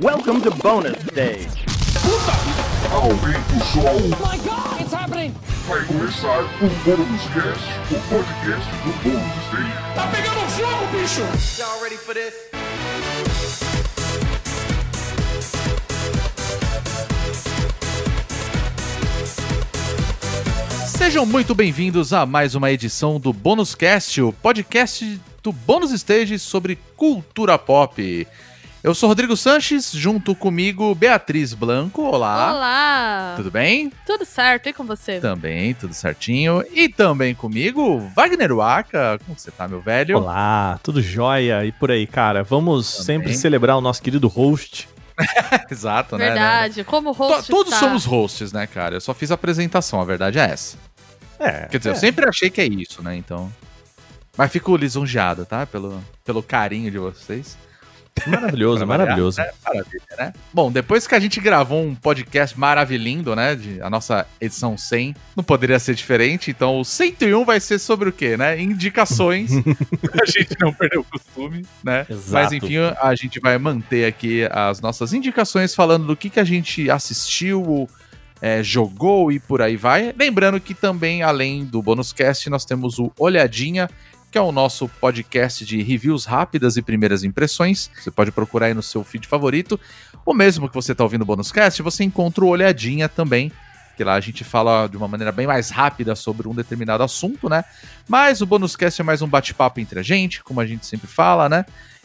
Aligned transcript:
Welcome 0.00 0.40
to 0.40 0.50
bonus 0.50 0.98
stage. 1.06 1.64
Aumenta 2.90 3.54
o 3.54 3.60
som. 3.64 3.94
my 4.18 4.36
god, 4.38 4.80
it's 4.80 4.92
happening! 4.92 5.32
Vai 5.68 5.84
começar 5.84 6.40
o 6.42 6.68
Bônus 6.84 7.22
Cast, 7.32 7.94
o 7.94 8.00
podcast 8.08 8.68
do 8.82 8.92
Bônus 9.04 9.22
Stage. 9.46 9.72
Tá 9.94 10.08
pegando 10.08 10.40
fogo, 10.50 10.86
bicho! 10.98 11.20
Y'all 11.60 11.80
ready 11.80 11.96
for 11.96 12.12
this? 12.12 12.34
Sejam 20.88 21.24
muito 21.24 21.54
bem-vindos 21.54 22.12
a 22.12 22.26
mais 22.26 22.56
uma 22.56 22.72
edição 22.72 23.20
do 23.20 23.32
Bônus 23.32 23.76
Cast, 23.76 24.20
o 24.20 24.32
podcast 24.32 25.20
do 25.40 25.52
Bônus 25.52 25.92
Stage 25.92 26.40
sobre 26.40 26.76
cultura 26.96 27.56
pop. 27.56 28.26
Eu 28.84 28.94
sou 28.94 29.08
Rodrigo 29.08 29.34
Sanches, 29.34 29.90
junto 29.92 30.34
comigo 30.34 30.94
Beatriz 30.94 31.54
Blanco. 31.54 32.02
Olá. 32.02 32.52
Olá! 32.52 33.32
Tudo 33.34 33.50
bem? 33.50 33.90
Tudo 34.04 34.26
certo, 34.26 34.68
e 34.68 34.74
com 34.74 34.84
você? 34.84 35.20
Também, 35.20 35.72
tudo 35.72 35.94
certinho. 35.94 36.62
E 36.70 36.86
também 36.86 37.34
comigo, 37.34 37.98
Wagner 38.14 38.54
Waka. 38.54 39.18
Como 39.24 39.38
você 39.38 39.50
tá, 39.50 39.66
meu 39.66 39.80
velho? 39.80 40.18
Olá, 40.18 40.78
tudo 40.82 41.00
jóia 41.00 41.64
e 41.64 41.72
por 41.72 41.90
aí, 41.90 42.06
cara. 42.06 42.42
Vamos 42.44 42.98
Também. 42.98 43.04
sempre 43.06 43.34
celebrar 43.34 43.78
o 43.78 43.80
nosso 43.80 44.02
querido 44.02 44.28
host. 44.28 44.86
Exato, 45.70 46.18
né? 46.18 46.26
Verdade, 46.26 46.84
como 46.84 47.14
To- 47.14 47.22
host 47.22 47.50
Todos 47.50 47.72
está... 47.72 47.86
somos 47.86 48.04
hosts, 48.04 48.52
né, 48.52 48.66
cara? 48.66 48.96
Eu 48.96 49.00
só 49.00 49.14
fiz 49.14 49.30
a 49.30 49.34
apresentação, 49.34 49.98
a 49.98 50.04
verdade 50.04 50.38
é 50.38 50.44
essa. 50.44 50.76
É, 51.38 51.68
Quer 51.68 51.78
dizer, 51.78 51.88
eu 51.88 51.94
é. 51.94 51.96
sempre 51.96 52.28
achei 52.28 52.50
que 52.50 52.60
é 52.60 52.66
isso, 52.66 53.02
né? 53.02 53.16
Então. 53.16 53.50
Mas 54.36 54.52
fico 54.52 54.76
lisonjeado, 54.76 55.46
tá? 55.46 55.64
Pelo, 55.64 56.04
pelo 56.22 56.42
carinho 56.42 56.90
de 56.90 56.98
vocês. 56.98 57.56
Maravilhoso, 58.26 58.86
maravilhoso. 58.86 59.40
né? 59.40 59.50
Maravilha, 59.64 60.02
né? 60.18 60.32
Bom, 60.52 60.70
depois 60.70 61.06
que 61.06 61.14
a 61.14 61.20
gente 61.20 61.40
gravou 61.40 61.82
um 61.82 61.94
podcast 61.94 62.58
maravilhindo, 62.58 63.34
né? 63.34 63.54
De, 63.54 63.80
a 63.82 63.90
nossa 63.90 64.26
edição 64.40 64.76
100, 64.78 65.14
não 65.36 65.44
poderia 65.44 65.78
ser 65.78 65.94
diferente. 65.94 66.50
Então, 66.50 66.80
o 66.80 66.84
101 66.84 67.44
vai 67.44 67.60
ser 67.60 67.78
sobre 67.78 68.08
o 68.08 68.12
quê, 68.12 68.36
né? 68.36 68.60
Indicações. 68.60 69.50
a 70.22 70.26
gente 70.26 70.56
não 70.60 70.72
perdeu 70.72 71.00
o 71.00 71.04
costume, 71.04 71.66
né? 71.82 72.06
Exato. 72.08 72.32
Mas, 72.32 72.52
enfim, 72.52 72.78
a 72.78 73.14
gente 73.14 73.40
vai 73.40 73.58
manter 73.58 74.06
aqui 74.06 74.48
as 74.50 74.80
nossas 74.80 75.12
indicações 75.12 75.74
falando 75.74 76.06
do 76.06 76.16
que, 76.16 76.30
que 76.30 76.40
a 76.40 76.44
gente 76.44 76.90
assistiu, 76.90 77.88
é, 78.40 78.62
jogou 78.62 79.32
e 79.32 79.40
por 79.40 79.62
aí 79.62 79.76
vai. 79.76 80.14
Lembrando 80.16 80.60
que 80.60 80.74
também, 80.74 81.22
além 81.22 81.64
do 81.64 81.82
Bônus 81.82 82.12
Cast, 82.12 82.48
nós 82.50 82.64
temos 82.64 82.98
o 82.98 83.10
Olhadinha, 83.18 83.88
que 84.34 84.38
é 84.38 84.42
o 84.42 84.50
nosso 84.50 84.88
podcast 84.88 85.64
de 85.64 85.80
reviews 85.80 86.24
rápidas 86.24 86.76
e 86.76 86.82
primeiras 86.82 87.22
impressões. 87.22 87.88
Você 87.96 88.10
pode 88.10 88.32
procurar 88.32 88.66
aí 88.66 88.74
no 88.74 88.82
seu 88.82 89.04
feed 89.04 89.28
favorito. 89.28 89.78
Ou 90.26 90.34
mesmo 90.34 90.68
que 90.68 90.74
você 90.74 90.90
está 90.90 91.04
ouvindo 91.04 91.22
o 91.22 91.24
Bônus 91.24 91.52
Cast, 91.52 91.80
você 91.82 92.02
encontra 92.02 92.44
o 92.44 92.48
Olhadinha 92.48 93.08
também. 93.08 93.52
Que 93.96 94.02
lá 94.02 94.14
a 94.14 94.20
gente 94.20 94.42
fala 94.42 94.88
de 94.88 94.96
uma 94.96 95.06
maneira 95.06 95.30
bem 95.30 95.46
mais 95.46 95.70
rápida 95.70 96.16
sobre 96.16 96.48
um 96.48 96.52
determinado 96.52 97.04
assunto, 97.04 97.48
né? 97.48 97.64
Mas 98.08 98.40
o 98.40 98.46
Bônus 98.46 98.74
Cast 98.74 99.00
é 99.00 99.04
mais 99.04 99.22
um 99.22 99.28
bate-papo 99.28 99.78
entre 99.78 100.00
a 100.00 100.02
gente, 100.02 100.42
como 100.42 100.60
a 100.60 100.66
gente 100.66 100.84
sempre 100.84 101.06
fala, 101.06 101.48
né? 101.48 101.64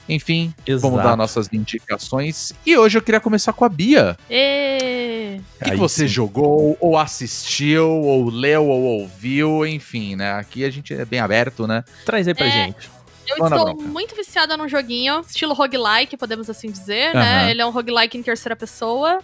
Enfim, 0.10 0.54
vamos 0.68 0.84
Exato. 0.98 1.08
dar 1.08 1.16
nossas 1.16 1.48
indicações. 1.54 2.52
E 2.66 2.76
hoje 2.76 2.98
eu 2.98 3.02
queria 3.02 3.20
começar 3.20 3.54
com 3.54 3.64
a 3.64 3.70
Bia. 3.70 4.18
Ê, 4.30 5.40
O 5.62 5.64
que, 5.66 5.72
que 5.72 5.78
você 5.78 6.08
sim. 6.08 6.14
jogou, 6.14 6.76
ou 6.80 6.98
assistiu, 6.98 7.88
ou 7.88 8.28
leu, 8.30 8.66
ou 8.66 8.82
ouviu, 9.02 9.66
enfim, 9.68 10.16
né? 10.16 10.32
Aqui 10.34 10.66
a 10.66 10.70
gente 10.72 10.94
é 10.94 11.06
bem 11.06 11.20
aberto, 11.20 11.68
né? 11.68 11.84
Traz 12.06 12.28
aí 12.28 12.34
pra 12.34 12.48
É. 12.48 12.52
gente. 12.52 12.90
Eu 13.28 13.38
Manda 13.38 13.58
estou 13.58 13.76
bronca. 13.76 13.88
muito 13.90 14.16
viciada 14.16 14.58
num 14.58 14.68
joguinho, 14.68 15.22
estilo 15.22 15.54
roguelike, 15.54 16.18
podemos 16.18 16.50
assim 16.50 16.72
dizer, 16.72 17.10
Aham. 17.16 17.20
né? 17.20 17.52
Ele 17.52 17.62
é 17.62 17.66
um 17.66 17.70
roguelike 17.70 18.18
em 18.18 18.24
terceira 18.24 18.56
pessoa, 18.56 19.20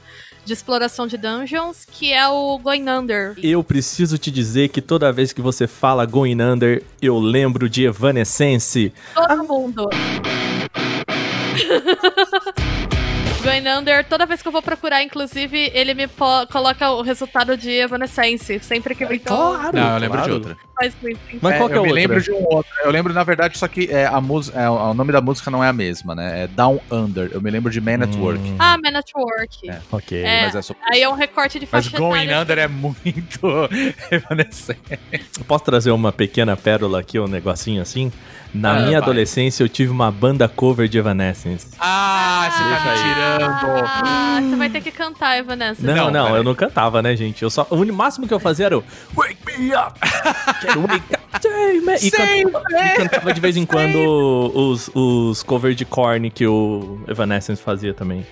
de 0.45 0.53
exploração 0.53 1.07
de 1.07 1.17
dungeons, 1.17 1.87
que 1.91 2.13
é 2.13 2.27
o 2.27 2.59
Going 2.59 2.87
Under. 2.87 3.33
Eu 3.41 3.63
preciso 3.63 4.19
te 4.19 4.29
dizer 4.29 4.69
que 4.69 4.79
toda 4.79 5.11
vez 5.11 5.33
que 5.33 5.41
você 5.41 5.65
fala 5.65 6.05
Going 6.05 6.39
Under, 6.39 6.83
eu 7.01 7.17
lembro 7.17 7.67
de 7.67 7.85
Evanescence. 7.85 8.93
Todo 9.15 9.43
mundo. 9.43 9.89
Going 13.43 13.67
Under, 13.67 14.03
toda 14.03 14.25
vez 14.25 14.41
que 14.41 14.47
eu 14.47 14.51
vou 14.51 14.61
procurar, 14.61 15.03
inclusive, 15.03 15.69
ele 15.75 15.93
me 15.93 16.07
coloca 16.51 16.89
o 16.89 17.03
resultado 17.03 17.55
de 17.55 17.69
Evanescence, 17.69 18.57
sempre 18.59 18.95
que 18.95 19.05
me 19.05 19.19
Claro, 19.19 19.77
Não, 19.77 19.93
eu 19.93 19.99
lembro 19.99 20.17
de 20.17 20.23
claro. 20.23 20.33
outra. 20.33 20.57
faz 20.75 20.95
muito 20.99 21.19
sentido. 21.19 21.39
Mas 21.43 21.53
É, 21.53 21.57
qual 21.59 21.69
que 21.69 21.75
é 21.75 21.77
eu 21.77 21.81
o 21.81 21.85
me 21.85 21.89
outro? 21.91 22.01
lembro 22.01 22.21
de 22.23 22.31
um 22.31 22.43
outro. 22.43 22.71
Eu 22.83 22.89
lembro, 22.89 23.13
na 23.13 23.23
verdade, 23.23 23.55
só 23.55 23.67
que 23.67 23.87
é, 23.91 24.07
a 24.07 24.19
música, 24.19 24.59
é, 24.59 24.67
o 24.67 24.95
nome 24.95 25.11
da 25.11 25.21
música 25.21 25.51
não 25.51 25.63
é 25.63 25.67
a 25.69 25.73
mesma, 25.73 26.15
né? 26.15 26.45
É 26.45 26.47
Down 26.47 26.81
Under. 26.91 27.29
Eu 27.33 27.39
me 27.39 27.51
lembro 27.51 27.71
de 27.71 27.79
Man 27.79 28.03
at 28.03 28.15
Work. 28.15 28.39
Hum, 28.39 28.55
Ah, 28.57 28.77
Man 28.83 28.97
at 28.97 29.11
Work. 29.15 29.69
É. 29.69 29.79
Ok. 29.91 30.23
É, 30.23 30.41
Mas 30.47 30.55
é 30.55 30.61
só 30.63 30.73
Aí 30.91 31.03
é 31.03 31.07
um 31.09 31.13
recorte 31.13 31.59
de 31.59 31.67
Mas 31.71 31.85
faixa 31.85 31.95
Going 31.99 32.23
etária. 32.23 32.41
Under 32.41 32.57
é 32.57 32.67
muito 32.67 33.39
evanescente. 34.09 34.79
Posso 35.47 35.63
trazer 35.63 35.91
uma 35.91 36.11
pequena 36.11 36.57
pérola 36.57 36.99
aqui, 36.99 37.19
um 37.19 37.27
negocinho 37.27 37.83
assim? 37.83 38.11
Na 38.55 38.71
Ah, 38.71 38.79
minha 38.79 38.91
vai. 38.91 38.95
adolescência 39.09 39.63
eu 39.63 39.69
tive 39.69 39.91
uma 39.91 40.09
banda 40.11 40.47
cover 40.47 40.87
de 40.87 40.97
Evanescence. 40.97 41.67
Ah, 41.79 42.49
você 42.49 42.63
tá 42.63 42.91
me 42.91 42.97
tirando. 43.01 43.85
Ah, 43.85 44.39
você 44.41 44.55
vai 44.55 44.69
ter 44.69 44.81
que 44.81 44.91
cantar, 44.91 45.37
Evanescence. 45.37 45.83
Não, 45.85 45.95
Não, 45.95 46.11
não, 46.11 46.35
eu 46.37 46.43
não 46.43 46.55
cantava, 46.55 47.01
né, 47.01 47.15
gente? 47.15 47.43
Eu 47.43 47.49
só, 47.49 47.67
o 47.69 47.85
máximo 47.93 48.27
que 48.27 48.33
eu 48.33 48.39
fazia 48.39 48.67
era 48.67 48.77
o 48.77 48.83
Wake 49.15 49.37
me 49.59 49.73
up! 49.75 49.99
Quero 50.61 50.81
wake 50.81 51.13
up! 51.13 51.25
E, 52.01 52.11
cantava, 52.11 52.63
e 52.71 52.95
cantava 52.95 53.33
de 53.33 53.41
vez 53.41 53.57
em 53.57 53.65
quando 53.65 54.51
os, 54.55 54.89
os 54.95 55.43
covers 55.43 55.75
de 55.75 55.83
Korn 55.85 56.29
que 56.29 56.47
o 56.47 56.99
Evanescence 57.07 57.61
fazia 57.61 57.93
também. 57.93 58.25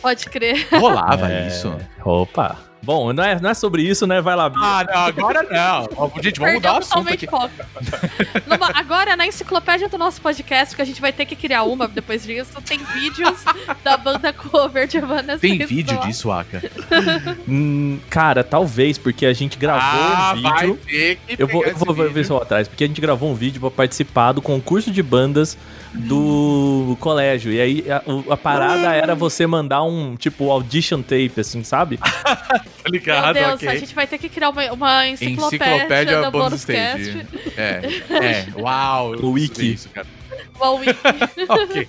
Pode 0.00 0.24
crer. 0.26 0.66
Rolava 0.72 1.30
É, 1.30 1.48
isso. 1.48 1.74
Opa! 2.04 2.56
Bom, 2.82 3.12
não 3.12 3.24
é, 3.24 3.40
não 3.40 3.50
é 3.50 3.54
sobre 3.54 3.82
isso, 3.82 4.06
né? 4.06 4.20
Vai 4.20 4.36
lá, 4.36 4.48
Bia. 4.48 4.60
Ah, 4.62 4.84
não, 4.84 5.00
agora 5.06 5.42
não. 5.42 6.12
Gente, 6.22 6.38
vamos 6.38 6.54
mudar 6.54 6.74
o 6.74 6.78
assunto 6.78 7.08
aqui. 7.12 7.26
totalmente 7.26 7.26
foco. 7.26 8.40
Numa- 8.46 8.70
agora, 8.78 9.16
na 9.16 9.26
enciclopédia 9.26 9.88
do 9.88 9.98
nosso 9.98 10.20
podcast, 10.20 10.76
que 10.76 10.82
a 10.82 10.84
gente 10.84 11.00
vai 11.00 11.12
ter 11.12 11.26
que 11.26 11.34
criar 11.34 11.64
uma 11.64 11.88
depois 11.88 12.22
disso, 12.24 12.52
tem 12.64 12.78
vídeos 12.78 13.42
da 13.82 13.96
banda 13.96 14.32
cover 14.32 14.86
de 14.86 14.98
Evanescence. 14.98 15.40
Tem 15.40 15.66
vídeo 15.66 15.98
disso, 16.00 16.30
Aka? 16.30 16.62
Hum, 17.48 17.98
cara, 18.10 18.42
talvez, 18.44 18.98
porque 18.98 19.24
a 19.26 19.32
gente 19.32 19.56
gravou 19.58 19.82
ah, 19.82 20.34
um 20.36 20.42
vai 20.42 20.66
vídeo. 20.66 20.80
ter 20.86 21.16
que 21.26 21.42
Eu 21.42 21.46
vou, 21.48 21.64
eu 21.64 21.76
vou 21.76 21.94
ver 21.94 22.08
vídeo. 22.12 22.28
vou 22.28 22.42
atrás, 22.42 22.68
porque 22.68 22.84
a 22.84 22.86
gente 22.86 23.00
gravou 23.00 23.30
um 23.30 23.34
vídeo 23.34 23.60
pra 23.60 23.70
participar 23.70 24.32
do 24.32 24.42
concurso 24.42 24.90
de 24.90 25.02
bandas 25.02 25.56
do 25.96 26.96
colégio. 27.00 27.52
E 27.52 27.60
aí 27.60 27.84
a, 27.90 28.02
a 28.32 28.36
parada 28.36 28.94
era 28.94 29.14
você 29.14 29.46
mandar 29.46 29.82
um, 29.82 30.16
tipo, 30.16 30.50
audition 30.50 31.02
tape, 31.02 31.32
assim, 31.38 31.62
sabe? 31.64 31.98
Tá 32.26 32.90
Meu 32.92 33.00
ligado, 33.00 33.34
Deus, 33.34 33.54
ok. 33.54 33.68
a 33.68 33.76
gente 33.76 33.94
vai 33.94 34.06
ter 34.06 34.18
que 34.18 34.28
criar 34.28 34.50
uma, 34.50 34.72
uma 34.72 35.08
enciclopédia, 35.08 35.66
Enciclopédia 35.74 36.20
da 36.20 36.30
Bonus 36.30 36.60
Stage. 36.60 37.26
É, 37.56 37.80
é, 38.10 38.46
uau. 38.60 39.16
O 39.16 39.32
wiki. 39.32 39.72
Isso, 39.72 39.88
cara. 39.88 40.06
Uma 40.54 40.70
wiki. 40.72 40.94
Ok. 41.48 41.88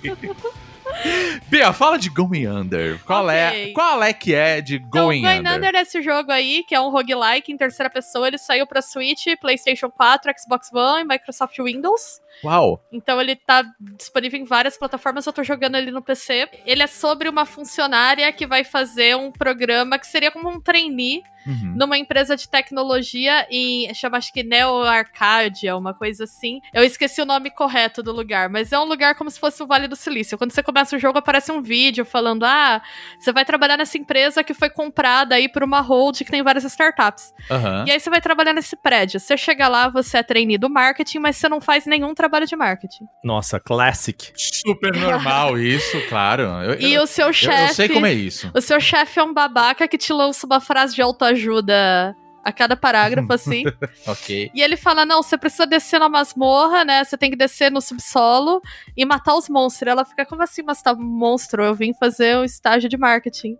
Bia, 1.48 1.72
fala 1.72 1.98
de 1.98 2.08
Going 2.08 2.46
Under. 2.46 2.98
Qual, 3.04 3.30
é, 3.30 3.48
Ok. 3.48 3.72
qual 3.72 4.02
é 4.02 4.12
que 4.12 4.34
é 4.34 4.60
de 4.60 4.76
Então, 4.76 4.88
Going 4.88 5.22
Going 5.22 5.38
Under? 5.40 5.56
Under 5.56 5.74
é 5.74 5.80
esse 5.82 6.02
jogo 6.02 6.32
aí, 6.32 6.64
que 6.66 6.74
é 6.74 6.80
um 6.80 6.90
roguelike 6.90 7.52
em 7.52 7.56
terceira 7.56 7.90
pessoa. 7.90 8.26
Ele 8.26 8.38
saiu 8.38 8.66
pra 8.66 8.82
Switch, 8.82 9.26
PlayStation 9.40 9.90
4, 9.90 10.32
Xbox 10.38 10.72
One 10.72 11.02
e 11.02 11.04
Microsoft 11.04 11.56
Windows. 11.58 12.20
Uau. 12.44 12.82
Então 12.92 13.20
ele 13.20 13.36
tá 13.36 13.64
disponível 13.96 14.38
em 14.40 14.44
várias 14.44 14.76
plataformas, 14.76 15.26
eu 15.26 15.32
tô 15.32 15.42
jogando 15.42 15.76
ele 15.76 15.90
no 15.90 16.02
PC. 16.02 16.48
Ele 16.64 16.82
é 16.82 16.86
sobre 16.86 17.28
uma 17.28 17.44
funcionária 17.44 18.30
que 18.32 18.46
vai 18.46 18.64
fazer 18.64 19.16
um 19.16 19.30
programa 19.30 19.98
que 19.98 20.06
seria 20.06 20.30
como 20.30 20.48
um 20.48 20.60
trainee 20.60 21.22
Uhum. 21.46 21.74
numa 21.76 21.96
empresa 21.96 22.36
de 22.36 22.46
tecnologia 22.46 23.46
em 23.50 23.92
chama 23.94 24.18
acho 24.18 24.30
que 24.32 24.42
Neo 24.42 24.82
Arcadia, 24.82 25.76
uma 25.76 25.94
coisa 25.94 26.24
assim. 26.24 26.60
Eu 26.74 26.84
esqueci 26.84 27.22
o 27.22 27.24
nome 27.24 27.50
correto 27.50 28.02
do 28.02 28.12
lugar, 28.12 28.50
mas 28.50 28.70
é 28.70 28.78
um 28.78 28.84
lugar 28.84 29.14
como 29.14 29.30
se 29.30 29.40
fosse 29.40 29.62
o 29.62 29.66
Vale 29.66 29.88
do 29.88 29.96
Silício. 29.96 30.36
Quando 30.36 30.52
você 30.52 30.62
começa 30.62 30.94
o 30.94 30.98
jogo 30.98 31.18
aparece 31.18 31.50
um 31.50 31.62
vídeo 31.62 32.04
falando: 32.04 32.44
"Ah, 32.44 32.82
você 33.18 33.32
vai 33.32 33.46
trabalhar 33.46 33.78
nessa 33.78 33.96
empresa 33.96 34.44
que 34.44 34.52
foi 34.52 34.68
comprada 34.68 35.36
aí 35.36 35.48
por 35.48 35.62
uma 35.64 35.80
hold 35.80 36.18
que 36.18 36.30
tem 36.30 36.42
várias 36.42 36.64
startups". 36.64 37.32
Aham. 37.50 37.84
E 37.86 37.92
aí 37.92 38.00
você 38.00 38.10
vai 38.10 38.20
trabalhar 38.20 38.52
nesse 38.52 38.76
prédio. 38.76 39.18
Você 39.18 39.36
chega 39.36 39.68
lá, 39.68 39.88
você 39.88 40.18
é 40.18 40.22
trainee 40.22 40.58
do 40.58 40.68
marketing, 40.68 41.18
mas 41.20 41.36
você 41.36 41.48
não 41.48 41.62
faz 41.62 41.86
nenhum 41.86 42.12
trabalho 42.14 42.27
de 42.46 42.56
marketing. 42.56 43.04
Nossa, 43.24 43.58
classic. 43.58 44.32
Super 44.36 44.94
normal 44.96 45.56
isso, 45.60 46.00
claro. 46.08 46.42
Eu, 46.42 46.80
E 46.80 46.94
eu, 46.94 47.02
o 47.02 47.06
seu 47.06 47.28
eu- 47.28 47.32
chefe 47.32 47.70
eu 47.70 47.74
sei 47.74 47.88
como 47.88 48.06
é 48.06 48.12
isso. 48.12 48.50
O 48.54 48.60
seu 48.60 48.80
chefe 48.80 49.18
é 49.18 49.22
um 49.22 49.32
babaca 49.34 49.86
que 49.88 49.98
te 49.98 50.12
lança 50.12 50.46
uma 50.46 50.60
frase 50.60 50.94
de 50.94 51.02
autoajuda 51.02 52.14
a 52.44 52.52
cada 52.52 52.76
parágrafo, 52.76 53.30
assim. 53.34 53.64
Ok. 54.06 54.50
e 54.54 54.62
ele 54.62 54.76
fala: 54.76 55.04
não, 55.04 55.22
você 55.22 55.36
precisa 55.36 55.66
descer 55.66 55.98
na 56.00 56.08
masmorra, 56.08 56.84
né? 56.84 57.04
Você 57.04 57.16
tem 57.16 57.30
que 57.30 57.36
descer 57.36 57.70
no 57.70 57.80
subsolo 57.80 58.60
e 58.96 59.04
matar 59.04 59.34
os 59.34 59.48
monstros. 59.48 59.86
E 59.88 59.90
ela 59.90 60.04
fica, 60.04 60.24
como 60.24 60.42
assim 60.42 60.62
matar 60.62 60.94
monstro? 60.96 61.62
Eu 61.64 61.74
vim 61.74 61.92
fazer 61.94 62.36
o 62.38 62.44
estágio 62.44 62.88
de 62.88 62.96
marketing. 62.96 63.56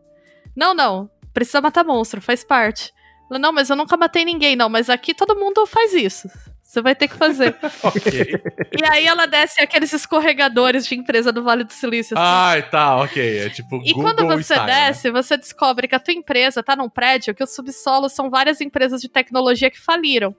Não, 0.57 0.75
não. 0.75 1.11
Precisa 1.35 1.61
matar 1.61 1.85
monstro, 1.85 2.21
faz 2.21 2.43
parte. 2.43 2.93
Ela, 3.31 3.39
não, 3.39 3.53
mas 3.53 3.69
eu 3.69 3.77
nunca 3.77 3.97
matei 3.97 4.25
ninguém, 4.25 4.57
não. 4.57 4.69
Mas 4.69 4.89
aqui 4.89 5.13
todo 5.15 5.37
mundo 5.37 5.67
faz 5.67 5.93
isso. 5.93 6.29
Você 6.69 6.83
vai 6.83 6.95
ter 6.95 7.09
que 7.09 7.17
fazer. 7.17 7.57
ok. 7.83 8.43
e 8.79 8.85
aí 8.93 9.07
ela 9.07 9.25
desce 9.25 9.59
aqueles 9.59 9.91
escorregadores 9.91 10.87
de 10.87 10.95
empresa 10.95 11.33
do 11.33 11.43
Vale 11.43 11.65
do 11.65 11.73
Silício. 11.73 12.15
assim. 12.15 12.27
Ai, 12.27 12.69
tá, 12.69 12.97
ok. 12.97 13.39
É 13.39 13.49
tipo 13.49 13.77
E 13.77 13.95
Google 13.95 14.03
quando 14.03 14.27
você 14.27 14.53
style, 14.53 14.67
né? 14.67 14.87
desce, 14.89 15.11
você 15.11 15.39
descobre 15.39 15.89
que 15.89 15.95
a 15.95 15.99
tua 15.99 16.13
empresa 16.13 16.63
tá 16.63 16.77
num 16.77 16.91
prédio 16.91 17.35
que 17.35 17.43
os 17.43 17.55
subsolos 17.55 18.13
são 18.13 18.29
várias 18.29 18.61
empresas 18.61 19.01
de 19.01 19.09
tecnologia 19.09 19.71
que 19.71 19.81
faliram. 19.81 20.37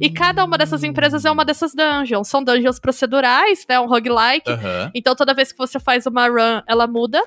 E 0.00 0.08
cada 0.08 0.42
uma 0.42 0.56
dessas 0.56 0.82
empresas 0.82 1.26
é 1.26 1.30
uma 1.30 1.44
dessas 1.44 1.74
dungeons. 1.74 2.26
São 2.26 2.42
dungeons 2.42 2.80
procedurais, 2.80 3.66
né? 3.68 3.78
Um 3.78 3.86
roguelike. 3.86 4.50
Aham. 4.50 4.90
Então 4.94 5.14
toda 5.14 5.34
vez 5.34 5.52
que 5.52 5.58
você 5.58 5.78
faz 5.78 6.06
uma 6.06 6.26
run, 6.26 6.62
ela 6.66 6.86
muda. 6.86 7.22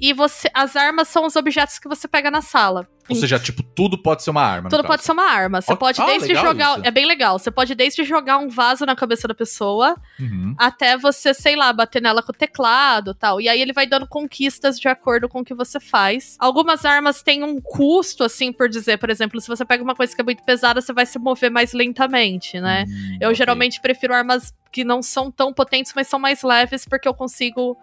E 0.00 0.12
você, 0.12 0.48
as 0.52 0.76
armas 0.76 1.08
são 1.08 1.26
os 1.26 1.36
objetos 1.36 1.78
que 1.78 1.88
você 1.88 2.06
pega 2.08 2.30
na 2.30 2.42
sala. 2.42 2.86
Ou 3.08 3.16
seja, 3.16 3.38
tipo, 3.38 3.62
tudo 3.64 3.98
pode 4.00 4.22
ser 4.22 4.30
uma 4.30 4.42
arma. 4.42 4.70
Tudo 4.70 4.84
pode 4.84 5.02
ser 5.02 5.10
uma 5.12 5.24
arma. 5.28 5.60
Você 5.60 5.74
pode 5.74 6.00
ah, 6.00 6.06
desde 6.06 6.34
jogar. 6.36 6.78
isso. 6.78 6.86
É 6.86 6.90
bem 6.90 7.04
legal. 7.04 7.36
Você 7.38 7.50
pode 7.50 7.74
desde 7.74 8.04
jogar 8.04 8.38
um 8.38 8.48
vaso 8.48 8.86
na 8.86 8.94
cabeça 8.94 9.26
da 9.26 9.34
pessoa 9.34 9.96
Uhum. 10.20 10.54
até 10.56 10.96
você, 10.96 11.34
sei 11.34 11.56
lá, 11.56 11.72
bater 11.72 12.00
nela 12.00 12.22
com 12.22 12.30
o 12.30 12.34
teclado 12.34 13.12
tal. 13.12 13.40
E 13.40 13.48
aí 13.48 13.60
ele 13.60 13.72
vai 13.72 13.86
dando 13.86 14.06
conquistas 14.06 14.78
de 14.78 14.86
acordo 14.88 15.28
com 15.28 15.40
o 15.40 15.44
que 15.44 15.52
você 15.52 15.80
faz. 15.80 16.36
Algumas 16.38 16.84
armas 16.84 17.22
têm 17.22 17.42
um 17.42 17.60
custo, 17.60 18.22
assim, 18.22 18.52
por 18.52 18.68
dizer. 18.68 18.98
Por 18.98 19.10
exemplo, 19.10 19.40
se 19.40 19.48
você 19.48 19.64
pega 19.64 19.82
uma 19.82 19.96
coisa 19.96 20.14
que 20.14 20.20
é 20.20 20.24
muito 20.24 20.42
pesada, 20.44 20.80
você 20.80 20.92
vai 20.92 21.04
se 21.04 21.18
mover 21.18 21.50
mais 21.50 21.72
lentamente, 21.72 22.60
né? 22.60 22.84
Hum, 22.88 23.18
Eu 23.20 23.30
ok. 23.30 23.34
geralmente 23.34 23.80
prefiro 23.80 24.14
armas 24.14 24.54
que 24.70 24.84
não 24.84 25.02
são 25.02 25.30
tão 25.30 25.52
potentes, 25.52 25.92
mas 25.94 26.06
são 26.06 26.18
mais 26.20 26.42
leves, 26.42 26.86
porque 26.86 27.06
eu 27.06 27.12
consigo 27.14 27.76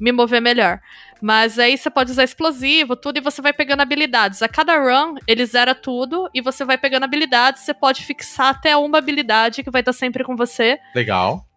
me 0.00 0.10
mover 0.12 0.40
melhor. 0.40 0.80
Mas 1.20 1.58
aí 1.58 1.76
você 1.76 1.90
pode 1.90 2.10
usar 2.10 2.24
explosivo, 2.24 2.96
tudo, 2.96 3.18
e 3.18 3.20
você 3.20 3.42
vai 3.42 3.52
pegando 3.52 3.82
habilidades. 3.82 4.42
A 4.42 4.48
cada 4.48 4.78
run, 4.78 5.16
ele 5.26 5.44
zera 5.44 5.74
tudo, 5.74 6.30
e 6.32 6.40
você 6.40 6.64
vai 6.64 6.78
pegando 6.78 7.04
habilidades. 7.04 7.62
Você 7.62 7.74
pode 7.74 8.04
fixar 8.04 8.48
até 8.48 8.76
uma 8.76 8.98
habilidade 8.98 9.62
que 9.62 9.70
vai 9.70 9.82
estar 9.82 9.92
sempre 9.92 10.24
com 10.24 10.34
você. 10.34 10.78
Legal. 10.94 11.49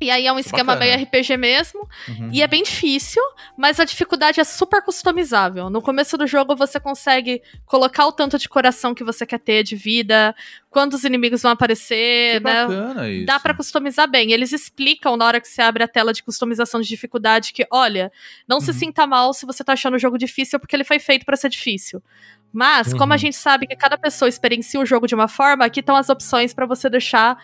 E 0.00 0.10
aí 0.10 0.26
é 0.26 0.32
um 0.32 0.38
esquema 0.38 0.74
Bacana. 0.74 0.96
meio 0.96 1.04
RPG 1.06 1.36
mesmo. 1.36 1.88
Uhum. 2.08 2.30
E 2.32 2.42
é 2.42 2.46
bem 2.46 2.62
difícil, 2.62 3.22
mas 3.56 3.78
a 3.80 3.84
dificuldade 3.84 4.40
é 4.40 4.44
super 4.44 4.82
customizável. 4.82 5.68
No 5.70 5.80
começo 5.82 6.16
do 6.18 6.26
jogo 6.26 6.54
você 6.56 6.78
consegue 6.80 7.42
colocar 7.66 8.06
o 8.06 8.12
tanto 8.12 8.38
de 8.38 8.48
coração 8.48 8.94
que 8.94 9.04
você 9.04 9.24
quer 9.26 9.38
ter 9.38 9.62
de 9.62 9.76
vida, 9.76 10.34
quantos 10.70 11.04
inimigos 11.04 11.42
vão 11.42 11.50
Que 11.50 11.54
aparecer, 11.54 12.40
né? 12.42 12.66
bacana 12.66 13.08
isso. 13.10 13.26
Dá 13.26 13.38
pra 13.40 13.54
customizar 13.54 14.08
bem. 14.10 14.32
Eles 14.32 14.52
explicam 14.52 15.16
na 15.16 15.26
hora 15.26 15.40
que 15.40 15.48
você 15.48 15.62
abre 15.62 15.82
a 15.84 15.88
tela 15.88 16.12
de 16.12 16.22
customização 16.22 16.80
de 16.80 16.88
dificuldade 16.88 17.52
que, 17.52 17.66
olha, 17.70 18.10
não 18.48 18.60
se 18.60 18.70
Uhum. 18.70 18.78
sinta 18.78 19.06
mal 19.06 19.32
se 19.34 19.44
você 19.46 19.62
tá 19.64 19.72
achando 19.74 19.94
o 19.94 19.98
jogo 19.98 20.16
difícil 20.18 20.58
porque 20.60 20.74
ele 20.76 20.84
foi 20.84 20.98
feito 20.98 21.24
pra 21.26 21.36
ser 21.36 21.48
difícil. 21.48 22.02
Mas, 22.52 22.92
como 22.92 23.12
a 23.12 23.14
Uhum. 23.14 23.18
gente 23.18 23.36
sabe 23.36 23.64
que 23.66 23.76
cada 23.76 23.96
pessoa 23.96 24.28
experiencia 24.28 24.80
o 24.80 24.84
jogo 24.84 25.06
de 25.06 25.14
uma 25.14 25.28
forma, 25.28 25.64
aqui 25.64 25.78
estão 25.78 25.94
as 25.94 26.08
opções 26.08 26.52
pra 26.52 26.66
você 26.66 26.90
deixar 26.90 27.38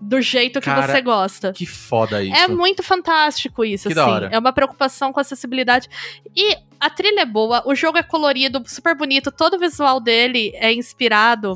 do 0.00 0.20
jeito 0.20 0.60
que 0.60 0.64
Cara, 0.66 0.86
você 0.86 1.02
gosta. 1.02 1.52
Que 1.52 1.66
foda 1.66 2.22
isso. 2.22 2.34
É 2.34 2.48
muito 2.48 2.82
fantástico 2.82 3.64
isso, 3.64 3.88
Que 3.88 3.94
da 3.94 4.04
assim. 4.04 4.12
hora. 4.12 4.28
É 4.32 4.38
uma 4.38 4.52
preocupação 4.52 5.12
com 5.12 5.20
acessibilidade. 5.20 5.88
E 6.34 6.56
a 6.80 6.88
trilha 6.88 7.20
é 7.20 7.26
boa, 7.26 7.62
o 7.66 7.74
jogo 7.74 7.98
é 7.98 8.02
colorido, 8.02 8.62
super 8.66 8.96
bonito, 8.96 9.30
todo 9.30 9.54
o 9.54 9.58
visual 9.58 10.00
dele 10.00 10.52
é 10.54 10.72
inspirado 10.72 11.54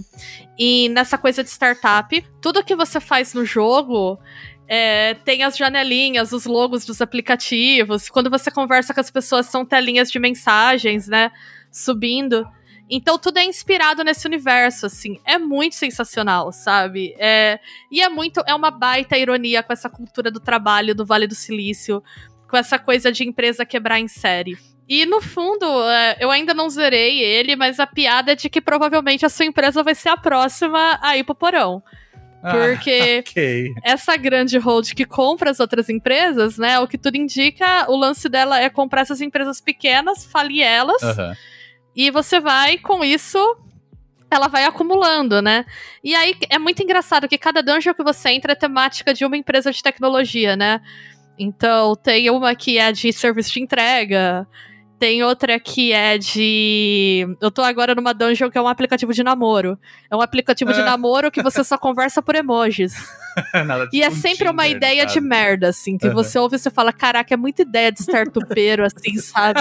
em, 0.58 0.88
nessa 0.90 1.16
coisa 1.16 1.42
de 1.42 1.48
startup. 1.48 2.22
Tudo 2.42 2.62
que 2.62 2.76
você 2.76 3.00
faz 3.00 3.32
no 3.32 3.44
jogo. 3.44 4.18
é, 4.66 5.14
tem 5.24 5.42
as 5.42 5.56
janelinhas, 5.56 6.32
os 6.32 6.46
logos 6.46 6.84
dos 6.86 7.00
aplicativos. 7.02 8.08
Quando 8.08 8.30
você 8.30 8.50
conversa 8.50 8.94
com 8.94 9.00
as 9.00 9.10
pessoas, 9.10 9.46
são 9.46 9.64
telinhas 9.64 10.10
de 10.10 10.18
mensagens, 10.18 11.06
né? 11.08 11.30
Subindo. 11.70 12.46
Então 12.88 13.18
tudo 13.18 13.38
é 13.38 13.44
inspirado 13.44 14.04
nesse 14.04 14.26
universo, 14.26 14.86
assim. 14.86 15.18
É 15.24 15.38
muito 15.38 15.74
sensacional, 15.74 16.52
sabe? 16.52 17.14
É, 17.18 17.58
e 17.90 18.00
é 18.00 18.08
muito. 18.08 18.42
É 18.46 18.54
uma 18.54 18.70
baita 18.70 19.16
ironia 19.16 19.62
com 19.62 19.72
essa 19.72 19.88
cultura 19.88 20.30
do 20.30 20.40
trabalho 20.40 20.94
do 20.94 21.04
Vale 21.04 21.26
do 21.26 21.34
Silício, 21.34 22.02
com 22.48 22.56
essa 22.56 22.78
coisa 22.78 23.10
de 23.10 23.26
empresa 23.26 23.64
quebrar 23.64 23.98
em 23.98 24.08
série. 24.08 24.56
E 24.86 25.06
no 25.06 25.20
fundo, 25.20 25.64
é, 25.88 26.18
eu 26.20 26.30
ainda 26.30 26.52
não 26.52 26.68
zerei 26.68 27.18
ele, 27.20 27.56
mas 27.56 27.80
a 27.80 27.86
piada 27.86 28.32
é 28.32 28.34
de 28.34 28.50
que 28.50 28.60
provavelmente 28.60 29.24
a 29.24 29.30
sua 29.30 29.46
empresa 29.46 29.82
vai 29.82 29.94
ser 29.94 30.10
a 30.10 30.16
próxima 30.16 30.98
a 31.02 31.16
ir 31.16 31.24
pro 31.24 31.34
porão. 31.34 31.82
Ah, 32.42 32.52
Porque 32.52 33.24
ok. 33.26 33.72
essa 33.82 34.14
grande 34.18 34.58
hold 34.58 34.92
que 34.92 35.06
compra 35.06 35.50
as 35.50 35.58
outras 35.58 35.88
empresas, 35.88 36.58
né? 36.58 36.78
O 36.80 36.86
que 36.86 36.98
tudo 36.98 37.16
indica, 37.16 37.90
o 37.90 37.96
lance 37.96 38.28
dela 38.28 38.60
é 38.60 38.68
comprar 38.68 39.00
essas 39.00 39.22
empresas 39.22 39.62
pequenas, 39.62 40.26
falir 40.26 40.62
elas, 40.62 41.02
Aham. 41.02 41.34
E 41.94 42.10
você 42.10 42.40
vai, 42.40 42.78
com 42.78 43.04
isso, 43.04 43.38
ela 44.30 44.48
vai 44.48 44.64
acumulando, 44.64 45.40
né? 45.40 45.64
E 46.02 46.14
aí 46.14 46.36
é 46.50 46.58
muito 46.58 46.82
engraçado 46.82 47.28
que 47.28 47.38
cada 47.38 47.62
dungeon 47.62 47.94
que 47.94 48.02
você 48.02 48.30
entra 48.30 48.52
é 48.52 48.56
temática 48.56 49.14
de 49.14 49.24
uma 49.24 49.36
empresa 49.36 49.70
de 49.70 49.82
tecnologia, 49.82 50.56
né? 50.56 50.80
Então 51.38 51.94
tem 51.96 52.30
uma 52.30 52.54
que 52.54 52.78
é 52.78 52.92
de 52.92 53.12
serviço 53.12 53.52
de 53.52 53.60
entrega. 53.60 54.46
Tem 55.04 55.22
outra 55.22 55.60
que 55.60 55.92
é 55.92 56.16
de. 56.16 57.26
Eu 57.38 57.50
tô 57.50 57.60
agora 57.60 57.94
numa 57.94 58.14
dungeon 58.14 58.50
que 58.50 58.56
é 58.56 58.62
um 58.62 58.66
aplicativo 58.66 59.12
de 59.12 59.22
namoro. 59.22 59.78
É 60.10 60.16
um 60.16 60.22
aplicativo 60.22 60.72
de 60.72 60.80
Ah. 60.80 60.84
namoro 60.84 61.30
que 61.30 61.42
você 61.42 61.62
só 61.62 61.76
conversa 61.76 62.22
por 62.22 62.34
emojis. 62.34 62.94
E 63.92 63.98
tipo 63.98 64.04
é 64.04 64.08
um 64.08 64.12
sempre 64.14 64.48
uma 64.48 64.66
ideia 64.68 65.04
de 65.04 65.20
merda, 65.20 65.68
assim, 65.70 65.98
que 65.98 66.06
Aham. 66.06 66.14
você 66.14 66.38
ouve 66.38 66.54
e 66.54 66.58
você 66.58 66.70
fala: 66.70 66.92
caraca, 66.92 67.34
é 67.34 67.36
muita 67.36 67.62
ideia 67.62 67.90
de 67.92 68.00
startupeiro, 68.00 68.84
assim, 68.86 69.16
sabe? 69.18 69.60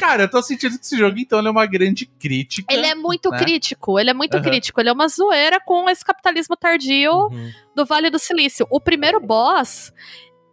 Cara, 0.00 0.22
eu 0.24 0.28
tô 0.30 0.42
sentindo 0.42 0.76
que 0.78 0.84
esse 0.84 0.96
jogo, 0.96 1.18
então, 1.18 1.38
ele 1.38 1.48
é 1.48 1.50
uma 1.50 1.66
grande 1.66 2.06
crítica. 2.06 2.72
Ele 2.72 2.86
é 2.86 2.94
muito 2.94 3.30
né? 3.30 3.38
crítico, 3.38 4.00
ele 4.00 4.08
é 4.10 4.14
muito 4.14 4.34
Aham. 4.38 4.42
crítico. 4.42 4.80
Ele 4.80 4.88
é 4.88 4.92
uma 4.92 5.06
zoeira 5.06 5.60
com 5.60 5.88
esse 5.90 6.02
capitalismo 6.04 6.56
tardio 6.56 7.12
Uhum. 7.12 7.50
do 7.76 7.84
Vale 7.84 8.08
do 8.10 8.18
Silício. 8.18 8.66
O 8.70 8.80
primeiro 8.80 9.20
boss 9.20 9.92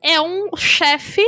é 0.03 0.19
um 0.21 0.49
chefe 0.57 1.23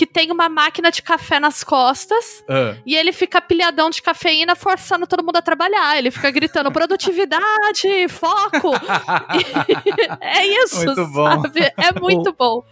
que 0.00 0.06
tem 0.06 0.32
uma 0.32 0.48
máquina 0.48 0.90
de 0.90 1.02
café 1.02 1.38
nas 1.38 1.62
costas 1.62 2.42
Ah, 2.48 2.74
e 2.86 2.96
ele 2.96 3.12
fica 3.12 3.38
pilhadão 3.38 3.90
de 3.90 4.00
cafeína 4.00 4.56
forçando 4.56 5.06
todo 5.06 5.22
mundo 5.22 5.36
a 5.36 5.42
trabalhar. 5.42 5.98
Ele 5.98 6.10
fica 6.10 6.30
gritando 6.30 6.72
produtividade, 6.72 8.08
foco. 8.08 8.70
é 10.22 10.46
isso, 10.46 10.86
Muito 10.86 11.06
bom. 11.08 11.42
sabe? 11.42 11.60
É 11.76 12.00
muito 12.00 12.32
bom. 12.32 12.64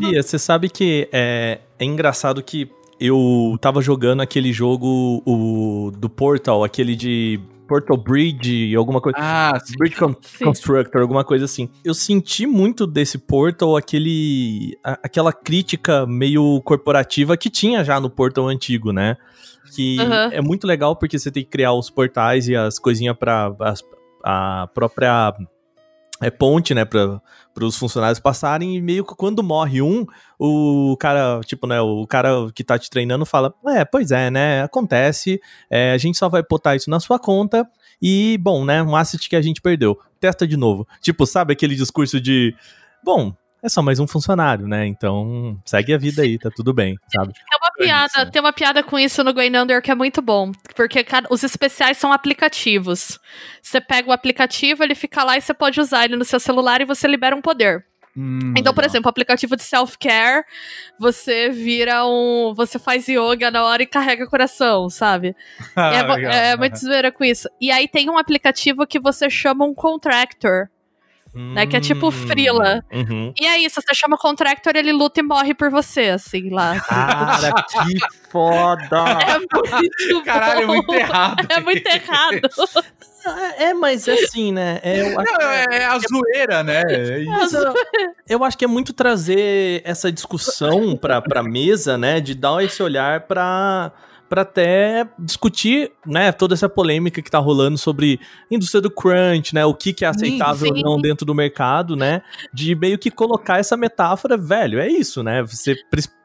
Bia, 0.00 0.20
você 0.20 0.40
sabe 0.40 0.68
que 0.68 1.08
é, 1.12 1.60
é 1.78 1.84
engraçado 1.84 2.42
que 2.42 2.68
eu 2.98 3.56
tava 3.60 3.80
jogando 3.80 4.22
aquele 4.22 4.52
jogo 4.52 5.22
o, 5.24 5.92
do 5.96 6.10
Portal, 6.10 6.64
aquele 6.64 6.96
de 6.96 7.38
Portal 7.66 7.96
Bridge, 7.96 8.74
alguma 8.76 9.00
coisa. 9.00 9.16
ah, 9.20 9.58
sim. 9.64 9.74
Bridge 9.78 9.96
Con- 9.96 10.14
Sim. 10.22 10.44
Constructor, 10.44 11.00
alguma 11.02 11.24
coisa 11.24 11.44
assim. 11.44 11.68
Eu 11.84 11.94
senti 11.94 12.46
muito 12.46 12.86
desse 12.86 13.18
Portal 13.18 13.76
aquele, 13.76 14.78
a- 14.84 14.98
aquela 15.02 15.32
crítica 15.32 16.06
meio 16.06 16.60
corporativa 16.62 17.36
que 17.36 17.50
tinha 17.50 17.82
já 17.84 17.98
no 18.00 18.08
Portal 18.10 18.48
antigo, 18.48 18.92
né? 18.92 19.16
Que 19.74 19.96
é 20.32 20.40
muito 20.40 20.66
legal 20.66 20.94
porque 20.96 21.18
você 21.18 21.30
tem 21.30 21.42
que 21.44 21.50
criar 21.50 21.72
os 21.74 21.90
portais 21.90 22.48
e 22.48 22.54
as 22.56 22.78
coisinhas 22.78 23.16
pra 23.16 23.54
as- 23.60 23.82
a 24.24 24.68
própria 24.72 25.34
é, 26.20 26.30
ponte, 26.30 26.74
né, 26.74 26.84
para 26.84 27.20
os 27.60 27.76
funcionários 27.76 28.18
passarem 28.18 28.76
e 28.76 28.80
meio 28.80 29.04
que 29.04 29.14
quando 29.14 29.42
morre 29.42 29.82
um, 29.82 30.06
o 30.38 30.96
cara, 30.98 31.40
tipo, 31.44 31.66
né, 31.66 31.80
o 31.80 32.06
cara 32.06 32.50
que 32.54 32.64
tá 32.64 32.78
te 32.78 32.88
treinando 32.88 33.26
fala, 33.26 33.54
é, 33.66 33.84
pois 33.84 34.10
é, 34.10 34.30
né, 34.30 34.62
acontece, 34.62 35.40
é, 35.70 35.92
a 35.92 35.98
gente 35.98 36.16
só 36.16 36.28
vai 36.28 36.42
botar 36.48 36.76
isso 36.76 36.90
na 36.90 37.00
sua 37.00 37.18
conta 37.18 37.68
e, 38.00 38.38
bom, 38.40 38.64
né, 38.64 38.82
um 38.82 38.96
asset 38.96 39.28
que 39.28 39.36
a 39.36 39.42
gente 39.42 39.60
perdeu, 39.60 39.98
testa 40.20 40.46
de 40.46 40.56
novo. 40.56 40.86
Tipo, 41.00 41.26
sabe 41.26 41.52
aquele 41.52 41.74
discurso 41.74 42.20
de, 42.20 42.54
bom, 43.04 43.34
é 43.62 43.68
só 43.68 43.82
mais 43.82 43.98
um 43.98 44.06
funcionário, 44.06 44.66
né, 44.66 44.86
então 44.86 45.58
segue 45.64 45.92
a 45.92 45.98
vida 45.98 46.22
aí, 46.22 46.38
tá 46.38 46.50
tudo 46.54 46.72
bem, 46.72 46.96
sabe? 47.08 47.32
Tem 47.76 47.86
uma 47.92 48.08
piada, 48.08 48.30
tem 48.30 48.40
uma 48.40 48.52
piada 48.52 48.82
com 48.82 48.98
isso 48.98 49.22
no 49.24 49.32
Going 49.34 49.56
Under 49.56 49.80
que 49.82 49.90
é 49.90 49.94
muito 49.94 50.20
bom. 50.22 50.52
Porque 50.74 51.02
cada- 51.04 51.28
os 51.30 51.42
especiais 51.42 51.96
são 51.98 52.12
aplicativos. 52.12 53.18
Você 53.62 53.80
pega 53.80 54.08
o 54.08 54.12
aplicativo, 54.12 54.82
ele 54.82 54.94
fica 54.94 55.22
lá 55.24 55.36
e 55.36 55.40
você 55.40 55.52
pode 55.54 55.80
usar 55.80 56.04
ele 56.04 56.16
no 56.16 56.24
seu 56.24 56.40
celular 56.40 56.80
e 56.80 56.84
você 56.84 57.06
libera 57.06 57.34
um 57.36 57.40
poder. 57.42 57.84
Hum, 58.18 58.54
Então, 58.56 58.72
por 58.72 58.80
legal. 58.80 58.92
exemplo, 58.92 59.08
o 59.08 59.10
aplicativo 59.10 59.56
de 59.56 59.62
self-care, 59.62 60.42
você 60.98 61.50
vira 61.50 62.06
um. 62.06 62.54
Você 62.56 62.78
faz 62.78 63.06
yoga 63.08 63.50
na 63.50 63.62
hora 63.64 63.82
e 63.82 63.86
carrega 63.86 64.26
coração, 64.26 64.88
sabe? 64.88 65.36
Ah, 65.76 65.92
é, 65.94 66.02
legal. 66.02 66.32
é 66.32 66.56
muito 66.56 66.78
zoeira 66.78 67.12
com 67.12 67.22
isso. 67.24 67.46
E 67.60 67.70
aí 67.70 67.86
tem 67.86 68.08
um 68.08 68.16
aplicativo 68.16 68.86
que 68.86 68.98
você 68.98 69.28
chama 69.28 69.66
um 69.66 69.74
contractor. 69.74 70.68
Né, 71.36 71.66
que 71.66 71.76
é 71.76 71.80
tipo 71.80 72.10
Freela. 72.10 72.82
Uhum. 72.90 73.32
E 73.38 73.46
é 73.46 73.58
isso, 73.58 73.80
você 73.80 73.94
chama 73.94 74.16
o 74.16 74.18
contractor, 74.18 74.74
ele 74.74 74.90
luta 74.92 75.20
e 75.20 75.22
morre 75.22 75.52
por 75.54 75.70
você, 75.70 76.08
assim, 76.08 76.48
lá. 76.50 76.80
Cara, 76.80 77.52
que 77.62 77.98
foda! 78.30 79.04
É 79.26 79.38
muito 79.38 80.24
Caralho, 80.24 80.62
é 80.62 80.66
bom. 80.66 80.72
muito 80.74 80.94
errado. 80.94 81.46
É 81.48 81.60
muito 81.60 81.86
errado. 81.86 82.48
É, 83.58 83.64
é, 83.64 83.74
mas 83.74 84.06
é 84.06 84.12
assim, 84.12 84.52
né? 84.52 84.80
É, 84.82 85.14
Não, 85.14 85.22
é, 85.40 85.64
é 85.70 85.84
a 85.84 85.98
zoeira, 85.98 86.62
né? 86.62 86.82
É 86.86 87.18
eu, 87.22 88.14
eu 88.28 88.44
acho 88.44 88.56
que 88.56 88.64
é 88.64 88.68
muito 88.68 88.92
trazer 88.92 89.82
essa 89.84 90.10
discussão 90.12 90.96
pra, 90.96 91.20
pra 91.20 91.42
mesa, 91.42 91.98
né? 91.98 92.20
De 92.20 92.34
dar 92.34 92.62
esse 92.64 92.82
olhar 92.82 93.22
pra, 93.22 93.92
para 94.28 94.42
até 94.42 95.08
discutir, 95.18 95.92
né, 96.06 96.32
toda 96.32 96.54
essa 96.54 96.68
polêmica 96.68 97.22
que 97.22 97.30
tá 97.30 97.38
rolando 97.38 97.78
sobre 97.78 98.20
indústria 98.50 98.80
do 98.80 98.90
crunch, 98.90 99.54
né, 99.54 99.64
o 99.64 99.74
que 99.74 99.92
que 99.92 100.04
é 100.04 100.08
aceitável 100.08 100.72
ou 100.72 100.82
não 100.82 101.00
dentro 101.00 101.24
do 101.24 101.34
mercado, 101.34 101.96
né, 101.96 102.22
de 102.52 102.74
meio 102.74 102.98
que 102.98 103.10
colocar 103.10 103.58
essa 103.58 103.76
metáfora, 103.76 104.36
velho, 104.36 104.78
é 104.78 104.88
isso, 104.88 105.22
né, 105.22 105.42
você 105.42 105.74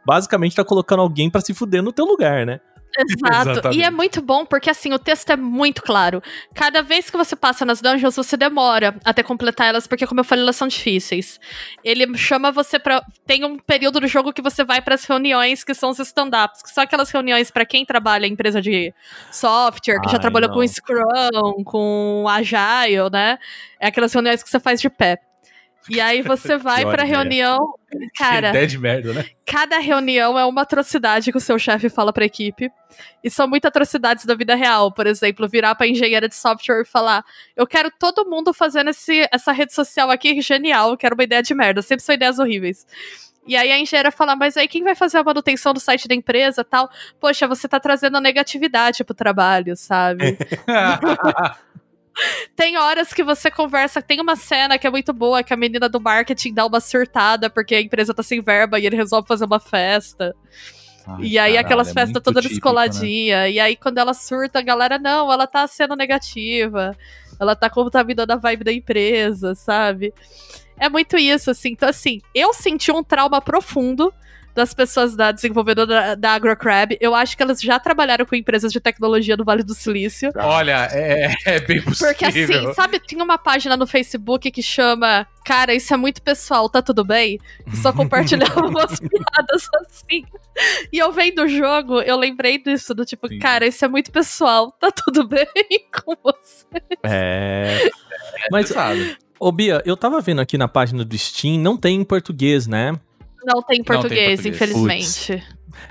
basicamente 0.05 0.55
tá 0.55 0.63
colocando 0.63 1.01
alguém 1.01 1.29
pra 1.29 1.41
se 1.41 1.53
fuder 1.53 1.83
no 1.83 1.93
teu 1.93 2.05
lugar, 2.05 2.45
né. 2.45 2.59
Exato. 2.99 3.51
Exatamente. 3.51 3.79
E 3.79 3.83
é 3.83 3.89
muito 3.89 4.21
bom 4.21 4.45
porque 4.45 4.69
assim, 4.69 4.93
o 4.93 4.99
texto 4.99 5.29
é 5.31 5.35
muito 5.37 5.81
claro. 5.81 6.21
Cada 6.53 6.81
vez 6.81 7.09
que 7.09 7.17
você 7.17 7.35
passa 7.35 7.65
nas 7.65 7.81
dungeons, 7.81 8.15
você 8.15 8.35
demora 8.37 8.95
até 9.03 9.23
completar 9.23 9.67
elas, 9.67 9.87
porque 9.87 10.05
como 10.07 10.19
eu 10.19 10.23
falei, 10.23 10.43
elas 10.43 10.55
são 10.55 10.67
difíceis. 10.67 11.39
Ele 11.83 12.17
chama 12.17 12.51
você 12.51 12.79
pra. 12.79 13.03
Tem 13.25 13.43
um 13.45 13.57
período 13.57 13.99
do 13.99 14.07
jogo 14.07 14.33
que 14.33 14.41
você 14.41 14.63
vai 14.63 14.81
pras 14.81 15.05
reuniões 15.05 15.63
que 15.63 15.73
são 15.73 15.89
os 15.89 15.99
stand-ups, 15.99 16.61
que 16.61 16.69
são 16.69 16.83
aquelas 16.83 17.09
reuniões 17.11 17.49
pra 17.51 17.65
quem 17.65 17.85
trabalha 17.85 18.25
em 18.27 18.31
empresa 18.33 18.61
de 18.61 18.93
software, 19.31 19.99
que 20.01 20.09
já 20.09 20.17
Ai, 20.17 20.21
trabalhou 20.21 20.49
não. 20.49 20.55
com 20.55 20.67
Scrum, 20.67 21.63
com 21.65 22.25
Agile, 22.27 23.09
né? 23.11 23.37
É 23.79 23.87
aquelas 23.87 24.13
reuniões 24.13 24.43
que 24.43 24.49
você 24.49 24.59
faz 24.59 24.79
de 24.81 24.89
pé. 24.89 25.17
E 25.89 25.99
aí 25.99 26.21
você 26.21 26.57
vai 26.57 26.83
pra 26.83 27.03
ideia. 27.03 27.17
reunião. 27.17 27.73
Cara, 28.17 28.49
ideia 28.49 28.67
de 28.67 28.77
merda, 28.77 29.13
né? 29.13 29.25
cada 29.45 29.79
reunião 29.79 30.39
é 30.39 30.45
uma 30.45 30.61
atrocidade 30.61 31.31
que 31.31 31.37
o 31.37 31.41
seu 31.41 31.59
chefe 31.59 31.89
fala 31.89 32.13
pra 32.13 32.25
equipe. 32.25 32.71
E 33.23 33.29
são 33.29 33.47
muitas 33.47 33.69
atrocidades 33.69 34.25
da 34.25 34.35
vida 34.35 34.55
real. 34.55 34.91
Por 34.91 35.07
exemplo, 35.07 35.47
virar 35.47 35.75
pra 35.75 35.87
engenheira 35.87 36.27
de 36.27 36.35
software 36.35 36.81
e 36.81 36.85
falar: 36.85 37.23
Eu 37.55 37.67
quero 37.67 37.91
todo 37.99 38.29
mundo 38.29 38.53
fazendo 38.53 38.89
esse, 38.89 39.27
essa 39.31 39.51
rede 39.51 39.73
social 39.73 40.09
aqui 40.09 40.41
genial, 40.41 40.95
quero 40.95 41.15
uma 41.15 41.23
ideia 41.23 41.43
de 41.43 41.53
merda. 41.53 41.81
Sempre 41.81 42.03
são 42.03 42.15
ideias 42.15 42.39
horríveis. 42.39 42.85
E 43.47 43.55
aí 43.55 43.71
a 43.71 43.79
engenheira 43.79 44.11
fala, 44.11 44.35
mas 44.35 44.55
aí 44.55 44.67
quem 44.67 44.83
vai 44.83 44.93
fazer 44.93 45.17
a 45.17 45.23
manutenção 45.23 45.73
do 45.73 45.79
site 45.79 46.07
da 46.07 46.13
empresa 46.13 46.63
tal? 46.63 46.89
Poxa, 47.19 47.47
você 47.47 47.67
tá 47.67 47.79
trazendo 47.79 48.21
negatividade 48.21 49.03
pro 49.03 49.15
trabalho, 49.15 49.75
sabe? 49.75 50.37
Tem 52.55 52.77
horas 52.77 53.13
que 53.13 53.23
você 53.23 53.49
conversa, 53.49 54.01
tem 54.01 54.19
uma 54.19 54.35
cena 54.35 54.77
que 54.77 54.85
é 54.85 54.89
muito 54.89 55.13
boa, 55.13 55.43
que 55.43 55.53
a 55.53 55.57
menina 55.57 55.87
do 55.87 55.99
marketing 55.99 56.53
dá 56.53 56.65
uma 56.65 56.79
surtada 56.79 57.49
porque 57.49 57.75
a 57.75 57.81
empresa 57.81 58.13
tá 58.13 58.21
sem 58.21 58.41
verba 58.41 58.79
e 58.79 58.85
ele 58.85 58.95
resolve 58.95 59.27
fazer 59.27 59.45
uma 59.45 59.59
festa. 59.59 60.35
Ai, 61.07 61.21
e 61.21 61.39
aí 61.39 61.51
caralho, 61.53 61.59
aquelas 61.59 61.89
é 61.89 61.93
festas 61.93 62.21
todas 62.21 62.43
típico, 62.43 62.69
né? 62.69 62.83
descoladinhas. 62.87 63.53
E 63.53 63.59
aí 63.59 63.75
quando 63.75 63.97
ela 63.97 64.13
surta, 64.13 64.59
a 64.59 64.61
galera, 64.61 64.99
não, 64.99 65.31
ela 65.31 65.47
tá 65.47 65.65
sendo 65.67 65.95
negativa. 65.95 66.95
Ela 67.39 67.55
tá 67.55 67.69
contaminando 67.69 68.33
a 68.33 68.35
vibe 68.35 68.63
da 68.63 68.71
empresa, 68.71 69.55
sabe? 69.55 70.13
É 70.77 70.87
muito 70.89 71.17
isso, 71.17 71.49
assim. 71.49 71.69
Então, 71.69 71.89
assim, 71.89 72.21
eu 72.35 72.53
senti 72.53 72.91
um 72.91 73.03
trauma 73.03 73.41
profundo 73.41 74.13
das 74.53 74.73
pessoas 74.73 75.15
da 75.15 75.31
desenvolvedora 75.31 75.87
da, 75.87 76.15
da 76.15 76.31
AgroCrab. 76.33 76.97
Eu 76.99 77.15
acho 77.15 77.35
que 77.35 77.43
elas 77.43 77.61
já 77.61 77.79
trabalharam 77.79 78.25
com 78.25 78.35
empresas 78.35 78.71
de 78.71 78.79
tecnologia 78.79 79.37
do 79.37 79.43
Vale 79.43 79.63
do 79.63 79.73
Silício. 79.73 80.31
Olha, 80.35 80.87
é, 80.91 81.33
é 81.45 81.59
bem 81.59 81.81
possível. 81.81 82.13
Porque 82.13 82.25
assim, 82.25 82.73
sabe, 82.73 82.99
tinha 82.99 83.23
uma 83.23 83.37
página 83.37 83.77
no 83.77 83.87
Facebook 83.87 84.51
que 84.51 84.61
chama 84.61 85.27
Cara, 85.43 85.73
isso 85.73 85.93
é 85.93 85.97
muito 85.97 86.21
pessoal, 86.21 86.69
tá 86.69 86.81
tudo 86.81 87.03
bem? 87.03 87.39
Só 87.81 87.91
compartilhava 87.91 88.61
umas 88.67 88.99
piadas 88.99 89.67
assim. 89.79 90.23
E 90.91 90.99
eu 90.99 91.11
vendo 91.11 91.43
o 91.43 91.47
jogo, 91.47 91.99
eu 92.01 92.15
lembrei 92.15 92.57
disso, 92.57 92.93
do 92.93 93.03
tipo, 93.03 93.27
Sim. 93.27 93.39
cara, 93.39 93.65
isso 93.65 93.83
é 93.83 93.87
muito 93.87 94.11
pessoal, 94.11 94.71
tá 94.71 94.91
tudo 94.91 95.27
bem 95.27 95.47
com 95.91 96.15
você? 96.23 96.65
É. 97.03 97.89
Mas, 98.51 98.69
sabe. 98.69 99.17
ô 99.39 99.51
Bia, 99.51 99.81
eu 99.85 99.97
tava 99.97 100.21
vendo 100.21 100.41
aqui 100.41 100.57
na 100.57 100.67
página 100.67 101.03
do 101.03 101.17
Steam, 101.17 101.59
não 101.59 101.75
tem 101.75 101.99
em 101.99 102.03
português, 102.03 102.67
né? 102.67 102.99
Não 103.45 103.61
tem 103.61 103.77
tem 103.77 103.83
português, 103.83 104.41
português. 104.41 104.45
infelizmente. 104.45 105.43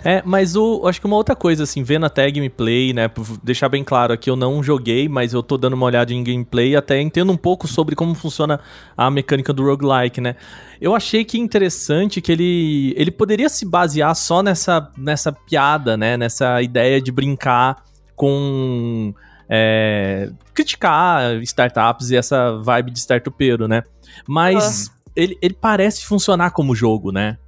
É, 0.04 0.23
mas 0.25 0.57
o, 0.57 0.87
acho 0.87 1.00
que 1.00 1.07
uma 1.07 1.16
outra 1.16 1.35
coisa, 1.35 1.64
assim, 1.64 1.83
vendo 1.83 2.07
a 2.07 2.11
tag 2.11 2.33
gameplay, 2.33 2.92
né, 2.92 3.11
deixar 3.42 3.69
bem 3.69 3.83
claro 3.83 4.12
aqui, 4.12 4.30
eu 4.30 4.37
não 4.37 4.62
joguei, 4.62 5.09
mas 5.09 5.33
eu 5.33 5.42
tô 5.42 5.57
dando 5.57 5.73
uma 5.75 5.87
olhada 5.87 6.12
em 6.12 6.23
gameplay, 6.23 6.76
até 6.76 7.00
entendo 7.00 7.33
um 7.33 7.37
pouco 7.37 7.66
sobre 7.66 7.97
como 7.97 8.14
funciona 8.14 8.61
a 8.97 9.11
mecânica 9.11 9.52
do 9.52 9.64
roguelike, 9.64 10.21
né. 10.21 10.37
Eu 10.80 10.95
achei 10.95 11.25
que 11.25 11.38
interessante 11.38 12.21
que 12.21 12.30
ele, 12.30 12.95
ele 12.97 13.11
poderia 13.11 13.49
se 13.49 13.66
basear 13.66 14.14
só 14.14 14.42
nessa, 14.42 14.90
nessa 14.97 15.33
piada, 15.33 15.97
né, 15.97 16.16
nessa 16.16 16.62
ideia 16.62 17.00
de 17.00 17.11
brincar 17.11 17.83
com... 18.14 19.14
é, 19.49 20.30
criticar 20.54 21.37
startups 21.42 22.11
e 22.11 22.16
essa 22.16 22.59
vibe 22.59 22.90
de 22.90 22.99
startupeiro, 22.99 23.66
né. 23.66 23.83
Mas 24.26 24.90
ele, 25.14 25.38
ele 25.40 25.55
parece 25.55 26.05
funcionar 26.05 26.50
como 26.50 26.75
jogo, 26.75 27.12
né. 27.12 27.38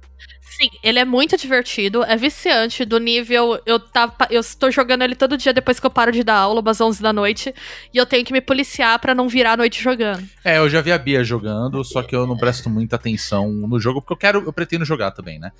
Sim, 0.57 0.69
ele 0.83 0.99
é 0.99 1.05
muito 1.05 1.35
divertido, 1.35 2.03
é 2.03 2.15
viciante 2.15 2.85
do 2.85 2.99
nível. 2.99 3.59
Eu, 3.65 3.79
tava, 3.79 4.13
eu 4.29 4.39
estou 4.39 4.71
jogando 4.71 5.01
ele 5.01 5.15
todo 5.15 5.35
dia 5.35 5.51
depois 5.51 5.79
que 5.79 5.85
eu 5.85 5.89
paro 5.89 6.11
de 6.11 6.23
dar 6.23 6.35
aula, 6.35 6.61
umas 6.61 6.79
11 6.79 7.01
da 7.01 7.11
noite, 7.11 7.53
e 7.91 7.97
eu 7.97 8.05
tenho 8.05 8.23
que 8.23 8.31
me 8.31 8.39
policiar 8.39 8.99
pra 8.99 9.15
não 9.15 9.27
virar 9.27 9.53
a 9.53 9.57
noite 9.57 9.81
jogando. 9.81 10.23
É, 10.45 10.59
eu 10.59 10.69
já 10.69 10.79
vi 10.79 10.91
a 10.91 10.97
Bia 10.97 11.23
jogando, 11.23 11.83
só 11.83 12.03
que 12.03 12.15
eu 12.15 12.27
não 12.27 12.37
presto 12.37 12.69
muita 12.69 12.97
atenção 12.97 13.51
no 13.51 13.79
jogo, 13.79 13.99
porque 13.99 14.13
eu 14.13 14.17
quero, 14.17 14.43
eu 14.45 14.53
pretendo 14.53 14.85
jogar 14.85 15.11
também, 15.11 15.39
né? 15.39 15.51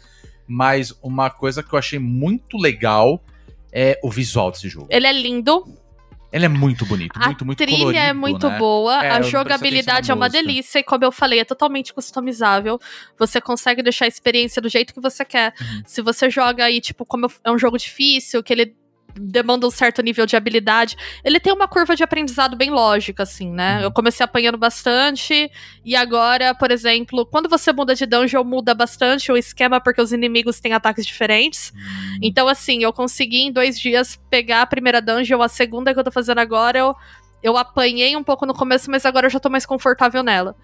Mas 0.47 0.93
uma 1.01 1.29
coisa 1.29 1.63
que 1.63 1.73
eu 1.73 1.79
achei 1.79 1.97
muito 1.97 2.57
legal 2.57 3.19
é 3.71 3.99
o 4.03 4.11
visual 4.11 4.51
desse 4.51 4.69
jogo. 4.69 4.87
Ele 4.91 5.07
é 5.07 5.11
lindo, 5.11 5.65
Ele 6.33 6.45
é 6.45 6.49
muito 6.49 6.83
bonito, 6.83 7.11
a 7.15 7.27
muito, 7.27 7.45
muito 7.45 7.57
trilha 7.59 7.77
colorido, 7.77 7.99
é 7.99 8.11
muito 8.11 8.49
né? 8.49 8.57
boa, 8.57 9.05
É, 9.05 9.11
a 9.11 9.21
jogabilidade 9.21 10.09
é 10.09 10.13
uma 10.15 10.27
delícia, 10.27 10.79
e 10.79 10.83
como 10.83 11.05
eu 11.05 11.11
falei, 11.11 11.39
é 11.39 11.45
totalmente 11.45 11.93
customizável. 11.93 12.79
Você 13.19 13.39
consegue 13.39 13.83
deixar 13.83 14.05
a 14.05 14.07
experiência 14.07 14.59
do 14.59 14.67
jeito 14.67 14.95
que 14.95 14.99
você 14.99 15.23
quer. 15.23 15.53
Uhum. 15.61 15.83
Se 15.85 16.01
você 16.01 16.31
joga 16.31 16.65
aí, 16.65 16.81
tipo, 16.81 17.05
como 17.05 17.31
é 17.43 17.51
um 17.51 17.57
jogo 17.59 17.77
difícil, 17.77 18.41
que 18.41 18.51
ele 18.51 18.75
demanda 19.15 19.67
um 19.67 19.71
certo 19.71 20.01
nível 20.01 20.25
de 20.25 20.35
habilidade, 20.35 20.95
ele 21.23 21.39
tem 21.39 21.53
uma 21.53 21.67
curva 21.67 21.95
de 21.95 22.03
aprendizado 22.03 22.55
bem 22.55 22.69
lógica, 22.69 23.23
assim, 23.23 23.51
né? 23.51 23.77
Uhum. 23.77 23.83
Eu 23.83 23.91
comecei 23.91 24.23
apanhando 24.23 24.57
bastante, 24.57 25.51
e 25.85 25.95
agora, 25.95 26.53
por 26.55 26.71
exemplo, 26.71 27.25
quando 27.25 27.49
você 27.49 27.71
muda 27.71 27.95
de 27.95 28.05
dungeon, 28.05 28.43
muda 28.43 28.73
bastante 28.73 29.31
o 29.31 29.37
esquema, 29.37 29.79
porque 29.79 30.01
os 30.01 30.11
inimigos 30.11 30.59
têm 30.59 30.73
ataques 30.73 31.05
diferentes. 31.05 31.73
Hum, 31.75 32.19
Então, 32.21 32.47
assim, 32.47 32.83
eu 32.83 32.93
consegui 32.93 33.41
em 33.43 33.51
dois 33.51 33.79
dias 33.79 34.19
pegar 34.29 34.61
a 34.61 34.65
primeira 34.65 35.01
dungeon, 35.01 35.41
a 35.41 35.47
segunda 35.49 35.93
que 35.93 35.99
eu 35.99 36.03
tô 36.03 36.11
fazendo 36.11 36.39
agora, 36.39 36.77
eu, 36.79 36.95
eu 37.41 37.57
apanhei 37.57 38.15
um 38.15 38.23
pouco 38.23 38.45
no 38.45 38.53
começo, 38.53 38.89
mas 38.89 39.05
agora 39.05 39.27
eu 39.27 39.29
já 39.29 39.39
tô 39.39 39.49
mais 39.49 39.65
confortável 39.65 40.23
nela. 40.23 40.55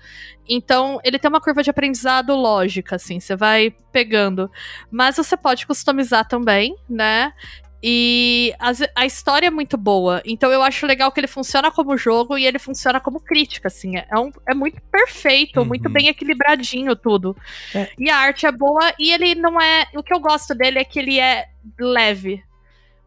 Então, 0.48 1.00
ele 1.04 1.20
tem 1.20 1.30
uma 1.30 1.42
curva 1.42 1.62
de 1.62 1.70
aprendizado 1.70 2.34
lógica, 2.36 2.96
assim, 2.96 3.20
você 3.20 3.36
vai 3.36 3.76
pegando. 3.92 4.50
Mas 4.90 5.18
você 5.18 5.36
pode 5.36 5.68
customizar 5.68 6.28
também, 6.28 6.76
né? 6.90 7.34
E 7.82 8.54
as- 8.60 8.82
a 8.94 9.06
história 9.06 9.48
é 9.48 9.50
muito 9.50 9.78
boa. 9.78 10.22
Então 10.26 10.52
eu 10.52 10.62
acho 10.62 10.86
legal 10.86 11.12
que 11.12 11.20
ele 11.20 11.28
funciona 11.28 11.72
como 11.72 11.96
jogo 11.98 12.38
e 12.38 12.46
ele 12.46 12.60
funciona 12.60 13.00
como 13.00 13.20
crítica, 13.22 13.68
assim. 13.70 13.96
É, 13.98 14.08
um- 14.20 14.32
é 14.48 14.54
muito 14.54 14.82
perfeito, 14.92 15.62
Uhum. 15.62 15.66
muito 15.66 15.90
bem 15.90 16.08
equilibradinho 16.10 16.96
tudo. 16.96 17.36
É. 17.74 17.90
E 17.98 18.10
a 18.10 18.18
arte 18.18 18.46
é 18.46 18.52
boa 18.52 18.94
e 19.00 19.12
ele 19.14 19.34
não 19.36 19.60
é. 19.62 19.86
O 19.96 20.04
que 20.04 20.14
eu 20.14 20.20
gosto 20.20 20.54
dele 20.54 20.80
é 20.80 20.84
que 20.84 21.00
ele 21.00 21.20
é 21.20 21.48
leve. 21.80 22.44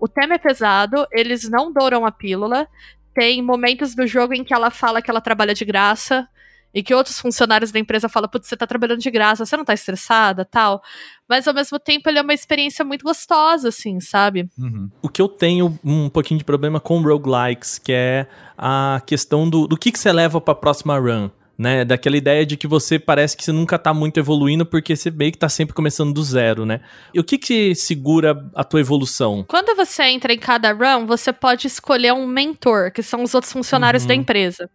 O 0.00 0.08
tema 0.08 0.34
é 0.34 0.38
pesado, 0.38 1.06
eles 1.12 1.48
não 1.48 1.70
douram 1.72 2.06
a 2.06 2.10
pílula. 2.10 2.66
Tem 3.14 3.42
momentos 3.42 3.94
do 3.94 4.06
jogo 4.06 4.32
em 4.32 4.42
que 4.42 4.54
ela 4.54 4.70
fala 4.70 5.02
que 5.02 5.10
ela 5.10 5.20
trabalha 5.20 5.52
de 5.54 5.64
graça. 5.66 6.26
E 6.74 6.82
que 6.82 6.94
outros 6.94 7.18
funcionários 7.18 7.70
da 7.70 7.78
empresa 7.78 8.08
falam, 8.08 8.28
putz, 8.28 8.48
você 8.48 8.56
tá 8.56 8.66
trabalhando 8.66 9.00
de 9.00 9.10
graça, 9.10 9.44
você 9.44 9.56
não 9.56 9.64
tá 9.64 9.74
estressada, 9.74 10.44
tal. 10.44 10.82
Mas 11.28 11.46
ao 11.46 11.54
mesmo 11.54 11.78
tempo 11.78 12.08
ele 12.08 12.18
é 12.18 12.22
uma 12.22 12.34
experiência 12.34 12.84
muito 12.84 13.02
gostosa, 13.04 13.68
assim, 13.68 14.00
sabe? 14.00 14.48
uhum. 14.58 14.90
O 15.02 15.08
que 15.08 15.20
eu 15.20 15.28
tenho 15.28 15.78
um 15.84 16.08
pouquinho 16.08 16.38
de 16.38 16.44
problema 16.44 16.80
com 16.80 17.00
roguelikes, 17.02 17.78
que 17.78 17.92
é 17.92 18.26
a 18.56 19.02
questão 19.06 19.48
do, 19.48 19.66
do 19.66 19.76
que, 19.76 19.92
que 19.92 19.98
você 19.98 20.12
leva 20.12 20.40
pra 20.40 20.54
próxima 20.54 20.98
run. 20.98 21.30
Né, 21.58 21.84
daquela 21.84 22.16
ideia 22.16 22.46
de 22.46 22.56
que 22.56 22.66
você 22.66 22.98
parece 22.98 23.36
que 23.36 23.44
você 23.44 23.52
nunca 23.52 23.78
tá 23.78 23.92
muito 23.92 24.18
evoluindo 24.18 24.64
porque 24.64 24.96
você 24.96 25.10
meio 25.10 25.30
que 25.30 25.38
tá 25.38 25.50
sempre 25.50 25.74
começando 25.74 26.12
do 26.12 26.22
zero, 26.22 26.64
né? 26.64 26.80
E 27.12 27.20
o 27.20 27.24
que 27.24 27.36
que 27.36 27.74
segura 27.74 28.50
a 28.54 28.64
tua 28.64 28.80
evolução? 28.80 29.44
Quando 29.46 29.76
você 29.76 30.02
entra 30.04 30.32
em 30.32 30.38
cada 30.38 30.72
run, 30.72 31.06
você 31.06 31.30
pode 31.32 31.66
escolher 31.66 32.12
um 32.14 32.26
mentor, 32.26 32.90
que 32.90 33.02
são 33.02 33.22
os 33.22 33.34
outros 33.34 33.52
funcionários 33.52 34.02
Uhum. 34.04 34.08
da 34.08 34.14
empresa. 34.14 34.70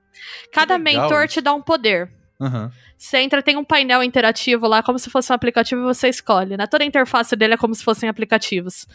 Cada 0.53 0.77
mentor 0.77 1.25
isso. 1.25 1.33
te 1.33 1.41
dá 1.41 1.51
um 1.53 1.61
poder. 1.61 2.09
Uhum. 2.39 2.69
Você 2.95 3.17
entra, 3.17 3.41
tem 3.41 3.57
um 3.57 3.63
painel 3.63 4.03
interativo 4.03 4.67
lá, 4.67 4.83
como 4.83 4.99
se 4.99 5.09
fosse 5.09 5.31
um 5.31 5.35
aplicativo, 5.35 5.81
e 5.81 5.83
você 5.83 6.07
escolhe, 6.07 6.55
né? 6.55 6.67
Toda 6.67 6.83
a 6.83 6.87
interface 6.87 7.35
dele 7.35 7.55
é 7.55 7.57
como 7.57 7.73
se 7.73 7.83
fossem 7.83 8.07
aplicativos. 8.07 8.85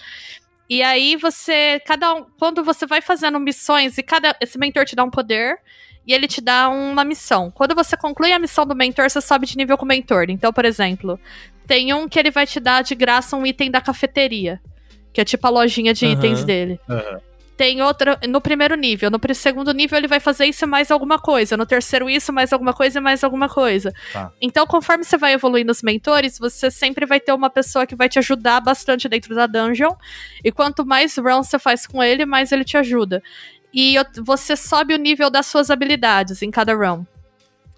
E 0.71 0.83
aí 0.83 1.17
você, 1.17 1.81
cada 1.85 2.15
um, 2.15 2.25
quando 2.39 2.65
você 2.65 2.87
vai 2.87 3.01
fazendo 3.03 3.39
missões 3.41 3.99
e 3.99 4.03
cada 4.03 4.35
esse 4.41 4.57
mentor 4.57 4.85
te 4.85 4.95
dá 4.97 5.05
um 5.05 5.11
poder 5.11 5.57
e 6.07 6.13
ele 6.13 6.27
te 6.27 6.41
dá 6.41 6.69
uma 6.69 7.05
missão. 7.05 7.51
Quando 7.51 7.75
você 7.75 7.97
conclui 7.97 8.33
a 8.33 8.39
missão 8.39 8.67
do 8.67 8.75
mentor, 8.75 9.09
você 9.11 9.21
sobe 9.21 9.47
de 9.47 9.57
nível 9.57 9.77
com 9.79 9.85
o 9.85 9.89
mentor. 9.89 10.27
Então, 10.29 10.53
por 10.53 10.65
exemplo, 10.65 11.19
tem 11.67 11.93
um 11.95 12.09
que 12.09 12.19
ele 12.19 12.31
vai 12.31 12.47
te 12.47 12.59
dar 12.59 12.83
de 12.83 12.95
graça 12.95 13.37
um 13.37 13.47
item 13.47 13.71
da 13.71 13.81
cafeteria, 13.81 14.61
que 15.13 15.21
é 15.21 15.25
tipo 15.25 15.47
a 15.47 15.51
lojinha 15.51 15.95
de 15.95 16.07
Aham. 16.07 16.15
itens 16.15 16.45
dele. 16.45 16.81
Aham. 16.89 17.21
tem 17.55 17.81
outra 17.81 18.19
no 18.29 18.41
primeiro 18.41 18.75
nível. 18.75 19.09
No 19.09 19.21
segundo 19.35 19.73
nível, 19.73 19.97
ele 19.97 20.09
vai 20.09 20.19
fazer 20.19 20.47
isso 20.47 20.65
e 20.65 20.67
mais 20.67 20.91
alguma 20.91 21.19
coisa. 21.19 21.57
No 21.57 21.65
terceiro, 21.65 22.11
isso, 22.11 22.33
mais 22.33 22.53
alguma 22.53 22.73
coisa 22.73 22.99
e 22.99 23.01
mais 23.01 23.23
alguma 23.23 23.49
coisa. 23.49 23.93
Tá. 24.13 24.33
Então, 24.41 24.67
conforme 24.67 25.05
você 25.05 25.17
vai 25.17 25.35
evoluindo 25.35 25.71
os 25.71 25.81
mentores, 25.83 26.39
você 26.41 26.71
sempre 26.73 27.07
vai 27.07 27.21
ter 27.21 27.33
uma 27.33 27.49
pessoa 27.49 27.87
que 27.87 27.95
vai 27.95 28.09
te 28.09 28.19
ajudar 28.19 28.61
bastante 28.61 29.09
dentro 29.09 29.33
da 29.37 29.47
dungeon. 29.47 29.93
E 30.43 30.51
quanto 30.51 30.85
mais 30.85 31.17
runs 31.17 31.47
você 31.47 31.59
faz 31.59 31.87
com 31.87 32.03
ele, 32.03 32.27
mais 32.27 32.51
ele 32.51 32.65
te 32.65 32.77
ajuda. 32.77 33.23
E 33.73 33.97
você 34.25 34.57
sobe 34.57 34.95
o 34.95 34.99
nível 34.99 35.31
das 35.31 35.47
suas 35.47 35.71
habilidades 35.71 36.43
em 36.43 36.51
cada 36.51 36.75
run. 36.75 37.05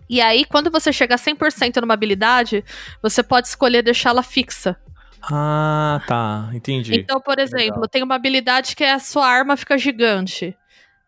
E 0.08 0.20
aí, 0.20 0.44
quando 0.44 0.70
você 0.70 0.92
chega 0.92 1.14
a 1.14 1.18
100% 1.18 1.80
numa 1.80 1.94
habilidade, 1.94 2.64
você 3.02 3.22
pode 3.22 3.48
escolher 3.48 3.82
deixá-la 3.82 4.22
fixa. 4.22 4.76
Ah, 5.22 6.02
tá. 6.06 6.50
Entendi. 6.52 6.94
Então, 6.94 7.20
por 7.20 7.38
exemplo, 7.38 7.88
tem 7.88 8.02
uma 8.02 8.14
habilidade 8.14 8.76
que 8.76 8.84
é 8.84 8.92
a 8.92 8.98
sua 8.98 9.26
arma 9.26 9.56
fica 9.56 9.78
gigante. 9.78 10.56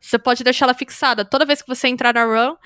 Você 0.01 0.19
pode 0.19 0.45
deixar 0.45 0.67
ela 0.67 0.75
fixada. 0.75 1.25
Toda 1.25 1.45
vez 1.45 1.61
que 1.61 1.69
você 1.69 1.89
entrar 1.89 2.15
na 2.15 2.25
run, 2.25 2.57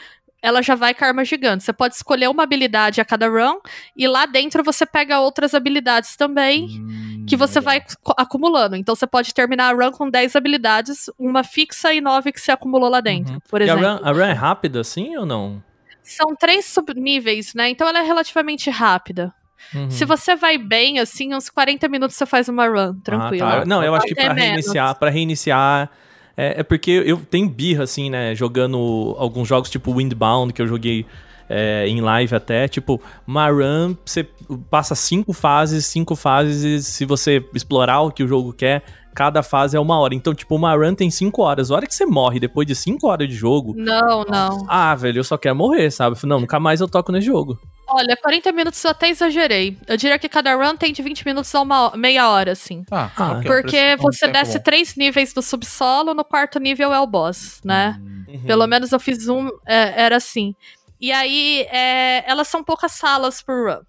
ela 0.43 0.63
já 0.63 0.75
vai 0.75 0.95
com 0.95 1.05
a 1.05 1.09
arma 1.09 1.25
gigante. 1.25 1.65
Você 1.65 1.73
pode 1.73 1.95
escolher 1.95 2.29
uma 2.29 2.43
habilidade 2.43 3.01
a 3.01 3.05
cada 3.05 3.29
run 3.29 3.59
e 3.97 4.07
lá 4.09 4.27
dentro 4.27 4.63
você 4.65 4.87
pega 4.87 5.21
outras 5.21 5.55
habilidades 5.55 6.17
também 6.17 6.67
Hum, 6.71 7.27
que 7.29 7.37
você 7.37 7.61
legal. 7.61 7.75
vai 7.75 7.85
acumulando. 8.17 8.77
Então 8.77 8.95
você 8.95 9.07
pode 9.07 9.33
terminar 9.35 9.69
a 9.69 9.73
run 9.77 9.93
com 9.93 10.09
10 10.09 10.35
habilidades, 10.37 11.11
uma 11.19 11.45
fixa 11.45 11.93
e 11.93 12.01
9 12.01 12.33
que 12.33 12.41
você 12.41 12.51
acumulou 12.53 12.89
lá 12.89 13.01
dentro, 13.01 13.35
Uhum. 13.35 13.41
por 13.49 13.61
E 13.61 13.69
a 13.71 13.75
exemplo. 13.75 13.99
run, 13.99 14.09
a 14.09 14.13
run 14.13 14.21
é 14.23 14.33
rápida 14.33 14.81
assim 14.81 15.17
ou 15.17 15.27
não? 15.27 15.63
São 16.03 16.35
três 16.35 16.65
subníveis, 16.65 17.55
né? 17.55 17.69
Então 17.69 17.87
ela 17.89 18.01
é 18.01 18.03
relativamente 18.03 18.69
rápida. 18.71 19.33
Uhum. 19.75 19.91
Se 19.91 20.05
você 20.07 20.35
vai 20.35 20.57
bem, 20.57 20.99
assim, 20.99 21.35
uns 21.35 21.51
40 21.51 21.87
minutos 21.87 22.17
você 22.17 22.25
faz 22.25 22.49
uma 22.49 22.67
run, 22.67 22.95
tranquilo. 23.01 23.47
Ah, 23.47 23.59
tá. 23.61 23.65
Não, 23.67 23.85
eu 23.85 23.95
acho 23.95 24.07
que 24.07 24.13
Até 24.15 24.29
menos. 24.33 24.43
reiniciar, 24.43 24.95
para 24.99 25.11
reiniciar 25.11 25.91
é, 26.37 26.61
é 26.61 26.63
porque 26.63 26.91
eu 27.05 27.19
tenho 27.19 27.49
birra 27.49 27.85
assim, 27.85 28.11
né, 28.11 28.35
jogando 28.35 29.15
alguns 29.19 29.47
jogos 29.49 29.71
tipo 29.71 29.95
Windbound 29.95 30.53
que 30.53 30.63
eu 30.63 30.67
joguei 30.67 31.07
é, 31.49 31.85
em 31.89 32.01
live 32.01 32.33
até, 32.35 32.69
tipo, 32.69 33.03
uma 33.27 33.49
run, 33.49 33.97
você 34.05 34.23
passa 34.71 34.95
cinco 34.95 35.33
fases, 35.33 35.85
cinco 35.85 36.15
fases 36.15 36.63
e 36.63 36.81
se 36.81 37.05
você 37.05 37.45
explorar 37.53 38.03
o 38.03 38.13
que 38.13 38.23
o 38.23 38.29
jogo 38.29 38.53
quer, 38.53 38.85
cada 39.13 39.43
fase 39.43 39.77
é 39.77 39.81
uma 39.81 39.99
hora. 39.99 40.15
Então, 40.15 40.33
tipo, 40.33 40.55
uma 40.55 40.73
run 40.77 40.95
tem 40.95 41.11
cinco 41.11 41.43
horas. 41.43 41.71
A 41.71 41.75
hora 41.75 41.87
que 41.89 41.95
você 41.95 42.07
morre 42.07 42.39
depois 42.39 42.69
de 42.69 42.77
cinco 42.77 43.09
horas 43.09 43.29
de 43.29 43.35
jogo, 43.35 43.75
Não, 43.77 44.25
não. 44.25 44.65
ah, 44.69 44.95
velho, 44.95 45.19
eu 45.19 45.25
só 45.25 45.37
quero 45.37 45.57
morrer, 45.57 45.91
sabe? 45.91 46.17
Não, 46.25 46.39
nunca 46.39 46.61
mais 46.61 46.81
eu 46.81 46.87
toco 46.89 47.11
nesse 47.11 47.27
jogo. 47.27 47.59
Olha, 47.93 48.17
40 48.17 48.53
minutos 48.53 48.83
eu 48.85 48.91
até 48.91 49.09
exagerei. 49.09 49.77
Eu 49.87 49.97
diria 49.97 50.19
que 50.19 50.29
cada 50.29 50.55
run 50.55 50.77
tem 50.77 50.93
de 50.93 51.03
20 51.03 51.25
minutos 51.27 51.55
a 51.55 51.61
uma 51.61 51.91
meia 51.97 52.29
hora, 52.31 52.53
assim. 52.53 52.85
Ah, 52.91 53.11
Ah, 53.17 53.33
ok, 53.33 53.43
Porque 53.51 53.97
você 53.99 54.27
tempo 54.27 54.33
desce 54.33 54.59
bom. 54.59 54.65
três 54.65 54.95
níveis 54.97 55.33
do 55.33 55.43
subsolo, 55.43 56.15
no 56.15 56.25
quarto 56.25 56.59
nível 56.61 56.93
é 56.95 57.01
o 57.01 57.07
boss, 57.07 57.61
né? 57.65 57.99
Hum, 58.01 58.43
Pelo 58.47 58.67
menos 58.67 58.93
eu 58.93 59.01
fiz 59.01 59.29
um, 59.29 59.49
é, 59.67 60.03
era 60.03 60.17
assim. 60.17 60.55
E 61.01 61.11
aí, 61.11 61.67
é, 61.71 62.23
elas 62.31 62.47
são 62.49 62.63
poucas 62.63 62.93
salas 62.93 63.43
por 63.43 63.69
run. 63.69 63.83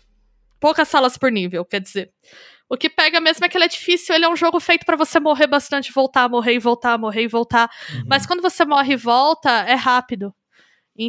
Poucas 0.60 0.88
salas 0.88 1.18
por 1.18 1.32
nível, 1.32 1.64
quer 1.66 1.80
dizer. 1.82 2.12
O 2.70 2.78
que 2.78 2.90
pega 2.90 3.20
mesmo 3.20 3.46
é 3.46 3.50
que 3.50 3.58
ele 3.58 3.66
é 3.66 3.68
difícil, 3.68 4.16
ele 4.16 4.24
é 4.24 4.30
um 4.30 4.36
jogo 4.36 4.60
feito 4.60 4.86
pra 4.86 4.96
você 4.96 5.20
morrer 5.20 5.46
bastante, 5.46 5.92
voltar, 5.92 6.30
morrer 6.30 6.54
e 6.54 6.60
voltar, 6.60 6.98
morrer 6.98 7.24
e 7.24 7.28
voltar. 7.28 7.70
Uhum. 7.94 8.04
Mas 8.08 8.26
quando 8.26 8.42
você 8.42 8.64
morre 8.64 8.94
e 8.94 8.96
volta, 8.96 9.50
é 9.68 9.74
rápido. 9.76 10.34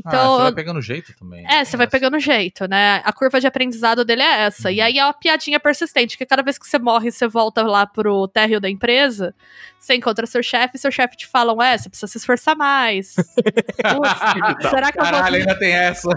Ah, 0.04 0.08
Então, 0.08 0.36
você 0.36 0.42
vai 0.42 0.52
pegando 0.52 0.80
jeito 0.80 1.14
também. 1.18 1.44
É, 1.48 1.64
você 1.64 1.76
vai 1.76 1.86
pegando 1.86 2.18
jeito, 2.18 2.66
né? 2.66 3.02
A 3.04 3.12
curva 3.12 3.40
de 3.40 3.46
aprendizado 3.46 4.04
dele 4.04 4.22
é 4.22 4.42
essa. 4.42 4.70
E 4.70 4.80
aí 4.80 4.98
é 4.98 5.04
uma 5.04 5.12
piadinha 5.12 5.58
persistente, 5.60 6.16
que 6.16 6.24
cada 6.26 6.42
vez 6.42 6.58
que 6.58 6.66
você 6.66 6.78
morre 6.78 7.10
você 7.10 7.26
volta 7.28 7.62
lá 7.62 7.86
pro 7.86 8.26
térreo 8.28 8.60
da 8.60 8.68
empresa, 8.70 9.34
você 9.78 9.94
encontra 9.94 10.26
seu 10.26 10.42
chefe 10.42 10.76
e 10.76 10.78
seu 10.78 10.90
chefe 10.92 11.16
te 11.16 11.26
falam, 11.26 11.60
é, 11.60 11.76
você 11.76 11.88
precisa 11.88 12.06
se 12.10 12.18
esforçar 12.18 12.56
mais. 12.56 13.14
Putz, 13.82 14.70
será 14.70 14.92
que 14.92 14.98
eu 14.98 15.02
Caralho, 15.02 15.26
vou... 15.26 15.34
ainda 15.40 15.58
tem 15.58 15.72
essa. 15.72 16.08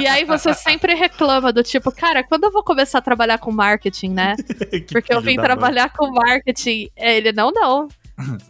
E 0.00 0.06
aí 0.06 0.24
você 0.24 0.52
sempre 0.52 0.94
reclama 0.94 1.52
do 1.52 1.62
tipo, 1.62 1.90
cara, 1.90 2.22
quando 2.22 2.44
eu 2.44 2.52
vou 2.52 2.62
começar 2.62 2.98
a 2.98 3.02
trabalhar 3.02 3.38
com 3.38 3.50
marketing, 3.50 4.10
né? 4.10 4.36
Que 4.68 4.92
Porque 4.92 5.12
eu 5.12 5.20
vim 5.20 5.36
da 5.36 5.42
mãe. 5.42 5.44
trabalhar 5.44 5.92
com 5.92 6.10
marketing. 6.10 6.90
É, 6.94 7.16
Ele, 7.16 7.32
não, 7.32 7.50
não. 7.50 7.88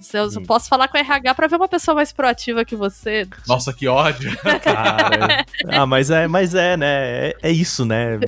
Se 0.01 0.17
Eu 0.17 0.43
posso 0.43 0.69
falar 0.69 0.89
com 0.89 0.97
o 0.97 1.01
RH 1.01 1.35
pra 1.35 1.47
ver 1.47 1.57
uma 1.57 1.69
pessoa 1.69 1.95
mais 1.95 2.13
proativa 2.13 2.65
que 2.65 2.75
você. 2.75 3.27
Nossa, 3.47 3.73
que 3.73 3.87
ódio. 3.87 4.35
Cara. 4.63 5.45
ah, 5.69 5.87
mas 5.87 6.11
é, 6.11 6.27
mas 6.27 6.55
é, 6.55 6.77
né? 6.77 6.87
É, 6.89 7.37
é 7.43 7.53
isso, 7.53 7.85
né? 7.85 8.19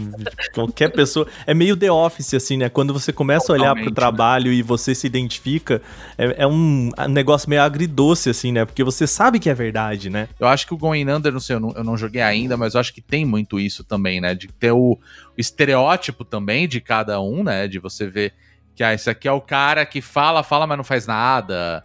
Qualquer 0.54 0.90
pessoa. 0.90 1.26
É 1.46 1.54
meio 1.54 1.76
The 1.76 1.90
Office, 1.90 2.34
assim, 2.34 2.56
né? 2.56 2.68
Quando 2.68 2.92
você 2.92 3.12
começa 3.12 3.52
a 3.52 3.54
olhar 3.54 3.74
pro 3.74 3.84
Totalmente, 3.84 3.94
trabalho 3.94 4.52
e 4.52 4.62
você 4.62 4.94
se 4.94 5.06
identifica, 5.06 5.80
é, 6.18 6.42
é 6.42 6.46
um 6.46 6.90
negócio 7.08 7.48
meio 7.48 7.62
agridoce, 7.62 8.28
assim, 8.28 8.52
né? 8.52 8.64
Porque 8.64 8.84
você 8.84 9.06
sabe 9.06 9.38
que 9.38 9.48
é 9.48 9.54
verdade, 9.54 10.10
né? 10.10 10.28
Eu 10.38 10.46
acho 10.46 10.66
que 10.66 10.74
o 10.74 10.76
Going 10.76 11.10
Under, 11.10 11.32
não 11.32 11.40
sei, 11.40 11.56
eu 11.56 11.60
não, 11.60 11.72
eu 11.72 11.84
não 11.84 11.96
joguei 11.96 12.22
ainda, 12.22 12.56
mas 12.56 12.74
eu 12.74 12.80
acho 12.80 12.92
que 12.92 13.00
tem 13.00 13.24
muito 13.24 13.58
isso 13.58 13.82
também, 13.82 14.20
né? 14.20 14.34
De 14.34 14.48
ter 14.48 14.72
o, 14.72 14.92
o 14.92 14.98
estereótipo 15.38 16.24
também 16.24 16.68
de 16.68 16.80
cada 16.80 17.20
um, 17.20 17.42
né? 17.42 17.66
De 17.66 17.78
você 17.78 18.06
ver 18.06 18.34
que 18.80 18.84
ah, 18.84 18.94
esse 18.94 19.10
aqui 19.10 19.28
é 19.28 19.32
o 19.32 19.42
cara 19.42 19.84
que 19.84 20.00
fala, 20.00 20.42
fala, 20.42 20.66
mas 20.66 20.78
não 20.78 20.84
faz 20.84 21.06
nada. 21.06 21.84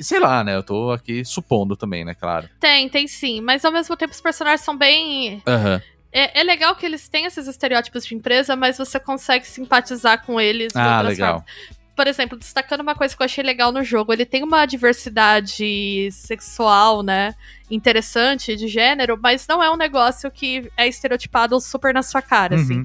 Sei 0.00 0.18
lá, 0.18 0.42
né? 0.42 0.56
Eu 0.56 0.64
tô 0.64 0.90
aqui 0.90 1.24
supondo 1.24 1.76
também, 1.76 2.04
né? 2.04 2.12
Claro. 2.12 2.50
Tem, 2.58 2.88
tem 2.88 3.06
sim. 3.06 3.40
Mas 3.40 3.64
ao 3.64 3.70
mesmo 3.70 3.96
tempo 3.96 4.12
os 4.12 4.20
personagens 4.20 4.62
são 4.62 4.76
bem. 4.76 5.40
Aham. 5.46 5.80
É, 6.10 6.40
é 6.40 6.42
legal 6.42 6.74
que 6.74 6.84
eles 6.84 7.08
têm 7.08 7.26
esses 7.26 7.46
estereótipos 7.46 8.04
de 8.04 8.16
empresa, 8.16 8.56
mas 8.56 8.76
você 8.76 8.98
consegue 8.98 9.46
simpatizar 9.46 10.26
com 10.26 10.40
eles 10.40 10.74
Ah, 10.74 10.96
outras 10.96 11.10
legal. 11.18 11.34
formas. 11.34 11.54
Por 11.94 12.08
exemplo, 12.08 12.36
destacando 12.36 12.80
uma 12.80 12.96
coisa 12.96 13.16
que 13.16 13.22
eu 13.22 13.26
achei 13.26 13.44
legal 13.44 13.70
no 13.70 13.84
jogo, 13.84 14.12
ele 14.12 14.26
tem 14.26 14.42
uma 14.42 14.66
diversidade 14.66 16.08
sexual, 16.10 17.04
né? 17.04 17.32
Interessante 17.70 18.56
de 18.56 18.66
gênero, 18.66 19.16
mas 19.22 19.46
não 19.46 19.62
é 19.62 19.70
um 19.70 19.76
negócio 19.76 20.28
que 20.32 20.68
é 20.76 20.88
estereotipado 20.88 21.60
super 21.60 21.94
na 21.94 22.02
sua 22.02 22.20
cara, 22.20 22.56
assim. 22.56 22.84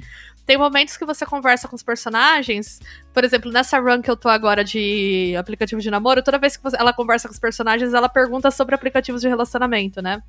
Tem 0.50 0.58
momentos 0.58 0.98
que 0.98 1.06
você 1.06 1.28
conversa 1.28 1.68
com 1.68 1.76
os 1.76 1.84
personagens, 1.84 2.80
por 3.14 3.24
exemplo, 3.24 3.52
nessa 3.52 3.78
run 3.78 4.02
que 4.02 4.10
eu 4.10 4.18
tô 4.18 4.28
agora 4.28 4.64
de 4.64 5.36
aplicativo 5.38 5.80
de 5.80 5.92
namoro, 5.92 6.24
toda 6.24 6.40
vez 6.40 6.58
que 6.58 6.68
ela 6.76 6.92
conversa 6.92 7.28
com 7.28 7.34
os 7.36 7.40
personagens, 7.40 7.94
ela 7.94 8.10
pergunta 8.10 8.50
sobre 8.50 8.74
aplicativos 8.74 9.22
de 9.22 9.28
relacionamento, 9.28 10.02
né? 10.02 10.24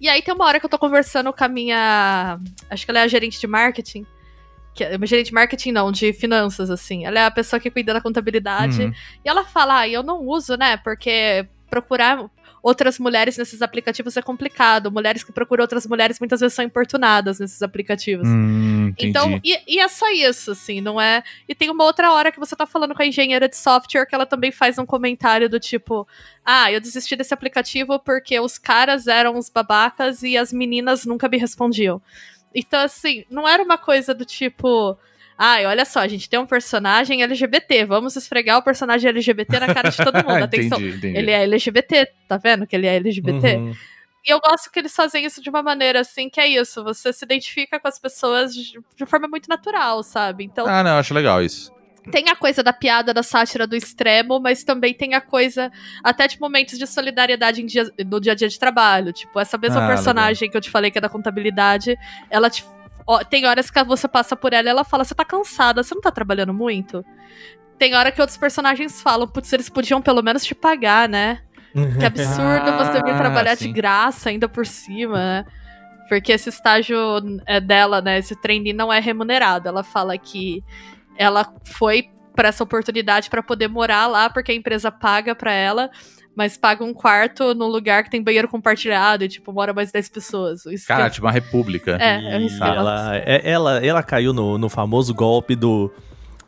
E 0.00 0.08
aí 0.08 0.22
tem 0.22 0.32
uma 0.32 0.46
hora 0.46 0.58
que 0.58 0.64
eu 0.64 0.70
tô 0.70 0.78
conversando 0.78 1.30
com 1.30 1.44
a 1.44 1.46
minha. 1.46 2.40
Acho 2.70 2.86
que 2.86 2.90
ela 2.90 3.00
é 3.00 3.02
a 3.02 3.06
gerente 3.06 3.38
de 3.38 3.46
marketing. 3.46 4.06
Que 4.74 4.82
é, 4.82 5.06
gerente 5.06 5.26
de 5.26 5.34
marketing 5.34 5.72
não, 5.72 5.92
de 5.92 6.14
finanças, 6.14 6.70
assim. 6.70 7.04
Ela 7.04 7.20
é 7.20 7.26
a 7.26 7.30
pessoa 7.30 7.60
que 7.60 7.70
cuida 7.70 7.92
da 7.92 8.00
contabilidade. 8.00 8.84
Uhum. 8.84 8.94
E 9.22 9.28
ela 9.28 9.44
fala, 9.44 9.80
ah, 9.80 9.88
eu 9.88 10.02
não 10.02 10.22
uso, 10.22 10.56
né? 10.56 10.78
Porque 10.78 11.46
procurar 11.68 12.30
outras 12.62 12.98
mulheres 12.98 13.36
nesses 13.36 13.60
aplicativos 13.60 14.16
é 14.16 14.22
complicado. 14.22 14.90
Mulheres 14.90 15.24
que 15.24 15.32
procuram 15.32 15.62
outras 15.62 15.86
mulheres 15.86 16.20
muitas 16.20 16.40
vezes 16.40 16.54
são 16.54 16.64
importunadas 16.64 17.40
nesses 17.40 17.60
aplicativos. 17.62 18.28
Hum. 18.28 18.94
Então, 18.98 19.40
e, 19.42 19.58
e 19.66 19.80
é 19.80 19.88
só 19.88 20.08
isso, 20.10 20.52
assim, 20.52 20.80
não 20.80 21.00
é? 21.00 21.22
E 21.48 21.54
tem 21.54 21.70
uma 21.70 21.84
outra 21.84 22.12
hora 22.12 22.30
que 22.30 22.38
você 22.38 22.54
tá 22.54 22.66
falando 22.66 22.94
com 22.94 23.02
a 23.02 23.06
engenheira 23.06 23.48
de 23.48 23.56
software 23.56 24.06
que 24.06 24.14
ela 24.14 24.26
também 24.26 24.52
faz 24.52 24.78
um 24.78 24.86
comentário 24.86 25.48
do 25.48 25.58
tipo: 25.58 26.06
Ah, 26.44 26.70
eu 26.70 26.80
desisti 26.80 27.16
desse 27.16 27.34
aplicativo 27.34 27.98
porque 27.98 28.38
os 28.38 28.58
caras 28.58 29.06
eram 29.06 29.36
os 29.36 29.48
babacas 29.48 30.22
e 30.22 30.36
as 30.36 30.52
meninas 30.52 31.04
nunca 31.04 31.28
me 31.28 31.38
respondiam. 31.38 32.00
Então, 32.54 32.80
assim, 32.80 33.24
não 33.30 33.48
era 33.48 33.62
uma 33.62 33.78
coisa 33.78 34.14
do 34.14 34.24
tipo. 34.24 34.96
Ai, 35.36 35.66
olha 35.66 35.84
só, 35.84 36.00
a 36.00 36.08
gente 36.08 36.28
tem 36.28 36.38
um 36.38 36.46
personagem 36.46 37.22
LGBT, 37.22 37.84
vamos 37.84 38.14
esfregar 38.16 38.58
o 38.58 38.62
personagem 38.62 39.08
LGBT 39.08 39.58
na 39.60 39.72
cara 39.74 39.88
de 39.90 39.96
todo 39.96 40.16
mundo. 40.26 40.42
Atenção, 40.44 40.78
entendi, 40.78 40.96
entendi. 40.98 41.18
ele 41.18 41.30
é 41.30 41.42
LGBT, 41.44 42.08
tá 42.28 42.36
vendo 42.36 42.66
que 42.66 42.76
ele 42.76 42.86
é 42.86 42.96
LGBT? 42.96 43.56
Uhum. 43.56 43.72
E 44.24 44.30
eu 44.32 44.38
gosto 44.40 44.70
que 44.70 44.78
eles 44.78 44.94
fazem 44.94 45.24
isso 45.24 45.42
de 45.42 45.50
uma 45.50 45.62
maneira 45.64 46.00
assim, 46.00 46.30
que 46.30 46.40
é 46.40 46.46
isso, 46.46 46.84
você 46.84 47.12
se 47.12 47.24
identifica 47.24 47.80
com 47.80 47.88
as 47.88 47.98
pessoas 47.98 48.54
de, 48.54 48.78
de 48.96 49.04
forma 49.06 49.26
muito 49.26 49.48
natural, 49.48 50.02
sabe? 50.04 50.44
Então, 50.44 50.64
Ah, 50.66 50.84
não, 50.84 50.96
acho 50.98 51.12
legal 51.12 51.42
isso. 51.42 51.72
tem 52.12 52.28
a 52.28 52.36
coisa 52.36 52.62
da 52.62 52.72
piada, 52.72 53.12
da 53.12 53.24
sátira 53.24 53.66
do 53.66 53.74
extremo, 53.74 54.38
mas 54.38 54.62
também 54.62 54.94
tem 54.94 55.14
a 55.14 55.20
coisa 55.20 55.72
até 56.04 56.28
de 56.28 56.40
momentos 56.40 56.78
de 56.78 56.86
solidariedade 56.86 57.64
dia- 57.64 57.90
no 58.06 58.20
dia 58.20 58.30
a 58.32 58.34
dia 58.36 58.48
de 58.48 58.58
trabalho. 58.60 59.12
Tipo, 59.12 59.40
essa 59.40 59.58
mesma 59.58 59.84
Ah, 59.84 59.88
personagem 59.88 60.48
que 60.48 60.56
eu 60.56 60.60
te 60.60 60.70
falei 60.70 60.90
que 60.92 60.98
é 60.98 61.00
da 61.00 61.08
contabilidade, 61.08 61.96
ela 62.30 62.48
te. 62.48 62.64
Ó, 63.06 63.22
tem 63.24 63.46
horas 63.46 63.70
que 63.70 63.82
você 63.84 64.06
passa 64.08 64.36
por 64.36 64.52
ela 64.52 64.68
e 64.68 64.70
ela 64.70 64.84
fala: 64.84 65.04
Você 65.04 65.14
tá 65.14 65.24
cansada, 65.24 65.82
você 65.82 65.94
não 65.94 66.02
tá 66.02 66.10
trabalhando 66.10 66.52
muito? 66.54 67.04
Tem 67.78 67.94
hora 67.94 68.12
que 68.12 68.20
outros 68.20 68.38
personagens 68.38 69.00
falam: 69.02 69.26
Putz, 69.28 69.52
eles 69.52 69.68
podiam 69.68 70.00
pelo 70.02 70.22
menos 70.22 70.44
te 70.44 70.54
pagar, 70.54 71.08
né? 71.08 71.42
Que 71.98 72.04
absurdo 72.04 72.72
você 72.78 73.02
vir 73.02 73.14
Ah, 73.14 73.18
trabalhar 73.18 73.56
sim. 73.56 73.66
de 73.66 73.72
graça 73.72 74.28
ainda 74.30 74.48
por 74.48 74.66
cima, 74.66 75.16
né? 75.16 75.44
Porque 76.08 76.32
esse 76.32 76.50
estágio 76.50 76.96
é 77.46 77.58
dela, 77.60 78.02
né? 78.02 78.18
Esse 78.18 78.36
trainee 78.36 78.72
não 78.74 78.92
é 78.92 79.00
remunerado. 79.00 79.68
Ela 79.68 79.82
fala 79.82 80.16
que 80.18 80.62
ela 81.16 81.50
foi 81.64 82.10
para 82.34 82.48
essa 82.48 82.64
oportunidade 82.64 83.30
para 83.30 83.42
poder 83.42 83.68
morar 83.68 84.06
lá, 84.06 84.28
porque 84.28 84.52
a 84.52 84.54
empresa 84.54 84.90
paga 84.90 85.34
para 85.34 85.52
ela, 85.52 85.90
mas 86.36 86.56
paga 86.56 86.82
um 86.84 86.94
quarto 86.94 87.54
num 87.54 87.66
lugar 87.66 88.02
que 88.04 88.10
tem 88.10 88.22
banheiro 88.22 88.48
compartilhado 88.48 89.24
e, 89.24 89.28
tipo, 89.28 89.52
mora 89.52 89.72
mais 89.72 89.92
10 89.92 90.08
pessoas. 90.08 90.64
Isso 90.66 90.86
Cara, 90.86 91.04
que- 91.04 91.14
tipo 91.16 91.26
uma 91.26 91.32
república. 91.32 91.98
é, 92.00 92.34
é 92.34 92.40
isso 92.40 92.62
ela- 92.62 92.76
ela, 92.76 93.16
é- 93.16 93.40
ela, 93.50 93.86
ela 93.86 94.02
caiu 94.02 94.32
no, 94.32 94.56
no 94.58 94.68
famoso 94.68 95.12
golpe 95.14 95.54
do, 95.54 95.92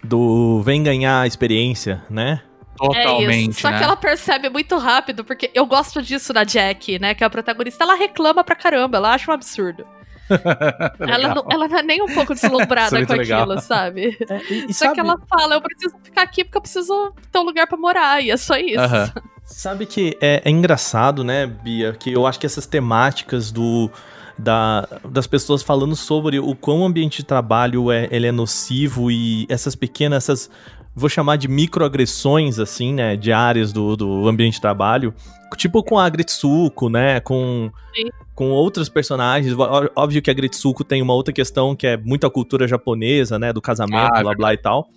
do 0.03 0.61
vem 0.63 0.83
ganhar 0.83 1.27
experiência, 1.27 2.03
né? 2.09 2.41
Totalmente, 2.77 3.49
é 3.49 3.51
isso. 3.51 3.61
Só 3.61 3.71
né? 3.71 3.79
que 3.79 3.85
ela 3.85 3.97
percebe 3.97 4.49
muito 4.49 4.77
rápido, 4.79 5.25
porque 5.25 5.51
eu 5.55 5.65
gosto 5.65 6.03
disso 6.03 6.33
da 6.33 6.43
Jack, 6.43 6.99
né? 6.99 7.15
Que 7.15 7.23
é 7.23 7.27
a 7.27 7.31
protagonista. 7.31 7.85
Ela 7.85 7.95
reclama 7.95 8.43
pra 8.43 8.57
caramba, 8.57 8.97
ela 8.99 9.15
acha 9.15 9.31
um 9.31 9.35
absurdo. 9.35 9.87
ela, 11.01 11.35
não, 11.35 11.47
ela 11.51 11.69
não 11.69 11.79
é 11.79 11.83
nem 11.83 12.03
um 12.03 12.15
pouco 12.15 12.33
é 12.35 12.35
deslumbrada 12.35 13.07
com 13.07 13.13
legal. 13.15 13.43
aquilo, 13.43 13.61
sabe? 13.61 14.17
É, 14.29 14.41
e, 14.51 14.67
e 14.71 14.75
Só 14.75 14.87
sabe, 14.87 14.95
que 14.95 15.01
ela 15.01 15.19
fala, 15.29 15.55
eu 15.55 15.61
preciso 15.61 15.95
ficar 16.03 16.23
aqui 16.23 16.45
porque 16.45 16.57
eu 16.59 16.63
preciso 16.63 17.13
ter 17.31 17.39
um 17.39 17.43
lugar 17.43 17.67
pra 17.67 17.77
morar, 17.77 18.23
e 18.23 18.31
é 18.31 18.37
só 18.37 18.57
isso. 18.57 18.81
Aham. 18.81 19.13
sabe 19.45 19.87
que 19.87 20.17
é, 20.21 20.43
é 20.45 20.51
engraçado, 20.51 21.23
né, 21.23 21.47
Bia? 21.47 21.93
Que 21.93 22.13
eu 22.13 22.27
acho 22.27 22.39
que 22.41 22.47
essas 22.47 22.67
temáticas 22.67 23.51
do. 23.51 23.91
Da, 24.37 24.89
das 25.09 25.29
pessoas 25.29 25.63
falando 25.63 25.95
sobre 25.95 26.41
o 26.41 26.57
quão 26.57 26.81
o 26.81 26.85
ambiente 26.85 27.19
de 27.19 27.25
trabalho 27.25 27.93
é, 27.93 28.09
ele 28.11 28.27
é 28.27 28.33
nocivo 28.33 29.09
e 29.09 29.47
essas 29.49 29.77
pequenas, 29.77 30.25
essas, 30.25 30.51
vou 30.95 31.09
chamar 31.09 31.37
de 31.37 31.49
microagressões, 31.49 32.59
assim, 32.59 32.93
né, 32.95 33.17
diárias 33.17 33.73
do, 33.73 33.97
do 33.97 34.29
ambiente 34.29 34.55
de 34.55 34.61
trabalho, 34.61 35.13
tipo 35.57 35.83
com 35.83 35.99
a 35.99 36.09
Gretsuko, 36.09 36.89
né, 36.89 37.21
com, 37.21 37.71
Sim. 37.95 38.09
com 38.35 38.51
outros 38.51 38.89
personagens, 38.89 39.55
óbvio 39.97 40.21
que 40.23 40.31
a 40.31 40.35
Gretsuko 40.35 40.85
tem 40.85 41.01
uma 41.03 41.15
outra 41.15 41.33
questão 41.33 41.75
que 41.77 41.87
é 41.87 41.97
muito 41.97 42.27
a 42.27 42.31
cultura 42.31 42.67
japonesa, 42.69 43.39
né, 43.39 43.53
do 43.53 43.61
casamento, 43.61 44.13
Ah, 44.15 44.23
blá 44.23 44.35
blá 44.35 44.55
e 44.55 44.57
tal, 44.59 44.89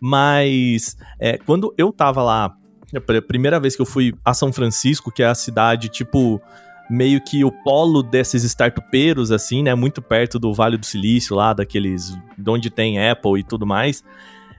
mas 0.00 0.96
é, 1.18 1.38
quando 1.38 1.74
eu 1.76 1.92
tava 1.92 2.22
lá, 2.22 2.54
a 2.94 3.00
pr- 3.00 3.20
primeira 3.26 3.58
vez 3.58 3.74
que 3.74 3.82
eu 3.82 3.86
fui 3.86 4.14
a 4.24 4.32
São 4.32 4.52
Francisco, 4.52 5.10
que 5.10 5.22
é 5.22 5.26
a 5.26 5.34
cidade, 5.34 5.88
tipo, 5.88 6.40
meio 6.88 7.20
que 7.20 7.44
o 7.44 7.50
polo 7.50 8.02
desses 8.02 8.44
startupeiros, 8.44 9.32
assim, 9.32 9.62
né? 9.62 9.74
Muito 9.74 10.00
perto 10.00 10.38
do 10.38 10.54
Vale 10.54 10.76
do 10.76 10.86
Silício, 10.86 11.34
lá, 11.34 11.52
daqueles. 11.52 12.16
de 12.38 12.48
onde 12.48 12.70
tem 12.70 13.04
Apple 13.08 13.40
e 13.40 13.42
tudo 13.42 13.66
mais. 13.66 14.04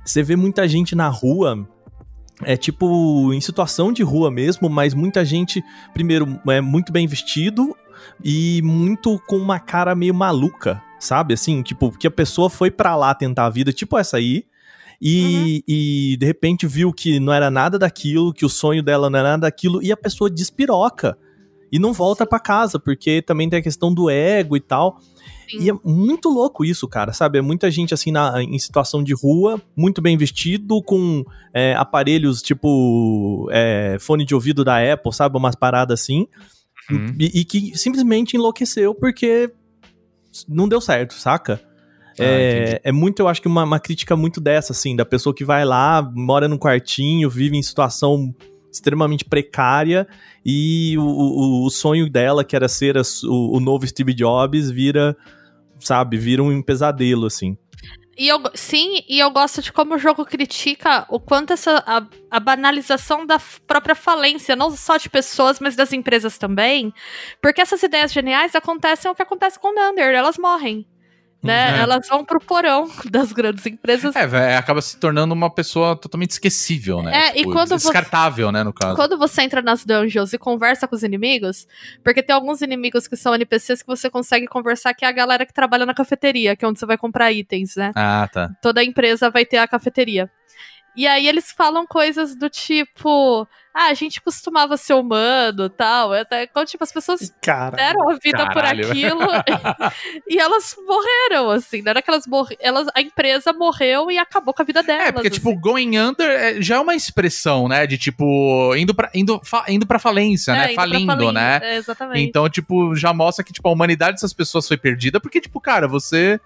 Você 0.07 0.23
vê 0.23 0.35
muita 0.35 0.67
gente 0.67 0.95
na 0.95 1.09
rua. 1.09 1.67
É 2.43 2.55
tipo, 2.55 3.33
em 3.33 3.41
situação 3.41 3.91
de 3.91 4.03
rua 4.03 4.29
mesmo, 4.29 4.69
mas 4.69 4.93
muita 4.93 5.25
gente, 5.25 5.63
primeiro, 5.93 6.39
é 6.47 6.61
muito 6.61 6.91
bem 6.91 7.07
vestido 7.07 7.75
e 8.23 8.61
muito 8.63 9.19
com 9.27 9.37
uma 9.37 9.59
cara 9.59 9.95
meio 9.95 10.13
maluca, 10.13 10.81
sabe? 10.99 11.33
Assim, 11.33 11.63
tipo, 11.63 11.91
que 11.97 12.05
a 12.05 12.11
pessoa 12.11 12.47
foi 12.47 12.69
pra 12.69 12.95
lá 12.95 13.13
tentar 13.15 13.47
a 13.47 13.49
vida, 13.49 13.73
tipo 13.73 13.97
essa 13.97 14.17
aí, 14.17 14.45
e, 15.01 15.63
e 15.67 16.15
de 16.17 16.25
repente 16.27 16.67
viu 16.67 16.93
que 16.93 17.19
não 17.19 17.33
era 17.33 17.49
nada 17.49 17.79
daquilo, 17.79 18.31
que 18.31 18.45
o 18.45 18.49
sonho 18.49 18.83
dela 18.83 19.09
não 19.09 19.17
era 19.17 19.29
nada 19.29 19.41
daquilo, 19.41 19.81
e 19.81 19.91
a 19.91 19.97
pessoa 19.97 20.29
despiroca 20.29 21.17
e 21.71 21.79
não 21.79 21.91
volta 21.91 22.25
pra 22.25 22.39
casa, 22.39 22.79
porque 22.79 23.21
também 23.21 23.49
tem 23.49 23.59
a 23.59 23.63
questão 23.63 23.91
do 23.91 24.11
ego 24.11 24.55
e 24.55 24.61
tal. 24.61 24.99
Sim. 25.49 25.59
E 25.61 25.69
é 25.69 25.73
muito 25.83 26.29
louco 26.29 26.65
isso, 26.65 26.87
cara, 26.87 27.13
sabe? 27.13 27.37
É 27.37 27.41
muita 27.41 27.71
gente 27.71 27.93
assim 27.93 28.11
na, 28.11 28.41
em 28.43 28.59
situação 28.59 29.03
de 29.03 29.13
rua, 29.13 29.61
muito 29.75 30.01
bem 30.01 30.17
vestido, 30.17 30.81
com 30.83 31.23
é, 31.53 31.73
aparelhos 31.75 32.41
tipo 32.41 33.47
é, 33.51 33.97
fone 33.99 34.25
de 34.25 34.35
ouvido 34.35 34.63
da 34.63 34.77
Apple, 34.93 35.13
sabe? 35.13 35.37
Umas 35.37 35.55
paradas 35.55 36.01
assim. 36.01 36.27
Uhum. 36.91 37.15
E, 37.19 37.41
e 37.41 37.45
que 37.45 37.77
simplesmente 37.77 38.35
enlouqueceu 38.35 38.93
porque 38.93 39.51
não 40.47 40.67
deu 40.67 40.81
certo, 40.81 41.13
saca? 41.13 41.61
Ah, 42.19 42.23
é, 42.23 42.81
é 42.83 42.91
muito, 42.91 43.19
eu 43.19 43.27
acho 43.27 43.41
que 43.41 43.47
uma, 43.47 43.63
uma 43.63 43.79
crítica 43.79 44.15
muito 44.15 44.41
dessa, 44.41 44.73
assim, 44.73 44.95
da 44.95 45.05
pessoa 45.05 45.35
que 45.35 45.45
vai 45.45 45.63
lá, 45.63 46.01
mora 46.15 46.47
num 46.47 46.57
quartinho, 46.57 47.29
vive 47.29 47.55
em 47.57 47.61
situação 47.61 48.33
extremamente 48.71 49.23
precária 49.25 50.07
e 50.45 50.97
o, 50.97 51.03
o, 51.03 51.65
o 51.65 51.69
sonho 51.69 52.09
dela, 52.09 52.43
que 52.43 52.55
era 52.55 52.67
ser 52.67 52.97
as- 52.97 53.23
o, 53.23 53.57
o 53.57 53.59
novo 53.59 53.87
Steve 53.87 54.13
Jobs, 54.13 54.69
vira, 54.69 55.15
sabe, 55.79 56.17
vira 56.17 56.43
um 56.43 56.61
pesadelo, 56.61 57.25
assim. 57.25 57.57
E 58.17 58.27
eu, 58.27 58.41
sim, 58.55 59.03
e 59.07 59.19
eu 59.19 59.29
gosto 59.29 59.61
de 59.61 59.71
como 59.71 59.93
o 59.93 59.99
jogo 59.99 60.25
critica 60.25 61.05
o 61.07 61.19
quanto 61.19 61.53
essa 61.53 61.83
a, 61.85 62.03
a 62.31 62.39
banalização 62.39 63.27
da 63.27 63.39
própria 63.67 63.93
falência, 63.93 64.55
não 64.55 64.71
só 64.71 64.97
de 64.97 65.07
pessoas, 65.07 65.59
mas 65.59 65.75
das 65.75 65.93
empresas 65.93 66.35
também. 66.35 66.91
Porque 67.39 67.61
essas 67.61 67.83
ideias 67.83 68.11
geniais 68.11 68.55
acontecem 68.55 69.11
o 69.11 69.13
que 69.13 69.21
acontece 69.21 69.59
com 69.59 69.67
o 69.67 69.75
Nander, 69.75 70.15
elas 70.15 70.35
morrem. 70.35 70.87
Né? 71.47 71.73
Uhum. 71.75 71.81
Elas 71.81 72.07
vão 72.07 72.23
pro 72.25 72.39
porão 72.39 72.89
das 73.09 73.31
grandes 73.31 73.65
empresas. 73.65 74.15
É, 74.15 74.27
véi, 74.27 74.55
acaba 74.55 74.81
se 74.81 74.97
tornando 74.97 75.33
uma 75.33 75.49
pessoa 75.49 75.95
totalmente 75.95 76.31
esquecível, 76.31 77.01
né? 77.01 77.29
É, 77.29 77.39
e 77.39 77.43
quando 77.43 77.69
você- 77.69 77.87
Descartável, 77.87 78.51
né, 78.51 78.63
no 78.63 78.73
caso. 78.73 78.95
Quando 78.95 79.17
você 79.17 79.41
entra 79.41 79.61
nas 79.61 79.83
dungeons 79.85 80.33
e 80.33 80.37
conversa 80.37 80.87
com 80.87 80.95
os 80.95 81.03
inimigos, 81.03 81.67
porque 82.03 82.21
tem 82.21 82.35
alguns 82.35 82.61
inimigos 82.61 83.07
que 83.07 83.15
são 83.15 83.33
NPCs 83.33 83.81
que 83.81 83.87
você 83.87 84.09
consegue 84.09 84.47
conversar, 84.47 84.93
que 84.93 85.05
é 85.05 85.07
a 85.07 85.11
galera 85.11 85.45
que 85.45 85.53
trabalha 85.53 85.85
na 85.85 85.93
cafeteria, 85.93 86.55
que 86.55 86.63
é 86.63 86.67
onde 86.67 86.79
você 86.79 86.85
vai 86.85 86.97
comprar 86.97 87.31
itens, 87.31 87.75
né? 87.75 87.91
Ah, 87.95 88.27
tá. 88.31 88.49
toda 88.61 88.83
empresa 88.83 89.29
vai 89.29 89.45
ter 89.45 89.57
a 89.57 89.67
cafeteria. 89.67 90.29
E 90.95 91.05
aí 91.05 91.27
eles 91.27 91.51
falam 91.51 91.85
coisas 91.85 92.35
do 92.35 92.49
tipo, 92.49 93.47
ah, 93.79 93.89
a 93.89 93.93
gente 93.93 94.19
costumava 94.21 94.75
ser 94.77 94.93
humano, 94.93 95.69
tal, 95.69 96.13
até 96.13 96.43
então, 96.43 96.65
tipo 96.65 96.83
as 96.83 96.91
pessoas 96.91 97.31
Cara. 97.41 97.75
deram 97.77 98.09
a 98.09 98.13
vida 98.15 98.37
Caralho. 98.47 98.83
por 98.87 98.91
aquilo 98.91 99.19
e 100.27 100.39
elas 100.39 100.75
morreram 100.87 101.51
assim, 101.51 101.81
não 101.81 101.91
era 101.91 102.01
que 102.01 102.09
elas 102.09 102.25
morreram, 102.25 102.57
elas 102.61 102.87
a 102.95 103.01
empresa 103.01 103.53
morreu 103.53 104.09
e 104.09 104.17
acabou 104.17 104.53
com 104.53 104.61
a 104.61 104.65
vida 104.65 104.81
delas. 104.81 105.07
É, 105.07 105.11
porque, 105.11 105.29
tipo, 105.29 105.49
assim. 105.51 105.59
going 105.59 105.97
under 105.97 106.27
é- 106.29 106.61
já 106.61 106.77
é 106.77 106.79
uma 106.79 106.95
expressão, 106.95 107.67
né? 107.67 107.85
De 107.85 107.97
tipo, 107.97 108.75
indo 108.75 108.95
pra, 108.95 109.09
indo, 109.13 109.39
fa- 109.43 109.65
indo 109.67 109.85
pra 109.85 109.99
falência, 109.99 110.51
É, 110.51 110.55
né? 110.55 110.65
indo 110.65 110.73
pra 110.75 110.83
Falindo, 110.83 111.05
falindo, 111.13 111.31
né? 111.31 111.59
é, 111.63 111.75
exatamente. 111.75 112.21
Então, 112.21 112.49
tipo, 112.49 112.95
já 112.95 113.13
mostra 113.13 113.43
que, 113.43 113.53
tipo, 113.53 113.67
a 113.67 113.71
humanidade 113.71 114.13
dessas 114.13 114.33
pessoas 114.33 114.67
foi 114.67 114.77
perdida, 114.77 115.19
porque, 115.19 115.39
tipo, 115.39 115.59
cara, 115.61 115.87
você. 115.87 116.39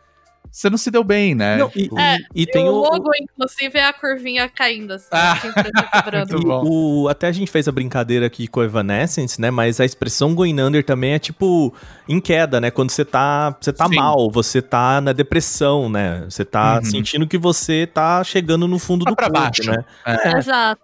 Você 0.52 0.70
não 0.70 0.78
se 0.78 0.92
deu 0.92 1.02
bem, 1.04 1.34
né? 1.34 1.56
Não, 1.58 1.72
e, 1.74 1.90
É, 1.98 2.18
e- 2.18 2.42
e 2.42 2.46
tem 2.46 2.68
o 2.68 2.74
o, 2.74 2.82
logo, 2.82 3.10
inclusive, 3.22 3.80
é 3.80 3.86
a 3.86 3.94
curvinha 3.94 4.50
caindo, 4.50 4.92
assim, 4.92 5.08
Ah, 5.14 5.34
quebrando. 6.04 6.34
muito 6.34 6.46
bom. 6.48 6.64
O, 6.66 7.08
até 7.08 7.28
a 7.28 7.32
gente 7.32 7.50
fez 7.50 7.68
a 7.70 7.72
brincadeira 7.72 8.26
aqui 8.26 8.48
com 8.48 8.60
o 8.60 8.64
Evanescence, 8.64 9.40
né? 9.40 9.50
Mas 9.50 9.80
a 9.80 9.86
expressão 9.86 10.36
going 10.36 10.60
under 10.60 10.84
também 10.84 11.14
é 11.14 11.20
tipo 11.20 11.74
em 12.08 12.20
queda, 12.20 12.60
né? 12.60 12.70
Quando 12.70 12.90
você 12.92 13.06
tá, 13.06 13.56
você 13.62 13.72
tá 13.72 13.88
Sim. 13.88 13.96
mal, 13.96 14.30
você 14.30 14.62
tá 14.62 15.00
na 15.00 15.14
depressão, 15.14 15.90
né? 15.90 16.26
Você 16.30 16.44
tá 16.44 16.76
Uhum. 16.76 16.84
sentindo 16.84 17.26
que 17.28 17.38
você 17.38 17.88
tá 17.88 18.22
chegando 18.24 18.68
no 18.68 18.78
fundo 18.78 19.06
Tá 19.06 19.12
do 19.12 19.16
pra 19.16 19.30
poço, 19.30 19.42
baixo. 19.42 19.72
né? 19.72 19.86
É. 20.06 20.38
Exato. 20.38 20.82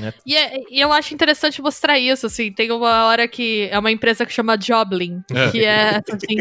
É. 0.00 0.12
E, 0.24 0.36
é- 0.36 0.60
e 0.70 0.80
eu 0.80 0.92
acho 0.92 1.12
interessante 1.14 1.60
mostrar 1.60 1.98
isso, 1.98 2.26
assim, 2.26 2.52
tem 2.52 2.70
uma 2.70 3.04
hora 3.06 3.26
que 3.26 3.68
é 3.70 3.78
uma 3.78 3.90
empresa 3.90 4.24
que 4.24 4.32
chama 4.32 4.58
Joblin, 4.60 5.22
É. 5.32 5.50
que 5.50 5.64
é 5.64 5.96
assim, 5.96 6.36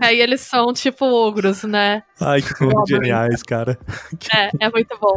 aí 0.00 0.20
eles 0.20 0.40
são 0.42 0.72
tipo 0.72 1.04
ogros, 1.06 1.64
né? 1.64 2.02
Ai, 2.20 2.40
que 2.42 2.54
geniais, 2.88 3.42
cara. 3.42 3.78
É, 4.34 4.50
é 4.66 4.70
muito 4.70 4.96
bom. 5.00 5.16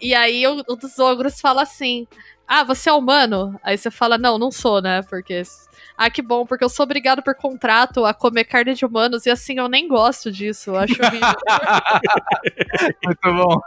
E 0.00 0.14
aí 0.14 0.46
um 0.46 0.62
dos 0.76 0.98
ogros 0.98 1.40
fala 1.40 1.62
assim: 1.62 2.06
Ah, 2.46 2.64
você 2.64 2.88
é 2.88 2.92
humano? 2.92 3.58
Aí 3.62 3.76
você 3.76 3.90
fala, 3.90 4.16
não, 4.16 4.38
não 4.38 4.50
sou, 4.50 4.80
né? 4.80 5.02
Porque. 5.02 5.42
Ah, 6.00 6.08
que 6.08 6.22
bom, 6.22 6.46
porque 6.46 6.62
eu 6.62 6.68
sou 6.68 6.84
obrigado 6.84 7.24
por 7.24 7.34
contrato 7.34 8.04
a 8.04 8.14
comer 8.14 8.44
carne 8.44 8.72
de 8.72 8.86
humanos 8.86 9.26
e 9.26 9.30
assim 9.30 9.58
eu 9.58 9.68
nem 9.68 9.88
gosto 9.88 10.30
disso. 10.30 10.70
Eu 10.70 10.76
acho. 10.76 10.94
Muito 13.04 13.20
bom. 13.22 13.60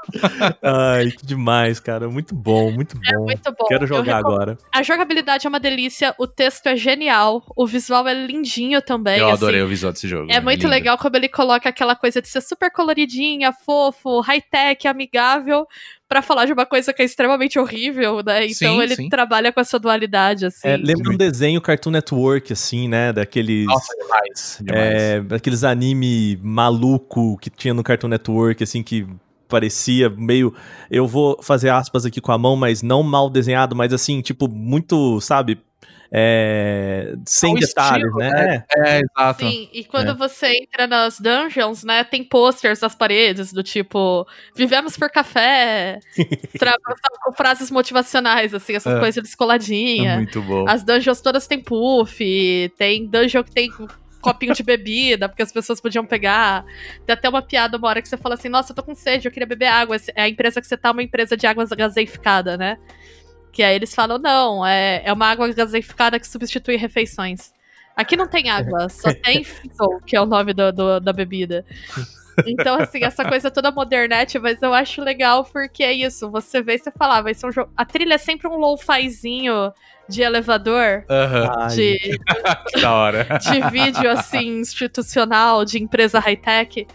Ai, 0.63 1.11
que 1.11 1.25
demais, 1.25 1.81
cara. 1.81 2.09
Muito 2.09 2.33
bom, 2.33 2.71
muito 2.71 2.95
bom. 2.95 3.01
É 3.05 3.17
muito 3.17 3.51
bom. 3.51 3.65
Quero 3.67 3.85
jogar 3.85 4.17
agora. 4.17 4.57
A 4.73 4.81
jogabilidade 4.81 5.45
é 5.45 5.49
uma 5.49 5.59
delícia, 5.59 6.15
o 6.17 6.25
texto 6.25 6.67
é 6.67 6.77
genial, 6.77 7.43
o 7.53 7.67
visual 7.67 8.07
é 8.07 8.13
lindinho 8.13 8.81
também. 8.81 9.19
Eu 9.19 9.25
assim. 9.25 9.35
adorei 9.35 9.61
o 9.61 9.67
visual 9.67 9.91
desse 9.91 10.07
jogo. 10.07 10.31
É 10.31 10.39
muito 10.39 10.61
lindo. 10.61 10.69
legal 10.69 10.97
como 10.97 11.17
ele 11.17 11.27
coloca 11.27 11.67
aquela 11.67 11.95
coisa 11.95 12.21
de 12.21 12.29
ser 12.29 12.39
super 12.39 12.71
coloridinha, 12.71 13.51
fofo, 13.51 14.21
high-tech, 14.21 14.87
amigável, 14.87 15.67
pra 16.11 16.21
falar 16.21 16.45
de 16.45 16.51
uma 16.51 16.65
coisa 16.65 16.91
que 16.91 17.01
é 17.01 17.05
extremamente 17.05 17.57
horrível, 17.57 18.21
né? 18.21 18.45
Então 18.45 18.75
Sim, 18.75 18.81
ele 18.81 18.95
sim. 18.97 19.07
trabalha 19.07 19.49
com 19.49 19.61
essa 19.61 19.79
dualidade, 19.79 20.45
assim. 20.45 20.67
É, 20.67 20.75
lembra 20.75 21.09
um 21.09 21.15
desenho 21.15 21.61
Cartoon 21.61 21.91
Network, 21.91 22.51
assim, 22.51 22.89
né? 22.89 23.13
Daqueles. 23.13 23.65
Nossa, 23.65 23.95
demais. 23.95 24.57
demais. 24.59 24.93
É, 24.93 25.23
aqueles 25.33 25.63
anime 25.63 26.37
maluco 26.43 27.37
que 27.37 27.49
tinha 27.49 27.73
no 27.73 27.81
Cartoon 27.81 28.09
Network, 28.09 28.61
assim, 28.61 28.83
que 28.83 29.07
parecia 29.47 30.09
meio. 30.09 30.53
Eu 30.89 31.07
vou 31.07 31.41
fazer 31.41 31.69
aspas 31.69 32.05
aqui 32.05 32.19
com 32.19 32.33
a 32.33 32.37
mão, 32.37 32.57
mas 32.57 32.81
não 32.81 33.01
mal 33.03 33.29
desenhado, 33.29 33.73
mas 33.73 33.93
assim, 33.93 34.19
tipo, 34.19 34.49
muito, 34.49 35.21
sabe? 35.21 35.59
É, 36.13 37.13
sem 37.25 37.51
É 37.53 37.55
o 37.55 37.59
detalhes, 37.59 38.05
estilo, 38.07 38.17
né? 38.17 38.63
É, 38.75 38.99
exato. 38.99 39.45
Sim, 39.45 39.69
e 39.71 39.83
quando 39.85 40.09
É. 40.09 40.13
você 40.13 40.47
entra 40.61 40.85
nas 40.85 41.19
dungeons, 41.19 41.83
né, 41.85 42.03
tem 42.03 42.21
posters 42.23 42.81
nas 42.81 42.93
paredes 42.93 43.53
do 43.53 43.63
tipo, 43.63 44.27
vivemos 44.55 44.97
por 44.97 45.09
café, 45.09 45.99
tra- 46.59 46.75
com 47.23 47.31
frases 47.31 47.71
motivacionais, 47.71 48.53
assim, 48.53 48.75
essas 48.75 48.95
É. 48.95 48.99
coisas 48.99 49.23
descoladinhas. 49.23 50.13
É 50.13 50.17
muito 50.17 50.41
bom. 50.41 50.65
As 50.67 50.83
dungeons 50.83 51.21
todas 51.21 51.47
têm 51.47 51.59
puff, 51.61 52.19
tem 52.77 53.07
dungeon 53.07 53.43
que 53.43 53.51
tem 53.51 53.71
copinho 54.21 54.53
de 54.53 54.61
bebida, 54.61 55.27
porque 55.27 55.41
as 55.41 55.51
pessoas 55.51 55.81
podiam 55.81 56.05
pegar. 56.05 56.63
Tem 57.07 57.13
até 57.13 57.27
uma 57.27 57.41
piada 57.41 57.77
uma 57.77 57.87
hora 57.87 58.01
que 58.01 58.07
você 58.07 58.17
fala 58.17 58.35
assim, 58.35 58.49
nossa, 58.49 58.71
eu 58.71 58.75
tô 58.75 58.83
com 58.83 58.93
sede, 58.93 59.27
eu 59.27 59.31
queria 59.31 59.47
beber 59.47 59.65
água. 59.67 59.95
É 60.15 60.23
a 60.23 60.29
empresa 60.29 60.61
que 60.61 60.67
você 60.67 60.77
tá, 60.77 60.91
uma 60.91 61.01
empresa 61.01 61.35
de 61.35 61.47
água 61.47 61.65
gaseificada, 61.75 62.55
né? 62.57 62.77
Que 63.51 63.63
aí 63.63 63.75
eles 63.75 63.93
falam, 63.93 64.17
não, 64.17 64.65
é, 64.65 65.01
é 65.05 65.11
uma 65.13 65.27
água 65.27 65.51
gaseificada 65.53 66.19
que 66.19 66.27
substitui 66.27 66.75
refeições. 66.77 67.51
Aqui 67.95 68.15
não 68.15 68.27
tem 68.27 68.49
água, 68.49 68.87
só 68.89 69.13
tem 69.23 69.43
Fizzle, 69.43 69.99
que 70.05 70.15
é 70.15 70.21
o 70.21 70.25
nome 70.25 70.53
do, 70.53 70.71
do- 70.71 70.99
da 70.99 71.11
bebida. 71.11 71.65
Então, 72.47 72.79
assim, 72.81 73.03
essa 73.03 73.25
coisa 73.25 73.51
toda 73.51 73.69
modernete, 73.71 74.39
mas 74.39 74.61
eu 74.61 74.73
acho 74.73 75.01
legal 75.01 75.43
porque 75.43 75.83
é 75.83 75.91
isso. 75.91 76.31
Você 76.31 76.61
vê 76.61 76.75
e 76.75 76.79
você 76.79 76.89
fala, 76.91 77.17
ah, 77.17 77.21
vai 77.21 77.33
ser 77.33 77.45
um 77.45 77.51
jogo. 77.51 77.69
A 77.75 77.83
trilha 77.83 78.13
é 78.13 78.17
sempre 78.17 78.47
um 78.47 78.55
low-fizinho 78.55 79.73
de 80.07 80.21
elevador. 80.21 81.03
Ai, 81.09 81.67
de, 81.75 81.97
Que 82.73 82.81
da 82.81 82.93
hora. 82.93 83.25
de 83.37 83.69
vídeo, 83.69 84.09
assim, 84.09 84.59
institucional, 84.59 85.65
de 85.65 85.83
empresa 85.83 86.19
high-tech. 86.19 86.87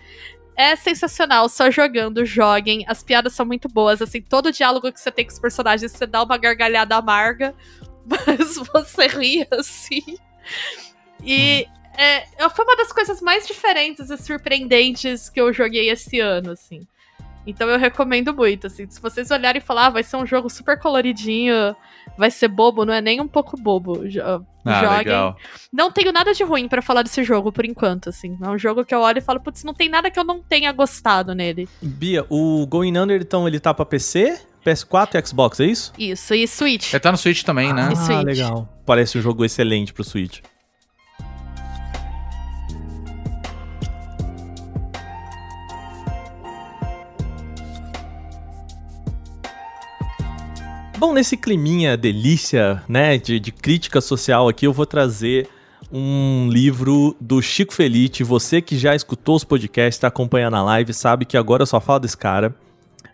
É 0.57 0.75
sensacional, 0.75 1.49
só 1.49 1.71
jogando, 1.71 2.25
joguem. 2.25 2.85
As 2.89 3.03
piadas 3.03 3.35
são 3.35 3.45
muito 3.45 3.69
boas, 3.69 4.01
assim, 4.01 4.23
todo 4.23 4.51
diálogo 4.51 4.91
que 4.91 4.99
você 4.99 5.11
tem 5.11 5.27
com 5.27 5.33
os 5.33 5.39
personagens, 5.39 5.93
você 5.93 6.07
dá 6.07 6.23
uma 6.23 6.39
gargalhada 6.39 6.97
amarga, 6.97 7.55
mas 8.07 8.57
você 8.57 9.07
ri, 9.07 9.47
assim. 9.51 10.17
E 11.23 11.67
é, 11.97 12.27
foi 12.51 12.65
uma 12.65 12.77
das 12.77 12.93
coisas 12.93 13.21
mais 13.21 13.47
diferentes 13.47 14.11
e 14.11 14.17
surpreendentes 14.17 15.29
que 15.29 15.41
eu 15.41 15.53
joguei 15.53 15.91
esse 15.91 16.21
ano, 16.21 16.53
assim. 16.53 16.87
Então 17.47 17.69
eu 17.69 17.79
recomendo 17.79 18.35
muito, 18.35 18.67
assim. 18.67 18.87
Se 18.91 19.01
vocês 19.01 19.31
olharem 19.31 19.61
e 19.63 19.65
falar, 19.65 19.87
ah, 19.87 19.91
vai 19.91 20.03
ser 20.03 20.17
um 20.17 20.27
jogo 20.27 20.51
super 20.51 20.79
coloridinho, 20.79 21.55
vai 22.19 22.31
ser 22.31 22.49
bobo, 22.49 22.85
não 22.85 22.93
é 22.93 23.01
nem 23.01 23.21
um 23.21 23.29
pouco 23.29 23.57
bobo. 23.57 24.09
Jo- 24.09 24.45
Ah, 24.65 24.81
joguem. 24.83 24.99
legal. 24.99 25.37
Não 25.73 25.93
tenho 25.93 26.11
nada 26.13 26.35
de 26.35 26.43
ruim 26.43 26.67
pra 26.69 26.83
falar 26.83 27.03
desse 27.03 27.23
jogo 27.23 27.53
por 27.53 27.65
enquanto, 27.65 28.09
assim. 28.09 28.37
É 28.43 28.49
um 28.49 28.59
jogo 28.59 28.85
que 28.85 28.93
eu 28.95 29.01
olho 29.01 29.19
e 29.19 29.23
falo, 29.23 29.39
putz, 29.41 29.63
não 29.63 29.73
tem 29.73 29.89
nada 29.89 30.11
que 30.11 30.19
eu 30.19 30.25
não 30.25 30.43
tenha 30.43 30.73
gostado 30.73 31.35
nele. 31.37 31.69
Bia, 31.81 32.27
o 32.29 32.67
Going 32.67 32.99
Under, 32.99 33.21
então, 33.23 33.47
ele 33.47 33.61
tá 33.61 33.73
pra 33.73 33.85
PC, 33.87 34.41
PS4 34.65 35.15
e 35.23 35.27
Xbox, 35.27 35.61
é 35.61 35.67
isso? 35.67 35.93
Isso, 35.97 36.35
e 36.35 36.49
Switch. 36.49 36.93
Ele 36.93 36.99
tá 37.01 37.13
no 37.13 37.19
Switch 37.19 37.45
também, 37.45 37.73
né? 37.73 37.91
Ah, 38.11 38.21
legal. 38.23 38.69
Parece 38.85 39.17
um 39.19 39.23
jogo 39.23 39.45
excelente 39.45 39.93
pro 39.93 40.03
Switch. 40.03 40.41
Bom, 50.99 51.13
nesse 51.13 51.37
climinha 51.37 51.95
delícia, 51.95 52.83
né, 52.89 53.19
de, 53.19 53.39
de 53.39 53.53
crítica 53.53 54.01
social 54.01 54.49
aqui, 54.49 54.67
eu 54.67 54.73
vou 54.73 54.87
trazer 54.87 55.47
um 55.93 56.49
livro 56.51 57.15
do 57.21 57.43
Chico 57.43 57.75
Felite. 57.75 58.25
Você 58.25 58.63
que 58.63 58.79
já 58.79 58.95
escutou 58.95 59.37
os 59.37 59.45
podcasts, 59.45 59.99
tá 59.99 60.09
acompanhando 60.09 60.57
a 60.57 60.63
live, 60.63 60.95
sabe 60.95 61.27
que 61.27 61.37
agora 61.37 61.63
eu 61.63 61.67
só 61.67 61.81
falo 61.81 61.99
desse 61.99 62.17
cara, 62.17 62.55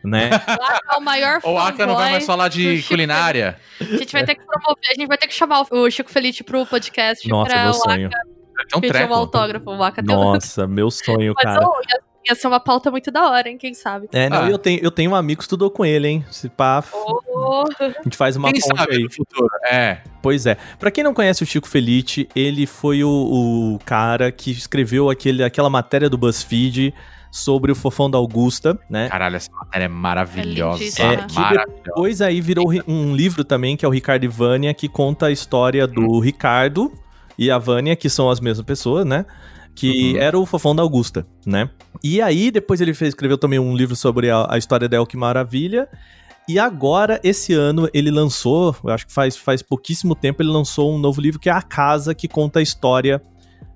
né? 0.05 0.31
O 0.31 0.63
Aka 0.63 0.81
é 0.93 0.97
o 0.97 1.01
maior 1.01 1.41
O 1.43 1.59
Aka 1.59 1.87
não 1.87 1.97
vai 1.97 2.13
mais 2.13 2.25
falar 2.25 2.47
de 2.47 2.83
culinária. 2.85 3.59
A 3.81 3.85
gente 3.85 4.13
vai 4.13 4.25
ter 4.25 4.37
que 4.37 4.45
promover, 4.45 4.89
a 4.89 4.95
gente 4.95 5.09
vai 5.09 5.19
ter 5.19 5.27
que 5.27 5.35
chamar 5.35 5.67
o 5.69 5.91
Chico 5.91 6.11
Felice 6.11 6.45
pro 6.45 6.65
podcast 6.65 7.29
Nossa, 7.29 7.51
pra 7.51 7.63
meu 7.63 7.71
o 7.71 7.75
sonho. 7.75 8.07
Aka 8.07 9.01
É 9.01 9.07
um 9.07 9.11
um 9.11 9.15
autógrafo. 9.15 9.71
O 9.71 9.83
Aka 9.83 10.05
tem 10.05 10.15
um... 10.15 10.21
Nossa, 10.21 10.69
meu 10.69 10.89
sonho, 10.89 11.35
Mas 11.35 11.45
cara. 11.45 11.67
ô, 11.67 11.73
ia, 12.29 12.35
ser 12.35 12.47
uma 12.47 12.61
pauta 12.61 12.91
muito 12.91 13.11
da 13.11 13.29
hora, 13.31 13.49
hein? 13.49 13.57
Quem 13.59 13.75
sabe? 13.75 14.09
É, 14.13 14.29
não, 14.29 14.43
Ah. 14.45 14.51
eu, 14.51 14.59
tenho, 14.59 14.81
eu 14.83 14.91
tenho 14.91 15.11
um 15.11 15.15
amigo 15.15 15.39
que 15.39 15.45
estudou 15.45 15.71
com 15.71 15.85
ele, 15.85 16.09
hein? 16.09 16.25
Se 16.31 16.49
pá, 16.49 16.83
Ô, 16.93 17.65
a 17.81 18.03
gente 18.05 18.17
faz 18.17 18.37
uma 18.37 18.53
Quem 18.53 18.61
ponte 18.61 18.77
sabe 18.79 18.97
aí. 18.97 19.03
no 19.05 19.11
futuro? 19.13 19.49
É. 19.67 19.99
Pois 20.21 20.47
é. 20.47 20.57
Pra 20.79 20.91
quem 20.91 21.03
não 21.03 21.13
conhece 21.15 21.43
o 21.43 21.47
Chico 21.47 21.69
Felite, 21.69 22.29
ele 22.35 22.67
foi 22.67 23.03
o, 23.05 23.09
o 23.09 23.79
cara 23.85 24.31
que 24.31 24.51
escreveu 24.51 25.11
aquele, 25.11 25.43
aquela 25.43 25.69
matéria 25.71 26.09
do 26.09 26.17
BuzzFeed 26.17 26.95
sobre 27.31 27.73
o 27.73 27.75
fofão 27.75 28.11
da 28.11 28.19
Augusta, 28.19 28.79
né? 28.91 29.09
Caralho, 29.09 29.37
essa 29.37 29.51
matéria 29.53 29.87
é 29.87 29.89
maravilhosa. 29.89 30.79
É 30.79 30.85
lindíssima. 30.85 31.09
É, 31.09 31.15
É, 31.15 31.17
que 31.27 31.35
maravilhosa. 31.35 31.83
Depois 31.85 32.21
aí 32.23 32.41
virou 32.41 32.67
um 32.87 33.17
livro 33.17 33.43
também, 33.43 33.77
que 33.77 33.85
é 33.85 33.89
o 33.89 33.91
Ricardo 33.91 34.25
e 34.25 34.29
Vânia, 34.29 34.75
que 34.75 34.87
conta 34.89 35.27
a 35.27 35.31
história 35.33 35.87
do 35.87 36.21
Ricardo 36.21 36.93
e 37.39 37.51
a 37.51 37.57
Vânia, 37.59 37.97
que 37.97 38.11
são 38.11 38.29
as 38.31 38.39
mesmas 38.39 38.65
pessoas, 38.67 39.07
né? 39.07 39.25
Que 39.75 40.13
Uhum. 40.13 40.19
era 40.21 40.39
o 40.39 40.45
fofão 40.47 40.75
da 40.77 40.83
Augusta, 40.83 41.27
né? 41.47 41.71
E 42.05 42.21
aí, 42.21 42.51
depois 42.51 42.81
ele 42.81 42.93
fez, 42.95 43.11
escreveu 43.11 43.39
também 43.39 43.59
um 43.59 43.75
livro 43.75 43.97
sobre 43.97 44.31
a, 44.31 44.47
a 44.51 44.59
história 44.59 44.89
da 44.89 44.97
El 44.97 45.07
Que 45.07 45.17
Maravilha. 45.17 45.89
E 46.49 46.59
agora, 46.59 47.21
esse 47.23 47.53
ano, 47.55 47.89
ele 47.95 48.11
lançou, 48.11 48.75
eu 48.85 48.91
acho 48.91 49.07
que 49.07 49.13
faz, 49.13 49.37
faz 49.37 49.63
pouquíssimo 49.63 50.15
tempo, 50.15 50.43
ele 50.43 50.51
lançou 50.51 50.93
um 50.93 50.99
novo 50.99 51.21
livro 51.21 51.39
que 51.41 51.49
é 51.49 51.53
A 51.53 51.63
Casa, 51.63 52.15
que 52.15 52.27
conta 52.29 52.59
a 52.59 52.63
história. 52.63 53.23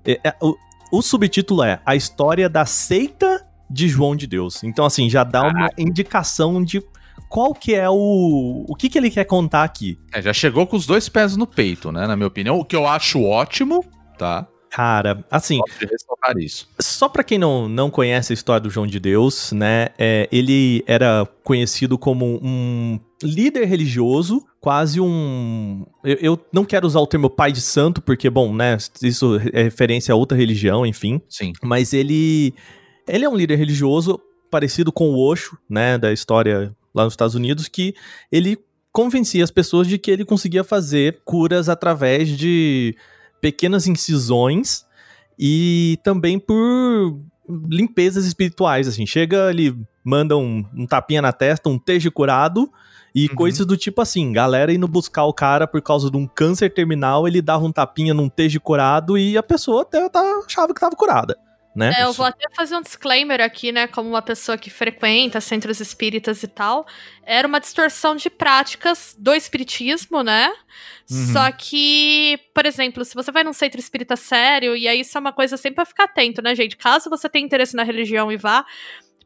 é- 0.05 0.19
é- 0.23 0.35
o, 0.41 0.55
o 0.91 1.01
subtítulo 1.01 1.63
é 1.63 1.79
A 1.85 1.95
História 1.95 2.47
da 2.49 2.65
Seita 2.65 3.45
de 3.69 3.87
João 3.89 4.15
de 4.15 4.27
Deus. 4.27 4.63
Então, 4.63 4.85
assim, 4.85 5.09
já 5.09 5.23
dá 5.23 5.43
uma 5.43 5.69
indicação 5.77 6.63
de 6.63 6.81
qual 7.29 7.53
que 7.53 7.73
é 7.73 7.89
o. 7.89 8.65
O 8.69 8.75
que, 8.75 8.89
que 8.89 8.97
ele 8.97 9.09
quer 9.09 9.25
contar 9.25 9.63
aqui. 9.63 9.97
É, 10.13 10.21
já 10.21 10.31
chegou 10.31 10.65
com 10.67 10.75
os 10.77 10.85
dois 10.85 11.09
pés 11.09 11.35
no 11.35 11.45
peito, 11.47 11.91
né? 11.91 12.05
Na 12.07 12.15
minha 12.15 12.27
opinião. 12.27 12.57
O 12.59 12.63
que 12.63 12.75
eu 12.75 12.87
acho 12.87 13.21
ótimo, 13.23 13.83
tá? 14.17 14.47
Cara, 14.69 15.25
assim. 15.31 15.59
Só 16.79 17.09
pra 17.09 17.23
quem 17.23 17.37
não, 17.37 17.67
não 17.67 17.89
conhece 17.89 18.33
a 18.33 18.35
história 18.35 18.61
do 18.61 18.69
João 18.69 18.85
de 18.87 18.99
Deus, 18.99 19.51
né? 19.51 19.87
é, 19.97 20.29
ele 20.31 20.83
era 20.85 21.27
conhecido 21.43 21.97
como 21.97 22.39
um 22.41 22.99
líder 23.23 23.65
religioso, 23.65 24.45
quase 24.59 25.01
um. 25.01 25.85
Eu, 26.03 26.17
eu 26.21 26.45
não 26.53 26.63
quero 26.63 26.85
usar 26.85 26.99
o 26.99 27.07
termo 27.07 27.29
pai 27.29 27.51
de 27.51 27.61
santo, 27.61 28.01
porque, 28.01 28.29
bom, 28.29 28.53
né? 28.53 28.77
Isso 29.01 29.39
é 29.53 29.63
referência 29.63 30.13
a 30.13 30.15
outra 30.15 30.37
religião, 30.37 30.85
enfim. 30.85 31.21
Sim. 31.27 31.53
Mas 31.63 31.93
ele. 31.93 32.53
Ele 33.07 33.25
é 33.25 33.29
um 33.29 33.35
líder 33.35 33.55
religioso 33.55 34.19
parecido 34.51 34.91
com 34.91 35.09
o 35.09 35.19
Osho, 35.19 35.57
né? 35.69 35.97
Da 35.97 36.11
história 36.11 36.75
lá 36.93 37.03
nos 37.03 37.13
Estados 37.13 37.35
Unidos, 37.35 37.67
que 37.67 37.95
ele 38.31 38.57
convencia 38.91 39.43
as 39.43 39.51
pessoas 39.51 39.87
de 39.87 39.97
que 39.97 40.11
ele 40.11 40.25
conseguia 40.25 40.63
fazer 40.63 41.21
curas 41.23 41.69
através 41.69 42.29
de 42.29 42.95
pequenas 43.41 43.87
incisões 43.87 44.85
e 45.37 45.99
também 46.03 46.39
por 46.39 47.19
limpezas 47.69 48.25
espirituais, 48.25 48.87
assim. 48.87 49.05
Chega, 49.05 49.49
ele 49.49 49.77
manda 50.03 50.35
um, 50.37 50.65
um 50.75 50.85
tapinha 50.85 51.21
na 51.21 51.31
testa, 51.31 51.69
um 51.69 51.77
tejo 51.79 52.11
curado 52.11 52.71
e 53.15 53.27
Uhum. 53.29 53.35
coisas 53.35 53.65
do 53.65 53.75
tipo 53.77 54.01
assim, 54.01 54.31
galera 54.31 54.71
indo 54.73 54.87
buscar 54.87 55.23
o 55.25 55.33
cara 55.33 55.65
por 55.65 55.81
causa 55.81 56.11
de 56.11 56.17
um 56.17 56.27
câncer 56.27 56.71
terminal, 56.73 57.27
ele 57.27 57.41
dava 57.41 57.65
um 57.65 57.71
tapinha 57.71 58.13
num 58.13 58.29
tejo 58.29 58.59
curado 58.59 59.17
e 59.17 59.37
a 59.37 59.41
pessoa 59.43 59.81
até 59.83 60.07
tá- 60.09 60.41
achava 60.45 60.73
que 60.73 60.79
tava 60.79 60.95
curada, 60.95 61.35
né? 61.77 61.93
É, 61.97 62.03
eu 62.03 62.13
vou 62.13 62.25
até 62.25 62.45
fazer 62.55 62.75
um 62.75 62.81
disclaimer 62.81 63.39
aqui, 63.39 63.71
né? 63.71 63.85
Como 63.87 64.09
uma 64.09 64.21
pessoa 64.21 64.57
que 64.57 64.69
frequenta 64.69 65.39
centros 65.39 65.79
espíritas 65.79 66.41
e 66.41 66.47
tal. 66.47 66.87
Era 67.23 67.47
uma 67.47 67.59
distorção 67.59 68.15
de 68.15 68.29
práticas 68.29 69.15
do 69.17 69.33
espiritismo, 69.33 70.23
né? 70.23 70.51
Uhum. 71.09 71.33
Só 71.33 71.51
que, 71.51 72.39
por 72.53 72.65
exemplo, 72.65 73.05
se 73.05 73.13
você 73.13 73.31
vai 73.31 73.43
num 73.43 73.53
centro 73.53 73.79
espírita 73.79 74.15
sério, 74.15 74.75
e 74.75 74.87
aí 74.87 75.01
isso 75.01 75.17
é 75.17 75.21
uma 75.21 75.31
coisa 75.31 75.55
sempre 75.55 75.75
pra 75.75 75.85
ficar 75.85 76.05
atento, 76.05 76.41
né, 76.41 76.55
gente? 76.55 76.75
Caso 76.75 77.09
você 77.09 77.29
tenha 77.29 77.45
interesse 77.45 77.75
na 77.75 77.83
religião 77.83 78.31
e 78.31 78.37
vá. 78.37 78.65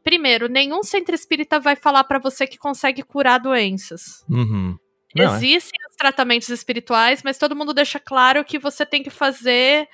Primeiro, 0.04 0.48
nenhum 0.48 0.82
centro 0.82 1.14
espírita 1.14 1.58
vai 1.58 1.76
falar 1.76 2.04
pra 2.04 2.18
você 2.18 2.46
que 2.46 2.58
consegue 2.58 3.02
curar 3.02 3.38
doenças. 3.38 4.24
Uhum. 4.28 4.76
Não, 5.14 5.34
é. 5.34 5.36
Existem 5.36 5.78
os 5.90 5.96
tratamentos 5.96 6.48
espirituais, 6.48 7.22
mas 7.22 7.38
todo 7.38 7.56
mundo 7.56 7.74
deixa 7.74 7.98
claro 8.00 8.44
que 8.44 8.58
você 8.58 8.84
tem 8.84 9.02
que 9.02 9.10
fazer. 9.10 9.88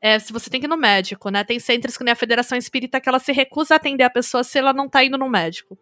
É, 0.00 0.18
se 0.18 0.32
você 0.32 0.48
tem 0.48 0.60
que 0.60 0.66
ir 0.66 0.68
no 0.68 0.76
médico, 0.76 1.28
né? 1.30 1.42
Tem 1.44 1.58
centros 1.58 1.96
que 1.96 2.04
nem 2.04 2.12
a 2.12 2.16
Federação 2.16 2.56
Espírita 2.56 3.00
que 3.00 3.08
ela 3.08 3.18
se 3.18 3.32
recusa 3.32 3.74
a 3.74 3.76
atender 3.76 4.04
a 4.04 4.10
pessoa 4.10 4.44
se 4.44 4.58
ela 4.58 4.72
não 4.72 4.88
tá 4.88 5.04
indo 5.04 5.18
no 5.18 5.28
médico. 5.28 5.78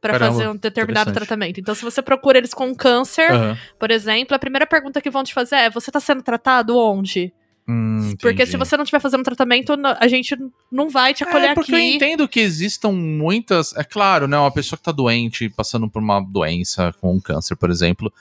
Pra 0.00 0.12
Caramba, 0.18 0.32
fazer 0.32 0.48
um 0.48 0.56
determinado 0.56 1.12
tratamento. 1.12 1.58
Então, 1.60 1.74
se 1.74 1.82
você 1.82 2.02
procura 2.02 2.36
eles 2.36 2.52
com 2.52 2.74
câncer, 2.74 3.30
Aham. 3.32 3.56
por 3.78 3.90
exemplo, 3.90 4.34
a 4.34 4.38
primeira 4.38 4.66
pergunta 4.66 5.00
que 5.00 5.08
vão 5.08 5.24
te 5.24 5.32
fazer 5.32 5.56
é: 5.56 5.70
você 5.70 5.90
tá 5.90 5.98
sendo 5.98 6.22
tratado 6.22 6.76
onde? 6.76 7.32
Hum, 7.66 8.14
Porque 8.20 8.42
entendi. 8.42 8.50
se 8.50 8.56
você 8.58 8.76
não 8.76 8.84
estiver 8.84 9.00
fazendo 9.00 9.22
tratamento, 9.24 9.72
a 9.98 10.06
gente 10.06 10.36
não 10.70 10.90
vai 10.90 11.14
te 11.14 11.24
acolher 11.24 11.52
É, 11.52 11.54
porque 11.54 11.72
eu 11.72 11.76
aqui. 11.76 11.94
entendo 11.94 12.28
que 12.28 12.38
existam 12.40 12.92
muitas. 12.92 13.74
É 13.74 13.82
claro, 13.82 14.28
né? 14.28 14.36
Uma 14.36 14.52
pessoa 14.52 14.76
que 14.76 14.82
tá 14.84 14.92
doente, 14.92 15.48
passando 15.48 15.88
por 15.88 16.02
uma 16.02 16.20
doença, 16.20 16.92
com 17.00 17.14
um 17.14 17.20
câncer, 17.20 17.56
por 17.56 17.70
exemplo, 17.70 18.12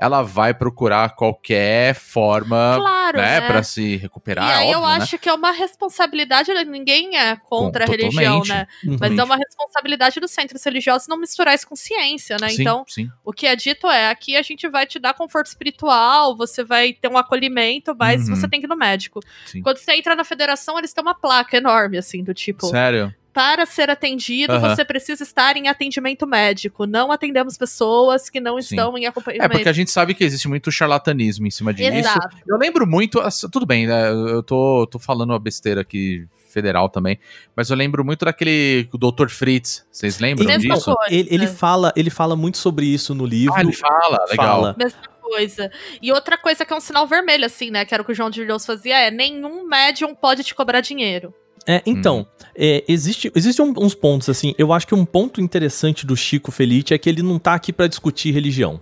ela 0.00 0.22
vai 0.22 0.54
procurar 0.54 1.10
qualquer 1.10 1.94
forma, 1.94 2.76
Claro, 2.78 3.18
né, 3.18 3.40
né? 3.40 3.46
pra 3.46 3.62
se 3.62 3.96
recuperar. 3.96 4.48
E 4.48 4.52
aí 4.64 4.72
eu 4.72 4.80
óbvio, 4.80 4.96
né? 4.98 5.02
acho 5.04 5.18
que 5.18 5.28
é 5.28 5.34
uma 5.34 5.50
responsabilidade, 5.52 6.52
ninguém 6.64 7.16
é 7.18 7.36
contra 7.36 7.84
Com- 7.86 7.92
a 7.92 7.96
religião, 7.96 8.42
né? 8.48 8.66
Mas 8.98 9.18
é 9.18 9.22
uma 9.22 9.36
responsabilidade 9.36 10.18
dos 10.18 10.30
centros 10.30 10.64
religiosos 10.64 11.06
não 11.06 11.18
misturar 11.18 11.54
isso 11.54 11.68
com 11.68 11.76
ciência, 11.76 12.36
né? 12.40 12.48
Sim, 12.48 12.62
Então, 12.62 12.84
sim. 12.88 13.10
o 13.24 13.32
que 13.32 13.46
é 13.46 13.54
dito 13.54 13.86
é, 13.88 14.08
aqui 14.08 14.36
a 14.36 14.42
gente 14.42 14.66
vai 14.68 14.86
te 14.86 14.98
dar 14.98 15.12
conforto 15.12 15.46
espiritual, 15.48 16.36
você 16.36 16.64
vai 16.64 16.92
ter 16.94 17.08
um 17.08 17.18
acolhimento, 17.18 17.94
mas 17.94 18.26
Uhum. 18.28 18.36
você 18.36 18.48
tem 18.48 18.58
que 18.60 18.66
ir 18.66 18.68
no 18.68 18.76
médico. 18.76 19.20
Sim. 19.46 19.60
Quando 19.62 19.76
você 19.78 19.92
entra 19.92 20.14
na 20.16 20.24
federação, 20.24 20.78
eles 20.78 20.92
têm 20.94 21.02
uma 21.02 21.14
placa 21.14 21.56
enorme, 21.56 21.98
assim, 21.98 22.24
do 22.24 22.32
tipo, 22.32 22.66
Sério? 22.68 23.14
Para 23.32 23.64
ser 23.66 23.88
atendido, 23.90 24.52
Aham. 24.52 24.74
você 24.74 24.84
precisa 24.84 25.22
estar 25.22 25.56
em 25.56 25.68
atendimento 25.68 26.26
médico. 26.26 26.86
Não 26.86 27.12
atendemos 27.12 27.56
pessoas 27.56 28.28
que 28.28 28.40
não 28.40 28.60
Sim. 28.60 28.74
estão 28.74 28.98
em 28.98 29.06
acompanhamento. 29.06 29.44
É, 29.44 29.48
porque 29.56 29.68
a 29.68 29.72
gente 29.72 29.90
sabe 29.90 30.14
que 30.14 30.24
existe 30.24 30.48
muito 30.48 30.70
charlatanismo 30.72 31.46
em 31.46 31.50
cima 31.50 31.72
disso. 31.72 31.90
Exato. 31.92 32.36
Eu 32.46 32.56
lembro 32.56 32.86
muito, 32.86 33.20
tudo 33.50 33.64
bem, 33.66 33.86
né? 33.86 34.10
Eu 34.10 34.42
tô, 34.42 34.86
tô 34.90 34.98
falando 34.98 35.30
uma 35.30 35.38
besteira 35.38 35.80
aqui 35.82 36.26
federal 36.50 36.88
também, 36.88 37.16
mas 37.54 37.70
eu 37.70 37.76
lembro 37.76 38.04
muito 38.04 38.24
daquele 38.24 38.88
Dr. 38.92 39.28
Fritz. 39.28 39.86
Vocês 39.90 40.18
lembram 40.18 40.46
Mesma 40.46 40.74
disso? 40.74 40.92
coisa. 40.94 41.14
Ele, 41.14 41.28
ele 41.30 41.44
É. 41.44 41.48
fala, 41.48 41.92
ele 41.94 42.10
fala 42.10 42.34
muito 42.34 42.58
sobre 42.58 42.86
isso 42.86 43.14
no 43.14 43.24
livro. 43.24 43.54
Ah, 43.56 43.60
ele 43.60 43.72
fala, 43.72 44.24
legal. 44.28 44.46
Fala. 44.60 44.74
Mesma 44.76 44.98
coisa. 45.22 45.70
E 46.02 46.10
outra 46.10 46.36
coisa 46.36 46.64
que 46.64 46.72
é 46.72 46.76
um 46.76 46.80
sinal 46.80 47.06
vermelho, 47.06 47.46
assim, 47.46 47.70
né? 47.70 47.84
Que 47.84 47.94
era 47.94 48.02
o 48.02 48.06
que 48.06 48.10
o 48.10 48.14
João 48.14 48.30
de 48.30 48.44
Deus 48.44 48.66
fazia, 48.66 48.98
é 48.98 49.12
nenhum 49.12 49.64
médium 49.68 50.12
pode 50.12 50.42
te 50.42 50.52
cobrar 50.52 50.80
dinheiro. 50.80 51.32
É, 51.70 51.82
então, 51.86 52.26
é, 52.56 52.82
existe, 52.88 53.30
existem 53.34 53.64
um- 53.64 53.74
uns 53.78 53.94
pontos, 53.94 54.28
assim, 54.28 54.54
eu 54.58 54.72
acho 54.72 54.86
que 54.86 54.94
um 54.94 55.04
ponto 55.04 55.40
interessante 55.40 56.04
do 56.06 56.16
Chico 56.16 56.50
Felice 56.50 56.92
é 56.94 56.98
que 56.98 57.08
ele 57.08 57.22
não 57.22 57.38
tá 57.38 57.54
aqui 57.54 57.72
pra 57.72 57.86
discutir 57.86 58.32
religião. 58.32 58.80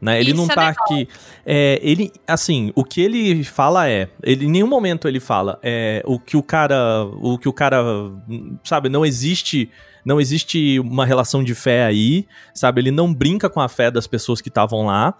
Né? 0.00 0.18
Ele 0.18 0.30
Isso 0.30 0.36
não 0.38 0.44
é 0.46 0.54
tá 0.54 0.68
legal. 0.68 0.84
aqui. 0.84 1.08
é, 1.44 1.78
ele, 1.82 2.10
assim, 2.26 2.72
o 2.74 2.82
que 2.82 3.02
ele 3.02 3.44
fala 3.44 3.86
é. 3.86 4.08
Ele, 4.22 4.46
em 4.46 4.50
nenhum 4.50 4.66
momento 4.66 5.06
ele 5.06 5.20
fala. 5.20 5.58
É, 5.62 6.02
o 6.06 6.18
que 6.18 6.38
o 6.38 6.42
cara. 6.42 7.04
O 7.20 7.36
que 7.36 7.46
o 7.46 7.52
cara. 7.52 7.84
hum, 8.26 8.56
Sabe, 8.64 8.88
não 8.88 9.04
existe. 9.04 9.68
Não 10.02 10.18
existe 10.18 10.80
uma 10.80 11.04
relação 11.04 11.44
de 11.44 11.54
fé 11.54 11.84
aí, 11.84 12.26
sabe? 12.54 12.80
Ele 12.80 12.90
não 12.90 13.12
brinca 13.12 13.50
com 13.50 13.60
a 13.60 13.68
fé 13.68 13.90
das 13.90 14.06
pessoas 14.06 14.40
que 14.40 14.48
estavam 14.48 14.86
lá, 14.86 15.12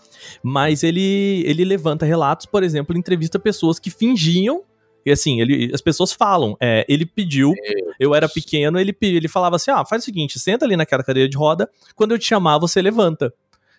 mas 0.42 0.83
ele, 0.83 1.42
ele 1.46 1.62
levanta 1.66 2.06
relatos, 2.06 2.46
por 2.46 2.62
exemplo, 2.62 2.96
entrevista 2.96 3.38
pessoas 3.38 3.78
que 3.78 3.90
fingiam 3.90 4.62
e 5.04 5.10
assim, 5.10 5.40
ele, 5.40 5.70
as 5.74 5.80
pessoas 5.80 6.12
falam, 6.12 6.56
é, 6.60 6.84
ele 6.88 7.06
pediu, 7.06 7.52
eu 7.98 8.14
era 8.14 8.28
pequeno, 8.28 8.78
ele, 8.78 8.96
ele 9.00 9.28
falava 9.28 9.56
assim: 9.56 9.70
ah, 9.70 9.84
faz 9.84 10.02
o 10.02 10.04
seguinte, 10.04 10.38
senta 10.38 10.64
ali 10.64 10.76
naquela 10.76 11.02
cadeira 11.02 11.28
de 11.28 11.36
roda, 11.36 11.68
quando 11.94 12.12
eu 12.12 12.18
te 12.18 12.26
chamar, 12.26 12.58
você 12.58 12.80
levanta. 12.80 13.32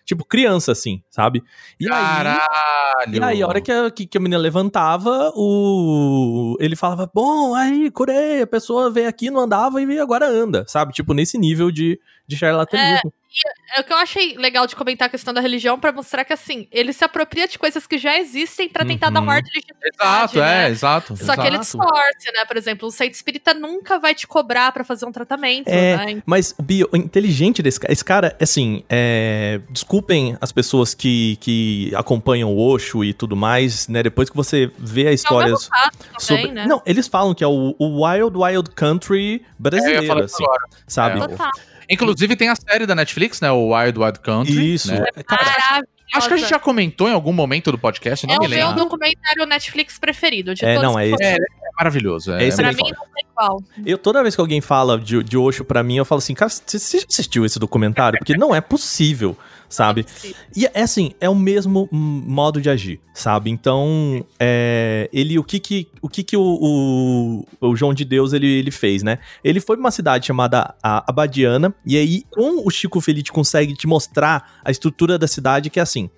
Tipo, 0.04 0.24
criança, 0.24 0.72
assim, 0.72 1.00
sabe? 1.08 1.42
E 1.78 1.84
aí. 1.84 1.90
Caralho! 1.90 3.14
E 3.14 3.22
aí, 3.22 3.42
a 3.42 3.46
hora 3.46 3.60
que 3.60 3.70
a, 3.70 3.90
que, 3.90 4.04
que 4.04 4.18
a 4.18 4.20
menina 4.20 4.40
levantava, 4.40 5.32
o 5.36 6.56
ele 6.58 6.74
falava, 6.74 7.08
bom, 7.12 7.54
aí, 7.54 7.90
curei, 7.90 8.42
a 8.42 8.46
pessoa 8.46 8.90
veio 8.90 9.08
aqui, 9.08 9.30
não 9.30 9.42
andava 9.42 9.80
e 9.80 9.98
agora 10.00 10.28
anda, 10.28 10.64
sabe? 10.66 10.92
Tipo, 10.92 11.14
nesse 11.14 11.38
nível 11.38 11.70
de, 11.70 12.00
de 12.26 12.36
charlatanismo. 12.36 13.12
É 13.16 13.21
o 13.78 13.84
que 13.84 13.92
eu 13.92 13.96
achei 13.96 14.36
legal 14.36 14.66
de 14.66 14.76
comentar 14.76 15.06
a 15.06 15.10
questão 15.10 15.32
da 15.32 15.40
religião 15.40 15.78
pra 15.78 15.90
mostrar 15.92 16.24
que, 16.24 16.32
assim, 16.32 16.66
ele 16.70 16.92
se 16.92 17.04
apropria 17.04 17.48
de 17.48 17.58
coisas 17.58 17.86
que 17.86 17.96
já 17.98 18.18
existem 18.18 18.68
pra 18.68 18.84
tentar 18.84 19.10
dar 19.10 19.20
Uhum. 19.20 19.26
um 19.26 19.30
ar 19.30 19.42
de 19.42 19.50
legitimidade, 19.54 19.92
Exato, 19.96 20.38
né? 20.38 20.66
é, 20.66 20.70
exato. 20.70 21.16
Só 21.16 21.34
que 21.34 21.40
ele 21.46 21.56
Exato. 21.56 21.60
distorce, 21.78 22.32
né? 22.34 22.44
Por 22.46 22.56
exemplo, 22.56 22.88
o 22.88 22.90
centro 22.90 23.14
espírita 23.14 23.54
nunca 23.54 23.98
vai 23.98 24.14
te 24.14 24.26
cobrar 24.26 24.70
pra 24.72 24.84
fazer 24.84 25.06
um 25.06 25.12
tratamento, 25.12 25.68
É, 25.68 25.96
né? 25.96 26.22
Mas, 26.26 26.54
Bio, 26.60 26.88
o 26.92 26.96
inteligente 26.96 27.62
desse 27.62 27.80
cara, 27.80 27.92
esse 27.92 28.04
cara, 28.04 28.36
assim, 28.40 28.84
é, 28.88 29.60
desculpem 29.70 30.36
as 30.40 30.52
pessoas 30.52 30.94
que, 30.94 31.36
que 31.40 31.92
acompanham 31.96 32.50
o 32.52 32.58
Osho 32.60 33.02
e 33.04 33.12
tudo 33.14 33.34
mais, 33.36 33.88
né? 33.88 34.02
Depois 34.02 34.28
que 34.28 34.36
você 34.36 34.70
vê 34.78 35.08
a 35.08 35.12
história 35.12 35.54
também, 35.54 36.10
sobre. 36.18 36.50
né? 36.52 36.66
Não, 36.66 36.82
eles 36.84 37.08
falam 37.08 37.34
que 37.34 37.42
é 37.42 37.46
o, 37.46 37.74
o 37.78 38.04
Wild 38.06 38.36
Wild 38.36 38.70
Country 38.72 39.42
É, 39.44 39.52
brasileiro, 39.58 40.24
isso 40.24 40.36
assim, 40.36 40.44
sabe? 40.86 41.18
É, 41.18 41.28
Total. 41.28 41.50
Inclusive 41.92 42.36
tem 42.36 42.48
a 42.48 42.56
série 42.56 42.86
da 42.86 42.94
Netflix, 42.94 43.40
né? 43.40 43.50
O 43.50 43.74
Wild 43.74 43.98
Wild 43.98 44.20
Country. 44.20 44.74
Isso. 44.74 44.90
né? 44.92 45.04
Maravilhosa. 45.28 45.86
Acho 46.14 46.28
que 46.28 46.34
a 46.34 46.36
gente 46.36 46.50
já 46.50 46.58
comentou 46.58 47.08
em 47.08 47.12
algum 47.12 47.32
momento 47.32 47.72
do 47.72 47.78
podcast, 47.78 48.26
não 48.26 48.34
É 48.34 48.38
me 48.38 48.46
o 48.46 48.50
meu 48.50 48.66
lembro. 48.66 48.84
documentário 48.84 49.46
Netflix 49.46 49.98
preferido 49.98 50.54
de 50.54 50.62
É, 50.62 50.74
todos 50.74 50.90
não, 50.90 50.98
é 50.98 51.08
esse. 51.08 51.22
É, 51.24 51.32
é 51.36 51.38
maravilhoso. 51.78 52.32
É, 52.34 52.44
É 52.44 52.46
esse 52.48 52.58
Pra 52.58 52.70
mim 52.70 52.82
não 52.82 53.06
tem 53.14 53.24
igual. 53.30 53.62
Eu, 53.86 53.96
toda 53.96 54.20
vez 54.22 54.34
que 54.34 54.40
alguém 54.42 54.60
fala 54.60 54.98
de, 55.00 55.22
de 55.22 55.38
Osho 55.38 55.64
pra 55.64 55.82
mim, 55.82 55.96
eu 55.96 56.04
falo 56.04 56.18
assim, 56.18 56.34
cara, 56.34 56.50
você 56.50 56.78
você 56.78 56.98
já 56.98 57.06
assistiu 57.08 57.46
esse 57.46 57.58
documentário? 57.58 58.18
Porque 58.18 58.36
não 58.36 58.54
é 58.54 58.60
possível, 58.60 59.34
sabe? 59.72 60.04
E 60.54 60.66
é 60.66 60.82
assim, 60.82 61.12
é 61.18 61.28
o 61.28 61.34
mesmo 61.34 61.88
modo 61.90 62.60
de 62.60 62.68
agir, 62.68 63.00
sabe? 63.14 63.50
Então, 63.50 64.24
é, 64.38 65.08
ele, 65.12 65.38
o 65.38 65.44
que 65.44 65.58
que 65.58 65.88
o, 66.00 66.08
que 66.08 66.22
que 66.22 66.36
o, 66.36 66.42
o, 67.60 67.68
o 67.68 67.74
João 67.74 67.94
de 67.94 68.04
Deus 68.04 68.32
ele, 68.32 68.46
ele 68.46 68.70
fez, 68.70 69.02
né? 69.02 69.18
Ele 69.42 69.60
foi 69.60 69.76
pra 69.76 69.84
uma 69.84 69.90
cidade 69.90 70.26
chamada 70.26 70.74
Abadiana, 70.82 71.74
e 71.86 71.96
aí, 71.96 72.22
com 72.30 72.66
o 72.66 72.70
Chico 72.70 73.00
Felice 73.00 73.32
consegue 73.32 73.74
te 73.74 73.86
mostrar 73.86 74.60
a 74.62 74.70
estrutura 74.70 75.18
da 75.18 75.26
cidade, 75.26 75.70
que 75.70 75.80
é 75.80 75.82
assim, 75.82 76.10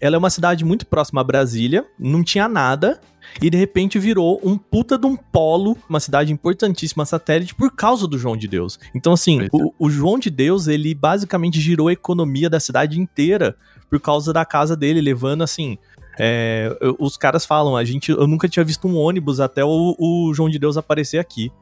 ela 0.00 0.16
é 0.16 0.18
uma 0.18 0.30
cidade 0.30 0.64
muito 0.64 0.86
próxima 0.86 1.20
a 1.20 1.24
Brasília, 1.24 1.84
não 1.98 2.24
tinha 2.24 2.48
nada, 2.48 3.00
e 3.40 3.50
de 3.50 3.56
repente 3.56 3.98
virou 3.98 4.40
um 4.42 4.56
puta 4.56 4.98
de 4.98 5.06
um 5.06 5.16
polo, 5.16 5.76
uma 5.88 6.00
cidade 6.00 6.32
importantíssima 6.32 7.04
satélite 7.04 7.54
por 7.54 7.70
causa 7.74 8.08
do 8.08 8.18
João 8.18 8.36
de 8.36 8.48
Deus. 8.48 8.78
Então, 8.94 9.12
assim, 9.12 9.42
é. 9.42 9.48
o, 9.52 9.72
o 9.78 9.90
João 9.90 10.18
de 10.18 10.30
Deus, 10.30 10.66
ele 10.66 10.94
basicamente 10.94 11.60
girou 11.60 11.88
a 11.88 11.92
economia 11.92 12.48
da 12.48 12.58
cidade 12.58 12.98
inteira 12.98 13.56
por 13.88 14.00
causa 14.00 14.32
da 14.32 14.44
casa 14.44 14.76
dele, 14.76 15.00
levando 15.00 15.42
assim. 15.42 15.78
é, 16.18 16.76
os 16.98 17.16
caras 17.16 17.44
falam, 17.44 17.76
a 17.76 17.84
gente, 17.84 18.10
eu 18.10 18.26
nunca 18.26 18.48
tinha 18.48 18.64
visto 18.64 18.88
um 18.88 18.96
ônibus 18.96 19.40
até 19.40 19.64
o, 19.64 19.96
o 19.98 20.32
João 20.34 20.48
de 20.48 20.58
Deus 20.58 20.76
aparecer 20.76 21.18
aqui. 21.18 21.52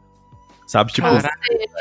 Sabe? 0.69 0.93
Tipo, 0.93 1.09
seja, 1.09 1.31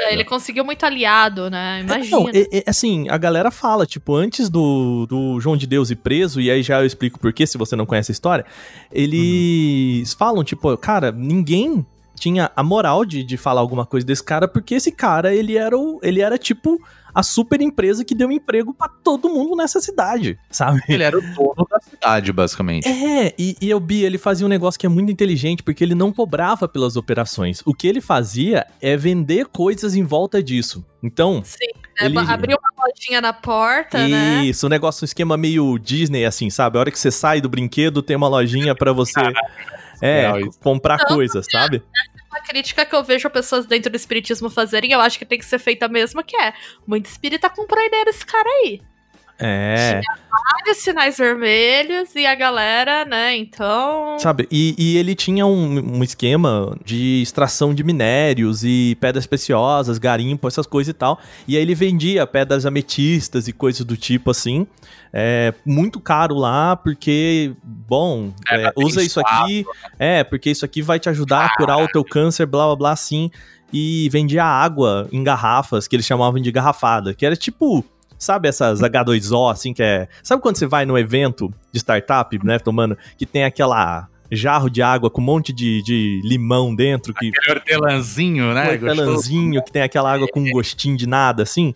ele 0.09 0.23
conseguiu 0.23 0.63
muito 0.63 0.81
aliado, 0.85 1.49
né? 1.49 1.81
Imagina. 1.81 2.17
não, 2.17 2.29
é- 2.29 2.59
é- 2.59 2.63
assim, 2.65 3.09
a 3.09 3.17
galera 3.17 3.51
fala, 3.51 3.85
tipo, 3.85 4.15
antes 4.15 4.47
do, 4.49 5.05
do 5.05 5.41
João 5.41 5.57
de 5.57 5.67
Deus 5.67 5.91
ir 5.91 5.97
preso, 5.97 6.39
e 6.39 6.49
aí 6.49 6.63
já 6.63 6.79
eu 6.79 6.85
explico 6.85 7.19
por 7.19 7.33
quê, 7.33 7.45
se 7.45 7.57
você 7.57 7.75
não 7.75 7.85
conhece 7.85 8.11
a 8.11 8.13
história, 8.13 8.45
eles 8.89 10.13
falam, 10.13 10.41
tipo, 10.41 10.75
cara, 10.77 11.11
ninguém 11.11 11.85
tinha 12.17 12.51
a 12.55 12.63
moral 12.63 13.05
de, 13.05 13.23
de 13.23 13.37
falar 13.37 13.61
alguma 13.61 13.85
coisa 13.85 14.05
desse 14.05 14.23
cara, 14.23 14.47
porque 14.47 14.75
esse 14.75 14.91
cara, 14.91 15.33
ele 15.33 15.55
era, 15.57 15.77
o, 15.77 15.99
ele 16.01 16.21
era 16.21 16.37
tipo, 16.37 16.81
a 17.13 17.23
super 17.23 17.61
empresa 17.61 18.03
que 18.03 18.13
deu 18.13 18.31
emprego 18.31 18.73
pra 18.73 18.87
todo 18.87 19.29
mundo 19.29 19.55
nessa 19.55 19.79
cidade, 19.79 20.37
sabe? 20.49 20.81
Ele 20.87 21.03
era 21.03 21.17
o 21.17 21.21
dono 21.21 21.67
da 21.69 21.79
cidade, 21.79 22.31
basicamente. 22.31 22.87
É, 22.87 23.33
e, 23.37 23.55
e 23.61 23.73
o 23.73 23.79
Bi, 23.79 24.03
ele 24.03 24.17
fazia 24.17 24.45
um 24.45 24.49
negócio 24.49 24.79
que 24.79 24.85
é 24.85 24.89
muito 24.89 25.11
inteligente, 25.11 25.63
porque 25.63 25.83
ele 25.83 25.95
não 25.95 26.11
cobrava 26.11 26.67
pelas 26.67 26.95
operações. 26.95 27.61
O 27.65 27.73
que 27.73 27.87
ele 27.87 28.01
fazia 28.01 28.67
é 28.81 28.95
vender 28.97 29.47
coisas 29.47 29.95
em 29.95 30.03
volta 30.03 30.41
disso. 30.43 30.85
Então, 31.01 31.41
Sim, 31.43 31.57
né? 31.99 32.05
ele- 32.07 32.19
abriu 32.19 32.57
uma 32.57 32.85
lojinha 32.87 33.21
na 33.21 33.33
porta, 33.33 34.07
né? 34.07 34.43
Isso, 34.45 34.65
um 34.65 34.69
negócio, 34.69 35.03
um 35.03 35.05
esquema 35.05 35.37
meio 35.37 35.77
Disney, 35.77 36.25
assim, 36.25 36.49
sabe? 36.49 36.77
A 36.77 36.81
hora 36.81 36.91
que 36.91 36.99
você 36.99 37.11
sai 37.11 37.39
do 37.41 37.49
brinquedo, 37.49 38.01
tem 38.01 38.15
uma 38.15 38.27
lojinha 38.27 38.75
pra 38.75 38.91
você 38.91 39.21
é, 40.01 40.31
comprar 40.61 41.05
coisas, 41.05 41.45
sabe? 41.49 41.83
Uma 42.29 42.41
crítica 42.41 42.85
que 42.85 42.95
eu 42.95 43.03
vejo 43.03 43.29
pessoas 43.29 43.65
dentro 43.65 43.89
do 43.89 43.95
espiritismo 43.95 44.49
fazerem, 44.49 44.91
eu 44.91 44.99
acho 44.99 45.17
que 45.17 45.25
tem 45.25 45.39
que 45.39 45.45
ser 45.45 45.59
feita 45.59 45.87
mesmo, 45.87 46.23
que 46.23 46.35
é 46.35 46.53
muito 46.85 47.05
espírita 47.05 47.49
comprou 47.49 47.83
ideia 47.83 48.05
desse 48.05 48.25
cara 48.25 48.47
aí. 48.47 48.81
É, 49.39 50.01
Vários 50.51 50.77
sinais 50.83 51.17
vermelhos 51.17 52.15
e 52.15 52.25
a 52.25 52.33
galera, 52.35 53.05
né? 53.05 53.35
Então. 53.35 54.17
sabe? 54.19 54.47
E, 54.51 54.75
e 54.77 54.97
ele 54.97 55.13
tinha 55.15 55.45
um, 55.45 55.97
um 55.97 56.03
esquema 56.03 56.75
de 56.83 57.21
extração 57.21 57.73
de 57.73 57.83
minérios 57.83 58.63
e 58.63 58.97
pedras 58.99 59.25
preciosas, 59.25 59.97
garimpo, 59.97 60.47
essas 60.47 60.65
coisas 60.65 60.89
e 60.89 60.93
tal. 60.93 61.19
E 61.47 61.55
aí 61.55 61.61
ele 61.61 61.75
vendia 61.75 62.25
pedras 62.25 62.65
ametistas 62.65 63.47
e 63.47 63.53
coisas 63.53 63.85
do 63.85 63.95
tipo 63.95 64.31
assim. 64.31 64.67
É 65.13 65.53
muito 65.65 65.99
caro 65.99 66.35
lá, 66.35 66.75
porque, 66.75 67.53
bom, 67.63 68.33
é, 68.49 68.55
Era 68.55 68.73
usa 68.75 69.03
isso 69.03 69.19
aqui. 69.19 69.65
É, 69.97 70.23
porque 70.23 70.49
isso 70.49 70.65
aqui 70.65 70.81
vai 70.81 70.99
te 70.99 71.09
ajudar 71.09 71.45
a 71.45 71.55
curar 71.55 71.81
o 71.81 71.87
teu 71.87 72.03
câncer, 72.03 72.45
blá 72.45 72.65
blá 72.65 72.75
blá, 72.75 72.91
assim. 72.91 73.31
E 73.71 74.07
vendia 74.11 74.43
água 74.43 75.07
em 75.11 75.23
garrafas, 75.23 75.87
que 75.87 75.95
eles 75.95 76.05
chamavam 76.05 76.41
de 76.41 76.51
garrafada, 76.51 77.13
que 77.13 77.25
era 77.25 77.35
tipo. 77.35 77.83
Sabe 78.17 78.47
essas 78.49 78.81
H2O, 78.81 79.51
assim, 79.51 79.73
que 79.73 79.83
é. 79.83 80.07
Sabe 80.23 80.41
quando 80.41 80.57
você 80.57 80.65
vai 80.65 80.85
num 80.85 80.97
evento 80.97 81.53
de 81.71 81.79
startup, 81.79 82.37
né, 82.45 82.59
tomando, 82.59 82.97
que 83.17 83.25
tem 83.25 83.43
aquela 83.43 84.07
jarro 84.31 84.69
de 84.69 84.81
água 84.81 85.09
com 85.09 85.21
um 85.21 85.25
monte 85.25 85.53
de, 85.53 85.81
de 85.81 86.21
limão 86.23 86.75
dentro, 86.75 87.13
que 87.13 87.29
Aquele 87.29 87.51
hortelãzinho, 87.51 88.53
né? 88.53 88.63
um 88.63 88.79
Gostoso. 88.79 89.01
hortelãzinho, 89.01 89.63
que 89.63 89.71
tem 89.71 89.81
aquela 89.81 90.11
água 90.13 90.27
com 90.27 90.41
um 90.41 90.51
gostinho 90.51 90.97
de 90.97 91.07
nada, 91.07 91.43
assim. 91.43 91.73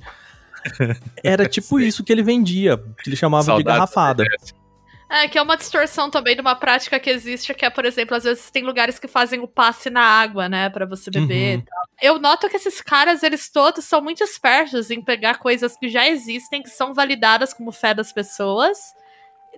Era 1.23 1.47
tipo 1.47 1.79
isso 1.79 2.03
que 2.03 2.11
ele 2.11 2.23
vendia, 2.23 2.77
que 2.77 3.09
ele 3.09 3.15
chamava 3.15 3.43
de 3.43 3.45
Saudades 3.47 3.73
garrafada. 3.73 4.23
É, 5.13 5.27
que 5.27 5.37
é 5.37 5.41
uma 5.41 5.57
distorção 5.57 6.09
também 6.09 6.35
de 6.35 6.41
uma 6.41 6.55
prática 6.55 6.97
que 6.97 7.09
existe, 7.09 7.53
que 7.53 7.65
é, 7.65 7.69
por 7.69 7.83
exemplo, 7.83 8.15
às 8.15 8.23
vezes 8.23 8.49
tem 8.49 8.63
lugares 8.63 8.97
que 8.97 9.09
fazem 9.09 9.41
o 9.41 9.47
passe 9.47 9.89
na 9.89 10.01
água, 10.01 10.47
né, 10.47 10.69
Pra 10.69 10.85
você 10.85 11.11
beber 11.11 11.57
Uhum. 11.57 11.59
e 11.59 11.65
tal. 11.65 11.81
Eu 12.01 12.17
noto 12.19 12.47
que 12.47 12.55
esses 12.55 12.79
caras, 12.81 13.21
eles 13.21 13.49
todos 13.51 13.83
são 13.83 14.01
muito 14.01 14.23
espertos 14.23 14.89
em 14.89 15.01
pegar 15.03 15.37
coisas 15.37 15.75
que 15.75 15.89
já 15.89 16.07
existem, 16.07 16.63
que 16.63 16.69
são 16.69 16.93
validadas 16.93 17.53
como 17.53 17.73
fé 17.73 17.93
das 17.93 18.13
pessoas, 18.13 18.77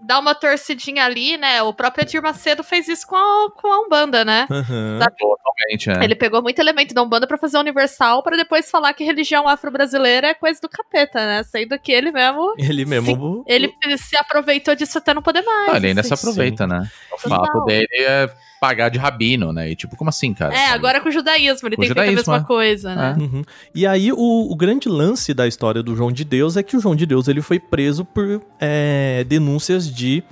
dar 0.01 0.19
uma 0.19 0.36
torcidinha 0.36 1.03
ali, 1.06 1.38
né? 1.38 1.62
O 1.62 1.73
próprio 1.73 2.03
Edir 2.03 2.21
Macedo 2.21 2.63
fez 2.63 2.88
isso 2.88 3.08
com 3.08 3.15
a, 3.15 3.51
com 3.51 3.67
a 3.67 3.82
Umbanda, 3.82 4.25
né? 4.25 4.47
Sabe? 4.49 5.15
Totalmente, 5.17 5.89
é. 5.89 6.03
Ele 6.03 6.15
pegou 6.15 6.41
muito 6.41 6.60
elemento 6.60 6.93
da 6.93 7.01
Umbanda 7.01 7.27
pra 7.27 7.38
fazer 7.38 7.58
universal, 7.58 8.23
pra 8.23 8.36
depois 8.36 8.69
falar 8.69 8.93
que 8.93 9.03
religião 9.03 9.47
afro-brasileira 9.47 10.27
é 10.27 10.34
coisa 10.34 10.60
do 10.62 10.69
capeta, 10.69 11.19
né? 11.19 11.43
Sendo 11.43 11.77
que 11.79 11.91
ele 11.91 12.12
mesmo. 12.12 12.53
Ele 12.58 12.86
mesmo. 12.86 13.43
Ele 13.47 13.73
se 13.97 14.17
aproveitou 14.17 14.75
disso 14.75 14.97
até 14.97 15.13
não 15.13 15.21
poder 15.21 15.41
mais. 15.41 15.73
Ah, 15.73 15.77
ele 15.77 15.88
ainda 15.88 16.01
assim. 16.01 16.15
se 16.15 16.21
aproveita, 16.21 16.67
né? 16.67 16.89
O 17.12 17.17
fato 17.17 17.65
dele 17.65 17.88
é 17.91 18.29
pagar 18.63 18.88
de 18.88 18.97
rabino, 18.97 19.52
né? 19.52 19.69
E 19.69 19.76
tipo, 19.76 19.97
como 19.97 20.08
assim, 20.08 20.34
cara? 20.34 20.56
É, 20.56 20.69
agora 20.69 21.02
com 21.02 21.10
o 21.10 21.12
judaísmo, 21.12 21.67
ele 21.67 21.76
Com 21.76 21.82
tem 21.82 21.91
o 21.91 21.93
feito 21.93 21.99
a 21.99 22.06
judaísmo, 22.06 22.32
mesma 22.32 22.45
é. 22.45 22.47
coisa, 22.47 22.95
né? 22.95 23.15
Uhum. 23.19 23.43
E 23.76 23.86
aí, 23.86 24.10
o, 24.13 24.17
o 24.49 24.56
grande 24.56 24.88
lance 24.88 25.34
da 25.34 25.45
história 25.45 25.84
do 25.84 25.93
João 25.97 26.13
de 26.13 26.23
Deus 26.23 26.56
é 26.56 26.63
que 26.63 26.78
o 26.78 26.80
João 26.80 26.95
de 26.95 27.06
Deus 27.06 27.28
ele 27.28 27.41
foi 27.41 27.60
preso 27.60 28.06
por 28.06 28.41
é, 28.62 29.26
denúncias 29.28 29.93
de 29.93 30.23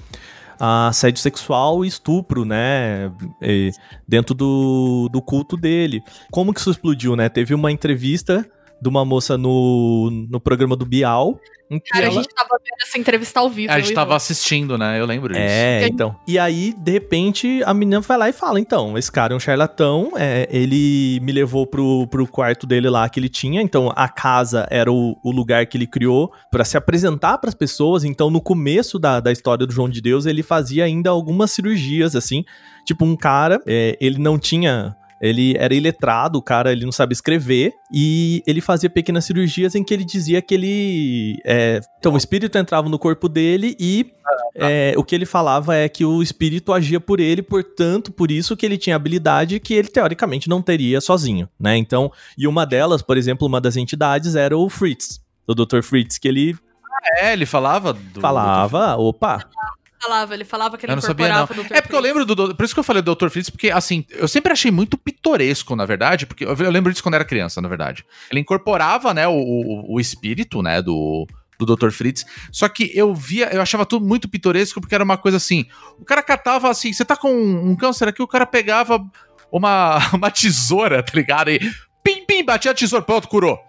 ah, 0.58 0.88
assédio 0.88 1.22
sexual 1.22 1.84
e 1.84 1.90
estupro, 1.90 2.46
né? 2.46 3.12
e 3.42 3.72
dentro 4.08 4.34
do, 4.34 5.10
do 5.12 5.22
culto 5.22 5.58
dele. 5.58 6.02
Como 6.32 6.54
que 6.54 6.62
isso 6.62 6.72
explodiu, 6.72 7.18
né? 7.18 7.28
Teve 7.28 7.54
uma 7.54 7.70
entrevista 7.70 8.50
de 8.82 8.90
uma 8.90 9.06
moça 9.06 9.38
no, 9.38 10.10
no 10.30 10.40
programa 10.40 10.76
do 10.76 10.86
Bial. 10.86 11.40
Cara, 11.94 12.06
a 12.06 12.08
ela- 12.08 12.16
gente 12.16 12.28
tava 12.36 12.50
vendo 12.60 12.82
essa 12.86 12.98
entrevista 12.98 13.40
ao 13.40 13.50
vivo. 13.50 13.72
A 13.72 13.80
eu 13.80 13.84
gente 13.84 13.94
tava 13.94 14.14
assistindo, 14.14 14.78
né? 14.78 15.00
Eu 15.00 15.06
lembro 15.06 15.32
disso. 15.32 15.46
É, 15.46 15.88
então. 15.88 16.14
E 16.28 16.38
aí, 16.38 16.74
de 16.78 16.92
repente, 16.92 17.62
a 17.66 17.74
menina 17.74 18.02
vai 18.02 18.18
lá 18.18 18.28
e 18.30 18.34
fala: 18.34 18.60
então, 18.60 18.98
esse 18.98 19.10
cara 19.10 19.34
é 19.34 19.38
um 19.38 19.40
charlatão, 19.40 20.12
é, 20.18 20.50
ele 20.52 21.20
me 21.22 21.32
levou 21.32 21.66
pro, 21.66 22.08
pro 22.08 22.28
quarto 22.28 22.68
dele 22.68 22.90
lá 22.90 23.08
que 23.08 23.20
ele 23.22 23.30
tinha. 23.30 23.62
Então, 23.62 23.90
a 23.96 24.10
casa 24.10 24.68
era 24.70 24.92
o, 24.92 25.18
o 25.24 25.32
lugar 25.32 25.66
que 25.66 25.78
ele 25.78 25.88
criou 25.88 26.34
pra 26.52 26.66
se 26.66 26.76
apresentar 26.76 27.38
pras 27.38 27.54
pessoas. 27.54 28.04
Então, 28.04 28.30
no 28.30 28.42
começo 28.42 29.00
da, 29.00 29.22
da 29.22 29.32
história 29.32 29.66
do 29.66 29.72
João 29.72 29.88
de 29.88 30.02
Deus, 30.02 30.26
ele 30.26 30.44
fazia 30.44 30.84
ainda 30.84 31.10
algumas 31.10 31.52
cirurgias, 31.52 32.18
assim. 32.18 32.44
Tipo, 32.86 33.06
um 33.06 33.16
cara, 33.16 33.62
é, 33.66 33.98
ele 34.02 34.18
não 34.20 34.38
tinha. 34.38 34.94
Ele 35.22 35.56
era 35.58 35.74
iletrado, 35.74 36.40
o 36.40 36.42
cara 36.42 36.72
ele 36.72 36.84
não 36.84 36.92
sabe 36.92 37.14
escrever, 37.14 37.72
e 37.94 38.42
ele 38.48 38.60
fazia 38.60 38.90
pequenas 38.90 39.26
cirurgias 39.26 39.76
em 39.76 39.84
que 39.84 39.94
ele 39.94 40.04
dizia 40.04 40.42
que 40.42 40.54
ele. 40.54 41.40
é, 41.46 41.80
então, 42.00 42.14
o 42.14 42.18
espírito 42.18 42.58
entrava 42.58 42.90
no 42.90 42.98
corpo 42.98 43.30
dele 43.30 43.76
e 43.80 44.12
é, 44.56 44.94
o 44.98 45.04
que 45.04 45.16
ele 45.16 45.26
falava 45.26 45.76
é 45.76 45.88
que 45.88 46.04
o 46.04 46.22
espírito 46.22 46.74
agia 46.74 47.00
por 47.00 47.20
ele, 47.20 47.42
portanto, 47.42 48.12
por 48.12 48.32
isso 48.32 48.58
que 48.58 48.66
ele 48.66 48.78
tinha 48.78 48.96
habilidade 48.96 49.60
que 49.60 49.74
ele 49.74 49.88
teoricamente 49.88 50.50
não 50.50 50.62
teria 50.62 51.00
sozinho, 51.00 51.48
né? 51.60 51.78
Então, 51.78 52.12
e 52.38 52.48
uma 52.48 52.66
delas, 52.66 53.02
por 53.02 53.18
exemplo, 53.18 53.48
uma 53.48 53.62
das 53.62 53.78
entidades 53.78 54.36
era 54.36 54.58
o 54.58 54.70
Fritz, 54.70 55.22
o 55.48 55.54
Dr. 55.54 55.82
Fritz, 55.82 56.18
que 56.18 56.28
ele 56.28 56.58
É, 57.18 57.34
ele 57.34 57.46
falava 57.46 57.94
do. 57.94 58.20
falava, 58.20 58.96
opa, 58.98 59.48
falava, 60.02 60.34
ele 60.34 60.44
falava 60.46 60.78
que 60.78 60.86
ele 60.86 60.92
Eu 60.92 60.96
não 60.96 61.02
sabia, 61.02 61.28
não. 61.30 61.36
incorporava 61.44 61.62
o 61.62 61.64
Dr. 61.70 61.78
É 61.78 61.82
porque 61.82 61.96
eu 61.96 62.00
lembro 62.00 62.26
do. 62.26 62.36
do- 62.36 62.56
Por 62.56 62.64
isso 62.66 62.74
que 62.74 62.80
eu 62.80 62.84
falei 62.84 63.02
do 63.02 63.16
Dr. 63.16 63.30
Fritz, 63.30 63.50
porque 63.50 63.70
assim, 63.72 64.06
eu 64.10 64.28
sempre 64.28 64.52
achei 64.52 64.72
muito 64.72 64.98
pitoresco, 64.98 65.76
na 65.76 65.86
verdade, 65.86 66.26
porque 66.26 66.44
eu, 66.46 66.56
eu 66.56 66.72
lembro 66.72 66.92
disso 66.92 67.04
quando 67.04 67.16
era 67.16 67.26
criança, 67.26 67.62
na 67.62 67.68
verdade. 67.70 68.04
Ele 68.30 68.40
incorporava, 68.40 69.14
né, 69.14 69.28
o, 69.28 69.34
o, 69.34 69.96
o 69.96 70.00
espírito, 70.00 70.62
né, 70.62 70.82
do. 70.82 71.28
Do 71.60 71.76
Dr. 71.76 71.92
Fritz. 71.92 72.26
Só 72.52 72.68
que 72.68 72.90
eu 72.96 73.14
via, 73.14 73.48
eu 73.54 73.62
achava 73.62 73.86
tudo 73.86 74.04
muito 74.04 74.28
pitoresco, 74.28 74.82
porque 74.82 74.96
era 74.96 75.04
uma 75.04 75.16
coisa 75.16 75.38
assim. 75.38 75.68
O 76.00 76.04
cara 76.04 76.24
catava 76.24 76.68
assim, 76.72 76.92
você 76.92 77.06
tá 77.06 77.16
com 77.16 77.32
um 77.32 77.76
câncer 77.76 78.08
aqui, 78.08 78.20
o 78.24 78.28
cara 78.28 78.48
pegava 78.48 79.00
uma, 79.52 80.00
uma 80.12 80.32
tesoura, 80.32 81.04
tá 81.04 81.12
ligado? 81.14 81.52
E 81.52 81.60
pim, 82.04 82.26
pim, 82.26 82.44
batia 82.44 82.72
a 82.72 82.74
tesoura, 82.74 83.06
pronto, 83.06 83.28
curou. 83.28 83.60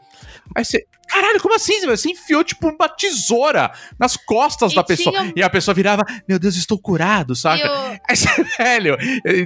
Aí 0.55 0.65
você. 0.65 0.85
Caralho, 1.09 1.43
como 1.43 1.55
assim? 1.55 1.79
Você 1.85 2.11
enfiou, 2.11 2.43
tipo, 2.43 2.69
uma 2.71 2.89
tesoura 2.89 3.71
nas 3.99 4.17
costas 4.17 4.73
E 4.73 4.75
da 4.75 4.83
pessoa. 4.83 5.15
tinha- 5.15 5.33
E 5.37 5.43
a 5.43 5.51
pessoa 5.51 5.75
virava, 5.75 6.05
meu 6.27 6.39
Deus, 6.39 6.57
estou 6.57 6.79
curado, 6.79 7.35
E 7.35 7.37
saca? 7.37 7.69
Aí 8.09 8.17
você, 8.17 8.29
velho. 8.57 8.97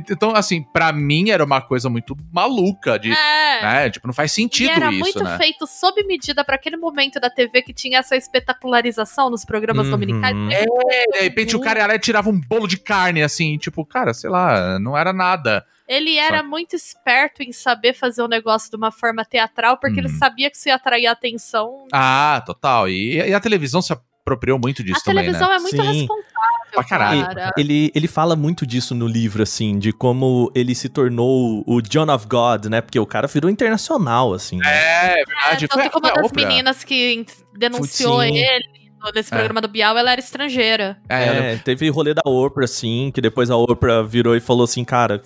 Então, 0.08 0.30
assim, 0.36 0.62
pra 0.62 0.92
mim 0.92 1.30
era 1.30 1.44
uma 1.44 1.60
coisa 1.60 1.90
muito 1.90 2.16
maluca 2.32 2.98
de. 3.00 3.10
É. 3.10 3.62
Né? 3.62 3.90
Tipo, 3.90 4.06
não 4.06 4.14
faz 4.14 4.30
E 4.30 4.34
sentido 4.36 4.70
era 4.70 4.90
isso, 4.90 5.00
muito 5.00 5.24
né? 5.24 5.36
feito 5.38 5.66
sob 5.66 6.00
medida 6.04 6.44
pra 6.44 6.54
aquele 6.54 6.76
momento 6.76 7.18
da 7.18 7.28
TV 7.28 7.62
que 7.62 7.74
tinha 7.74 7.98
essa 7.98 8.14
espetacularização 8.16 9.28
nos 9.28 9.44
programas 9.44 9.86
Uhum. 9.86 9.92
dominicais. 9.92 10.36
É, 10.52 10.64
de 11.12 11.18
repente 11.24 11.56
o 11.56 11.60
cara 11.60 11.80
ia 11.80 11.86
lá 11.88 11.94
e 11.96 11.98
tirava 11.98 12.30
um 12.30 12.40
bolo 12.40 12.68
de 12.68 12.76
carne, 12.78 13.22
assim, 13.24 13.56
tipo, 13.58 13.84
cara, 13.84 14.14
sei 14.14 14.30
lá, 14.30 14.78
não 14.78 14.96
era 14.96 15.12
nada. 15.12 15.64
Ele 15.88 16.16
era 16.16 16.42
muito 16.42 16.74
esperto 16.74 17.42
em 17.42 17.52
saber 17.52 17.94
fazer 17.94 18.22
o 18.22 18.28
negócio 18.28 18.70
de 18.70 18.76
uma 18.76 18.90
forma 18.90 19.24
teatral, 19.24 19.76
porque 19.78 20.00
ele 20.00 20.08
Uhum. 20.08 20.18
sabia 20.18 20.50
que 20.50 20.56
isso 20.56 20.68
ia 20.68 20.74
atrair 20.74 21.06
a 21.06 21.12
atenção. 21.12 21.86
Ah, 21.92 22.42
total. 22.44 22.88
E, 22.88 23.16
e 23.16 23.32
a 23.34 23.38
televisão 23.40 23.80
se 23.80 23.92
apropriou 23.92 24.58
muito 24.58 24.82
disso 24.82 25.00
a 25.00 25.04
também, 25.04 25.22
televisão 25.24 25.48
né? 25.48 25.54
é 25.56 25.58
muito 25.60 25.76
Sim. 25.76 25.82
responsável, 26.00 26.26
Pra 26.72 26.84
caralho. 26.84 27.24
cara. 27.26 27.52
ele, 27.56 27.92
ele 27.94 28.08
fala 28.08 28.34
muito 28.34 28.66
disso 28.66 28.94
no 28.96 29.06
livro, 29.06 29.42
assim, 29.44 29.78
de 29.78 29.92
como 29.92 30.50
ele 30.54 30.74
se 30.74 30.88
tornou 30.88 31.62
o 31.64 31.80
John 31.80 32.12
of 32.12 32.26
God, 32.26 32.66
né? 32.66 32.80
Porque 32.80 32.98
o 32.98 33.06
cara 33.06 33.28
virou 33.28 33.48
internacional, 33.48 34.34
assim. 34.34 34.58
né? 34.58 34.64
É, 34.68 35.12
É, 35.20 35.24
verdade. 35.24 35.68
tanto 35.68 35.80
foi, 35.80 35.88
que 35.90 35.96
uma 35.98 36.12
das 36.12 36.26
Oprah. 36.26 36.46
meninas 36.48 36.82
que 36.82 37.24
denunciou 37.56 38.20
Sim. 38.22 38.36
ele 38.36 38.76
nesse 39.14 39.32
É. 39.32 39.36
programa 39.36 39.60
do 39.60 39.68
Bial, 39.68 39.96
ela 39.96 40.10
era 40.10 40.20
estrangeira. 40.20 40.98
É. 41.08 41.52
É, 41.52 41.56
teve 41.58 41.88
rolê 41.90 42.12
da 42.12 42.22
Oprah, 42.26 42.64
assim, 42.64 43.12
que 43.14 43.20
depois 43.20 43.48
a 43.50 43.56
Oprah 43.56 44.02
virou 44.02 44.34
e 44.34 44.40
falou 44.40 44.64
assim, 44.64 44.84
cara, 44.84 45.22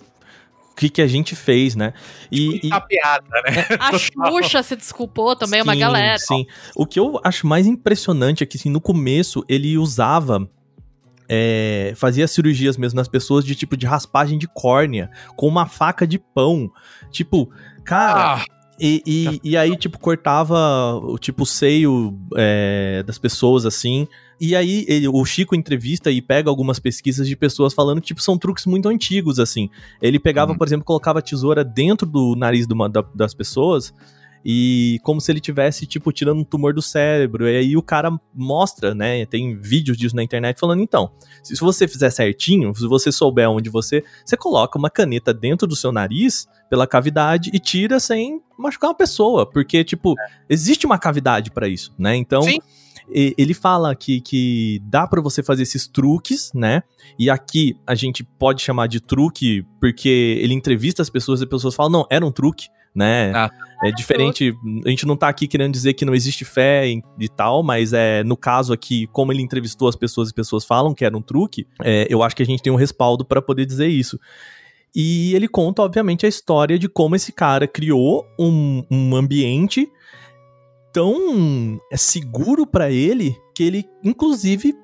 que 0.80 0.88
que 0.88 1.02
a 1.02 1.06
gente 1.06 1.36
fez, 1.36 1.76
né? 1.76 1.92
E, 2.32 2.46
e- 2.56 2.60
Muita 2.62 2.80
piada, 2.80 3.26
né? 3.46 3.66
A 3.78 3.92
Xuxa 3.98 4.62
se 4.62 4.74
desculpou 4.76 5.36
também, 5.36 5.60
uma 5.62 5.74
Sim, 5.74 5.78
galera. 5.78 6.18
Sim. 6.18 6.46
O 6.74 6.86
que 6.86 6.98
eu 6.98 7.20
acho 7.22 7.46
mais 7.46 7.66
impressionante 7.66 8.42
é 8.42 8.46
que, 8.46 8.56
assim, 8.56 8.70
no 8.70 8.80
começo 8.80 9.44
ele 9.48 9.76
usava. 9.76 10.48
é, 11.28 11.92
fazia 11.96 12.26
cirurgias 12.26 12.76
mesmo 12.76 12.96
nas 12.96 13.08
pessoas 13.08 13.44
de 13.44 13.54
tipo 13.54 13.76
de 13.76 13.86
raspagem 13.86 14.36
de 14.38 14.48
córnea 14.48 15.10
com 15.36 15.46
uma 15.46 15.66
faca 15.66 16.06
de 16.06 16.18
pão. 16.18 16.70
Tipo, 17.10 17.50
cara. 17.84 18.36
Ah, 18.36 18.44
E, 18.82 19.02
e, 19.06 19.40
e 19.50 19.56
aí, 19.58 19.76
tipo, 19.76 19.98
cortava 19.98 20.94
o 21.02 21.18
tipo 21.18 21.42
o 21.42 21.46
seio 21.46 22.18
é, 22.34 23.02
das 23.06 23.18
pessoas 23.18 23.66
assim. 23.66 24.08
E 24.40 24.56
aí, 24.56 24.84
ele- 24.88 25.06
o 25.06 25.24
Chico 25.24 25.54
entrevista 25.54 26.10
e 26.10 26.22
pega 26.22 26.48
algumas 26.48 26.78
pesquisas 26.78 27.28
de 27.28 27.36
pessoas 27.36 27.74
falando 27.74 28.00
que, 28.00 28.06
tipo, 28.08 28.22
são 28.22 28.38
truques 28.38 28.64
muito 28.64 28.88
antigos, 28.88 29.38
assim. 29.38 29.68
Ele 30.00 30.18
pegava, 30.18 30.52
Uhum. 30.52 30.58
por 30.58 30.66
exemplo, 30.66 30.84
colocava 30.84 31.18
a 31.18 31.22
tesoura 31.22 31.62
dentro 31.62 32.06
do 32.06 32.34
nariz 32.34 32.66
uma- 32.70 32.88
da- 32.88 33.04
das 33.14 33.34
pessoas 33.34 33.92
e 34.42 34.98
como 35.02 35.20
se 35.20 35.30
ele 35.30 35.40
tivesse, 35.40 35.84
tipo, 35.84 36.10
tirando 36.10 36.38
um 36.40 36.44
tumor 36.44 36.72
do 36.72 36.80
cérebro. 36.80 37.46
E 37.46 37.54
aí 37.58 37.76
o 37.76 37.82
cara 37.82 38.10
mostra, 38.34 38.94
né? 38.94 39.26
Tem 39.26 39.54
vídeos 39.60 39.98
disso 39.98 40.16
na 40.16 40.22
internet 40.22 40.58
falando, 40.58 40.80
então, 40.82 41.10
se 41.42 41.54
você 41.60 41.86
fizer 41.86 42.08
certinho, 42.08 42.74
se 42.74 42.86
você 42.86 43.12
souber 43.12 43.50
onde 43.50 43.68
você. 43.68 44.02
Você 44.24 44.38
coloca 44.38 44.78
uma 44.78 44.88
caneta 44.88 45.34
dentro 45.34 45.68
do 45.68 45.76
seu 45.76 45.92
nariz, 45.92 46.48
pela 46.70 46.86
cavidade, 46.86 47.50
e 47.52 47.58
tira 47.58 48.00
sem 48.00 48.40
machucar 48.58 48.88
uma 48.90 48.96
pessoa. 48.96 49.44
Porque, 49.44 49.84
tipo, 49.84 50.14
existe 50.48 50.86
uma 50.86 50.98
cavidade 50.98 51.50
pra 51.50 51.68
isso, 51.68 51.92
né? 51.98 52.16
Então. 52.16 52.40
Sim. 52.42 52.58
Ele 53.12 53.54
fala 53.54 53.94
que, 53.94 54.20
que 54.20 54.80
dá 54.84 55.06
pra 55.06 55.20
você 55.20 55.42
fazer 55.42 55.62
esses 55.62 55.86
truques, 55.86 56.50
né? 56.54 56.82
E 57.18 57.28
aqui 57.28 57.76
a 57.86 57.94
gente 57.94 58.22
pode 58.22 58.62
chamar 58.62 58.86
de 58.86 59.00
truque 59.00 59.64
porque 59.80 60.38
ele 60.40 60.54
entrevista 60.54 61.02
as 61.02 61.10
pessoas 61.10 61.40
e 61.40 61.44
as 61.44 61.50
pessoas 61.50 61.74
falam, 61.74 61.92
não, 61.92 62.06
era 62.10 62.24
um 62.24 62.32
truque, 62.32 62.68
né? 62.94 63.32
Ah. 63.34 63.50
É 63.82 63.90
diferente, 63.90 64.54
a 64.84 64.90
gente 64.90 65.06
não 65.06 65.16
tá 65.16 65.26
aqui 65.28 65.48
querendo 65.48 65.72
dizer 65.72 65.94
que 65.94 66.04
não 66.04 66.14
existe 66.14 66.44
fé 66.44 66.86
e 66.86 67.28
tal, 67.34 67.62
mas 67.62 67.94
é 67.94 68.22
no 68.22 68.36
caso 68.36 68.74
aqui, 68.74 69.06
como 69.06 69.32
ele 69.32 69.40
entrevistou 69.40 69.88
as 69.88 69.96
pessoas 69.96 70.28
e 70.28 70.34
pessoas 70.34 70.66
falam 70.66 70.92
que 70.92 71.02
era 71.02 71.16
um 71.16 71.22
truque, 71.22 71.66
é, 71.82 72.06
eu 72.10 72.22
acho 72.22 72.36
que 72.36 72.42
a 72.42 72.46
gente 72.46 72.62
tem 72.62 72.70
um 72.70 72.76
respaldo 72.76 73.24
pra 73.24 73.40
poder 73.40 73.64
dizer 73.64 73.88
isso. 73.88 74.20
E 74.94 75.34
ele 75.34 75.48
conta, 75.48 75.82
obviamente, 75.82 76.26
a 76.26 76.28
história 76.28 76.78
de 76.78 76.88
como 76.88 77.16
esse 77.16 77.32
cara 77.32 77.66
criou 77.66 78.26
um, 78.38 78.84
um 78.90 79.16
ambiente 79.16 79.90
tão 80.92 81.78
é, 81.92 81.96
seguro 81.96 82.66
pra 82.66 82.90
ele 82.90 83.36
que 83.54 83.62
ele, 83.62 83.84
inclusive, 84.02 84.74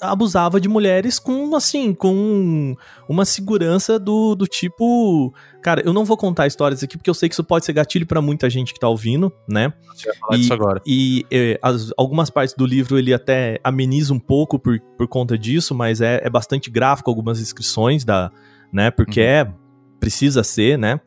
abusava 0.00 0.58
de 0.60 0.66
mulheres 0.68 1.18
com, 1.18 1.54
assim, 1.54 1.92
com 1.92 2.74
uma 3.08 3.24
segurança 3.26 3.98
do, 3.98 4.34
do 4.34 4.46
tipo. 4.46 5.32
Cara, 5.60 5.82
eu 5.84 5.92
não 5.92 6.04
vou 6.06 6.16
contar 6.16 6.46
histórias 6.46 6.82
aqui 6.82 6.96
porque 6.96 7.10
eu 7.10 7.14
sei 7.14 7.28
que 7.28 7.34
isso 7.34 7.44
pode 7.44 7.66
ser 7.66 7.74
gatilho 7.74 8.06
pra 8.06 8.22
muita 8.22 8.48
gente 8.48 8.72
que 8.72 8.80
tá 8.80 8.88
ouvindo, 8.88 9.30
né? 9.46 9.72
você 9.94 10.08
vai 10.08 10.16
falar 10.16 10.36
E- 10.36 10.38
disso 10.40 10.52
agora. 10.54 10.82
E 10.86 11.26
é, 11.30 11.58
as- 11.60 11.92
algumas 11.98 12.30
partes 12.30 12.54
do 12.56 12.64
livro 12.64 12.98
ele 12.98 13.12
até 13.12 13.58
ameniza 13.62 14.14
um 14.14 14.18
pouco 14.18 14.58
por, 14.58 14.80
por 14.96 15.06
conta 15.06 15.36
disso, 15.36 15.74
mas 15.74 16.00
é, 16.00 16.20
é 16.24 16.30
bastante 16.30 16.70
gráfico 16.70 17.10
algumas 17.10 17.38
descrições 17.38 18.02
da, 18.04 18.30
né? 18.72 18.90
Porque 18.90 19.20
Uhum. 19.20 19.26
é 19.26 19.52
precisa 19.98 20.42
ser, 20.42 20.78
né? 20.78 20.98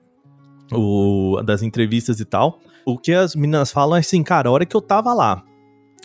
O 0.80 1.42
das 1.44 1.62
entrevistas 1.62 2.20
e 2.20 2.26
tal. 2.26 2.60
O 2.86 2.98
que 2.98 3.12
as 3.14 3.36
meninas 3.36 3.72
falam 3.72 3.96
é 3.96 4.00
assim, 4.00 4.22
cara, 4.24 4.50
a 4.50 4.52
hora 4.52 4.66
que 4.66 4.76
eu 4.76 4.82
tava 4.82 5.14
lá 5.14 5.44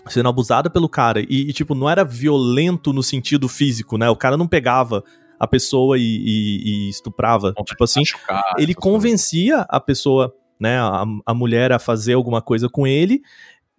sendo 0.09 0.29
abusada 0.29 0.71
pelo 0.71 0.89
cara 0.89 1.21
e, 1.21 1.27
e, 1.29 1.53
tipo 1.53 1.75
não 1.75 1.91
era 1.91 2.03
violento 2.05 2.93
no 2.93 3.03
sentido 3.03 3.49
físico, 3.49 3.99
né? 3.99 4.09
O 4.09 4.17
cara 4.17 4.37
não 4.37 4.47
pegava 4.47 5.03
a 5.39 5.47
pessoa 5.47 5.99
e, 5.99 6.03
e- 6.03 6.63
e 6.87 6.89
estuprava, 6.89 7.53
tipo 7.65 7.85
assim 7.85 8.01
Machucar, 8.01 8.43
ele 8.59 8.75
convencia 8.75 9.67
a 9.69 9.79
pessoa, 9.79 10.33
né, 10.59 10.79
a, 10.81 11.05
a 11.27 11.35
mulher 11.35 11.73
a 11.73 11.79
fazer 11.79 12.15
alguma 12.15 12.41
coisa 12.41 12.69
com 12.69 12.87
ele, 12.87 13.21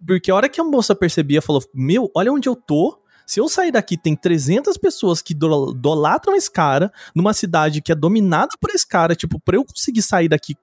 porque 0.06 0.30
a 0.30 0.34
hora 0.34 0.48
que 0.48 0.60
a 0.60 0.64
moça 0.64 0.94
percebia, 0.94 1.42
falou: 1.42 1.62
Meu, 1.74 2.10
olha 2.14 2.32
onde 2.32 2.48
eu 2.48 2.54
tô. 2.56 2.98
Se 3.26 3.38
eu 3.40 3.48
sair 3.48 3.70
daqui, 3.70 3.96
tem 3.96 4.16
300 4.16 4.76
pessoas 4.78 5.20
que 5.22 5.32
idol- 5.34 5.70
idolatram 5.72 6.34
esse 6.34 6.50
cara, 6.50 6.90
numa 7.14 7.32
cidade 7.32 7.80
que 7.82 7.92
é 7.92 7.94
dominada 7.94 8.50
por 8.60 8.70
esse 8.70 8.86
cara. 8.88 9.14
Tipo, 9.14 9.38
pra 9.38 9.56
eu 9.56 9.64
conseguir 9.64 10.02
sair 10.02 10.28
daqui 10.28 10.54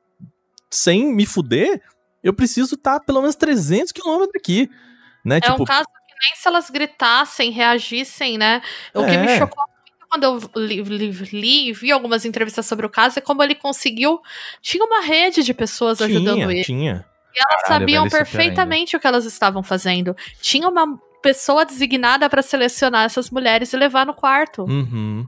sem 0.72 1.14
me 1.14 1.26
fuder, 1.26 1.82
eu 2.24 2.34
preciso 2.34 2.76
estar 2.76 3.00
pelo 3.02 3.22
menos 3.22 3.36
300 3.36 3.92
quilômetros 3.92 4.32
daqui. 4.34 4.70
Né? 5.24 5.38
É 5.38 5.42
tipo, 5.42 5.62
um 5.62 5.66
caso 5.66 5.86
que 5.86 6.14
nem 6.28 6.36
se 6.36 6.48
elas 6.48 6.70
gritassem, 6.70 7.52
reagissem, 7.52 8.38
né? 8.38 8.62
O 8.94 9.04
que 9.06 9.12
É. 9.12 9.18
me 9.18 9.38
chocou 9.38 9.64
muito 9.68 10.08
quando 10.10 10.24
eu 10.24 10.40
li, 10.62 10.82
li- 10.84 11.12
li 11.34 11.70
e 11.70 11.74
vi 11.74 11.92
algumas 11.92 12.24
entrevistas 12.26 12.66
sobre 12.66 12.86
o 12.86 12.90
caso 12.90 13.20
é 13.20 13.22
como 13.22 13.44
ele 13.44 13.56
conseguiu. 13.56 14.20
Tinha 14.62 14.84
uma 14.86 15.02
rede 15.02 15.44
de 15.44 15.54
pessoas 15.54 16.02
ajudando 16.02 16.36
tinha, 16.36 16.52
ele. 16.52 16.64
tinha. 16.64 17.06
E 17.36 17.40
elas 17.40 17.64
Caralho, 17.64 17.82
sabiam 17.82 18.06
é 18.06 18.10
perfeitamente 18.10 18.96
o 18.96 19.00
que 19.00 19.06
elas 19.08 19.26
estavam 19.26 19.62
fazendo. 19.62 20.16
Tinha 20.42 20.68
uma 20.70 20.98
pessoa 21.22 21.66
designada 21.66 22.30
pra 22.30 22.42
selecionar 22.42 23.04
essas 23.06 23.30
mulheres 23.30 23.74
e 23.74 23.78
levar 23.78 24.06
no 24.06 24.14
quarto. 24.14 24.64
Uhum. 24.64 25.26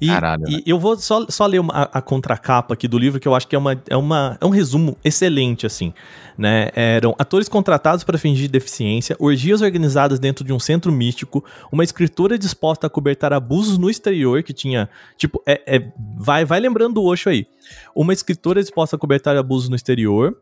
E, 0.00 0.08
Caralho, 0.08 0.44
e 0.48 0.62
eu 0.66 0.78
vou 0.78 0.96
só, 0.96 1.26
só 1.28 1.46
ler 1.46 1.58
uma- 1.60 1.72
a, 1.72 1.98
a 1.98 2.02
contracapa 2.02 2.74
aqui 2.74 2.86
do 2.88 2.98
livro, 2.98 3.20
que 3.20 3.26
eu 3.28 3.34
acho 3.34 3.46
que 3.48 3.54
é, 3.54 3.58
uma, 3.58 3.80
é, 3.88 3.96
uma, 3.96 4.36
é 4.40 4.44
um 4.46 4.50
resumo 4.50 4.96
excelente, 5.04 5.66
assim. 5.66 5.92
Né? 6.38 6.70
Eram 6.74 7.14
atores 7.18 7.48
contratados 7.48 8.04
para 8.04 8.18
fingir 8.18 8.50
deficiência, 8.50 9.16
orgias 9.18 9.62
organizadas 9.62 10.18
dentro 10.18 10.44
de 10.44 10.52
um 10.52 10.58
centro 10.58 10.92
místico, 10.92 11.44
uma 11.72 11.82
escritora 11.84 12.38
disposta 12.38 12.86
a 12.86 12.90
cobertar 12.90 13.32
abusos 13.32 13.78
no 13.78 13.88
exterior, 13.88 14.42
que 14.42 14.52
tinha. 14.52 14.88
Tipo, 15.16 15.42
é, 15.46 15.62
é- 15.76 15.92
vai, 16.18 16.44
vai 16.44 16.60
lembrando 16.60 16.94
do 16.94 17.04
Osho 17.04 17.28
aí. 17.30 17.46
Uma 17.94 18.12
escritora 18.12 18.60
disposta 18.60 18.96
a 18.96 18.98
cobertar 18.98 19.36
abusos 19.36 19.68
no 19.68 19.76
exterior, 19.76 20.36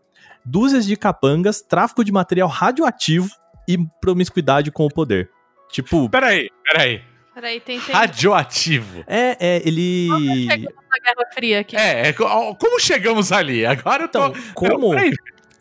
dúzias 0.45 0.85
de 0.85 0.97
capangas, 0.97 1.63
tráfico 1.63 2.05
de 2.05 2.13
material 2.13 2.49
radioativo 2.49 3.29
e 3.69 3.79
promiscuidade 4.01 4.71
com 4.71 4.85
o 4.85 4.91
poder. 4.93 5.31
Tipo, 5.71 6.09
Peraí, 6.11 6.49
peraí. 6.71 7.01
Peraí, 7.35 7.61
tem, 7.61 7.81
tem 7.81 7.95
Radioativo. 7.95 9.03
é, 9.07 9.37
é, 9.41 9.63
ele. 9.67 10.09
chegamos 10.49 10.85
na 10.91 10.99
Guerra 11.03 11.31
Fria 11.35 11.61
aqui. 11.61 11.77
É, 11.77 12.09
é, 12.09 12.13
co- 12.13 12.55
como 12.55 12.79
chegamos 12.81 13.33
ali? 13.33 13.67
Agora 13.67 14.05
eu 14.05 14.09
tô. 14.09 14.27
Então, 14.27 14.43
como, 14.55 14.91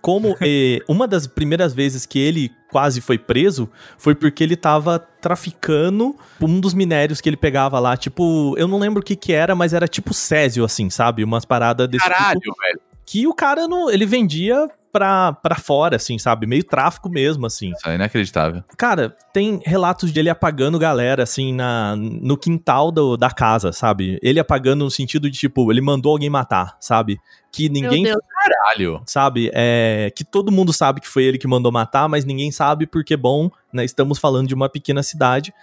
como 0.01 0.37
eh, 0.41 0.79
uma 0.87 1.07
das 1.07 1.25
primeiras 1.25 1.73
vezes 1.73 2.05
que 2.05 2.19
ele 2.19 2.51
quase 2.69 3.01
foi 3.01 3.17
preso 3.17 3.69
foi 3.97 4.13
porque 4.15 4.43
ele 4.43 4.55
tava 4.55 4.99
traficando 4.99 6.15
um 6.41 6.59
dos 6.59 6.73
minérios 6.73 7.21
que 7.21 7.29
ele 7.29 7.37
pegava 7.37 7.79
lá, 7.79 7.95
tipo, 7.97 8.53
eu 8.57 8.67
não 8.67 8.77
lembro 8.79 9.01
o 9.01 9.05
que 9.05 9.15
que 9.15 9.31
era, 9.33 9.55
mas 9.55 9.73
era 9.73 9.87
tipo 9.87 10.13
césio, 10.13 10.63
assim, 10.65 10.89
sabe? 10.89 11.23
Umas 11.23 11.45
paradas 11.45 11.87
desse 11.87 12.03
Caralho, 12.05 12.39
tipo, 12.39 12.55
velho. 12.61 12.79
que 13.05 13.25
o 13.27 13.33
cara, 13.33 13.67
não, 13.67 13.89
ele 13.89 14.05
vendia 14.05 14.67
pra, 14.93 15.33
pra 15.33 15.55
fora, 15.55 15.95
assim, 15.97 16.17
sabe? 16.19 16.45
Meio 16.47 16.63
tráfico 16.63 17.09
mesmo, 17.09 17.45
assim. 17.47 17.71
Isso 17.71 17.89
é 17.89 17.95
inacreditável. 17.95 18.63
Cara, 18.77 19.17
tem 19.33 19.59
relatos 19.65 20.11
dele 20.11 20.29
apagando 20.29 20.77
galera, 20.79 21.23
assim, 21.23 21.51
na, 21.53 21.95
no 21.97 22.37
quintal 22.37 22.91
do- 22.91 23.17
da 23.17 23.31
casa, 23.31 23.71
sabe? 23.73 24.19
Ele 24.21 24.39
apagando 24.39 24.85
no 24.85 24.91
sentido 24.91 25.29
de, 25.29 25.37
tipo, 25.39 25.69
ele 25.71 25.81
mandou 25.81 26.11
alguém 26.13 26.29
matar, 26.29 26.77
sabe? 26.79 27.19
Que 27.51 27.67
ninguém 27.67 28.03
Deus. 28.03 28.21
Caralho. 28.31 29.01
sabe? 29.05 29.49
É, 29.53 30.11
que 30.15 30.23
todo 30.23 30.51
mundo 30.51 30.71
sabe 30.71 31.01
que 31.01 31.07
foi 31.09 31.23
ele 31.23 31.37
que 31.37 31.47
mandou 31.47 31.71
matar, 31.71 32.07
mas 32.07 32.23
ninguém 32.23 32.51
sabe 32.51 32.85
porque, 32.85 33.17
bom, 33.17 33.49
né, 33.73 33.83
estamos 33.83 34.19
falando 34.19 34.47
de 34.47 34.53
uma 34.53 34.69
pequena 34.69 35.01
cidade. 35.03 35.53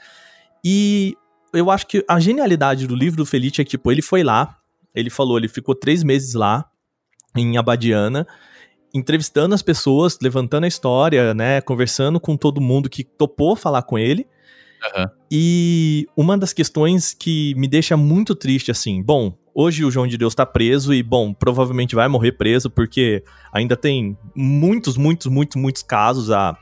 E 0.65 1.17
eu 1.53 1.71
acho 1.71 1.87
que 1.87 2.05
a 2.09 2.19
genialidade 2.21 2.87
do 2.87 2.95
livro 2.95 3.17
do 3.19 3.27
Felice 3.27 3.61
é 3.61 3.65
que, 3.65 3.71
tipo, 3.71 3.91
ele 3.91 4.03
foi 4.03 4.23
lá, 4.23 4.57
ele 4.95 5.11
falou, 5.11 5.39
ele 5.39 5.49
ficou 5.49 5.75
três 5.75 6.03
meses 6.03 6.35
lá, 6.35 6.65
em 7.37 7.57
Abadiana, 7.57 8.27
entrevistando 8.93 9.55
as 9.55 9.63
pessoas, 9.63 10.19
levantando 10.21 10.65
a 10.65 10.69
história, 10.69 11.33
né, 11.35 11.61
conversando 11.61 12.19
com 12.19 12.37
todo 12.37 12.61
mundo 12.61 12.91
que 12.91 13.05
topou 13.05 13.55
falar 13.55 13.83
com 13.83 13.99
ele. 13.99 14.27
Aham. 14.83 15.11
E 15.31 16.07
uma 16.17 16.37
das 16.37 16.53
questões 16.53 17.15
que 17.15 17.55
me 17.55 17.69
deixa 17.69 17.97
muito 17.97 18.35
triste, 18.35 18.71
assim, 18.71 19.03
bom, 19.03 19.37
hoje 19.55 19.85
o 19.85 19.91
João 19.91 20.07
de 20.07 20.17
Deus 20.17 20.35
tá 20.35 20.47
preso 20.47 20.93
e, 20.95 21.03
bom, 21.03 21.33
provavelmente 21.33 21.95
vai 21.95 22.09
morrer 22.09 22.33
preso, 22.33 22.71
porque 22.71 23.23
ainda 23.53 23.77
tem 23.77 24.17
muitos, 24.35 24.97
muitos, 24.97 25.27
muitos, 25.27 25.57
muitos 25.57 25.83
casos. 25.83 26.31
A, 26.31 26.57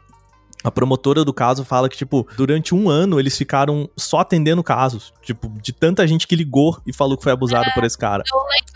a 0.64 0.70
promotora 0.70 1.24
do 1.24 1.32
caso 1.32 1.64
fala 1.64 1.88
que, 1.88 1.96
tipo, 1.96 2.26
durante 2.36 2.74
um 2.74 2.90
ano 2.90 3.20
eles 3.20 3.38
ficaram 3.38 3.88
só 3.96 4.18
atendendo 4.18 4.62
casos. 4.62 5.12
Tipo, 5.22 5.48
de 5.62 5.72
tanta 5.72 6.06
gente 6.06 6.26
que 6.26 6.34
ligou 6.34 6.80
e 6.86 6.92
falou 6.92 7.16
que 7.16 7.22
foi 7.22 7.32
abusado 7.32 7.70
por 7.74 7.84
esse 7.84 7.96
cara. 7.96 8.24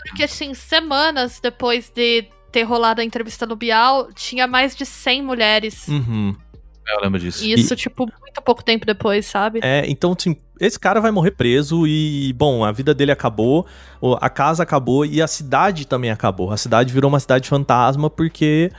Porque, 0.07 0.23
assim, 0.23 0.53
semanas 0.53 1.39
depois 1.41 1.91
de 1.93 2.27
ter 2.53 2.63
rolado 2.63 3.01
a 3.01 3.03
entrevista 3.03 3.45
no 3.47 3.55
Bial, 3.55 4.09
tinha 4.13 4.45
mais 4.47 4.75
de 4.75 4.85
100 4.85 5.23
mulheres. 5.23 5.87
Uhum. 5.87 6.35
Eu 6.87 7.01
lembro 7.01 7.19
disso. 7.19 7.43
E 7.43 7.51
isso, 7.53 7.75
tipo, 7.75 8.05
muito 8.21 8.41
pouco 8.43 8.63
tempo 8.63 8.85
depois, 8.85 9.25
sabe? 9.25 9.59
É, 9.63 9.83
então, 9.87 10.13
assim, 10.17 10.35
esse 10.59 10.79
cara 10.79 10.99
vai 11.01 11.11
morrer 11.11 11.31
preso 11.31 11.87
e, 11.87 12.31
bom, 12.33 12.63
a 12.63 12.71
vida 12.71 12.93
dele 12.93 13.11
acabou, 13.11 13.65
a 14.19 14.29
casa 14.29 14.63
acabou 14.63 15.05
e 15.05 15.21
a 15.21 15.27
cidade 15.27 15.87
também 15.87 16.11
acabou. 16.11 16.51
A 16.51 16.57
cidade 16.57 16.93
virou 16.93 17.09
uma 17.09 17.19
cidade 17.21 17.47
fantasma 17.47 18.09
porque, 18.09 18.69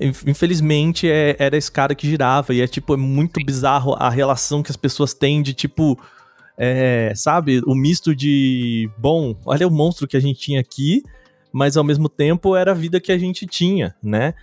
inf- 0.00 0.24
infelizmente, 0.26 1.10
é- 1.10 1.36
era 1.38 1.56
esse 1.56 1.70
cara 1.70 1.94
que 1.94 2.06
girava. 2.08 2.54
E 2.54 2.60
é, 2.60 2.66
tipo, 2.66 2.94
é 2.94 2.96
muito 2.96 3.44
bizarro 3.44 3.94
a 3.98 4.08
relação 4.08 4.62
que 4.62 4.70
as 4.70 4.76
pessoas 4.76 5.12
têm 5.12 5.42
de, 5.42 5.52
tipo, 5.52 5.98
é, 6.56 7.12
sabe, 7.16 7.60
o 7.66 7.74
misto 7.74 8.14
de, 8.14 8.88
bom, 8.96 9.34
olha 9.44 9.66
o 9.66 9.70
monstro 9.70 10.06
que 10.06 10.16
a 10.16 10.20
gente 10.20 10.38
tinha 10.38 10.60
aqui, 10.60 11.02
mas 11.52 11.76
ao 11.76 11.84
mesmo 11.84 12.08
tempo 12.08 12.56
era 12.56 12.70
a 12.72 12.74
vida 12.74 13.00
que 13.00 13.12
a 13.12 13.18
gente 13.18 13.46
tinha, 13.46 13.94
né? 14.02 14.34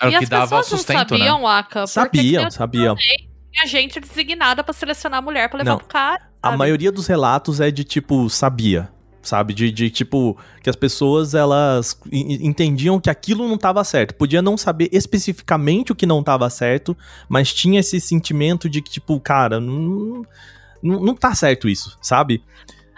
Era 0.00 0.10
o 0.10 0.18
que 0.18 0.24
as 0.24 0.28
dava 0.28 0.44
pessoas 0.58 0.66
sustento, 0.66 1.10
não 1.12 1.18
né? 1.18 1.24
sabiam, 1.26 1.46
Aka. 1.46 1.80
porque 1.80 1.86
Sabiam, 1.92 2.50
sabiam. 2.50 2.96
Tinha 2.96 3.66
gente 3.66 4.00
designada 4.00 4.62
pra 4.64 4.72
selecionar 4.72 5.18
a 5.18 5.22
mulher 5.22 5.48
pra 5.48 5.58
levar 5.58 5.70
Não. 5.72 5.78
pro 5.78 5.86
cara. 5.88 6.22
A 6.42 6.48
sabe? 6.48 6.58
maioria 6.58 6.90
dos 6.92 7.06
relatos 7.06 7.60
é 7.60 7.70
de 7.70 7.84
tipo, 7.84 8.28
sabia. 8.30 8.88
Sabe? 9.22 9.52
De, 9.52 9.70
de 9.70 9.90
tipo, 9.90 10.38
que 10.62 10.70
as 10.70 10.76
pessoas 10.76 11.34
elas 11.34 12.00
en- 12.10 12.46
entendiam 12.46 12.98
que 12.98 13.10
aquilo 13.10 13.46
não 13.46 13.56
estava 13.56 13.84
certo. 13.84 14.14
Podia 14.14 14.40
não 14.40 14.56
saber 14.56 14.88
especificamente 14.92 15.92
o 15.92 15.94
que 15.94 16.06
não 16.06 16.20
estava 16.20 16.48
certo, 16.48 16.96
mas 17.28 17.52
tinha 17.52 17.80
esse 17.80 18.00
sentimento 18.00 18.66
de 18.70 18.80
que, 18.80 18.90
tipo, 18.90 19.20
cara, 19.20 19.60
não, 19.60 20.22
não, 20.82 21.00
não 21.00 21.14
tá 21.14 21.34
certo 21.34 21.68
isso, 21.68 21.98
sabe? 22.00 22.42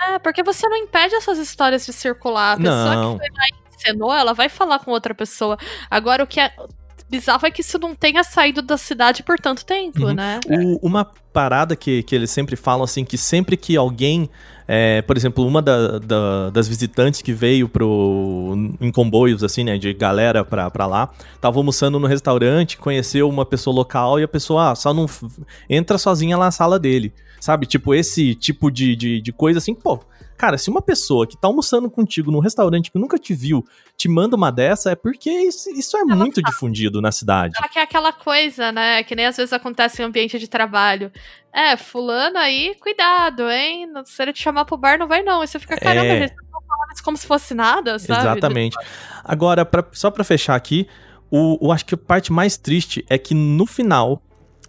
É, 0.08 0.18
porque 0.18 0.42
você 0.42 0.68
não 0.68 0.76
impede 0.76 1.14
essas 1.14 1.38
histórias 1.38 1.84
de 1.86 1.92
circular. 1.92 2.54
A 2.54 2.56
pessoa 2.56 2.94
Não. 2.94 3.12
que 3.18 3.18
foi 3.24 3.28
lá 3.36 3.44
e 3.46 3.74
encenou, 3.76 4.12
ela 4.14 4.32
vai 4.32 4.48
falar 4.48 4.78
com 4.80 4.90
outra 4.90 5.14
pessoa. 5.14 5.56
Agora, 5.90 6.24
o 6.24 6.26
que 6.26 6.40
é 6.40 6.52
bizarro 7.08 7.46
é 7.46 7.50
que 7.50 7.60
isso 7.60 7.78
não 7.78 7.94
tenha 7.94 8.24
saído 8.24 8.62
da 8.62 8.78
cidade 8.78 9.22
por 9.22 9.38
tanto 9.38 9.64
tempo, 9.66 10.06
Uhum. 10.06 10.14
né? 10.14 10.40
O- 10.48 10.86
uma 10.86 11.04
parada 11.32 11.76
que, 11.76 12.02
que 12.04 12.14
eles 12.14 12.30
sempre 12.30 12.56
falam, 12.56 12.84
assim, 12.84 13.04
que 13.04 13.18
sempre 13.18 13.54
que 13.54 13.76
alguém, 13.76 14.30
é, 14.66 15.02
por 15.02 15.14
exemplo, 15.16 15.46
uma 15.46 15.60
da- 15.60 15.98
da- 15.98 16.48
das 16.50 16.66
visitantes 16.66 17.20
que 17.20 17.32
veio 17.34 17.68
pro, 17.68 18.54
em 18.80 18.90
comboios, 18.90 19.44
assim, 19.44 19.62
né, 19.62 19.76
de 19.76 19.92
galera 19.92 20.42
pra, 20.42 20.70
pra 20.70 20.86
lá, 20.86 21.10
tava 21.38 21.58
almoçando 21.58 21.98
no 22.00 22.06
restaurante, 22.06 22.78
conheceu 22.78 23.28
uma 23.28 23.44
pessoa 23.44 23.74
local 23.76 24.18
e 24.18 24.22
a 24.22 24.28
pessoa 24.28 24.70
ah, 24.70 24.74
só 24.74 24.94
não 24.94 25.04
entra 25.68 25.98
sozinha 25.98 26.36
lá 26.38 26.46
na 26.46 26.50
sala 26.50 26.78
dele. 26.78 27.12
Sabe? 27.42 27.66
Tipo, 27.66 27.92
esse 27.92 28.36
tipo 28.36 28.70
de, 28.70 28.94
de, 28.94 29.20
de 29.20 29.32
coisa 29.32 29.58
assim, 29.58 29.74
pô. 29.74 29.98
Cara, 30.38 30.56
se 30.56 30.70
uma 30.70 30.80
pessoa 30.80 31.26
que 31.26 31.36
tá 31.36 31.48
almoçando 31.48 31.90
contigo 31.90 32.30
num 32.30 32.38
restaurante 32.38 32.88
que 32.90 32.98
nunca 33.00 33.18
te 33.18 33.34
viu 33.34 33.64
te 33.96 34.08
manda 34.08 34.36
uma 34.36 34.52
dessa, 34.52 34.92
é 34.92 34.94
porque 34.94 35.28
isso, 35.28 35.68
isso 35.70 35.96
é 35.96 36.04
muito 36.04 36.40
difundido 36.40 37.00
na 37.00 37.10
cidade. 37.10 37.54
Só 37.56 37.66
que 37.66 37.80
é 37.80 37.82
aquela 37.82 38.12
coisa, 38.12 38.70
né? 38.70 39.02
Que 39.02 39.16
nem 39.16 39.26
às 39.26 39.36
vezes 39.36 39.52
acontece 39.52 40.00
em 40.00 40.04
ambiente 40.04 40.38
de 40.38 40.46
trabalho. 40.46 41.10
É, 41.52 41.76
fulano 41.76 42.38
aí, 42.38 42.76
cuidado, 42.80 43.50
hein? 43.50 43.88
Se 44.04 44.22
ele 44.22 44.32
te 44.32 44.40
chamar 44.40 44.64
pro 44.64 44.76
bar, 44.76 44.96
não 44.96 45.08
vai 45.08 45.22
não. 45.24 45.42
E 45.42 45.48
você 45.48 45.58
fica, 45.58 45.76
caramba, 45.76 46.06
É. 46.06 46.20
gente, 46.20 46.30
estão 46.30 46.60
falando 46.60 46.92
isso 46.94 47.02
como 47.04 47.16
se 47.16 47.26
fosse 47.26 47.54
nada, 47.54 47.98
sabe? 47.98 48.20
Exatamente. 48.20 48.76
Agora, 49.24 49.64
pra- 49.64 49.86
só 49.90 50.12
pra 50.12 50.22
fechar 50.22 50.54
aqui, 50.54 50.86
o, 51.28 51.58
eu 51.60 51.72
acho 51.72 51.84
que 51.86 51.94
a 51.96 51.98
parte 51.98 52.32
mais 52.32 52.56
triste 52.56 53.04
é 53.10 53.18
que 53.18 53.34
no 53.34 53.66
final 53.66 54.22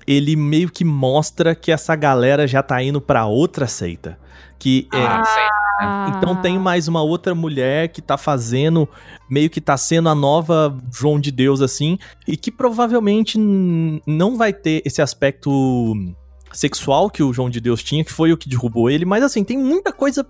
ele 0.07 0.35
meio 0.35 0.69
que 0.69 0.83
mostra 0.85 1.55
que 1.55 1.71
essa 1.71 1.95
galera 1.95 2.47
já 2.47 2.61
tá 2.63 2.81
indo 2.81 3.01
pra 3.01 3.25
outra 3.25 3.67
seita. 3.67 4.17
Que 4.59 4.87
é, 4.93 4.97
Ah. 4.97 5.23
Ah. 5.79 6.13
então 6.15 6.35
tem 6.35 6.57
mais 6.59 6.87
uma 6.87 7.01
outra 7.01 7.33
mulher 7.33 7.89
que 7.89 8.01
tá 8.01 8.17
fazendo, 8.17 8.87
meio 9.29 9.49
que 9.49 9.59
tá 9.59 9.75
sendo 9.75 10.07
a 10.07 10.15
nova 10.15 10.77
João 10.93 11.19
de 11.19 11.31
Deus, 11.31 11.61
assim, 11.61 11.97
e 12.27 12.37
que 12.37 12.51
provavelmente 12.51 13.37
não 14.05 14.37
vai 14.37 14.53
ter 14.53 14.81
esse 14.85 15.01
aspecto 15.01 15.93
sexual 16.51 17.09
que 17.09 17.23
o 17.23 17.33
João 17.33 17.49
de 17.49 17.59
Deus 17.59 17.83
tinha, 17.83 18.03
que 18.03 18.11
foi 18.13 18.31
o 18.31 18.37
que 18.37 18.47
derrubou 18.47 18.89
ele, 18.89 19.03
mas 19.03 19.23
assim, 19.23 19.43
tem 19.43 19.57
muita 19.57 19.91
coisa. 19.91 20.25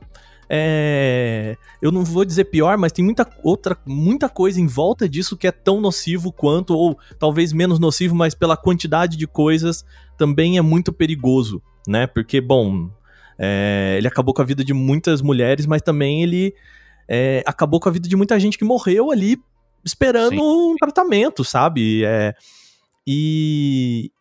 É, 0.49 1.57
Eu 1.81 1.91
não 1.91 2.03
vou 2.03 2.25
dizer 2.25 2.45
pior, 2.45 2.77
mas 2.77 2.91
tem 2.91 3.03
muita 3.03 3.27
outra, 3.43 3.77
muita 3.85 4.29
coisa 4.29 4.59
em 4.59 4.67
volta 4.67 5.07
disso 5.07 5.37
que 5.37 5.47
é 5.47 5.51
tão 5.51 5.81
nocivo 5.81 6.31
quanto, 6.31 6.75
ou 6.75 6.97
talvez 7.19 7.53
menos 7.53 7.79
nocivo, 7.79 8.15
mas 8.15 8.33
pela 8.33 8.57
quantidade 8.57 9.17
de 9.17 9.27
coisas 9.27 9.85
também 10.17 10.57
é 10.57 10.61
muito 10.61 10.91
perigoso, 10.93 11.61
né? 11.87 12.07
Porque, 12.07 12.39
bom, 12.39 12.89
é, 13.37 13.95
ele 13.97 14.07
acabou 14.07 14.33
com 14.33 14.41
a 14.41 14.45
vida 14.45 14.63
de 14.63 14.73
muitas 14.73 15.21
mulheres, 15.21 15.65
mas 15.65 15.81
também 15.81 16.23
ele 16.23 16.53
é, 17.07 17.43
acabou 17.45 17.79
com 17.79 17.89
a 17.89 17.91
vida 17.91 18.07
de 18.07 18.15
muita 18.15 18.39
gente 18.39 18.57
que 18.57 18.65
morreu 18.65 19.11
ali 19.11 19.37
esperando 19.83 20.35
Sim. 20.35 20.41
um 20.41 20.75
tratamento, 20.77 21.43
sabe? 21.43 22.05
É, 22.05 22.33
e, 23.05 24.11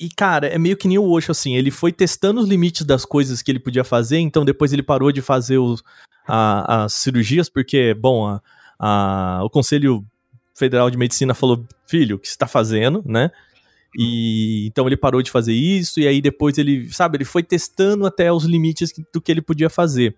e- 0.00 0.08
cara, 0.08 0.46
é 0.46 0.58
meio 0.58 0.76
que 0.76 0.88
nem 0.88 0.98
o 0.98 1.10
Osho, 1.10 1.32
assim, 1.32 1.54
ele 1.56 1.70
foi 1.70 1.92
testando 1.92 2.40
os 2.40 2.48
limites 2.48 2.84
das 2.86 3.04
coisas 3.04 3.42
que 3.42 3.50
ele 3.50 3.58
podia 3.58 3.84
fazer, 3.84 4.18
então 4.18 4.44
depois 4.44 4.72
ele 4.72 4.82
parou 4.82 5.10
de 5.12 5.20
fazer 5.20 5.58
os, 5.58 5.82
a- 6.26 6.84
as 6.84 6.94
cirurgias, 6.94 7.48
porque, 7.48 7.92
bom, 7.94 8.26
a- 8.26 8.40
a- 8.78 9.40
o 9.44 9.50
Conselho 9.50 10.04
Federal 10.54 10.90
de 10.90 10.96
Medicina 10.96 11.34
falou, 11.34 11.64
filho, 11.86 12.16
o 12.16 12.18
que 12.18 12.28
você 12.28 12.36
tá 12.36 12.46
fazendo, 12.46 13.02
né? 13.04 13.30
E 13.98 14.66
então 14.66 14.86
ele 14.86 14.96
parou 14.96 15.22
de 15.22 15.30
fazer 15.30 15.52
isso, 15.54 16.00
e 16.00 16.06
aí 16.06 16.20
depois 16.20 16.58
ele, 16.58 16.92
sabe, 16.92 17.16
ele 17.18 17.24
foi 17.24 17.42
testando 17.42 18.06
até 18.06 18.30
os 18.32 18.44
limites 18.44 18.92
do 19.12 19.20
que 19.20 19.30
ele 19.32 19.40
podia 19.40 19.70
fazer. 19.70 20.14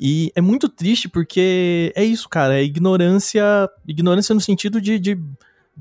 E 0.00 0.30
é 0.34 0.40
muito 0.40 0.68
triste 0.68 1.08
porque 1.08 1.92
é 1.96 2.04
isso, 2.04 2.28
cara, 2.28 2.58
é 2.58 2.62
ignorância, 2.62 3.42
ignorância 3.86 4.32
no 4.34 4.40
sentido 4.40 4.80
de, 4.80 4.98
de, 4.98 5.18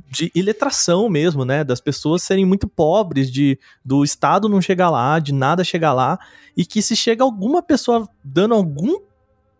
de 0.09 0.31
iletração 0.33 1.09
mesmo, 1.09 1.43
né? 1.43 1.63
Das 1.63 1.79
pessoas 1.79 2.23
serem 2.23 2.45
muito 2.45 2.67
pobres, 2.67 3.31
de 3.31 3.57
do 3.83 4.03
Estado 4.03 4.49
não 4.49 4.61
chegar 4.61 4.89
lá, 4.89 5.19
de 5.19 5.33
nada 5.33 5.63
chegar 5.63 5.93
lá, 5.93 6.19
e 6.55 6.65
que 6.65 6.81
se 6.81 6.95
chega 6.95 7.23
alguma 7.23 7.61
pessoa 7.61 8.07
dando 8.23 8.53
algum 8.53 8.99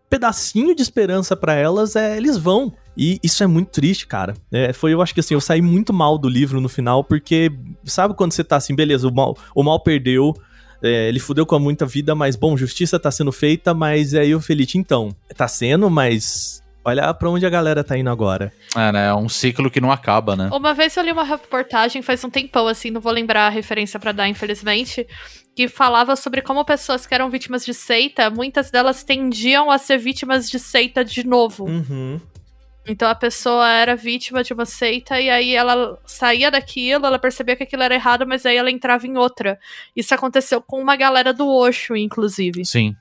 pedacinho 0.08 0.74
de 0.74 0.82
esperança 0.82 1.36
para 1.36 1.54
elas, 1.54 1.94
é, 1.96 2.16
eles 2.16 2.36
vão. 2.36 2.72
E 2.96 3.18
isso 3.22 3.44
é 3.44 3.46
muito 3.46 3.70
triste, 3.70 4.06
cara. 4.06 4.34
É, 4.50 4.72
foi, 4.72 4.92
eu 4.92 5.02
acho 5.02 5.14
que 5.14 5.20
assim, 5.20 5.34
eu 5.34 5.40
saí 5.40 5.62
muito 5.62 5.92
mal 5.92 6.18
do 6.18 6.28
livro 6.28 6.60
no 6.60 6.68
final, 6.68 7.04
porque 7.04 7.52
sabe 7.84 8.14
quando 8.14 8.32
você 8.32 8.42
tá 8.42 8.56
assim, 8.56 8.74
beleza, 8.74 9.06
o 9.06 9.14
mal, 9.14 9.36
o 9.54 9.62
mal 9.62 9.78
perdeu, 9.80 10.34
é, 10.82 11.08
ele 11.08 11.20
fudeu 11.20 11.46
com 11.46 11.58
muita 11.58 11.86
vida, 11.86 12.14
mas 12.14 12.36
bom, 12.36 12.56
justiça 12.56 12.98
tá 12.98 13.10
sendo 13.10 13.30
feita, 13.30 13.74
mas 13.74 14.14
aí 14.14 14.34
o 14.34 14.40
Felite, 14.40 14.78
então, 14.78 15.14
tá 15.36 15.46
sendo, 15.46 15.88
mas 15.90 16.62
olha 16.88 17.14
pra 17.14 17.30
onde 17.30 17.46
a 17.46 17.50
galera 17.50 17.84
tá 17.84 17.96
indo 17.96 18.10
agora. 18.10 18.52
É, 18.76 18.92
né? 18.92 19.08
É 19.08 19.14
um 19.14 19.28
ciclo 19.28 19.70
que 19.70 19.80
não 19.80 19.92
acaba, 19.92 20.34
né? 20.34 20.50
Uma 20.52 20.74
vez 20.74 20.96
eu 20.96 21.04
li 21.04 21.12
uma 21.12 21.24
reportagem, 21.24 22.02
faz 22.02 22.22
um 22.24 22.30
tempão, 22.30 22.66
assim, 22.66 22.90
não 22.90 23.00
vou 23.00 23.12
lembrar 23.12 23.46
a 23.46 23.50
referência 23.50 23.98
para 23.98 24.12
dar, 24.12 24.28
infelizmente, 24.28 25.06
que 25.54 25.68
falava 25.68 26.14
sobre 26.16 26.40
como 26.40 26.64
pessoas 26.64 27.06
que 27.06 27.14
eram 27.14 27.30
vítimas 27.30 27.64
de 27.64 27.74
seita, 27.74 28.30
muitas 28.30 28.70
delas 28.70 29.02
tendiam 29.02 29.70
a 29.70 29.78
ser 29.78 29.98
vítimas 29.98 30.48
de 30.48 30.58
seita 30.58 31.04
de 31.04 31.26
novo. 31.26 31.64
Uhum. 31.64 32.20
Então 32.86 33.08
a 33.08 33.14
pessoa 33.14 33.68
era 33.68 33.94
vítima 33.94 34.42
de 34.42 34.54
uma 34.54 34.64
seita 34.64 35.20
e 35.20 35.28
aí 35.28 35.54
ela 35.54 35.98
saía 36.06 36.50
daquilo, 36.50 37.04
ela 37.04 37.18
percebia 37.18 37.54
que 37.54 37.62
aquilo 37.62 37.82
era 37.82 37.94
errado, 37.94 38.26
mas 38.26 38.46
aí 38.46 38.56
ela 38.56 38.70
entrava 38.70 39.06
em 39.06 39.18
outra. 39.18 39.58
Isso 39.94 40.14
aconteceu 40.14 40.62
com 40.62 40.80
uma 40.80 40.96
galera 40.96 41.34
do 41.34 41.46
Osho, 41.46 41.94
inclusive. 41.94 42.64
Sim. 42.64 42.96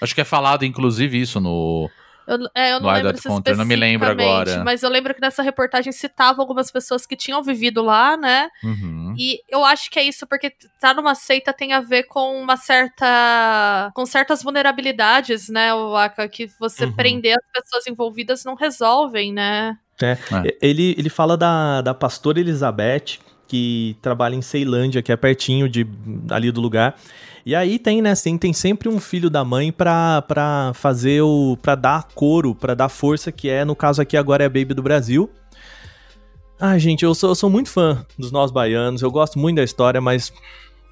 Acho 0.00 0.14
que 0.14 0.22
é 0.22 0.24
falado, 0.24 0.64
inclusive, 0.64 1.20
isso 1.20 1.40
no, 1.40 1.90
Eu, 2.34 2.48
é, 2.54 2.72
eu 2.72 2.80
não 2.80 2.90
lembro 2.90 3.16
se 3.16 3.28
não 3.54 3.64
me 3.64 3.76
lembro 3.76 4.08
agora. 4.08 4.62
Mas 4.64 4.82
eu 4.82 4.90
lembro 4.90 5.14
que 5.14 5.20
nessa 5.20 5.42
reportagem 5.42 5.92
citava 5.92 6.40
algumas 6.40 6.70
pessoas 6.70 7.06
que 7.06 7.16
tinham 7.16 7.42
vivido 7.42 7.82
lá, 7.82 8.16
né? 8.16 8.48
Uhum. 8.62 9.14
E 9.18 9.40
eu 9.48 9.64
acho 9.64 9.90
que 9.90 9.98
é 9.98 10.02
isso, 10.02 10.26
porque 10.26 10.52
tá 10.80 10.94
numa 10.94 11.14
seita 11.14 11.52
tem 11.52 11.72
a 11.72 11.80
ver 11.80 12.04
com 12.04 12.40
uma 12.40 12.56
certa. 12.56 13.90
com 13.94 14.06
certas 14.06 14.42
vulnerabilidades, 14.42 15.48
né, 15.48 15.74
o 15.74 15.96
Aka, 15.96 16.28
que 16.28 16.46
você 16.58 16.84
Uhum. 16.84 16.92
prender 16.92 17.36
as 17.36 17.62
pessoas 17.62 17.86
envolvidas 17.86 18.44
não 18.44 18.54
resolvem, 18.54 19.32
né? 19.32 19.76
É, 20.02 20.16
Ele, 20.60 20.94
ele 20.98 21.08
fala 21.08 21.36
da, 21.36 21.80
da 21.80 21.94
pastora 21.94 22.40
Elizabeth, 22.40 23.18
que 23.52 23.98
trabalha 24.00 24.34
em 24.34 24.40
Ceilândia, 24.40 25.02
que 25.02 25.12
é 25.12 25.16
pertinho 25.16 25.68
de, 25.68 25.86
ali 26.30 26.50
do 26.50 26.58
lugar. 26.58 26.96
E 27.44 27.54
aí 27.54 27.78
tem, 27.78 28.00
né, 28.00 28.14
tem, 28.14 28.38
tem 28.38 28.50
sempre 28.54 28.88
um 28.88 28.98
filho 28.98 29.28
da 29.28 29.44
mãe 29.44 29.70
pra, 29.70 30.22
pra 30.22 30.72
fazer 30.74 31.20
o. 31.20 31.58
pra 31.60 31.74
dar 31.74 32.08
coro, 32.14 32.54
pra 32.54 32.72
dar 32.72 32.88
força, 32.88 33.30
que 33.30 33.50
é, 33.50 33.62
no 33.62 33.76
caso 33.76 34.00
aqui 34.00 34.16
agora 34.16 34.42
é 34.42 34.46
a 34.46 34.48
Baby 34.48 34.72
do 34.72 34.82
Brasil. 34.82 35.28
Ah, 36.58 36.78
gente, 36.78 37.04
eu 37.04 37.14
sou, 37.14 37.28
eu 37.28 37.34
sou 37.34 37.50
muito 37.50 37.68
fã 37.68 38.06
dos 38.18 38.32
nós 38.32 38.50
baianos, 38.50 39.02
eu 39.02 39.10
gosto 39.10 39.38
muito 39.38 39.56
da 39.56 39.64
história, 39.64 40.00
mas 40.00 40.32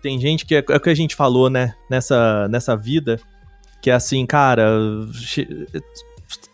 tem 0.03 0.21
gente 0.21 0.45
que 0.45 0.57
é, 0.57 0.65
é 0.69 0.77
o 0.77 0.81
que 0.81 0.91
a 0.91 0.95
gente 0.95 1.17
falou, 1.17 1.49
né, 1.49 1.75
nessa, 1.89 2.47
nessa 2.49 2.77
vida, 2.77 3.19
que 3.81 3.89
é 3.89 3.95
assim, 3.95 4.27
cara, 4.27 4.69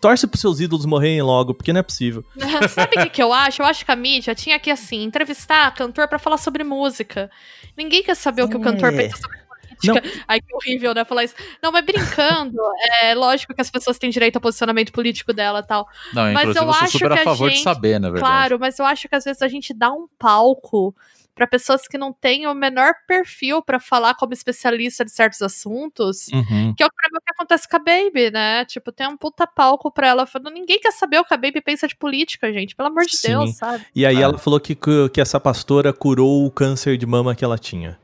torce 0.01 0.27
pros 0.27 0.41
seus 0.41 0.61
ídolos 0.61 0.87
morrerem 0.87 1.23
logo, 1.23 1.55
porque 1.55 1.73
não 1.73 1.81
é 1.81 1.83
possível. 1.83 2.25
Sabe 2.71 2.97
o 2.99 3.03
que, 3.03 3.11
que 3.11 3.23
eu 3.23 3.33
acho? 3.33 3.63
Eu 3.63 3.67
acho 3.67 3.85
que 3.85 3.91
a 3.93 3.97
mídia 3.97 4.35
tinha 4.35 4.59
que, 4.59 4.71
assim, 4.71 5.03
entrevistar 5.03 5.75
cantor 5.75 6.09
pra 6.09 6.19
falar 6.19 6.39
sobre 6.39 6.63
música. 6.65 7.31
Ninguém 7.77 8.03
quer 8.03 8.15
saber 8.17 8.43
o 8.43 8.49
que 8.49 8.57
o 8.57 8.61
cantor 8.61 8.93
É. 8.93 8.97
pensa 8.97 9.17
sobre 9.19 9.37
política. 9.77 10.25
Ai, 10.27 10.41
que 10.41 10.55
horrível, 10.55 10.95
né? 10.95 11.05
Falar 11.05 11.25
isso. 11.25 11.35
Não, 11.63 11.71
mas 11.71 11.85
brincando, 11.85 12.57
é 13.03 13.15
lógico 13.15 13.55
que 13.55 13.61
as 13.61 13.71
pessoas 13.71 13.99
têm 13.99 14.09
direito 14.09 14.37
ao 14.37 14.41
posicionamento 14.43 14.91
político 14.93 15.33
dela 15.35 15.61
e 15.61 15.67
tal. 15.67 15.87
Não, 16.15 16.23
Mas 16.33 16.49
inclusive 16.49 16.59
eu 16.65 16.69
eu, 16.69 16.73
sou 16.73 16.83
acho 16.85 16.93
super 16.93 17.13
que 17.13 17.19
a 17.19 17.21
a 17.21 17.25
favor 17.25 17.49
de 17.51 17.57
gente- 17.57 17.65
saber, 17.65 17.99
na 18.01 18.09
verdade. 18.11 18.33
Claro, 18.33 18.59
mas 18.59 18.79
eu 18.79 18.87
acho 18.87 19.09
que 19.09 19.15
às 19.15 19.25
vezes 19.25 19.43
a 19.43 19.49
gente 19.49 19.75
dá 19.75 19.91
um 19.93 20.07
palco 20.19 20.95
pra 21.37 21.47
pessoas 21.47 21.87
que 21.87 21.99
não 21.99 22.13
têm 22.13 22.47
o 22.47 22.55
menor 22.55 22.93
perfil 23.07 23.63
pra 23.63 23.79
falar 23.79 24.15
como 24.15 24.33
especialista 24.33 25.05
de 25.05 25.11
certos 25.13 25.43
assuntos. 25.43 26.27
Uhum. 26.33 26.75
Que 26.75 26.83
é 26.83 26.87
o 26.87 26.89
o 26.89 27.21
que 27.21 27.33
acontece 27.33 27.69
com 27.69 27.77
a 27.77 27.79
Baby, 27.79 28.31
né? 28.33 28.65
Tipo, 28.65 28.91
tem 28.91 29.07
um 29.07 29.17
puta 29.17 29.47
palco 29.47 29.91
pra 29.93 30.09
ela 30.09 30.27
falando. 30.27 30.53
Ninguém 30.55 30.81
quer 30.81 30.93
saber 30.93 31.19
o 31.21 31.25
que 31.25 31.35
a 31.35 31.37
Baby 31.37 31.61
pensa 31.61 31.87
de 31.87 31.95
política, 31.95 32.51
gente. 32.53 32.75
Pelo 32.75 32.89
amor 32.89 33.05
de 33.05 33.17
Sim. 33.17 33.29
Deus, 33.29 33.57
sabe? 33.57 33.85
E 33.95 34.05
aí 34.07 34.17
É. 34.17 34.21
ela 34.23 34.39
falou 34.39 34.59
que, 34.59 34.75
que, 34.75 35.09
que 35.11 35.21
essa 35.21 35.39
pastora 35.39 35.93
curou 35.93 36.45
o 36.47 36.51
câncer 36.51 36.97
de 36.97 37.05
mama 37.07 37.35
que 37.35 37.45
ela 37.45 37.59
tinha. 37.59 37.99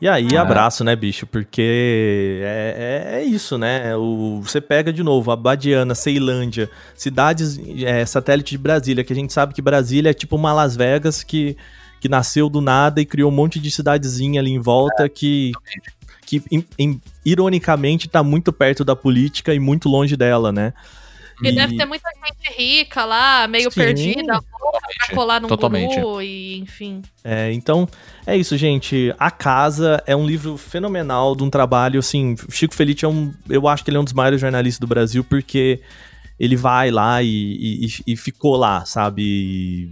E 0.00 0.06
aí, 0.08 0.28
Ah. 0.36 0.42
abraço, 0.42 0.84
né, 0.84 0.94
bicho? 0.94 1.26
Porque 1.26 2.40
é, 2.44 3.12
é, 3.14 3.20
é 3.20 3.24
isso, 3.24 3.56
né? 3.58 3.96
O, 3.96 4.40
você 4.42 4.60
pega 4.60 4.92
de 4.92 5.02
novo 5.02 5.30
a 5.30 5.36
Badiana, 5.36 5.94
Ceilândia, 5.94 6.70
cidades 6.94 7.58
é, 7.84 8.04
satélite 8.04 8.50
de 8.52 8.58
Brasília, 8.58 9.02
que 9.04 9.12
a 9.12 9.16
gente 9.16 9.32
sabe 9.32 9.54
que 9.54 9.62
Brasília 9.62 10.10
é 10.10 10.14
tipo 10.14 10.36
uma 10.36 10.52
Las 10.52 10.76
Vegas 10.76 11.24
que, 11.24 11.56
que 12.00 12.08
nasceu 12.08 12.48
do 12.48 12.60
nada 12.60 13.00
e 13.00 13.06
criou 13.06 13.30
um 13.30 13.34
monte 13.34 13.58
de 13.58 13.70
cidadezinha 13.70 14.40
ali 14.40 14.50
em 14.50 14.60
volta 14.60 15.08
que, 15.08 15.52
que 16.24 16.42
im- 16.50 16.64
im- 16.78 17.00
ironicamente 17.24 18.08
tá 18.08 18.22
muito 18.22 18.52
perto 18.52 18.84
da 18.84 18.94
política 18.94 19.54
e 19.54 19.58
muito 19.58 19.88
longe 19.88 20.16
dela, 20.16 20.52
né? 20.52 20.72
E 21.42 21.48
E- 21.48 21.52
deve 21.54 21.76
ter 21.76 21.84
muita 21.84 22.08
gente 22.26 22.56
rica 22.58 23.04
lá, 23.04 23.46
meio 23.46 23.70
Sim. 23.70 23.80
perdida, 23.80 24.40
pra 25.06 25.14
colar 25.14 25.38
num 25.40 25.48
Totalmente. 25.48 25.94
guru 26.00 26.22
e 26.22 26.56
enfim. 26.58 27.02
É, 27.22 27.52
então, 27.52 27.86
é 28.26 28.34
isso, 28.36 28.56
gente. 28.56 29.14
A 29.18 29.30
Casa 29.30 30.02
é 30.06 30.16
um 30.16 30.26
livro 30.26 30.56
fenomenal 30.56 31.36
de 31.36 31.42
um 31.44 31.50
trabalho, 31.50 31.98
assim, 32.00 32.34
Chico 32.48 32.74
Felice 32.74 33.04
é 33.04 33.08
um, 33.08 33.34
eu 33.50 33.68
acho 33.68 33.84
que 33.84 33.90
ele 33.90 33.98
é 33.98 34.00
um 34.00 34.04
dos 34.04 34.14
maiores 34.14 34.40
jornalistas 34.40 34.80
do 34.80 34.86
Brasil, 34.86 35.22
porque 35.24 35.80
ele 36.40 36.56
vai 36.56 36.90
lá 36.90 37.22
e, 37.22 37.28
e- 37.28 37.86
e- 37.86 38.12
e 38.12 38.16
ficou 38.16 38.56
lá, 38.56 38.86
sabe? 38.86 39.90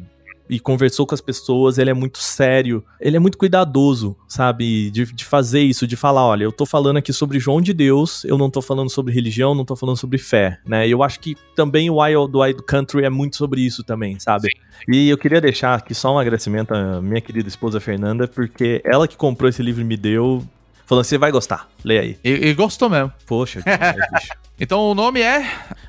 E, 0.48 0.60
conversou 0.60 1.06
com 1.06 1.14
as 1.14 1.20
pessoas, 1.20 1.78
ele 1.78 1.90
é 1.90 1.94
muito 1.94 2.18
sério, 2.18 2.84
ele 3.00 3.16
é 3.16 3.20
muito 3.20 3.38
cuidadoso, 3.38 4.16
sabe? 4.28 4.90
De, 4.90 5.04
de 5.12 5.24
fazer 5.24 5.60
isso, 5.60 5.86
de 5.86 5.96
falar, 5.96 6.26
olha, 6.26 6.44
eu 6.44 6.52
tô 6.52 6.66
falando 6.66 6.98
aqui 6.98 7.12
sobre 7.12 7.38
João 7.38 7.60
de 7.60 7.72
Deus, 7.72 8.24
eu 8.24 8.36
não 8.36 8.50
tô 8.50 8.60
falando 8.60 8.90
sobre 8.90 9.12
religião, 9.12 9.54
não 9.54 9.64
tô 9.64 9.76
falando 9.76 9.96
sobre 9.96 10.18
fé, 10.18 10.58
né? 10.66 10.86
E 10.86 10.90
eu 10.90 11.02
acho 11.02 11.20
que 11.20 11.36
também 11.54 11.88
o 11.90 12.00
Wild 12.00 12.36
Wild 12.36 12.62
Country 12.64 13.04
é 13.04 13.10
muito 13.10 13.36
sobre 13.36 13.60
isso 13.60 13.82
também, 13.82 14.18
sabe? 14.18 14.48
E 14.88 15.08
eu 15.08 15.16
queria 15.16 15.40
deixar 15.40 15.74
aqui 15.74 15.94
só 15.94 16.14
um 16.14 16.18
agradecimento 16.18 16.72
à 16.72 17.00
minha 17.00 17.20
querida 17.20 17.48
esposa 17.48 17.80
Fernanda, 17.80 18.28
porque 18.28 18.82
ela 18.84 19.08
que 19.08 19.16
comprou 19.16 19.48
esse 19.48 19.62
livro 19.62 19.80
e 19.80 19.84
me 19.84 19.96
deu, 19.96 20.44
falando, 20.84 21.04
você 21.04 21.16
vai 21.16 21.30
gostar, 21.30 21.68
lê 21.82 21.98
aí. 21.98 22.18
E, 22.22 22.30
e 22.30 22.54
gostou 22.54 22.90
mesmo. 22.90 23.12
Poxa, 23.26 23.60
que 23.62 23.70
bicho. 23.70 24.44
Então 24.58 24.80
o 24.90 24.94
nome 24.94 25.20
é 25.20 25.38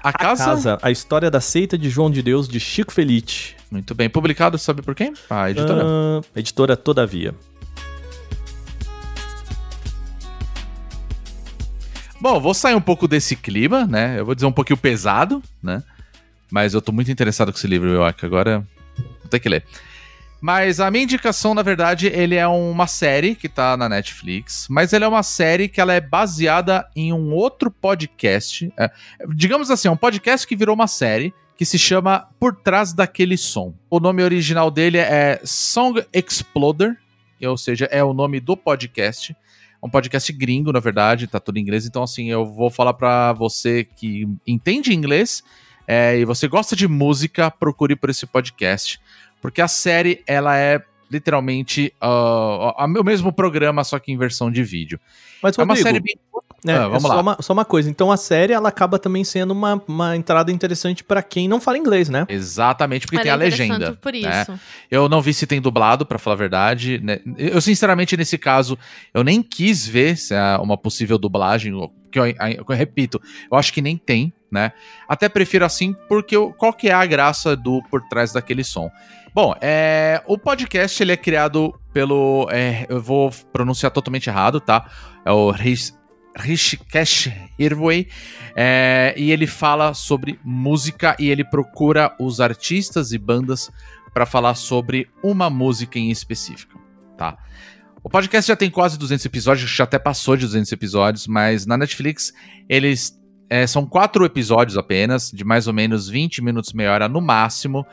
A 0.03 0.09
A 0.09 0.13
Casa. 0.13 0.45
Casa, 0.45 0.79
a 0.81 0.89
história 0.89 1.29
da 1.29 1.39
seita 1.39 1.77
de 1.77 1.89
João 1.89 2.09
de 2.09 2.21
Deus, 2.21 2.47
de 2.47 2.59
Chico 2.59 2.91
Felite. 2.91 3.54
Muito 3.71 3.95
bem. 3.95 4.09
Publicado, 4.09 4.57
sabe 4.57 4.81
por 4.81 4.95
quem? 4.95 5.13
A 5.29 5.49
editora. 5.49 5.83
Ah, 5.83 6.21
editora 6.35 6.77
Todavia. 6.77 7.33
Bom, 12.19 12.39
vou 12.39 12.53
sair 12.53 12.75
um 12.75 12.81
pouco 12.81 13.07
desse 13.07 13.35
clima, 13.35 13.85
né? 13.85 14.19
Eu 14.19 14.25
vou 14.25 14.33
dizer 14.33 14.47
um 14.47 14.51
pouquinho 14.51 14.77
pesado, 14.77 15.43
né? 15.61 15.83
Mas 16.49 16.73
eu 16.73 16.81
tô 16.81 16.91
muito 16.91 17.11
interessado 17.11 17.51
com 17.51 17.57
esse 17.57 17.67
livro, 17.67 17.89
eu 17.89 18.03
acho 18.03 18.25
agora 18.25 18.65
vou 18.97 19.29
ter 19.29 19.39
que 19.39 19.49
ler. 19.49 19.63
Mas 20.41 20.79
a 20.79 20.91
minha 20.91 21.03
indicação, 21.03 21.53
na 21.53 21.61
verdade, 21.61 22.07
ele 22.07 22.35
é 22.35 22.47
uma 22.47 22.87
série 22.87 23.35
que 23.35 23.49
tá 23.49 23.75
na 23.75 23.89
Netflix, 23.89 24.67
mas 24.69 24.93
ele 24.93 25.03
é 25.03 25.07
uma 25.07 25.23
série 25.23 25.67
que 25.67 25.81
ela 25.81 25.93
é 25.93 25.99
baseada 25.99 26.87
em 26.95 27.11
um 27.11 27.33
outro 27.33 27.71
podcast. 27.71 28.71
é, 28.77 28.91
digamos 29.33 29.71
assim, 29.71 29.87
é 29.87 29.91
um 29.91 29.97
podcast 29.97 30.45
que 30.45 30.55
virou 30.55 30.75
uma 30.75 30.87
série 30.87 31.33
que 31.57 31.65
se 31.65 31.77
chama 31.79 32.27
Por 32.39 32.55
Trás 32.55 32.93
daquele 32.93 33.37
Som. 33.37 33.73
O 33.89 33.99
nome 33.99 34.21
original 34.23 34.69
dele 34.69 34.97
é 34.97 35.39
Song 35.43 36.03
Exploder, 36.13 36.97
ou 37.41 37.57
seja, 37.57 37.85
é 37.91 38.03
o 38.03 38.13
nome 38.13 38.39
do 38.39 38.57
podcast. 38.57 39.31
É 39.81 39.85
um 39.85 39.89
podcast 39.89 40.31
gringo, 40.33 40.71
na 40.71 40.79
verdade, 40.79 41.27
tá 41.27 41.39
tudo 41.39 41.57
em 41.57 41.61
inglês. 41.61 41.85
Então, 41.85 42.03
assim, 42.03 42.29
eu 42.29 42.45
vou 42.45 42.69
falar 42.69 42.93
pra 42.93 43.33
você 43.33 43.83
que 43.83 44.27
entende 44.45 44.93
inglês 44.93 45.43
é, 45.87 46.17
e 46.17 46.25
você 46.25 46.47
gosta 46.47 46.75
de 46.75 46.87
música, 46.87 47.49
procure 47.51 47.95
por 47.95 48.09
esse 48.09 48.25
podcast. 48.25 48.99
Porque 49.41 49.61
a 49.61 49.67
série, 49.67 50.23
ela 50.25 50.57
é 50.57 50.81
literalmente 51.11 51.93
ah, 52.01 52.73
a- 52.77 52.85
o 52.85 53.03
mesmo 53.03 53.31
programa, 53.31 53.83
só 53.83 53.99
que 53.99 54.11
em 54.11 54.17
versão 54.17 54.49
de 54.51 54.63
vídeo. 54.63 54.99
Mas, 55.41 55.57
É 55.57 55.63
uma 55.63 55.75
série 55.75 55.99
bem. 55.99 56.17
É, 56.67 56.71
Ah, 56.73 56.83
é 56.83 56.87
vamos 56.87 57.01
só, 57.03 57.07
lá. 57.09 57.21
Uma, 57.21 57.37
só 57.39 57.53
uma 57.53 57.65
coisa, 57.65 57.89
então 57.89 58.11
a 58.11 58.17
série 58.17 58.53
ela 58.53 58.69
acaba 58.69 58.97
também 58.99 59.23
sendo 59.23 59.51
uma, 59.51 59.81
uma 59.87 60.15
entrada 60.15 60.51
interessante 60.51 61.03
pra 61.03 61.21
quem 61.23 61.47
não 61.47 61.59
fala 61.61 61.77
inglês, 61.77 62.09
né? 62.09 62.25
Exatamente, 62.29 63.05
porque 63.05 63.15
Ela 63.17 63.23
tem 63.23 63.31
é 63.31 63.33
a 63.33 63.37
legenda. 63.37 63.93
Por 64.01 64.13
né? 64.13 64.41
isso. 64.41 64.59
Eu 64.89 65.07
não 65.09 65.21
vi 65.21 65.33
se 65.33 65.45
tem 65.47 65.61
dublado, 65.61 66.05
pra 66.05 66.17
falar 66.17 66.35
a 66.35 66.37
verdade. 66.37 66.99
né? 67.03 67.19
Eu, 67.37 67.61
sinceramente, 67.61 68.15
nesse 68.17 68.37
caso, 68.37 68.77
eu 69.13 69.23
nem 69.23 69.41
quis 69.41 69.87
ver 69.87 70.17
se 70.17 70.33
é 70.33 70.57
uma 70.57 70.77
possível 70.77 71.17
dublagem. 71.17 71.73
Que 72.11 72.19
eu, 72.19 72.25
eu 72.25 72.65
repito, 72.75 73.21
eu 73.51 73.57
acho 73.57 73.73
que 73.73 73.81
nem 73.81 73.97
tem, 73.97 74.31
né? 74.51 74.71
Até 75.07 75.27
prefiro 75.27 75.65
assim, 75.65 75.93
porque 76.07 76.35
eu- 76.35 76.53
qual 76.53 76.71
que 76.71 76.87
é 76.87 76.93
a 76.93 77.05
graça 77.05 77.55
do 77.57 77.81
por 77.91 78.01
trás 78.07 78.31
daquele 78.31 78.63
som? 78.63 78.89
Bom, 79.33 79.53
é, 79.59 80.23
o 80.25 80.37
podcast 80.37 81.03
ele 81.03 81.11
é 81.11 81.17
criado 81.17 81.77
pelo. 81.91 82.47
é, 82.49 82.85
eu 82.87 83.01
vou 83.01 83.29
pronunciar 83.51 83.91
totalmente 83.91 84.29
errado, 84.29 84.61
tá? 84.61 84.89
É 85.25 85.31
o 85.31 85.51
Rishikesh 86.37 87.31
Hirway. 87.57 88.07
é, 88.55 89.13
e 89.17 89.31
ele 89.31 89.47
fala 89.47 89.93
sobre 89.93 90.39
música 90.43 91.15
e 91.19 91.29
ele 91.29 91.43
procura 91.43 92.15
os 92.19 92.39
artistas 92.39 93.11
e 93.11 93.17
bandas 93.17 93.71
para 94.13 94.25
falar 94.25 94.55
sobre 94.55 95.09
uma 95.21 95.49
música 95.49 95.99
em 95.99 96.09
específico, 96.09 96.79
tá? 97.17 97.37
O 98.01 98.09
podcast 98.09 98.47
já 98.47 98.55
tem 98.55 98.69
quase 98.69 98.99
200 98.99 99.25
episódios, 99.25 99.69
já 99.69 99.83
até 99.83 99.97
passou 99.97 100.37
de 100.37 100.45
200 100.45 100.71
episódios, 100.71 101.27
mas 101.27 101.65
na 101.65 101.75
Netflix 101.75 102.31
eles 102.69 103.19
é, 103.49 103.65
são 103.65 103.85
quatro 103.85 104.23
episódios 104.23 104.77
apenas, 104.77 105.31
de 105.31 105.43
mais 105.43 105.67
ou 105.67 105.73
menos 105.73 106.07
20 106.07 106.43
minutos, 106.43 106.71
meia 106.71 106.93
hora 106.93 107.09
no 107.09 107.19
máximo. 107.19 107.85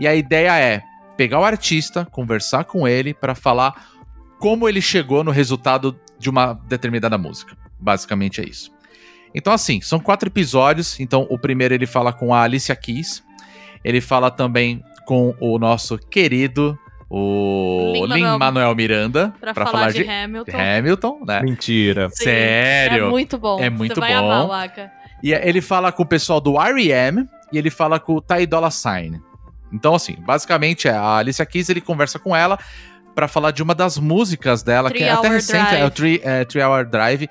E 0.00 0.06
a 0.08 0.14
ideia 0.14 0.58
é 0.58 0.82
pegar 1.16 1.40
o 1.40 1.44
artista, 1.44 2.04
conversar 2.06 2.64
com 2.64 2.88
ele 2.88 3.12
para 3.12 3.34
falar 3.34 3.90
como 4.38 4.68
ele 4.68 4.80
chegou 4.80 5.22
no 5.22 5.30
resultado 5.30 5.98
de 6.18 6.30
uma 6.30 6.54
determinada 6.66 7.18
música. 7.18 7.56
Basicamente 7.78 8.40
é 8.40 8.44
isso. 8.48 8.70
Então, 9.34 9.52
assim, 9.52 9.80
são 9.80 10.00
quatro 10.00 10.28
episódios. 10.28 10.98
Então, 11.00 11.26
o 11.30 11.38
primeiro 11.38 11.74
ele 11.74 11.86
fala 11.86 12.12
com 12.12 12.32
a 12.34 12.42
Alicia 12.42 12.74
Keys. 12.74 13.22
Ele 13.84 14.00
fala 14.00 14.30
também 14.30 14.82
com 15.06 15.34
o 15.40 15.58
nosso 15.58 15.96
querido, 15.98 16.78
o 17.08 17.92
Lin-Manuel- 17.94 18.32
Lin-Manuel 18.34 18.74
Miranda. 18.74 19.32
Pra, 19.40 19.54
pra 19.54 19.66
falar, 19.66 19.92
de, 19.92 20.02
de 20.04 20.10
Hamilton. 20.10 20.52
Hamilton, 20.58 21.20
né? 21.26 21.42
Mentira. 21.42 22.08
Sim, 22.10 22.24
Sério? 22.24 23.06
É 23.06 23.08
muito 23.10 23.38
bom. 23.38 23.58
É 23.60 23.70
muito 23.70 23.94
Você 23.94 24.00
vai 24.00 24.14
bom. 24.14 24.30
amar. 24.30 24.72
E 25.22 25.32
ele 25.32 25.60
fala 25.60 25.90
com 25.92 26.02
o 26.02 26.06
pessoal 26.06 26.40
do 26.40 26.60
R.E.M. 26.60 27.26
e 27.52 27.58
ele 27.58 27.70
fala 27.70 27.98
com 27.98 28.14
o 28.14 28.20
Ty 28.20 28.46
Dolla 28.46 28.70
Sign. 28.70 29.20
Então, 29.72 29.94
assim, 29.94 30.16
basicamente, 30.20 30.88
a 30.88 31.16
Alicia 31.16 31.44
Keys, 31.44 31.68
ele 31.68 31.80
conversa 31.80 32.18
com 32.18 32.34
ela 32.34 32.58
pra 33.14 33.26
falar 33.26 33.50
de 33.50 33.62
uma 33.62 33.74
das 33.74 33.98
músicas 33.98 34.62
dela, 34.62 34.90
que 34.92 35.02
é 35.02 35.08
Three 35.08 35.18
até 35.18 35.28
recente, 35.28 35.74
é 35.74 35.84
o 35.84 35.90
Drive. 35.90 35.92
Three, 35.92 36.20
é, 36.22 36.44
Three 36.44 36.62
Hour 36.62 36.84
Drive. 36.86 37.28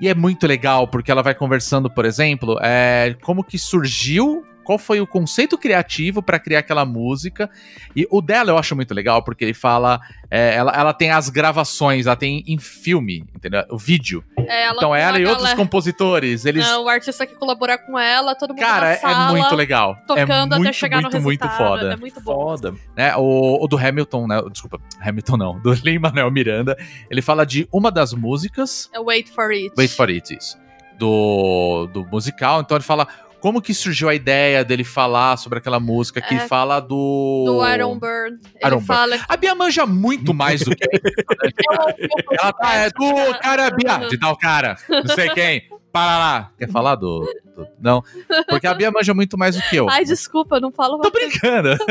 E 0.00 0.08
é 0.08 0.14
muito 0.14 0.46
legal, 0.46 0.88
porque 0.88 1.10
ela 1.10 1.22
vai 1.22 1.34
conversando, 1.34 1.88
por 1.88 2.04
exemplo, 2.04 2.58
é, 2.60 3.16
como 3.22 3.44
que 3.44 3.58
surgiu, 3.58 4.44
qual 4.64 4.78
foi 4.78 5.00
o 5.00 5.06
conceito 5.06 5.56
criativo 5.56 6.22
pra 6.22 6.38
criar 6.38 6.60
aquela 6.60 6.84
música. 6.84 7.48
E 7.94 8.06
o 8.10 8.20
dela 8.20 8.50
eu 8.50 8.58
acho 8.58 8.74
muito 8.74 8.92
legal, 8.94 9.22
porque 9.22 9.44
ele 9.44 9.54
fala. 9.54 10.00
é, 10.30 10.54
ela, 10.56 10.72
ela 10.72 10.92
tem 10.92 11.10
as 11.10 11.28
gravações, 11.28 12.06
ela 12.06 12.16
tem 12.16 12.42
em 12.46 12.58
filme, 12.58 13.24
entendeu? 13.36 13.62
O 13.70 13.78
vídeo. 13.78 14.24
É, 14.36 14.64
ela 14.64 14.76
então 14.76 14.94
ela 14.94 15.18
e 15.18 15.22
outros 15.24 15.42
galera- 15.42 15.56
compositores, 15.56 16.44
eles. 16.44 16.66
É, 16.66 16.76
o 16.76 16.88
artista 16.88 17.26
que 17.26 17.34
colabora 17.36 17.78
com 17.78 17.98
ela, 17.98 18.34
todo 18.34 18.50
mundo 18.50 18.58
Cara, 18.60 18.86
na 18.86 18.92
é 18.92 18.96
sala, 18.96 19.30
muito 19.32 19.54
legal. 19.54 19.96
tocando 20.06 20.54
é 20.54 20.56
muito, 20.56 20.62
até 20.68 20.72
chegar 20.72 21.00
muito, 21.02 21.16
no 21.16 21.22
muito 21.22 21.48
foda. 21.50 21.92
É 21.92 21.96
muito 21.96 22.20
bom. 22.20 22.34
Foda. 22.34 22.74
né? 22.96 23.14
O, 23.16 23.62
o 23.64 23.68
do 23.68 23.76
Hamilton, 23.78 24.26
né? 24.26 24.42
Desculpa, 24.50 24.80
Hamilton 25.00 25.36
não. 25.36 25.60
Do 25.60 25.72
Lin-Manuel 25.84 26.30
Miranda. 26.30 26.76
Ele 27.10 27.20
fala 27.22 27.44
de 27.44 27.68
uma 27.70 27.90
das 27.90 28.12
músicas. 28.14 28.90
É 28.92 28.98
Wait 28.98 29.28
for 29.28 29.50
It. 29.50 29.72
Wait 29.76 29.90
for 29.92 30.08
it, 30.08 30.34
isso. 30.36 30.58
Do, 30.98 31.88
do 31.92 32.04
musical. 32.06 32.60
Então 32.60 32.76
ele 32.76 32.84
fala 32.84 33.06
como 33.44 33.60
que 33.60 33.74
surgiu 33.74 34.08
a 34.08 34.14
ideia 34.14 34.64
dele 34.64 34.82
falar 34.84 35.36
sobre 35.36 35.58
aquela 35.58 35.78
música 35.78 36.18
que 36.18 36.34
É. 36.34 36.48
fala 36.48 36.80
do. 36.80 37.44
Do 37.44 37.68
Iron 37.74 37.98
Burn. 37.98 38.38
Ele 38.40 38.64
Iron 38.64 38.76
Burn. 38.76 38.86
fala 38.86 39.18
A 39.28 39.36
Bia 39.36 39.54
manja 39.54 39.84
muito 39.84 40.32
mais 40.32 40.62
do 40.62 40.74
que. 40.74 40.88
Ela 42.40 42.52
tá, 42.54 42.74
é 42.74 42.88
do 42.88 43.38
cara, 43.42 43.70
Bia, 43.70 43.98
de 44.08 44.18
tal 44.18 44.34
cara, 44.38 44.78
não 44.88 45.14
sei 45.14 45.28
quem. 45.28 45.62
Para 45.92 46.18
lá. 46.18 46.50
Quer 46.58 46.70
falar 46.70 46.94
do, 46.94 47.30
Não. 47.80 48.02
Porque 48.48 48.66
a 48.66 48.74
Bia 48.74 48.90
manja 48.90 49.14
muito 49.14 49.36
mais 49.38 49.56
do 49.56 49.62
que 49.62 49.76
eu. 49.76 49.88
Ai, 49.90 50.04
desculpa, 50.04 50.56
eu 50.56 50.60
não 50.60 50.72
falo 50.72 50.98
Tô 51.00 51.10
brincando. 51.10 51.70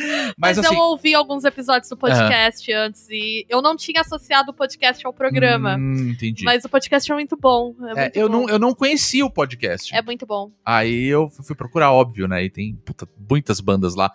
Mas, 0.38 0.56
Mas, 0.56 0.58
assim. 0.58 0.74
eu 0.74 0.80
ouvi 0.80 1.14
alguns 1.14 1.44
episódios 1.44 1.88
do 1.88 1.96
podcast 1.96 2.72
antes 2.72 3.08
e 3.10 3.46
eu 3.48 3.62
não 3.62 3.76
tinha 3.76 4.00
associado 4.00 4.50
o 4.50 4.54
podcast 4.54 5.06
ao 5.06 5.12
programa. 5.12 5.76
Hum, 5.76 6.10
entendi. 6.10 6.44
Mas 6.44 6.64
o 6.64 6.68
podcast 6.68 7.10
é 7.10 7.14
muito 7.14 7.36
bom. 7.36 7.74
É, 7.80 7.90
É, 7.90 8.02
muito 8.02 8.16
eu, 8.16 8.28
bom. 8.28 8.32
não, 8.32 8.48
eu 8.48 8.58
não 8.58 8.74
conhecia 8.74 9.24
o 9.24 9.30
podcast. 9.30 9.94
É 9.94 10.02
muito 10.02 10.26
bom. 10.26 10.50
Aí 10.64 11.06
eu 11.06 11.30
fui 11.30 11.54
procurar, 11.54 11.92
óbvio, 11.92 12.28
né? 12.28 12.44
E 12.44 12.50
tem 12.50 12.74
puta, 12.84 13.08
muitas 13.28 13.60
bandas 13.60 13.94
lá. 13.94 14.10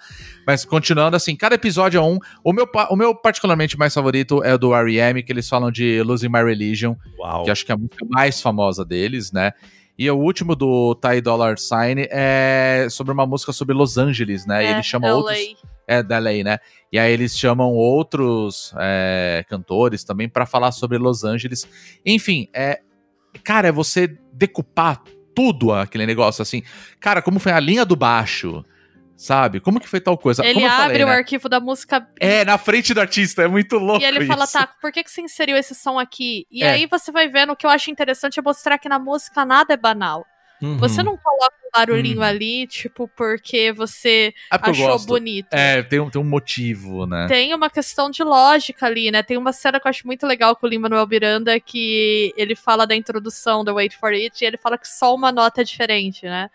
Mas 0.45 0.65
continuando, 0.65 1.15
assim, 1.15 1.35
cada 1.35 1.55
episódio 1.55 1.97
é 1.97 2.01
um. 2.01 2.19
O 2.43 2.53
meu, 2.53 2.67
o 2.89 2.95
meu 2.95 3.15
particularmente 3.15 3.77
mais 3.77 3.93
favorito 3.93 4.43
é 4.43 4.53
o 4.53 4.57
do 4.57 4.73
R.E.M., 4.75 5.23
que 5.23 5.31
eles 5.31 5.47
falam 5.47 5.71
de 5.71 6.01
Losing 6.03 6.29
My 6.29 6.43
Religion, 6.43 6.95
Uau. 7.19 7.43
que 7.43 7.51
acho 7.51 7.65
que 7.65 7.71
é 7.71 7.75
a 7.75 7.77
música 7.77 8.05
mais 8.09 8.41
famosa 8.41 8.85
deles, 8.85 9.31
né? 9.31 9.51
E 9.97 10.09
o 10.09 10.17
último 10.17 10.55
do 10.55 10.95
Ty 10.95 11.21
Dollar 11.21 11.57
Sign 11.57 12.07
é 12.09 12.87
sobre 12.89 13.13
uma 13.13 13.25
música 13.25 13.51
sobre 13.51 13.75
Los 13.75 13.97
Angeles, 13.97 14.45
né? 14.45 14.63
e 14.63 14.67
É, 14.67 14.71
eles 14.71 14.85
chamam 14.85 15.09
LA. 15.11 15.17
outros. 15.17 15.55
É, 15.87 16.01
da 16.01 16.17
lei, 16.19 16.43
né? 16.43 16.57
E 16.91 16.97
aí 16.97 17.11
eles 17.11 17.37
chamam 17.37 17.71
outros 17.73 18.73
é, 18.79 19.43
cantores 19.49 20.03
também 20.03 20.29
pra 20.29 20.45
falar 20.45 20.71
sobre 20.71 20.97
Los 20.97 21.23
Angeles. 21.23 21.67
Enfim, 22.05 22.47
é. 22.53 22.79
Cara, 23.43 23.67
é 23.67 23.71
você 23.71 24.17
decupar 24.33 25.01
tudo 25.35 25.73
aquele 25.73 26.05
negócio 26.05 26.41
assim. 26.41 26.63
Cara, 26.99 27.21
como 27.21 27.39
foi 27.39 27.51
a 27.51 27.59
linha 27.59 27.85
do 27.85 27.95
baixo? 27.95 28.63
Sabe? 29.21 29.59
Como 29.59 29.79
que 29.79 29.87
foi 29.87 30.01
tal 30.01 30.17
coisa? 30.17 30.43
Ele 30.43 30.65
abre 30.65 30.83
falei, 30.97 31.03
o 31.03 31.07
né? 31.07 31.13
arquivo 31.15 31.47
da 31.47 31.59
música 31.59 32.07
É, 32.19 32.43
na 32.43 32.57
frente 32.57 32.91
do 32.91 32.99
artista, 32.99 33.43
é 33.43 33.47
muito 33.47 33.77
louco. 33.77 34.01
e 34.01 34.05
ele 34.05 34.25
fala, 34.25 34.45
isso. 34.45 34.53
tá, 34.53 34.65
por 34.81 34.91
que, 34.91 35.03
que 35.03 35.11
você 35.11 35.21
inseriu 35.21 35.55
esse 35.55 35.75
som 35.75 35.99
aqui? 35.99 36.47
E 36.49 36.63
É. 36.63 36.71
aí 36.71 36.87
você 36.87 37.11
vai 37.11 37.27
vendo 37.29 37.51
o 37.51 37.55
que 37.55 37.65
eu 37.65 37.69
acho 37.69 37.91
interessante 37.91 38.39
é 38.39 38.41
mostrar 38.41 38.79
que 38.79 38.89
na 38.89 38.97
música 38.97 39.45
nada 39.45 39.73
é 39.75 39.77
banal. 39.77 40.25
Uhum. 40.59 40.77
Você 40.77 41.03
não 41.03 41.17
coloca 41.17 41.55
um 41.65 41.69
barulhinho 41.71 42.19
Hum. 42.19 42.23
ali, 42.23 42.65
tipo, 42.67 43.07
porque 43.07 43.71
você 43.71 44.33
É 44.51 44.57
porque 44.57 44.81
achou 44.83 44.99
bonito. 45.05 45.53
É, 45.53 45.81
tem 45.83 45.99
um, 45.99 46.09
tem 46.09 46.21
um 46.21 46.25
motivo, 46.25 47.05
né? 47.07 47.27
Tem 47.27 47.53
uma 47.53 47.69
questão 47.69 48.09
de 48.11 48.23
lógica 48.23 48.85
ali, 48.87 49.09
né? 49.11 49.21
Tem 49.23 49.37
uma 49.37 49.53
cena 49.53 49.79
que 49.79 49.87
eu 49.87 49.89
acho 49.89 50.05
muito 50.05 50.25
legal 50.27 50.55
com 50.55 50.65
o 50.65 50.69
Lin-Manuel 50.69 51.07
Miranda, 51.07 51.59
que 51.59 52.33
ele 52.37 52.55
fala 52.55 52.85
da 52.87 52.95
introdução 52.95 53.63
do 53.63 53.73
Wait 53.75 53.93
For 53.95 54.13
It, 54.13 54.43
e 54.43 54.47
ele 54.47 54.57
fala 54.57 54.77
que 54.79 54.87
só 54.87 55.13
uma 55.15 55.31
nota 55.31 55.61
é 55.61 55.63
diferente, 55.63 56.25
né? 56.25 56.49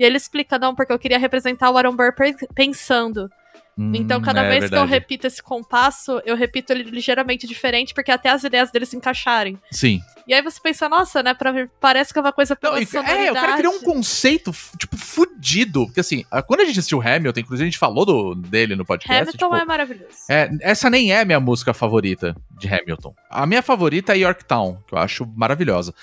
E 0.00 0.04
ele 0.04 0.16
explica, 0.16 0.58
não, 0.58 0.74
porque 0.74 0.90
eu 0.92 0.98
queria 0.98 1.18
representar 1.18 1.70
o 1.70 1.76
Aaron 1.76 1.94
Burr 1.94 2.14
pe- 2.14 2.34
pensando. 2.54 3.30
Hum, 3.78 3.92
Então, 3.94 4.20
cada 4.20 4.42
é 4.42 4.48
vez 4.48 4.58
que 4.60 4.64
eu 4.66 4.70
verdade. 4.80 4.90
repito 4.90 5.26
esse 5.26 5.42
compasso, 5.42 6.20
eu 6.24 6.34
repito 6.34 6.72
ele 6.72 6.84
ligeiramente 6.84 7.46
diferente, 7.46 7.92
porque 7.94 8.10
até 8.10 8.30
as 8.30 8.42
ideias 8.42 8.70
dele 8.70 8.84
se 8.86 8.96
encaixarem. 8.96 9.58
Sim. 9.70 10.00
E 10.26 10.32
aí 10.34 10.42
você 10.42 10.58
pensa, 10.60 10.88
nossa, 10.88 11.22
né? 11.22 11.34
Pra, 11.34 11.52
parece 11.80 12.12
que 12.12 12.18
é 12.18 12.22
uma 12.22 12.32
coisa 12.32 12.56
pela 12.56 12.74
Não, 12.74 12.80
e- 12.80 12.84
é, 12.84 12.86
o 12.86 12.90
cara 12.92 13.06
sonoridade. 13.08 13.56
criou 13.58 13.74
um 13.74 13.80
conceito, 13.80 14.52
tipo, 14.78 14.96
fudido. 14.96 15.84
Porque 15.86 16.00
assim, 16.00 16.24
quando 16.46 16.60
a 16.60 16.64
gente 16.64 16.78
assistiu 16.78 17.00
Hamilton, 17.02 17.40
inclusive 17.40 17.64
a 17.66 17.70
gente 17.70 17.78
falou 17.78 18.04
do, 18.06 18.34
dele 18.34 18.74
no 18.76 18.84
podcast. 18.86 19.22
Hamilton 19.22 19.38
tipo, 19.46 19.54
é 19.56 19.64
maravilhoso. 19.64 20.14
É, 20.30 20.50
essa 20.62 20.88
nem 20.90 21.12
é 21.12 21.20
a 21.20 21.24
minha 21.26 21.40
música 21.40 21.72
favorita 21.74 22.34
de 22.58 22.68
Hamilton. 22.68 23.14
A 23.30 23.46
minha 23.46 23.62
favorita 23.62 24.14
é 24.14 24.18
Yorktown, 24.18 24.82
que 24.86 24.94
eu 24.94 24.98
acho 24.98 25.26
maravilhosa. 25.36 25.94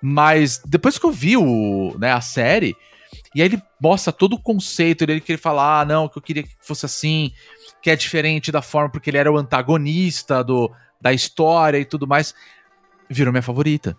Mas 0.00 0.60
depois 0.66 0.98
que 0.98 1.06
eu 1.06 1.10
vi 1.12 1.36
o, 1.36 1.94
né, 1.98 2.12
a 2.12 2.20
série, 2.20 2.76
e 3.34 3.40
aí 3.42 3.48
ele 3.48 3.62
mostra 3.80 4.12
todo 4.12 4.34
o 4.34 4.38
conceito 4.42 5.06
dele, 5.06 5.20
que 5.20 5.32
ele 5.32 5.38
fala, 5.38 5.80
ah, 5.80 5.84
não, 5.84 6.08
que 6.08 6.18
eu 6.18 6.22
queria 6.22 6.42
que 6.42 6.50
fosse 6.60 6.84
assim, 6.86 7.32
que 7.80 7.90
é 7.90 7.96
diferente 7.96 8.52
da 8.52 8.62
forma, 8.62 8.90
porque 8.90 9.10
ele 9.10 9.18
era 9.18 9.32
o 9.32 9.36
antagonista 9.38 10.42
do, 10.44 10.70
da 11.00 11.12
história 11.12 11.78
e 11.78 11.84
tudo 11.84 12.06
mais, 12.06 12.34
virou 13.08 13.32
minha 13.32 13.42
favorita. 13.42 13.96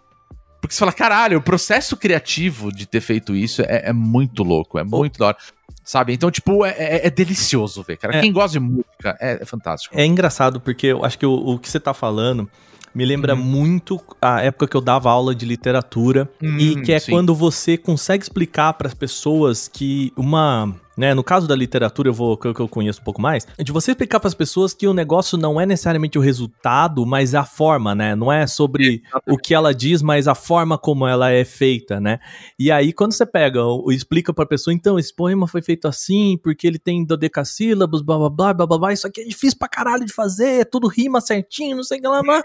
Porque 0.62 0.74
você 0.74 0.80
fala, 0.80 0.94
caralho, 0.94 1.40
o 1.40 1.42
processo 1.42 1.98
criativo 1.98 2.72
de 2.72 2.86
ter 2.86 3.02
feito 3.02 3.36
isso 3.36 3.62
é, 3.64 3.90
é 3.90 3.94
muito 3.94 4.44
louco, 4.44 4.80
é 4.80 4.84
muito 4.84 5.20
da 5.20 5.28
hora. 5.28 5.38
Sabe? 5.84 6.14
Então, 6.14 6.32
tipo, 6.32 6.64
é, 6.66 6.70
é- 6.78 7.08
é 7.08 7.10
delicioso 7.10 7.84
ver, 7.84 7.98
cara. 7.98 8.16
É. 8.16 8.22
Quem 8.22 8.32
gosta 8.32 8.58
de 8.58 8.60
música 8.62 9.18
é, 9.20 9.40
é 9.42 9.46
fantástico. 9.46 9.94
É 9.98 10.06
engraçado 10.06 10.62
porque 10.62 10.88
eu 10.88 11.04
acho 11.04 11.20
que 11.20 11.26
o, 11.26 11.34
o 11.34 11.60
que 11.60 11.70
você 11.70 11.82
tá 11.82 11.94
falando 11.94 12.50
me 12.94 13.06
lembra 13.06 13.34
Uhum. 13.36 13.42
muito 13.42 14.00
a 14.22 14.42
época 14.42 14.68
que 14.68 14.78
eu 14.78 14.82
dava 14.82 15.10
aula 15.10 15.34
de 15.34 15.46
literatura 15.46 16.30
e 16.42 16.76
Hum, 16.78 16.82
que 16.84 16.92
é 16.92 17.00
sim. 17.00 17.12
quando 17.12 17.34
você 17.34 17.78
consegue 17.78 18.24
explicar 18.24 18.74
para 18.74 18.88
as 18.88 18.94
pessoas 18.94 19.68
que 19.68 20.12
uma, 20.16 20.74
né, 20.96 21.14
no 21.14 21.24
caso 21.24 21.48
da 21.48 21.56
literatura 21.56 22.10
eu 22.10 22.14
vou 22.14 22.38
que 22.38 22.48
eu, 22.48 22.68
conheço 22.68 23.02
um 23.02 23.04
pouco 23.04 23.22
mais, 23.22 23.48
é 23.58 23.64
de 23.64 23.72
você 23.72 23.92
explicar 23.92 24.20
para 24.20 24.28
as 24.28 24.34
pessoas 24.34 24.74
que 24.74 24.88
o 24.88 24.94
negócio 24.94 25.38
não 25.38 25.60
é 25.60 25.66
necessariamente 25.66 26.18
o 26.18 26.22
resultado, 26.22 27.06
mas 27.06 27.34
a 27.36 27.44
forma, 27.44 27.96
né? 27.96 28.16
Não 28.16 28.32
é 28.32 28.46
sobre 28.48 29.02
o 29.28 29.38
que 29.38 29.54
ela 29.54 29.74
diz, 29.74 30.02
mas 30.02 30.28
a 30.28 30.36
forma 30.36 30.78
como 30.78 31.08
ela 31.08 31.32
é 31.32 31.44
feita, 31.44 32.00
né? 32.00 32.20
E 32.60 32.72
aí 32.72 32.94
quando 32.94 33.14
você 33.14 33.26
pega 33.26 33.60
explica 33.90 34.34
para 34.34 34.44
a 34.44 34.48
pessoa, 34.48 34.74
então 34.74 34.98
esse 35.00 35.14
poema 35.16 35.48
foi 35.48 35.62
feito 35.62 35.88
assim, 35.88 36.38
porque 36.44 36.68
ele 36.68 36.78
tem 36.80 37.04
dodecassílabos, 37.06 38.02
blá 38.02 38.18
blá 38.18 38.30
blá 38.30 38.54
blá 38.54 38.68
blá, 38.68 38.78
blá 38.78 38.94
isso 38.94 39.08
aqui 39.08 39.22
é 39.22 39.26
difícil 39.26 39.58
pra 39.58 39.68
caralho 39.68 40.06
de 40.06 40.14
fazer, 40.14 40.66
tudo 40.66 40.88
rima 40.88 41.20
certinho, 41.22 41.76
não 41.78 41.84
sei 41.84 42.00
o 42.00 42.02
que 42.02 42.08
lá, 42.08 42.22
lá. 42.22 42.42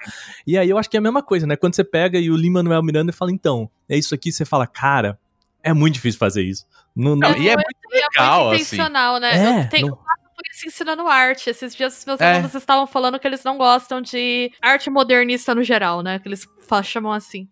E 0.47 0.57
aí 0.57 0.69
eu 0.71 0.79
acho 0.79 0.89
que 0.89 0.97
é 0.97 1.01
a 1.01 1.03
mesma 1.03 1.23
coisa, 1.23 1.47
né? 1.47 1.57
Quando 1.57 1.75
você 1.75 1.85
pega 1.85 2.19
e 2.19 2.31
o 2.31 2.37
Lin-Manuel 2.37 2.83
Miranda 2.83 3.13
fala, 3.13 3.31
então, 3.33 3.69
é 3.89 3.97
isso 3.97 4.15
aqui, 4.15 4.33
você 4.33 4.45
fala, 4.45 4.67
cara, 4.67 5.19
é 5.63 5.73
muito 5.73 5.95
difícil 5.95 6.19
fazer 6.19 6.43
isso. 6.43 6.65
Não, 6.95 7.11
não- 7.17 7.31
Não, 7.31 7.39
e 7.39 7.49
é 7.49 7.55
muito 7.55 7.67
legal, 8.15 8.49
muito 8.49 8.55
assim. 8.63 8.77
intencional, 8.77 9.19
né? 9.21 9.37
É, 9.37 9.61
eu 9.65 9.69
tenho 9.69 9.97
por 9.97 10.45
isso 10.53 10.67
ensinando 10.69 11.07
arte. 11.09 11.51
Esses 11.51 11.75
dias 11.75 11.99
os 11.99 12.05
meus 12.05 12.21
É. 12.21 12.33
alunos 12.33 12.55
estavam 12.55 12.87
falando 12.87 13.19
que 13.19 13.27
eles 13.27 13.43
não 13.45 13.59
gostam 13.59 14.01
de 14.01 14.53
arte 14.63 14.89
modernista 14.89 15.55
no 15.55 15.63
geral, 15.63 16.03
né? 16.03 16.19
Que 16.19 16.29
eles 16.29 16.47
chamam 16.85 17.13
assim. 17.13 17.49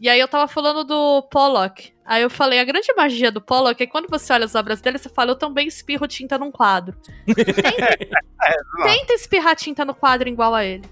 E 0.00 0.08
aí 0.08 0.20
eu 0.20 0.28
tava 0.28 0.46
falando 0.46 0.84
do 0.84 1.22
Pollock. 1.30 1.92
Aí 2.06 2.22
eu 2.22 2.30
falei, 2.30 2.60
a 2.60 2.64
grande 2.64 2.92
magia 2.96 3.32
do 3.32 3.40
Pollock 3.40 3.82
é 3.82 3.86
que 3.86 3.90
quando 3.90 4.08
você 4.08 4.32
olha 4.32 4.44
as 4.44 4.54
obras 4.54 4.80
dele, 4.80 4.96
você 4.96 5.08
fala, 5.08 5.32
eu 5.32 5.36
também 5.36 5.66
espirro 5.66 6.06
tinta 6.06 6.38
num 6.38 6.52
quadro. 6.52 6.96
Tenta, 7.34 8.82
tenta 8.84 9.12
espirrar 9.14 9.56
tinta 9.56 9.84
no 9.84 9.94
quadro 9.94 10.28
igual 10.28 10.54
a 10.54 10.64
ele. 10.64 10.88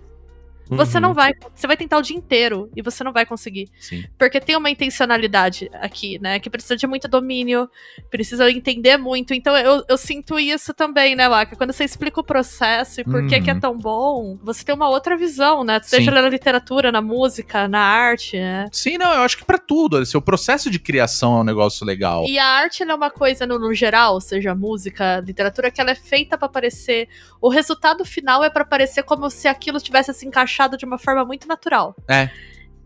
Você 0.68 0.96
Uhum. 0.98 1.02
não 1.02 1.14
vai. 1.14 1.32
Você 1.54 1.66
vai 1.66 1.76
tentar 1.76 1.98
o 1.98 2.02
dia 2.02 2.16
inteiro 2.16 2.70
e 2.74 2.82
você 2.82 3.04
não 3.04 3.12
vai 3.12 3.24
conseguir. 3.24 3.68
Sim. 3.78 4.04
Porque 4.18 4.40
tem 4.40 4.56
uma 4.56 4.68
intencionalidade 4.70 5.70
aqui, 5.74 6.18
né? 6.20 6.40
Que 6.40 6.50
precisa 6.50 6.76
de 6.76 6.86
muito 6.86 7.06
domínio, 7.06 7.68
precisa 8.10 8.50
entender 8.50 8.96
muito. 8.96 9.32
Então 9.32 9.56
eu, 9.56 9.84
eu 9.88 9.96
sinto 9.96 10.38
isso 10.38 10.74
também, 10.74 11.14
né, 11.14 11.28
Waka? 11.28 11.54
Quando 11.56 11.72
você 11.72 11.84
explica 11.84 12.20
o 12.20 12.24
processo 12.24 13.00
e 13.00 13.04
por 13.04 13.26
que, 13.26 13.40
que 13.40 13.50
é 13.50 13.54
Uhum. 13.54 13.60
tão 13.60 13.78
bom, 13.78 14.38
você 14.42 14.64
tem 14.64 14.74
uma 14.74 14.88
outra 14.88 15.16
visão, 15.16 15.62
né? 15.62 15.80
Seja 15.82 16.10
Sim. 16.10 16.16
na 16.20 16.28
literatura, 16.28 16.90
na 16.90 17.00
música, 17.00 17.68
na 17.68 17.80
arte, 17.80 18.36
né? 18.36 18.66
Sim, 18.72 18.98
não, 18.98 19.12
eu 19.12 19.20
acho 19.22 19.38
que 19.38 19.44
pra 19.44 19.58
tudo. 19.58 19.98
Assim, 19.98 20.16
o 20.18 20.22
processo 20.22 20.68
de 20.70 20.78
criação 20.78 21.36
é 21.38 21.40
um 21.42 21.44
negócio 21.44 21.86
legal. 21.86 22.24
E 22.26 22.38
a 22.38 22.44
arte 22.46 22.82
ela 22.82 22.92
é 22.92 22.94
uma 22.96 23.10
coisa, 23.10 23.46
no, 23.46 23.58
no 23.58 23.72
geral, 23.72 24.20
seja 24.20 24.54
música, 24.54 25.20
literatura, 25.20 25.70
que 25.70 25.80
ela 25.80 25.92
é 25.92 25.94
feita 25.94 26.36
pra 26.36 26.48
parecer. 26.48 27.08
O 27.40 27.48
resultado 27.48 28.04
final 28.04 28.42
é 28.42 28.50
pra 28.50 28.64
parecer 28.64 29.02
como 29.04 29.30
se 29.30 29.46
aquilo 29.46 29.80
tivesse 29.80 30.12
se 30.12 30.26
encaixado 30.26 30.55
de 30.76 30.84
uma 30.86 30.96
forma 30.98 31.24
muito 31.24 31.46
natural. 31.46 31.94
É. 32.08 32.30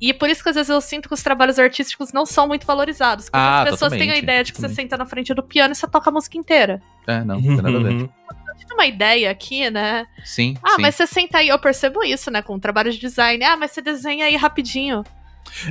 E 0.00 0.14
por 0.14 0.30
isso 0.30 0.42
que 0.42 0.48
às 0.48 0.54
vezes 0.54 0.70
eu 0.70 0.80
sinto 0.80 1.08
que 1.08 1.14
os 1.14 1.22
trabalhos 1.22 1.58
artísticos 1.58 2.10
não 2.10 2.24
são 2.24 2.48
muito 2.48 2.66
valorizados. 2.66 3.26
Porque 3.26 3.36
Ah, 3.36 3.62
as 3.62 3.70
pessoas 3.70 3.92
têm 3.92 4.10
a 4.10 4.16
ideia 4.16 4.42
de 4.42 4.50
que 4.50 4.56
você 4.58 4.62
totalmente. 4.62 4.82
senta 4.90 4.96
na 4.96 5.04
frente 5.04 5.34
do 5.34 5.42
piano 5.42 5.72
e 5.72 5.74
você 5.76 5.86
toca 5.86 6.08
a 6.08 6.12
música 6.12 6.38
inteira. 6.38 6.80
É, 7.06 7.18
não, 7.22 7.36
não 7.38 7.42
tem 7.42 7.56
nada 7.56 7.68
a 7.78 7.82
ver. 7.82 7.92
Uhum. 7.92 8.08
Eu 8.30 8.56
tive 8.56 8.72
uma 8.74 8.86
ideia 8.86 9.30
aqui, 9.30 9.68
né? 9.70 10.06
Sim, 10.24 10.54
Ah, 10.62 10.76
sim. 10.76 10.82
mas 10.82 10.94
você 10.94 11.06
senta 11.06 11.38
aí, 11.38 11.48
eu 11.48 11.58
percebo 11.58 12.02
isso, 12.02 12.30
né? 12.30 12.40
Com 12.40 12.54
o 12.54 12.58
trabalho 12.60 12.90
de 12.90 12.98
design. 12.98 13.44
Ah, 13.44 13.56
mas 13.58 13.72
você 13.72 13.82
desenha 13.82 14.24
aí 14.24 14.36
rapidinho. 14.36 15.04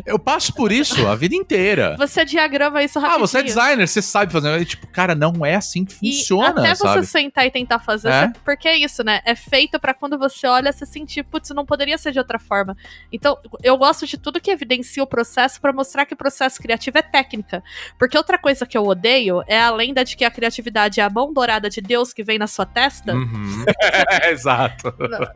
Eu 0.06 0.20
passo 0.20 0.54
por 0.54 0.72
isso 0.72 1.08
a 1.08 1.16
vida 1.16 1.36
inteira. 1.36 1.96
Você 2.00 2.26
diagrama 2.26 2.84
isso 2.84 3.00
Ah, 3.00 3.02
rapidinho. 3.04 3.28
você 3.28 3.38
é 3.40 3.44
designer, 3.44 3.88
você 3.88 4.02
sabe 4.02 4.32
fazer. 4.32 4.62
E, 4.62 4.66
Tipo, 4.66 4.88
cara, 4.88 5.16
não 5.16 5.46
é 5.46 5.56
assim 5.56 5.86
que 5.86 5.94
E 6.04 6.14
funciona, 6.18 6.50
até 6.62 6.76
sabe? 6.76 7.00
você 7.02 7.08
sentar 7.12 7.46
e 7.46 7.52
tentar 7.52 7.80
fazer, 7.80 8.10
É. 8.10 8.32
porque 8.44 8.68
é 8.68 8.76
isso, 8.78 9.04
né? 9.04 9.22
É 9.26 9.36
feito 9.36 9.80
pra 9.80 9.94
quando 9.94 10.18
você 10.18 10.46
olha, 10.48 10.72
você 10.72 10.86
sentir, 10.86 11.24
putz, 11.24 11.50
não 11.52 11.66
poderia 11.66 11.98
ser 11.98 12.12
de 12.12 12.20
outra 12.20 12.38
forma. 12.38 12.76
Então, 13.12 13.38
eu 13.64 13.78
gosto 13.78 14.06
de 14.06 14.18
tudo 14.18 14.40
que 14.42 14.52
evidencia 14.52 15.02
o 15.02 15.08
processo 15.08 15.60
pra 15.62 15.72
mostrar 15.72 16.06
que 16.06 16.14
o 16.14 16.18
processo 16.18 16.62
criativo 16.62 16.98
é 16.98 17.02
técnica. 17.02 17.64
Porque 17.98 18.18
outra 18.18 18.38
coisa 18.38 18.66
que 18.66 18.78
eu 18.78 18.86
odeio 18.86 19.42
é 19.48 19.60
a 19.60 19.72
lenda 19.72 20.04
de 20.04 20.16
que 20.18 20.26
a 20.26 20.32
criatividade 20.32 21.00
é 21.00 21.04
a 21.04 21.10
mão 21.10 21.32
dourada 21.34 21.70
de 21.70 21.80
Deus 21.82 22.12
que 22.14 22.24
vem 22.24 22.38
na 22.38 22.48
sua 22.48 22.66
testa. 22.66 23.14
Uhum. 23.14 23.64
É, 24.22 24.32
exato. 24.32 24.94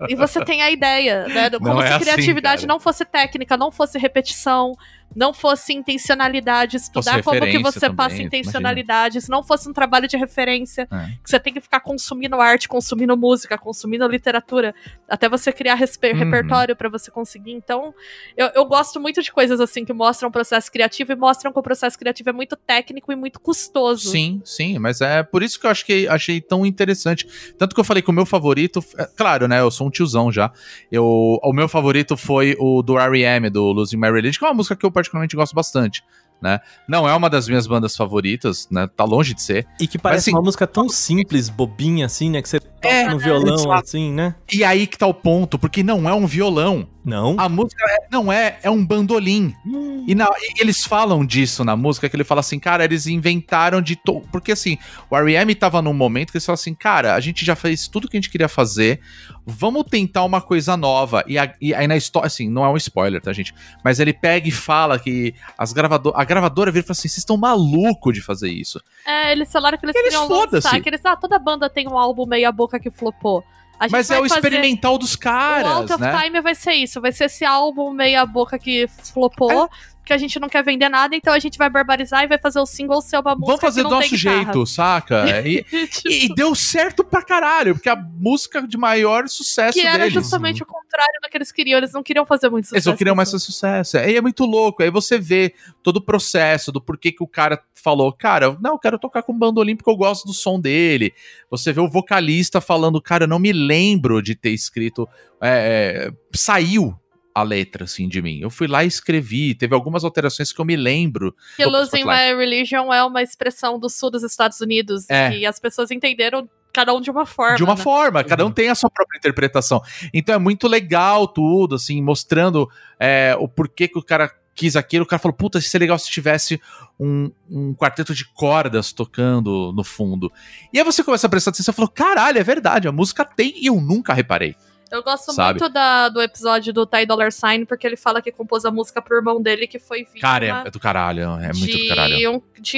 E 0.10 0.16
você 0.16 0.44
tem 0.44 0.62
a 0.62 0.70
ideia, 0.72 1.28
né? 1.28 1.50
Como 1.50 1.66
Não 1.76 1.82
é 1.82 1.88
se 1.88 1.94
assim, 1.94 2.04
criatividade 2.04 2.62
cara. 2.62 2.74
não 2.74 2.80
fosse 2.80 3.06
técnica, 3.06 3.56
não 3.58 3.72
fosse 3.72 3.98
repetição, 4.24 4.76
não 5.16 5.34
fosse 5.34 5.74
intencionalidade, 5.74 6.78
estudar 6.78 7.24
como 7.24 7.42
que 7.42 7.60
você 7.60 7.90
passa 7.90 8.10
também, 8.12 8.26
intencionalidade, 8.26 9.22
se 9.22 9.30
não 9.30 9.44
fosse 9.44 9.70
um 9.70 9.74
trabalho 9.74 10.08
de 10.08 10.18
referência, 10.18 10.88
É. 10.92 11.06
que 11.24 11.30
você 11.30 11.40
tem 11.40 11.54
que 11.54 11.62
ficar 11.62 11.80
consumindo 11.80 12.40
arte, 12.40 12.68
consumindo 12.68 13.16
música, 13.18 13.58
consumindo 13.58 14.08
literatura, 14.08 14.74
até 15.10 15.28
você 15.30 15.52
criar 15.52 15.74
Uhum. 15.76 16.18
repertório 16.20 16.76
pra 16.76 16.90
você 16.90 17.10
conseguir. 17.12 17.52
Então, 17.52 17.94
eu, 18.38 18.48
eu 18.56 18.66
gosto 18.66 19.00
muito 19.00 19.22
de 19.22 19.32
coisas 19.32 19.60
assim 19.60 19.84
que 19.86 19.94
mostram 19.94 20.30
o 20.30 20.32
processo 20.32 20.72
criativo 20.72 21.12
e 21.12 21.16
mostram 21.16 21.52
que 21.52 21.60
o 21.60 21.64
processo 21.64 21.98
criativo 21.98 22.30
é 22.30 22.34
muito 22.34 22.56
técnico 22.56 23.12
e 23.12 23.16
muito 23.16 23.40
custoso. 23.40 24.10
Sim, 24.10 24.42
sim, 24.46 24.78
mas 24.80 25.02
é 25.02 25.24
por 25.24 25.44
isso 25.44 25.60
que 25.60 25.66
eu 25.66 25.72
acho 25.72 25.86
que 25.86 26.08
achei 26.08 26.40
tão 26.42 26.66
interessante. 26.66 27.28
Tanto 27.58 27.74
que 27.74 27.80
eu 27.80 27.84
falei 27.84 28.02
que 28.02 28.10
o 28.10 28.14
meu 28.14 28.26
favorito, 28.26 28.84
é, 28.98 29.06
claro, 29.16 29.48
né? 29.48 29.60
Eu 29.60 29.72
sou 29.72 29.88
um 29.88 29.90
tiozão 29.90 30.32
já. 30.32 30.52
Eu, 30.92 31.06
o 31.44 31.54
meu 31.54 31.68
favorito 31.68 32.16
foi 32.18 32.56
o 32.60 32.82
do 32.82 32.98
R.E.M., 32.98 33.50
do 33.50 33.72
Losing 33.72 33.98
My 33.98 34.12
Religion, 34.12 34.40
que 34.40 34.46
é 34.46 34.48
uma 34.48 34.54
música 34.54 34.76
que 34.76 34.86
eu 34.86 34.92
particularmente 35.04 35.36
gosto 35.36 35.54
bastante. 35.54 36.04
Né? 36.42 36.60
Não 36.90 37.08
é 37.08 37.16
uma 37.16 37.30
das 37.30 37.48
minhas 37.48 37.66
bandas 37.66 37.96
favoritas, 37.96 38.68
né? 38.70 38.86
Tá 38.98 39.06
longe 39.06 39.34
de 39.34 39.42
ser. 39.42 39.66
E 39.80 39.88
que 39.88 39.98
parece 39.98 40.30
assim- 40.30 40.36
uma 40.36 40.42
música 40.42 40.68
tão 40.68 40.90
simples, 40.90 41.48
bobinha, 41.48 42.06
assim, 42.06 42.30
né? 42.30 42.42
Que 42.42 42.50
você 42.50 42.60
toca 42.84 42.94
É, 42.96 43.10
no 43.10 43.18
violão, 43.20 43.72
assim, 43.72 44.12
né? 44.12 44.36
E 44.52 44.64
aí 44.64 44.86
que 44.88 44.98
tá 44.98 45.08
o 45.08 45.14
ponto, 45.14 45.58
porque 45.58 45.82
não 45.84 46.08
é 46.08 46.14
um 46.14 46.26
violão. 46.28 46.88
Não. 47.06 47.36
A 47.38 47.50
música 47.50 47.84
é- 47.86 48.08
não 48.10 48.32
é, 48.32 48.60
é 48.64 48.70
um 48.70 48.86
bandolim. 48.86 49.54
Hum. 49.66 50.06
E, 50.08 50.16
na- 50.16 50.30
e 50.40 50.62
eles 50.62 50.86
falam 50.86 51.26
disso 51.26 51.62
na 51.66 51.76
música, 51.76 52.08
que 52.08 52.16
ele 52.16 52.24
fala 52.24 52.40
assim, 52.40 52.58
cara, 52.58 52.86
eles 52.86 53.08
inventaram 53.08 53.82
de. 53.82 53.98
To... 53.98 54.22
Porque 54.32 54.54
assim, 54.54 54.78
o 55.10 55.18
R.E.M. 55.18 55.54
tava 55.54 55.82
num 55.82 55.94
momento 55.94 56.32
que 56.32 56.38
eles 56.38 56.46
falam 56.46 56.54
assim, 56.54 56.74
cara, 56.74 57.14
a 57.16 57.20
gente 57.20 57.44
já 57.44 57.58
fez 57.58 57.90
tudo 57.90 58.08
que 58.08 58.16
a 58.16 58.20
gente 58.22 58.30
queria 58.30 58.48
fazer, 58.48 59.02
vamos 59.46 59.84
tentar 59.90 60.24
uma 60.24 60.40
coisa 60.40 60.78
nova. 60.78 61.26
E, 61.28 61.38
a- 61.38 61.54
e 61.60 61.74
aí 61.74 61.88
na 61.88 61.98
história, 61.98 62.28
assim, 62.28 62.50
não 62.50 62.64
é 62.64 62.70
um 62.70 62.78
spoiler, 62.78 63.22
tá, 63.22 63.34
gente? 63.34 63.54
Mas 63.84 64.00
ele 64.00 64.14
pega 64.14 64.48
e 64.48 64.52
fala 64.52 64.98
que 64.98 65.36
as 65.58 65.74
gravador... 65.74 66.14
a 66.16 66.24
gravadora 66.24 66.72
vira 66.72 66.86
e 66.86 66.88
fala 66.88 66.94
assim: 66.94 67.10
vocês 67.10 67.18
estão 67.18 67.36
malucos 67.36 68.14
de 68.14 68.22
fazer 68.22 68.50
isso. 68.50 68.80
É, 69.06 69.34
eles 69.34 69.52
falaram 69.52 69.78
que 69.78 69.86
eles, 69.86 69.96
Eles 69.96 70.08
queriam 70.14 70.30
lançar, 70.30 70.80
que 70.80 70.88
eles, 70.88 71.02
ah, 71.06 71.18
toda 71.18 71.38
banda 71.38 71.70
tem 71.70 71.86
um 71.86 71.98
álbum 71.98 72.26
meia 72.26 72.50
boca 72.50 72.73
que 72.80 72.92
flopou. 72.92 73.44
Mas 73.92 74.10
é 74.10 74.20
o 74.20 74.26
experimental 74.26 74.98
dos 74.98 75.16
O 75.16 75.20
caras, 75.20 75.72
Out 75.72 75.94
of 75.94 76.02
né? 76.02 76.24
Time 76.24 76.42
vai 76.42 76.56
ser 76.56 76.74
isso, 76.74 77.02
vai 77.02 77.12
ser 77.12 77.26
esse 77.26 77.44
álbum 77.44 77.92
meia 77.92 78.26
boca 78.26 78.58
que 78.58 78.88
flopou, 78.88 79.70
que 80.06 80.12
a 80.14 80.18
gente 80.18 80.40
não 80.40 80.50
quer 80.50 80.64
vender 80.64 80.90
nada, 80.90 81.16
então 81.16 81.34
a 81.34 81.40
gente 81.40 81.58
vai 81.58 81.70
barbarizar 81.70 82.24
e 82.24 82.28
vai 82.28 82.38
fazer 82.38 82.60
o 82.60 82.66
single 82.66 83.02
ser 83.02 83.18
uma 83.20 83.32
música 83.36 83.46
Vamos 83.48 83.62
fazer 83.62 83.84
do 83.84 83.90
nosso 83.90 84.16
jeito, 84.16 84.66
saca? 84.66 85.24
E, 85.46 85.64
Tipo, 85.88 86.10
e- 86.10 86.36
deu 86.36 86.54
certo 86.56 87.04
pra 87.04 87.22
caralho, 87.24 87.74
porque 87.76 87.90
a 87.90 87.96
música 87.96 88.66
de 88.68 88.78
maior 88.78 89.28
sucesso 89.30 89.80
que 89.80 89.86
era 89.86 90.00
deles. 90.00 90.14
justamente 90.14 90.62
o 90.62 90.66
contrário 90.66 91.20
do 91.22 91.30
que 91.30 91.38
eles 91.38 91.52
queriam, 91.52 91.78
eles 91.78 91.92
não 91.94 92.04
queriam 92.04 92.26
fazer 92.26 92.50
muito 92.50 92.66
Eles 92.66 92.70
sucesso. 92.70 92.90
não 92.90 92.98
queriam 92.98 93.16
mais 93.16 93.32
fazer 93.32 93.44
sucesso. 93.44 93.98
Aí 93.98 94.16
é 94.16 94.22
muito 94.22 94.46
louco. 94.46 94.84
Aí 94.84 94.90
você 94.92 95.18
vê 95.18 95.54
todo 95.82 95.98
o 95.98 96.02
processo 96.02 96.72
do 96.72 96.82
porquê 96.82 97.12
que 97.12 97.24
o 97.24 97.28
cara 97.28 97.62
falou, 97.74 98.12
cara, 98.14 98.58
não, 98.62 98.72
eu 98.74 98.80
quero 98.80 98.98
tocar 99.00 99.24
com 99.24 99.38
bandolim 99.38 99.76
porque 99.76 99.90
eu 99.90 99.96
gosto 99.98 100.26
do 100.26 100.34
som 100.34 100.60
dele. 100.60 101.14
Você 101.50 101.72
vê 101.74 101.82
o 101.82 101.90
vocalista 101.90 102.60
falando, 102.62 103.02
cara, 103.02 103.24
eu 103.26 103.28
não 103.28 103.40
me 103.40 103.52
lembro 103.54 104.22
de 104.22 104.36
ter 104.36 104.52
escrito. 104.52 105.08
é, 105.42 106.10
é, 106.10 106.12
saiu 106.36 106.96
a 107.34 107.44
letra, 107.44 107.86
assim, 107.86 108.08
de 108.08 108.22
mim. 108.22 108.40
Eu 108.40 108.50
fui 108.50 108.68
lá 108.68 108.84
e 108.84 108.88
escrevi. 108.88 109.56
Teve 109.56 109.74
algumas 109.74 110.04
alterações 110.04 110.52
que 110.52 110.60
eu 110.60 110.66
me 110.66 110.76
lembro. 110.76 111.36
Que 111.56 111.66
Losing. 111.66 112.04
My 112.04 112.36
Religion 112.38 112.94
é 112.94 113.04
uma 113.04 113.22
expressão 113.22 113.80
do 113.80 113.90
sul 113.90 114.12
dos 114.12 114.24
Estados 114.24 114.60
Unidos, 114.62 115.10
É. 115.10 115.36
e 115.38 115.46
as 115.46 115.60
pessoas 115.60 115.92
entenderam 115.92 116.48
cada 116.72 116.94
um 116.94 117.00
de 117.00 117.12
uma 117.12 117.26
forma. 117.26 117.56
de 117.56 117.64
uma 117.64 117.76
né? 117.76 117.82
forma, 117.82 118.24
cada 118.24 118.46
um 118.46 118.52
tem 118.52 118.70
a 118.70 118.76
sua 118.76 118.90
própria 118.90 119.18
interpretação. 119.18 119.82
Então 120.12 120.34
é 120.34 120.40
muito 120.40 120.68
legal 120.68 121.28
tudo, 121.28 121.76
assim, 121.76 122.02
mostrando 122.02 122.68
é, 123.00 123.36
o 123.40 123.48
porquê 123.48 123.88
que 123.88 123.98
o 123.98 124.04
cara 124.04 124.32
quis 124.56 124.76
aquilo. 124.76 125.04
O 125.04 125.08
cara 125.08 125.20
falou, 125.20 125.36
puta, 125.36 125.62
seria 125.62 125.86
legal 125.86 126.00
se 126.00 126.10
tivesse 126.10 126.60
um, 127.00 127.32
um 127.50 127.74
quarteto 127.74 128.14
de 128.14 128.26
cordas 128.26 128.92
tocando 128.92 129.72
no 129.76 129.84
fundo. 129.84 130.32
E 130.72 130.80
aí 130.80 130.84
você 130.84 131.04
começa 131.04 131.28
a 131.28 131.30
prestar 131.30 131.52
atenção 131.52 131.72
e 131.72 131.76
falou, 131.76 131.90
caralho, 131.90 132.40
é 132.40 132.44
verdade, 132.44 132.88
a 132.88 132.92
música 132.92 133.24
tem 133.26 133.54
e 133.56 133.68
eu 133.68 133.80
nunca 133.80 134.14
reparei. 134.14 134.56
Eu 134.94 135.02
gosto 135.04 135.34
Sabe? 135.34 135.60
muito 135.60 135.74
da- 135.74 136.08
do 136.10 136.22
episódio 136.22 136.72
do 136.72 136.86
Ty 136.86 137.06
Dollar 137.08 137.32
Sign, 137.32 137.66
porque 137.66 137.88
ele 137.88 137.98
fala 137.98 138.22
que 138.22 138.32
compôs 138.32 138.64
a 138.64 138.70
música 138.72 139.02
pro 139.02 139.18
irmão 139.18 139.42
dele, 139.42 139.66
que 139.66 139.80
foi 139.80 140.00
vítima 140.04 140.22
Cara, 140.22 140.46
é, 140.46 140.68
é 140.68 140.72
do 140.72 140.80
caralho, 140.80 141.22
é 141.40 141.48
muito 141.54 141.66
de, 141.66 141.78
do 141.84 141.88
caralho. 141.88 142.32
Um, 142.36 142.42
de 142.62 142.78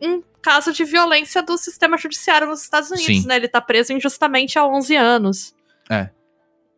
um- 0.00 0.22
caso 0.42 0.72
de 0.72 0.84
violência 0.84 1.40
do 1.40 1.56
sistema 1.56 1.96
judiciário 1.96 2.48
nos 2.48 2.62
Estados 2.62 2.90
Unidos, 2.90 3.06
Sim. 3.22 3.26
né? 3.28 3.36
Ele 3.36 3.46
tá 3.46 3.60
preso 3.60 3.92
injustamente 3.92 4.58
há 4.58 4.66
11 4.66 4.96
anos. 4.96 5.54
É. 5.88 6.10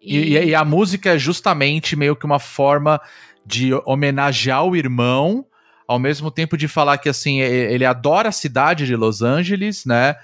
E, 0.03 0.19
e- 0.19 0.45
e 0.49 0.55
a 0.55 0.63
música 0.67 1.15
é 1.15 1.19
justamente 1.19 1.97
meio 1.97 2.15
que 2.15 2.27
uma 2.27 2.39
forma 2.39 3.01
de 3.47 3.71
homenagear 3.87 4.67
o 4.67 4.77
irmão, 4.77 5.47
ao 5.89 5.99
mesmo 5.99 6.31
tempo 6.31 6.59
de 6.59 6.69
falar 6.69 6.99
que 6.99 7.09
assim, 7.09 7.41
ele 7.41 7.87
adora 7.87 8.29
a 8.29 8.33
cidade 8.33 8.85
de 8.85 8.95
Los 8.97 9.23
Angeles, 9.23 9.87
né? 9.87 10.15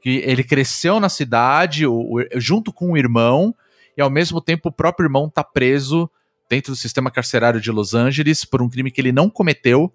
Que 0.00 0.22
ele 0.24 0.42
cresceu 0.42 0.98
na 0.98 1.10
cidade 1.10 1.86
o- 1.86 1.92
o- 2.18 2.26
junto 2.40 2.72
com 2.72 2.92
o 2.92 2.96
irmão, 2.96 3.54
e 3.96 4.02
ao 4.02 4.10
mesmo 4.10 4.40
tempo 4.40 4.68
o 4.68 4.72
próprio 4.72 5.06
irmão 5.06 5.28
tá 5.28 5.42
preso 5.42 6.10
dentro 6.48 6.72
do 6.72 6.76
sistema 6.76 7.10
carcerário 7.10 7.60
de 7.60 7.70
Los 7.72 7.94
Angeles 7.94 8.44
por 8.44 8.62
um 8.62 8.68
crime 8.68 8.90
que 8.90 9.00
ele 9.00 9.12
não 9.12 9.28
cometeu. 9.30 9.92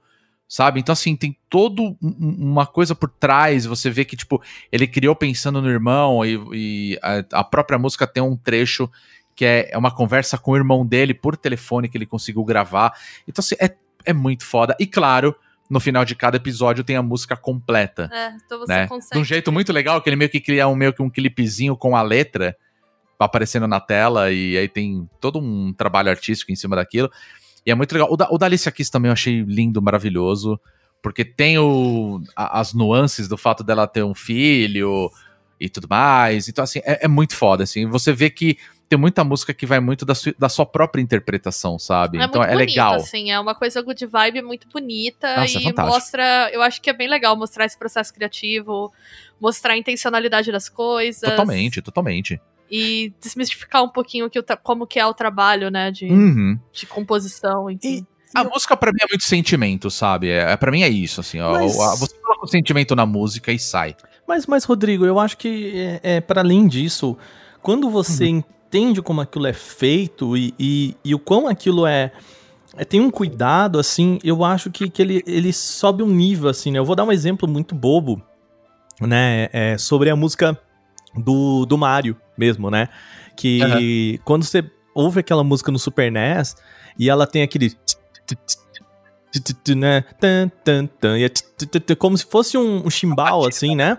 Sabe? 0.48 0.82
Então, 0.82 0.92
assim, 0.92 1.16
tem 1.16 1.38
toda 1.50 1.82
uma 2.02 2.66
coisa 2.66 2.94
por 2.94 3.10
trás. 3.10 3.66
Você 3.66 3.90
vê 3.90 4.04
que, 4.04 4.18
tipo, 4.18 4.42
ele 4.70 4.86
criou 4.86 5.16
pensando 5.16 5.62
no 5.62 5.70
irmão, 5.70 6.26
e, 6.26 6.38
e 6.52 7.00
a, 7.02 7.40
a 7.40 7.44
própria 7.46 7.80
música 7.80 8.06
tem 8.06 8.22
um 8.22 8.36
trecho 8.36 8.90
que 9.34 9.46
é, 9.46 9.70
é 9.72 9.78
uma 9.78 9.92
conversa 9.92 10.38
com 10.38 10.52
o 10.52 10.58
irmão 10.58 10.86
dele 10.86 11.14
por 11.14 11.38
telefone 11.38 11.88
que 11.88 11.98
ele 11.98 12.06
conseguiu 12.06 12.44
gravar. 12.44 12.92
Então, 13.26 13.42
assim, 13.42 13.56
é, 13.62 13.74
é 14.04 14.12
muito 14.12 14.44
foda. 14.44 14.76
E 14.78 14.86
claro, 14.86 15.34
no 15.70 15.80
final 15.80 16.04
de 16.04 16.16
cada 16.16 16.36
episódio 16.36 16.84
tem 16.84 16.98
a 16.98 17.02
música 17.02 17.38
completa. 17.38 18.10
É, 18.12 18.36
então 18.46 18.60
você 18.60 18.74
Né? 18.74 18.88
consegue. 18.88 19.14
De 19.16 19.20
um 19.22 19.24
jeito 19.24 19.54
muito 19.54 19.72
legal, 19.72 20.02
que 20.02 20.10
ele 20.10 20.18
meio 20.18 20.30
que 20.30 20.42
cria 20.42 20.68
um, 20.68 20.76
meio 20.76 20.92
que 20.92 21.02
um 21.02 21.10
clipezinho 21.10 21.78
com 21.78 21.96
a 21.96 22.02
letra 22.02 22.58
aparecendo 23.26 23.68
na 23.68 23.80
tela, 23.80 24.32
e 24.32 24.58
aí 24.58 24.68
tem 24.68 25.08
todo 25.20 25.40
um 25.40 25.74
trabalho 25.74 26.10
artístico 26.10 26.52
em 26.52 26.56
cima 26.56 26.76
daquilo. 26.76 27.12
E 27.66 27.72
é 27.72 27.76
muito 27.76 27.92
legal. 27.94 28.12
O 28.12 28.18
da, 28.18 28.28
o 28.32 28.38
da 28.38 28.46
Alicia 28.48 28.72
Keys 28.72 28.90
também 28.90 29.10
eu 29.10 29.14
achei 29.14 29.42
lindo, 29.42 29.82
maravilhoso, 29.82 30.60
porque 31.02 31.24
tem 31.26 31.58
o, 31.60 32.22
a- 32.36 32.60
as 32.60 32.74
nuances 32.74 33.28
do 33.28 33.38
fato 33.38 33.64
dela 33.64 33.88
ter 33.88 34.04
um 34.04 34.14
filho 34.16 35.12
e 35.60 35.70
tudo 35.70 35.88
mais. 35.90 36.48
Então, 36.50 36.64
assim, 36.64 36.80
é, 36.84 37.06
é 37.06 37.08
muito 37.08 37.36
foda, 37.36 37.64
assim. 37.64 37.86
Você 37.88 38.12
vê 38.14 38.30
que 38.30 38.58
tem 38.90 39.00
muita 39.00 39.24
música 39.24 39.54
que 39.54 39.66
vai 39.66 39.80
muito 39.80 40.04
da, 40.06 40.14
sua- 40.14 40.34
da 40.38 40.50
sua 40.50 40.66
própria 40.66 41.02
interpretação, 41.02 41.80
sabe? 41.80 42.18
É 42.20 42.24
então 42.26 42.44
é 42.44 42.52
bonito, 42.52 42.68
legal. 42.70 42.96
assim, 42.96 43.32
é 43.32 43.40
uma 43.40 43.56
coisa 43.56 43.82
good 43.82 44.06
vibe 44.06 44.42
muito 44.42 44.68
bonita 44.68 45.28
Nossa, 45.38 45.58
é 45.58 45.62
e 45.62 45.64
fantástico. 45.64 45.88
mostra, 45.94 46.50
eu 46.52 46.62
acho 46.62 46.82
que 46.82 46.90
é 46.90 46.94
bem 46.94 47.08
legal 47.08 47.38
mostrar 47.38 47.66
esse 47.66 47.78
processo 47.78 48.14
criativo, 48.14 48.92
mostrar 49.40 49.74
a 49.74 49.78
intencionalidade 49.78 50.52
das 50.52 50.68
coisas. 50.68 51.22
Totalmente, 51.22 51.82
totalmente. 51.82 52.42
E 52.72 53.14
desmistificar 53.22 53.84
um 53.84 53.90
pouquinho 53.90 54.30
que 54.30 54.42
como 54.64 54.88
que 54.88 54.98
é 54.98 55.06
o 55.06 55.14
trabalho, 55.14 55.70
né, 55.70 55.92
de, 55.92 56.06
Uhum. 56.06 56.58
de 56.72 56.86
composição, 56.86 57.70
enfim. 57.70 58.06
A 58.34 58.46
música 58.46 58.78
pra 58.78 58.92
mim 58.94 59.00
é 59.02 59.08
muito 59.12 59.26
sentimento, 59.26 59.92
sabe? 59.92 60.30
É, 60.30 60.56
para 60.56 60.72
mim 60.72 60.84
é 60.84 60.88
isso, 60.90 61.20
assim. 61.20 61.42
ó, 61.42 61.52
Mas- 61.52 61.78
a- 61.78 61.96
você 61.96 62.16
coloca 62.16 62.46
o 62.46 62.48
sentimento 62.48 62.96
na 62.96 63.06
música 63.06 63.52
e 63.52 63.60
sai. 63.60 63.94
Mas, 64.26 64.48
mas 64.48 64.64
Rodrigo, 64.64 65.06
eu 65.06 65.20
acho 65.20 65.36
que 65.38 65.74
é, 66.02 66.16
é 66.16 66.22
para 66.22 66.40
além 66.40 66.66
disso, 66.66 67.18
quando 67.62 67.90
você 67.90 68.24
Uhum. 68.30 68.38
entende 68.68 69.02
como 69.02 69.20
aquilo 69.20 69.48
é 69.48 69.52
feito 69.54 70.38
e, 70.38 70.54
e, 70.58 70.96
e 71.04 71.14
o 71.14 71.20
quão 71.20 71.46
aquilo 71.50 71.86
é, 71.86 72.14
é- 72.78 72.86
tem 72.86 73.02
um 73.02 73.12
cuidado, 73.12 73.78
assim, 73.78 74.18
eu 74.24 74.46
acho 74.46 74.72
que, 74.72 74.90
que 74.90 75.02
ele, 75.02 75.22
ele 75.28 75.52
sobe 75.52 76.02
um 76.02 76.08
nível, 76.08 76.50
assim, 76.50 76.72
né? 76.72 76.80
Eu 76.80 76.86
vou 76.86 76.96
dar 76.96 77.04
um 77.04 77.12
exemplo 77.12 77.50
muito 77.50 77.76
bobo, 77.76 78.22
né? 79.02 79.50
É, 79.52 79.78
sobre 79.78 80.10
a 80.10 80.16
música 80.16 80.58
do, 81.18 81.66
do 81.66 81.78
Mario 81.78 82.16
mesmo, 82.42 82.72
né? 82.72 82.90
Que 83.38 84.20
quando 84.26 84.44
você 84.44 84.64
ouve 84.96 85.20
aquela 85.20 85.44
música 85.44 85.72
no 85.72 85.78
Super 85.78 86.12
NES 86.12 86.56
e 86.98 87.08
ela 87.10 87.28
tem 87.28 87.44
aquele 87.44 87.72
né? 89.76 90.04
E 91.18 91.24
é 91.24 91.96
como 91.96 92.18
se 92.18 92.26
fosse 92.26 92.58
um, 92.58 92.86
um 92.86 92.90
chimbal, 92.90 93.48
assim, 93.48 93.76
né? 93.76 93.98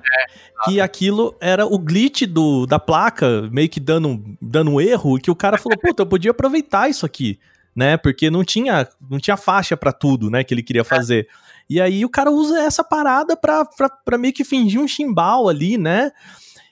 Que 0.64 0.80
aquilo 0.80 1.34
era 1.40 1.64
o 1.64 1.78
glitch 1.78 2.22
do, 2.22 2.66
da 2.66 2.78
placa, 2.78 3.48
meio 3.50 3.68
que 3.68 3.80
dando, 3.80 4.22
dando 4.40 4.72
um 4.72 4.80
erro, 4.80 5.16
e 5.16 5.20
que 5.20 5.30
o 5.30 5.36
cara 5.36 5.56
falou, 5.56 5.78
puta, 5.78 6.02
eu 6.02 6.06
podia 6.06 6.32
aproveitar 6.32 6.90
isso 6.90 7.06
aqui, 7.06 7.38
né? 7.74 7.96
Porque 7.96 8.30
não 8.30 8.44
tinha, 8.44 8.86
não 9.10 9.18
tinha 9.18 9.36
faixa 9.36 9.76
pra 9.76 9.92
tudo, 9.92 10.30
né, 10.30 10.44
que 10.44 10.52
ele 10.52 10.62
queria 10.62 10.84
fazer. 10.84 11.26
E 11.68 11.80
aí 11.80 12.04
o 12.04 12.10
cara 12.10 12.30
usa 12.30 12.60
essa 12.60 12.84
parada 12.84 13.34
pra, 13.34 13.64
pra, 13.64 13.88
pra 13.88 14.18
meio 14.18 14.34
que 14.34 14.44
fingir 14.44 14.80
um 14.80 14.88
chimbal 14.88 15.48
ali, 15.48 15.78
né? 15.78 16.12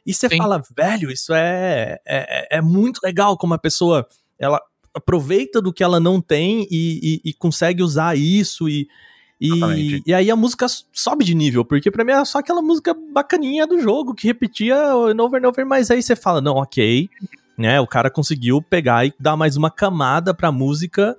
E 0.06 0.14
você 0.14 0.28
Sim. 0.28 0.38
fala, 0.38 0.62
velho, 0.76 1.10
isso 1.10 1.32
é, 1.34 1.98
é, 2.06 2.58
é 2.58 2.60
muito 2.60 3.00
legal 3.04 3.36
como 3.36 3.54
a 3.54 3.58
pessoa, 3.58 4.06
ela 4.38 4.60
aproveita 4.94 5.60
do 5.62 5.72
que 5.72 5.84
ela 5.84 6.00
não 6.00 6.20
tem 6.20 6.66
e, 6.70 7.20
e- 7.24 7.30
e 7.30 7.32
consegue 7.34 7.82
usar 7.82 8.16
isso 8.16 8.68
e, 8.68 8.88
e, 9.40 10.02
e 10.06 10.12
aí 10.12 10.30
a 10.30 10.36
música 10.36 10.66
sobe 10.92 11.24
de 11.24 11.34
nível, 11.34 11.64
porque 11.64 11.90
pra 11.90 12.04
mim 12.04 12.12
era 12.12 12.24
só 12.24 12.38
aquela 12.38 12.60
música 12.60 12.94
bacaninha 13.12 13.66
do 13.66 13.80
jogo, 13.80 14.14
que 14.14 14.26
repetia 14.26 14.94
over 14.96 15.42
and 15.42 15.48
over, 15.48 15.64
mas 15.66 15.90
aí 15.90 16.02
você 16.02 16.16
fala, 16.16 16.40
não, 16.40 16.56
ok, 16.56 17.08
né, 17.56 17.80
o 17.80 17.86
cara 17.86 18.10
conseguiu 18.10 18.60
pegar 18.60 19.06
e 19.06 19.14
dar 19.18 19.36
mais 19.36 19.56
uma 19.56 19.70
camada 19.70 20.34
pra 20.34 20.50
música 20.50 21.16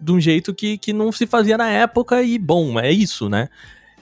de 0.00 0.10
um 0.10 0.18
jeito 0.20 0.52
que, 0.52 0.76
que 0.78 0.92
não 0.92 1.12
se 1.12 1.26
fazia 1.26 1.56
na 1.56 1.70
época 1.70 2.22
e, 2.22 2.38
bom, 2.38 2.78
é 2.78 2.90
isso, 2.90 3.28
né. 3.28 3.48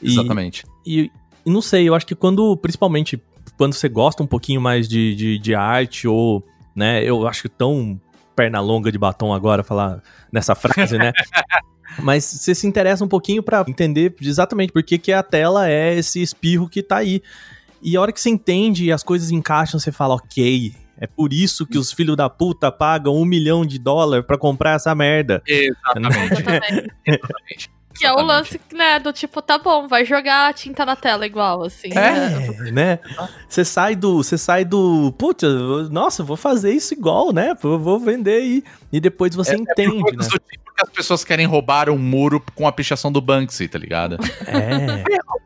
E- 0.03 0.13
Exatamente. 0.13 0.65
e, 0.87 1.11
e 1.45 1.51
não 1.51 1.61
sei, 1.61 1.89
eu 1.89 1.95
acho 1.95 2.07
que 2.07 2.15
quando, 2.15 2.57
principalmente, 2.57 3.21
quando 3.61 3.75
você 3.75 3.91
gosta 3.91 4.23
um 4.23 4.27
pouquinho 4.27 4.59
mais 4.59 4.89
de, 4.89 5.15
de, 5.15 5.39
de 5.39 5.55
arte, 5.55 6.09
ou, 6.09 6.43
né, 6.75 7.05
eu 7.05 7.29
acho 7.29 7.43
que 7.43 7.49
tão 7.51 8.01
perna 8.35 8.59
longa 8.59 8.91
de 8.91 8.97
batom 8.97 9.35
agora 9.35 9.63
falar 9.63 10.03
nessa 10.33 10.55
frase, 10.55 10.97
né? 10.97 11.13
Mas 12.03 12.25
você 12.25 12.55
se 12.55 12.67
interessa 12.67 13.05
um 13.05 13.09
pouquinho 13.09 13.43
pra 13.43 13.63
entender 13.69 14.15
exatamente 14.23 14.73
por 14.73 14.83
que, 14.83 14.97
que 14.97 15.13
a 15.13 15.23
tela 15.23 15.69
é 15.69 15.95
esse 15.95 16.23
espirro 16.23 16.71
que 16.71 16.83
tá 16.83 16.97
aí. 16.97 17.21
E 17.83 17.99
a 17.99 18.01
hora 18.01 18.13
que 18.13 18.21
você 18.23 18.31
entende 18.31 18.87
e 18.87 18.93
as 18.93 19.03
coisas 19.03 19.31
encaixam, 19.31 19.79
você 19.79 19.93
fala, 19.93 20.15
ok, 20.15 20.73
é 20.97 21.07
por 21.07 21.31
isso 21.31 21.67
que 21.67 21.77
os 21.77 21.93
filhos 21.93 22.17
da 22.17 22.31
puta 22.31 22.73
pagam 22.73 23.15
um 23.15 23.27
milhão 23.27 23.67
de 23.67 23.79
dólar 23.79 24.23
pra 24.23 24.39
comprar 24.39 24.77
essa 24.77 24.95
merda. 24.95 25.43
Exatamente. 25.47 26.43
Exatamente. 27.05 27.71
Que 28.01 28.07
é 28.07 28.13
o 28.13 28.23
lance, 28.23 28.59
né, 28.73 28.99
do 28.99 29.13
tipo, 29.13 29.43
tá 29.43 29.59
bom, 29.59 29.87
vai 29.87 30.05
jogar 30.07 30.49
a 30.49 30.53
tinta 30.53 30.87
na 30.87 30.97
tela 30.97 31.27
igual, 31.27 31.65
assim. 31.65 31.91
né? 31.91 32.57
É, 32.67 32.71
né? 32.73 32.99
Você 33.49 33.65
sai 33.65 33.95
do. 33.95 34.23
Você 34.23 34.39
sai 34.39 34.65
do. 34.65 35.13
Putz, 35.19 35.43
nossa, 35.91 36.23
eu 36.23 36.27
vou 36.27 36.37
fazer 36.37 36.73
isso 36.73 36.95
igual, 36.95 37.33
né? 37.33 37.55
Eu 37.63 37.79
vou 37.79 37.99
vender 37.99 38.43
e, 38.43 38.65
e 38.91 39.01
depois 39.01 39.35
você 39.35 39.55
entende, 39.55 40.01
Coisas 40.01 40.27
né? 40.27 40.33
do 40.33 40.39
tipo 40.39 40.75
que 40.75 40.83
as 40.83 40.91
pessoas 40.91 41.25
querem 41.25 41.47
roubar 41.47 41.91
um 41.91 41.99
muro 41.99 42.43
com 42.55 42.67
a 42.67 42.73
pichação 42.73 43.13
do 43.13 43.21
Banksy, 43.21 43.69
tá 43.69 43.79
ligado? 43.79 44.17
É. 44.47 45.05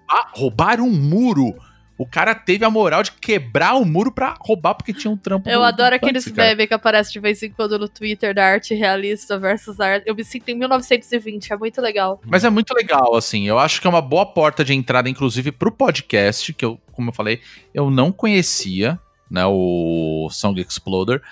Ah, 0.09 0.29
roubar 0.33 0.81
um 0.81 0.91
muro. 0.91 1.55
O 1.97 2.05
cara 2.05 2.35
teve 2.35 2.65
a 2.65 2.71
moral 2.71 3.05
de 3.05 3.13
quebrar 3.13 3.75
o 3.75 3.85
muro 3.85 4.11
pra 4.11 4.35
roubar 4.41 4.75
porque 4.75 4.93
tinha 4.93 5.11
um 5.11 5.17
trampo 5.17 5.49
Eu 5.49 5.61
do- 5.61 5.65
adoro 5.65 5.91
do 5.91 5.95
aqueles 5.95 6.27
memes 6.27 6.67
que 6.67 6.75
aparecem 6.75 7.13
de 7.13 7.21
vez 7.21 7.41
em 7.43 7.51
quando 7.51 7.79
no 7.79 7.89
Twitter 7.89 8.35
da 8.35 8.45
arte 8.45 8.75
realista 8.75 9.39
versus 9.39 9.79
arte. 9.79 10.03
Eu 10.07 10.15
me 10.17 10.25
sinto 10.25 10.49
em 10.49 10.57
1920, 10.57 11.53
é 11.53 11.57
muito 11.57 11.81
legal. 11.81 12.21
Mas 12.27 12.43
é 12.43 12.51
muito 12.51 12.75
legal, 12.75 13.15
assim. 13.15 13.47
Eu 13.47 13.61
acho 13.61 13.81
que 13.81 13.87
é 13.87 13.91
uma 13.91 14.03
boa 14.03 14.27
porta 14.27 14.65
de 14.65 14.75
entrada, 14.75 15.09
inclusive, 15.09 15.53
pro 15.53 15.71
podcast, 15.71 16.53
que 16.53 16.65
eu, 16.65 16.81
como 16.91 17.11
eu 17.11 17.15
falei, 17.15 17.41
eu 17.73 17.89
não 17.91 18.11
conhecia, 18.11 18.99
né, 19.31 19.47
o 19.47 20.29
Song 20.33 20.61
Exploder. 20.61 21.23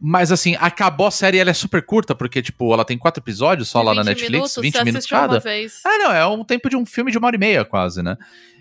Mas, 0.00 0.30
assim, 0.30 0.56
acabou 0.60 1.06
a 1.06 1.10
série, 1.10 1.38
ela 1.38 1.50
é 1.50 1.54
super 1.54 1.82
curta, 1.84 2.14
porque, 2.14 2.42
tipo, 2.42 2.72
ela 2.72 2.84
tem 2.84 2.98
quatro 2.98 3.20
episódios 3.22 3.68
só 3.68 3.80
lá 3.82 3.94
na 3.94 4.02
20 4.02 4.08
Netflix, 4.08 4.30
minutos, 4.30 4.56
20 4.60 4.74
você 4.76 4.84
minutos 4.84 5.06
cada. 5.06 5.42
Ah, 5.84 5.98
não, 5.98 6.12
é 6.12 6.26
um 6.26 6.44
tempo 6.44 6.68
de 6.68 6.76
um 6.76 6.84
filme 6.84 7.10
de 7.10 7.16
uma 7.18 7.26
hora 7.26 7.36
e 7.36 7.38
meia, 7.38 7.64
quase, 7.64 8.02
né? 8.02 8.16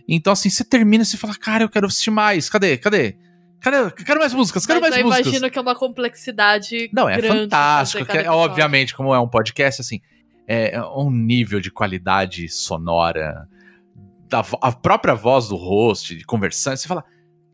Então, 0.08 0.34
assim, 0.34 0.50
você 0.50 0.64
termina 0.64 1.04
e 1.04 1.06
você 1.06 1.18
fala, 1.18 1.36
cara, 1.36 1.64
eu 1.64 1.70
quero 1.70 1.88
assistir 1.88 2.12
mais. 2.12 2.50
Cadê? 2.50 2.78
Cadê? 2.78 3.16
Cadê? 3.60 3.90
Quero 3.92 4.20
mais 4.20 4.34
músicas, 4.34 4.66
quero 4.66 4.80
Mas 4.80 4.92
mais 4.92 5.02
eu 5.02 5.08
músicas. 5.08 5.28
imagino 5.28 5.50
que 5.52 5.58
é 5.58 5.62
uma 5.62 5.76
complexidade 5.76 6.90
Não, 6.94 7.10
é 7.10 7.20
fantástico. 7.22 8.06
Que, 8.06 8.12
episódio. 8.18 8.32
obviamente, 8.40 8.96
como 8.96 9.14
é 9.14 9.20
um 9.20 9.28
podcast, 9.28 9.82
assim, 9.82 10.02
é 10.48 10.80
um 10.96 11.10
nível 11.10 11.60
de 11.60 11.72
qualidade 11.72 12.48
sonora, 12.50 13.48
da 14.30 14.46
a 14.62 14.72
própria 14.72 15.16
voz 15.16 15.48
do 15.48 15.56
host, 15.56 16.16
de 16.16 16.24
conversando, 16.26 16.78
você 16.78 16.88
fala, 16.88 17.04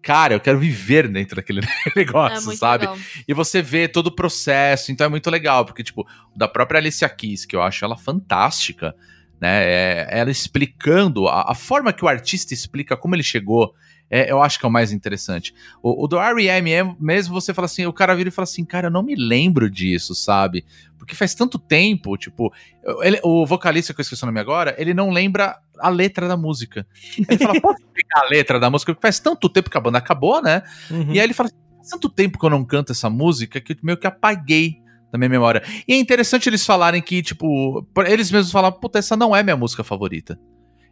cara, 0.02 0.34
eu 0.34 0.39
quero 0.41 0.60
viver 0.60 1.08
dentro 1.08 1.38
daquele 1.38 1.62
É 1.88 1.91
negócio, 1.95 2.45
muito 2.47 2.60
sabe? 2.60 2.86
legal. 2.86 2.99
E 3.26 3.34
você 3.34 3.62
vê 3.62 3.88
todo 3.88 4.08
o 4.08 4.12
processo, 4.16 4.91
então 4.91 5.06
é 5.06 5.10
muito 5.10 5.30
legal, 5.30 5.64
porque, 5.64 5.84
tipo, 5.84 6.06
da 6.36 6.47
própria 6.47 6.80
Alicia 6.80 7.08
Keys, 7.08 7.45
que 7.45 7.56
eu 7.56 7.62
acho 7.62 7.86
ela 7.86 7.95
fantástica, 7.97 8.93
né? 9.42 9.64
É, 9.66 10.08
ela 10.12 10.30
explicando 10.30 11.28
a, 11.28 11.52
a 11.52 11.56
forma 11.56 11.92
que 11.92 12.06
o 12.06 12.08
artista 12.08 12.54
explica 12.54 12.96
como 12.96 13.16
ele 13.16 13.24
chegou. 13.24 13.74
é, 14.10 14.32
eu 14.32 14.42
acho 14.44 14.60
que 14.60 14.66
é 14.66 14.70
o 14.70 14.72
mais 14.72 14.92
interessante. 14.92 15.54
O, 15.82 16.04
o 16.04 16.08
do 16.08 16.20
R.E.M. 16.20 16.72
é 16.72 16.84
mesmo 17.00 17.34
você 17.34 17.54
fala 17.54 17.66
assim, 17.66 17.86
o 17.86 17.94
cara 17.94 18.14
vira 18.16 18.30
e 18.30 18.32
fala 18.32 18.44
assim, 18.44 18.64
cara, 18.64 18.88
eu 18.88 18.92
não 18.92 19.02
me 19.02 19.16
lembro 19.16 19.70
disso, 19.70 20.14
sabe? 20.14 20.64
Porque 20.98 21.16
faz 21.16 21.34
tanto 21.34 21.58
tempo, 21.58 22.16
tipo, 22.18 22.54
ele- 23.02 23.20
o 23.24 23.44
vocalista 23.46 23.94
que 23.94 24.00
eu 24.00 24.04
esqueci 24.04 24.22
o 24.24 24.28
nome 24.28 24.39
agora, 24.39 24.76
ele 24.78 24.94
não 24.94 25.10
lembra 25.10 25.58
a 25.80 25.89
letra 25.89 26.28
da 26.28 26.38
música. 26.38 26.86
Ele 27.18 27.38
fala, 27.39 27.60
posso 27.60 27.82
explicar 27.82 28.20
a 28.26 28.30
letra 28.30 28.60
da 28.60 28.70
música? 28.70 28.94
Porque 28.94 29.02
faz 29.02 29.20
tanto 29.20 29.50
tempo 29.50 29.70
que 29.70 29.78
a 29.78 29.82
banda 29.82 29.98
acabou, 29.98 30.42
né? 30.44 30.62
Uhum. 30.92 31.12
E 31.14 31.20
aí 31.20 31.26
ele 31.26 31.34
fala 31.34 31.48
assim, 31.50 31.58
faz 31.78 31.89
tanto 31.89 32.08
tempo 32.10 32.38
que 32.38 32.46
eu 32.46 32.50
não 32.52 32.64
canto 32.64 32.92
essa 32.92 33.10
música 33.10 33.60
que 33.60 33.74
eu 33.74 33.78
meio 33.82 33.98
que 33.98 34.06
apaguei 34.06 34.80
da 35.12 35.18
minha 35.18 35.30
memória. 35.30 35.62
E 35.88 35.93
é 35.93 35.97
interessante 35.97 36.47
eles 36.47 36.66
falarem 36.66 37.01
que, 37.01 37.22
tipo, 37.22 37.86
eles 38.07 38.32
mesmos 38.32 38.51
falam, 38.51 38.72
puta, 38.72 38.99
essa 38.99 39.18
não 39.18 39.36
é 39.36 39.43
minha 39.43 39.57
música 39.57 39.84
favorita. 39.84 40.39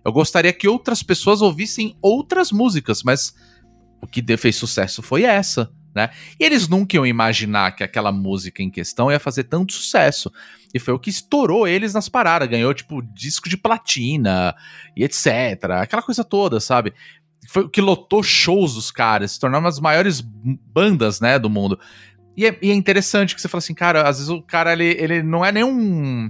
Eu 0.03 0.11
gostaria 0.11 0.53
que 0.53 0.67
outras 0.67 1.01
pessoas 1.03 1.41
ouvissem 1.41 1.97
outras 2.01 2.51
músicas, 2.51 3.03
mas 3.03 3.34
o 4.01 4.07
que 4.07 4.24
fez 4.38 4.55
sucesso 4.55 5.01
foi 5.01 5.24
essa, 5.24 5.72
né? 5.93 6.09
E 6.39 6.43
eles 6.43 6.67
nunca 6.67 6.95
iam 6.95 7.05
imaginar 7.05 7.76
que 7.76 7.84
aquela 7.84 8.11
música 8.11 8.63
em 8.63 8.70
questão 8.70 9.11
ia 9.11 9.20
fazer 9.20 9.45
tanto 9.45 9.74
sucesso. 9.74 10.32
E 10.74 10.80
foi 10.80 10.93
o 10.93 10.99
que 10.99 11.09
estourou 11.09 11.67
eles 11.67 11.93
nas 11.93 12.07
paradas, 12.07 12.47
ganhou, 12.47 12.74
tipo, 12.74 13.01
disco 13.01 13.49
de 13.49 13.57
platina 13.57 14.55
e 14.95 15.03
etc. 15.03 15.26
Aquela 15.82 16.01
coisa 16.01 16.24
toda, 16.24 16.59
sabe? 16.59 16.93
Foi 17.47 17.63
o 17.63 17.70
que 17.70 17.82
lotou 17.82 18.22
shows 18.22 18.76
dos 18.76 18.91
caras, 18.91 19.32
se 19.32 19.39
tornaram 19.39 19.63
das 19.63 19.80
maiores 19.80 20.22
bandas, 20.22 21.20
né, 21.20 21.39
do 21.39 21.49
mundo. 21.49 21.80
E 22.36 22.46
é, 22.46 22.58
e 22.62 22.72
é 22.72 22.74
interessante 22.74 23.36
que 23.36 23.42
você 23.42 23.48
fala 23.48 23.60
assim, 23.60 23.74
cara, 23.74 24.08
às 24.08 24.18
vezes 24.18 24.30
o 24.30 24.42
cara, 24.42 24.74
ele, 24.74 24.96
ele 25.00 25.24
não 25.24 25.44
é 25.44 25.52
nenhum. 25.52 26.30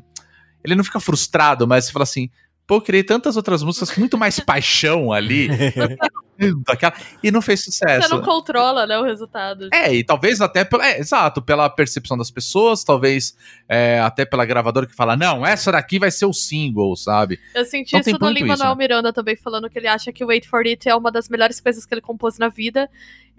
Ele 0.63 0.75
não 0.75 0.83
fica 0.83 0.99
frustrado, 0.99 1.67
mas 1.67 1.85
você 1.85 1.91
fala 1.91 2.03
assim, 2.03 2.29
pô, 2.69 2.75
eu 2.75 2.81
criei 2.81 3.03
tantas 3.03 3.35
outras 3.35 3.63
músicas 3.63 3.89
com 3.89 3.99
muito 3.99 4.15
mais 4.15 4.39
paixão 4.45 5.11
ali, 5.11 5.49
daquela, 6.67 6.93
e 7.23 7.31
não 7.31 7.41
fez 7.41 7.63
sucesso. 7.63 8.07
Você 8.07 8.13
não 8.13 8.21
controla, 8.21 8.85
né, 8.85 8.97
o 8.99 9.03
resultado. 9.03 9.69
É, 9.73 9.91
e 9.91 10.03
talvez 10.03 10.39
até 10.39 10.63
pela. 10.63 10.85
É, 10.87 10.99
exato, 10.99 11.41
pela 11.41 11.67
percepção 11.67 12.15
das 12.15 12.29
pessoas, 12.29 12.83
talvez 12.83 13.35
é, 13.67 13.99
até 13.99 14.23
pela 14.23 14.45
gravadora 14.45 14.85
que 14.85 14.95
fala, 14.95 15.17
não, 15.17 15.43
essa 15.43 15.71
daqui 15.71 15.97
vai 15.97 16.11
ser 16.11 16.27
o 16.27 16.33
single, 16.33 16.95
sabe? 16.95 17.39
Eu 17.55 17.65
senti 17.65 17.89
Então 17.89 18.01
tem 18.01 18.11
isso 18.11 18.19
do 18.19 18.25
muito 18.25 18.37
Lin-Manuel 18.37 18.69
isso, 18.69 18.77
né? 18.77 18.83
Miranda 18.83 19.11
também, 19.11 19.35
falando 19.35 19.67
que 19.67 19.79
ele 19.79 19.87
acha 19.87 20.13
que 20.13 20.23
Wait 20.23 20.45
For 20.45 20.61
It 20.65 20.87
é 20.87 20.95
uma 20.95 21.11
das 21.11 21.27
melhores 21.27 21.59
coisas 21.59 21.87
que 21.87 21.93
ele 21.93 22.01
compôs 22.01 22.37
na 22.37 22.49
vida. 22.49 22.87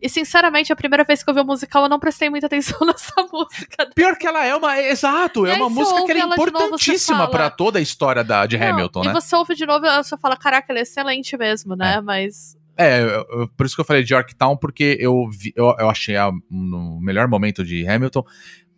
E, 0.03 0.09
sinceramente, 0.09 0.73
a 0.73 0.77
primeira 0.77 1.05
vez 1.05 1.23
que 1.23 1.29
eu 1.31 1.35
vi 1.35 1.41
o 1.41 1.45
musical, 1.45 1.83
eu 1.83 1.89
não 1.89 1.99
prestei 2.01 2.31
muita 2.31 2.47
atenção 2.47 2.79
nessa 2.87 3.15
música. 3.33 3.91
Pior 3.95 4.17
que 4.17 4.27
ela 4.27 4.45
é 4.47 4.55
uma. 4.55 4.77
é, 4.77 4.91
Exato, 4.91 5.47
E 5.47 5.51
é 5.51 5.55
uma 5.55 5.69
música 5.69 6.05
que 6.05 6.11
ela 6.13 6.21
é 6.21 6.23
ela 6.23 6.35
importantíssima 6.35 7.29
pra 7.31 7.51
toda 7.51 7.79
a 7.79 7.83
história 7.83 8.25
da, 8.25 8.47
de 8.47 8.57
Não, 8.59 8.67
Hamilton, 8.69 9.05
e 9.05 9.07
né? 9.09 9.13
você 9.13 9.37
ouve 9.37 9.55
de 9.55 9.67
novo 9.67 9.85
e 9.87 10.03
você 10.03 10.17
fala, 10.17 10.37
caraca, 10.37 10.73
ele 10.73 10.79
é 10.79 10.83
excelente 10.83 11.37
mesmo, 11.37 11.77
né? 11.77 12.01
Mas 12.01 12.57
É, 12.77 13.01
eu- 13.03 13.27
eu- 13.41 13.49
por 13.57 13.67
isso 13.67 13.75
que 13.75 13.81
eu 13.83 13.85
falei 13.85 14.03
de 14.03 14.15
Yorktown, 14.15 14.57
porque 14.57 14.97
eu, 14.99 15.29
vi- 15.31 15.53
eu, 15.55 15.75
eu 15.79 15.91
achei 15.91 16.17
a, 16.17 16.31
no 16.51 16.99
melhor 17.01 17.29
momento 17.29 17.63
de 17.63 17.87
Hamilton, 17.87 18.25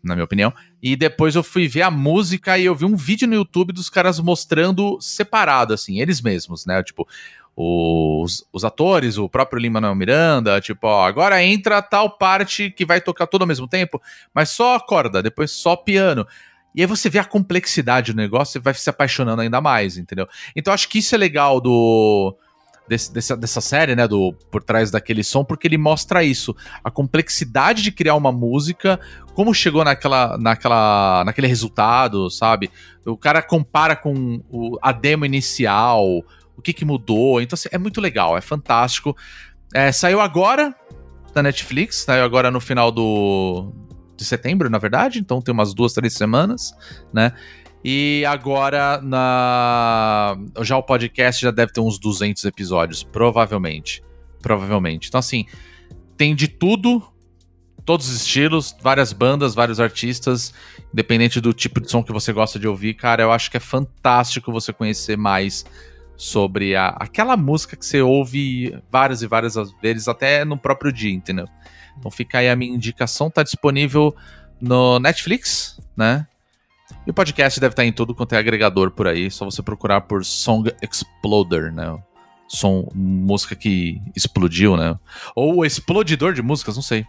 na 0.02 0.16
minha 0.16 0.24
opinião. 0.24 0.52
E 0.82 0.96
depois 0.96 1.36
eu 1.36 1.44
fui 1.44 1.68
ver 1.68 1.82
a 1.82 1.90
música 1.90 2.58
e 2.58 2.64
eu 2.64 2.74
vi 2.74 2.84
um 2.84 2.96
vídeo 2.96 3.28
no 3.28 3.34
YouTube 3.36 3.72
dos 3.72 3.88
caras 3.88 4.18
mostrando 4.18 4.98
separado, 5.00 5.72
assim, 5.72 6.00
eles 6.00 6.20
mesmos, 6.20 6.66
né? 6.66 6.82
Tipo, 6.82 7.06
os, 7.56 8.46
os 8.52 8.64
atores, 8.64 9.18
o 9.18 9.28
próprio 9.28 9.60
Lima 9.60 9.94
Miranda, 9.94 10.60
tipo, 10.60 10.86
ó, 10.86 11.06
agora 11.06 11.42
entra 11.42 11.82
tal 11.82 12.10
parte 12.10 12.70
que 12.70 12.86
vai 12.86 13.00
tocar 13.00 13.26
tudo 13.26 13.42
ao 13.42 13.48
mesmo 13.48 13.68
tempo, 13.68 14.00
mas 14.34 14.50
só 14.50 14.78
corda, 14.80 15.22
depois 15.22 15.50
só 15.50 15.76
piano. 15.76 16.26
E 16.74 16.80
aí 16.80 16.86
você 16.86 17.10
vê 17.10 17.18
a 17.18 17.24
complexidade 17.24 18.12
do 18.12 18.16
negócio 18.16 18.58
e 18.58 18.62
vai 18.62 18.72
se 18.72 18.88
apaixonando 18.88 19.42
ainda 19.42 19.60
mais, 19.60 19.98
entendeu? 19.98 20.26
Então 20.56 20.72
acho 20.72 20.88
que 20.88 20.98
isso 20.98 21.14
é 21.14 21.18
legal 21.18 21.60
do 21.60 22.34
desse, 22.88 23.12
dessa, 23.12 23.36
dessa 23.36 23.60
série, 23.60 23.94
né, 23.94 24.08
do 24.08 24.34
por 24.50 24.62
trás 24.62 24.90
daquele 24.90 25.22
som, 25.22 25.44
porque 25.44 25.66
ele 25.66 25.78
mostra 25.78 26.24
isso, 26.24 26.54
a 26.82 26.90
complexidade 26.90 27.82
de 27.82 27.92
criar 27.92 28.14
uma 28.14 28.32
música, 28.32 28.98
como 29.34 29.54
chegou 29.54 29.84
naquela, 29.84 30.36
naquela, 30.38 31.22
naquele 31.24 31.46
resultado, 31.46 32.30
sabe? 32.30 32.70
O 33.04 33.16
cara 33.16 33.42
compara 33.42 33.96
com 33.96 34.42
o, 34.50 34.78
a 34.82 34.92
demo 34.92 35.24
inicial, 35.24 36.04
o 36.56 36.62
que 36.62 36.72
que 36.72 36.84
mudou, 36.84 37.40
então 37.40 37.54
assim, 37.54 37.68
é 37.72 37.78
muito 37.78 38.00
legal, 38.00 38.36
é 38.36 38.40
fantástico. 38.40 39.16
É, 39.74 39.90
saiu 39.90 40.20
agora 40.20 40.74
na 41.34 41.42
Netflix, 41.42 41.96
saiu 41.96 42.24
agora 42.24 42.50
no 42.50 42.60
final 42.60 42.90
do, 42.90 43.72
de 44.16 44.24
setembro, 44.24 44.68
na 44.68 44.78
verdade, 44.78 45.18
então 45.18 45.40
tem 45.40 45.52
umas 45.52 45.74
duas, 45.74 45.92
três 45.92 46.14
semanas, 46.14 46.74
né? 47.12 47.32
E 47.84 48.24
agora 48.26 49.00
na 49.02 50.36
já 50.60 50.76
o 50.76 50.82
podcast 50.82 51.42
já 51.42 51.50
deve 51.50 51.72
ter 51.72 51.80
uns 51.80 51.98
200 51.98 52.44
episódios, 52.44 53.02
provavelmente. 53.02 54.02
Provavelmente. 54.40 55.08
Então 55.08 55.18
assim, 55.18 55.46
tem 56.16 56.34
de 56.34 56.46
tudo, 56.46 57.02
todos 57.84 58.08
os 58.08 58.14
estilos, 58.14 58.76
várias 58.80 59.12
bandas, 59.12 59.54
vários 59.54 59.80
artistas, 59.80 60.54
independente 60.92 61.40
do 61.40 61.52
tipo 61.52 61.80
de 61.80 61.90
som 61.90 62.04
que 62.04 62.12
você 62.12 62.32
gosta 62.32 62.58
de 62.58 62.68
ouvir, 62.68 62.94
cara, 62.94 63.22
eu 63.22 63.32
acho 63.32 63.50
que 63.50 63.56
é 63.56 63.60
fantástico 63.60 64.52
você 64.52 64.72
conhecer 64.72 65.16
mais 65.16 65.64
sobre 66.22 66.76
a, 66.76 66.86
aquela 67.00 67.36
música 67.36 67.76
que 67.76 67.84
você 67.84 68.00
ouve 68.00 68.80
várias 68.92 69.22
e 69.22 69.26
várias 69.26 69.56
vezes, 69.82 70.06
até 70.06 70.44
no 70.44 70.56
próprio 70.56 70.92
dia, 70.92 71.12
entendeu? 71.12 71.48
Então 71.98 72.12
fica 72.12 72.38
aí 72.38 72.48
a 72.48 72.54
minha 72.54 72.72
indicação, 72.72 73.28
tá 73.28 73.42
disponível 73.42 74.14
no 74.60 75.00
Netflix, 75.00 75.80
né? 75.96 76.24
E 77.04 77.10
o 77.10 77.12
podcast 77.12 77.58
deve 77.58 77.72
estar 77.72 77.84
em 77.84 77.92
tudo 77.92 78.14
quanto 78.14 78.36
é 78.36 78.38
agregador 78.38 78.92
por 78.92 79.08
aí, 79.08 79.32
só 79.32 79.44
você 79.44 79.64
procurar 79.64 80.02
por 80.02 80.24
Song 80.24 80.72
Exploder, 80.80 81.72
né? 81.72 81.98
Som, 82.46 82.88
música 82.94 83.56
que 83.56 84.00
explodiu, 84.14 84.76
né? 84.76 84.96
Ou 85.34 85.64
explodidor 85.64 86.34
de 86.34 86.42
músicas, 86.42 86.76
não 86.76 86.84
sei. 86.84 87.04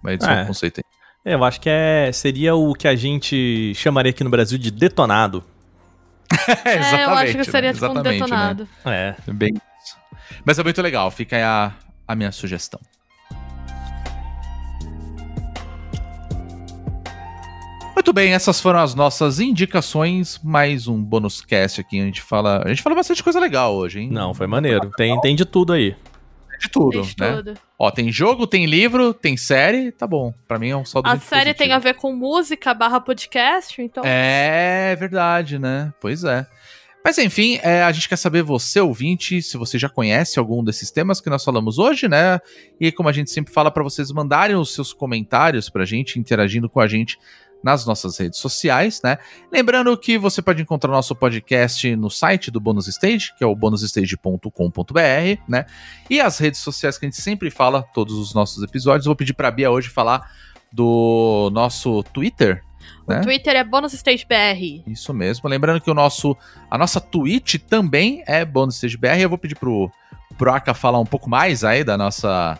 Mas 0.00 0.22
é 0.22 0.40
É. 0.40 0.42
um 0.44 0.46
conceito 0.46 0.78
aí. 0.78 1.32
Eu 1.32 1.42
acho 1.42 1.60
que 1.60 1.68
é, 1.68 2.12
seria 2.12 2.54
o 2.54 2.74
que 2.74 2.86
a 2.86 2.94
gente 2.94 3.72
chamaria 3.74 4.10
aqui 4.10 4.22
no 4.22 4.30
Brasil 4.30 4.56
de 4.56 4.70
detonado. 4.70 5.42
É, 6.64 6.72
É, 6.96 7.04
eu 7.04 7.10
acho 7.10 7.32
que 7.32 7.38
né? 7.38 7.44
seria 7.44 7.72
tipo 7.72 7.86
um 7.86 7.94
né? 7.94 8.02
detonado. 8.02 8.68
É. 8.84 9.14
Bem 9.28 9.52
isso. 9.54 9.96
Mas 10.44 10.58
é 10.58 10.62
muito 10.62 10.80
legal, 10.82 11.10
fica 11.10 11.36
aí 11.36 11.42
a, 11.42 11.72
a 12.06 12.14
minha 12.14 12.32
sugestão. 12.32 12.80
Muito 17.94 18.12
bem, 18.12 18.32
essas 18.34 18.60
foram 18.60 18.80
as 18.80 18.94
nossas 18.94 19.38
indicações. 19.38 20.40
Mais 20.42 20.88
um 20.88 21.00
bônus 21.00 21.40
cast 21.40 21.80
aqui. 21.80 22.00
A 22.00 22.04
gente 22.04 22.20
fala. 22.20 22.62
A 22.64 22.68
gente 22.68 22.82
fala 22.82 22.96
bastante 22.96 23.22
coisa 23.22 23.38
legal 23.38 23.76
hoje, 23.76 24.00
hein? 24.00 24.10
Não, 24.10 24.34
foi 24.34 24.46
maneiro. 24.46 24.90
Tem, 24.96 25.20
tem 25.20 25.36
de 25.36 25.44
tudo 25.44 25.72
aí. 25.72 25.94
De 26.62 26.68
tudo, 26.68 27.02
Fez 27.04 27.16
né? 27.16 27.36
tudo. 27.36 27.54
Ó, 27.76 27.90
tem 27.90 28.12
jogo, 28.12 28.46
tem 28.46 28.66
livro, 28.66 29.12
tem 29.12 29.36
série, 29.36 29.90
tá 29.90 30.06
bom. 30.06 30.32
Pra 30.46 30.58
mim 30.60 30.68
é 30.70 30.76
um 30.76 30.84
saldo 30.84 31.08
A 31.08 31.18
série 31.18 31.52
tem 31.52 31.72
a 31.72 31.76
positivo. 31.80 31.94
ver 31.94 32.00
com 32.00 32.14
música 32.14 32.72
barra 32.72 33.00
podcast, 33.00 33.82
então. 33.82 34.04
É 34.06 34.94
verdade, 34.96 35.58
né? 35.58 35.92
Pois 36.00 36.22
é. 36.22 36.46
Mas 37.04 37.18
enfim, 37.18 37.58
é, 37.64 37.82
a 37.82 37.90
gente 37.90 38.08
quer 38.08 38.14
saber, 38.14 38.42
você 38.42 38.80
ouvinte, 38.80 39.42
se 39.42 39.56
você 39.56 39.76
já 39.76 39.88
conhece 39.88 40.38
algum 40.38 40.62
desses 40.62 40.88
temas 40.92 41.20
que 41.20 41.28
nós 41.28 41.42
falamos 41.42 41.76
hoje, 41.76 42.06
né? 42.06 42.38
E 42.80 42.92
como 42.92 43.08
a 43.08 43.12
gente 43.12 43.32
sempre 43.32 43.52
fala, 43.52 43.72
para 43.72 43.82
vocês 43.82 44.12
mandarem 44.12 44.54
os 44.54 44.72
seus 44.72 44.92
comentários 44.92 45.68
pra 45.68 45.84
gente, 45.84 46.20
interagindo 46.20 46.68
com 46.70 46.78
a 46.78 46.86
gente 46.86 47.18
nas 47.62 47.86
nossas 47.86 48.18
redes 48.18 48.38
sociais, 48.38 49.00
né? 49.02 49.18
Lembrando 49.50 49.96
que 49.96 50.18
você 50.18 50.42
pode 50.42 50.60
encontrar 50.62 50.90
nosso 50.90 51.14
podcast 51.14 51.94
no 51.96 52.10
site 52.10 52.50
do 52.50 52.60
Bônus 52.60 52.88
Stage, 52.88 53.32
que 53.36 53.44
é 53.44 53.46
o 53.46 53.54
bonusstage.com.br, 53.54 55.42
né? 55.48 55.66
E 56.10 56.20
as 56.20 56.38
redes 56.38 56.60
sociais 56.60 56.98
que 56.98 57.06
a 57.06 57.08
gente 57.08 57.20
sempre 57.20 57.50
fala, 57.50 57.82
todos 57.82 58.14
os 58.14 58.34
nossos 58.34 58.62
episódios. 58.62 59.06
Vou 59.06 59.16
pedir 59.16 59.34
pra 59.34 59.50
Bia 59.50 59.70
hoje 59.70 59.88
falar 59.88 60.30
do 60.72 61.50
nosso 61.52 62.02
Twitter, 62.04 62.64
O 63.06 63.12
né? 63.12 63.20
Twitter 63.20 63.54
é 63.54 63.62
Bonus 63.62 63.92
Stage 63.92 64.26
BR. 64.26 64.90
Isso 64.90 65.12
mesmo. 65.12 65.48
Lembrando 65.48 65.80
que 65.80 65.90
o 65.90 65.94
nosso, 65.94 66.36
a 66.70 66.78
nossa 66.78 67.00
Twitch 67.00 67.56
também 67.68 68.24
é 68.26 68.44
Bônus 68.44 68.76
Stage 68.76 68.96
BR. 68.96 69.20
Eu 69.20 69.28
vou 69.28 69.38
pedir 69.38 69.54
pro, 69.54 69.90
pro 70.36 70.52
Aka 70.52 70.74
falar 70.74 70.98
um 70.98 71.06
pouco 71.06 71.28
mais 71.28 71.62
aí 71.62 71.84
da 71.84 71.96
nossa. 71.96 72.58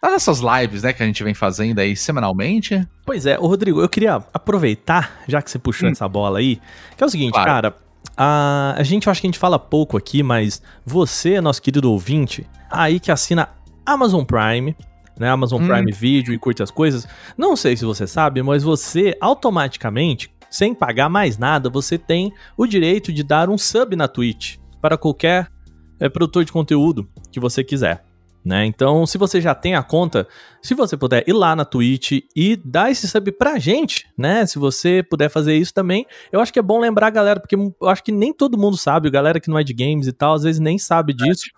Das 0.00 0.12
nossas 0.12 0.40
lives, 0.40 0.82
né, 0.84 0.92
que 0.92 1.02
a 1.02 1.06
gente 1.06 1.24
vem 1.24 1.34
fazendo 1.34 1.80
aí 1.80 1.96
semanalmente. 1.96 2.86
Pois 3.04 3.26
é, 3.26 3.36
ô 3.38 3.46
Rodrigo, 3.48 3.80
eu 3.80 3.88
queria 3.88 4.22
aproveitar, 4.32 5.20
já 5.26 5.42
que 5.42 5.50
você 5.50 5.58
puxou 5.58 5.88
Hum. 5.88 5.92
essa 5.92 6.08
bola 6.08 6.38
aí, 6.38 6.60
que 6.96 7.02
é 7.02 7.06
o 7.06 7.10
seguinte, 7.10 7.32
Claro. 7.32 7.46
cara. 7.48 7.76
A, 8.16 8.74
a 8.78 8.82
gente, 8.84 9.06
eu 9.06 9.10
acho 9.10 9.20
que 9.20 9.26
a 9.26 9.28
gente 9.30 9.38
fala 9.38 9.58
pouco 9.58 9.96
aqui, 9.96 10.22
mas 10.22 10.62
você, 10.86 11.40
nosso 11.40 11.60
querido 11.60 11.90
ouvinte, 11.90 12.46
aí 12.70 13.00
que 13.00 13.10
assina 13.10 13.48
Amazon 13.84 14.24
Prime, 14.24 14.76
né? 15.18 15.28
Amazon 15.30 15.62
Hum. 15.62 15.66
Prime 15.68 15.90
Video 15.92 16.32
e 16.32 16.38
curte 16.38 16.62
as 16.62 16.70
coisas. 16.70 17.06
Não 17.36 17.56
sei 17.56 17.76
se 17.76 17.84
você 17.84 18.06
sabe, 18.06 18.40
mas 18.42 18.62
você 18.62 19.16
automaticamente, 19.20 20.30
sem 20.48 20.74
pagar 20.74 21.08
mais 21.08 21.38
nada, 21.38 21.68
você 21.68 21.98
tem 21.98 22.32
o 22.56 22.66
direito 22.66 23.12
de 23.12 23.22
dar 23.24 23.50
um 23.50 23.58
sub 23.58 23.96
na 23.96 24.06
Twitch 24.06 24.58
para 24.80 24.96
qualquer 24.96 25.48
é, 25.98 26.08
produtor 26.08 26.44
de 26.44 26.52
conteúdo 26.52 27.08
que 27.32 27.40
você 27.40 27.64
quiser. 27.64 28.04
Né? 28.44 28.64
Então, 28.64 29.04
se 29.04 29.18
você 29.18 29.40
já 29.40 29.54
tem 29.54 29.74
a 29.74 29.82
conta, 29.82 30.26
se 30.62 30.72
você 30.72 30.96
puder 30.96 31.22
ir 31.28 31.32
lá 31.34 31.54
na 31.54 31.64
Twitch 31.66 32.20
e 32.34 32.56
dar 32.56 32.90
esse 32.90 33.06
sub 33.06 33.30
pra 33.32 33.58
gente, 33.58 34.08
né? 34.16 34.46
Se 34.46 34.58
você 34.58 35.02
puder 35.02 35.28
fazer 35.28 35.54
isso 35.56 35.74
também, 35.74 36.06
eu 36.32 36.40
acho 36.40 36.52
que 36.52 36.58
é 36.58 36.62
bom 36.62 36.78
lembrar, 36.78 37.10
galera, 37.10 37.40
porque 37.40 37.56
eu 37.56 37.74
acho 37.88 38.02
que 38.02 38.12
nem 38.12 38.32
todo 38.32 38.56
mundo 38.56 38.76
sabe, 38.78 39.10
galera 39.10 39.38
que 39.40 39.50
não 39.50 39.58
é 39.58 39.64
de 39.64 39.74
games 39.74 40.06
e 40.06 40.12
tal, 40.12 40.32
às 40.34 40.44
vezes 40.44 40.60
nem 40.60 40.78
sabe 40.78 41.12
disso. 41.12 41.50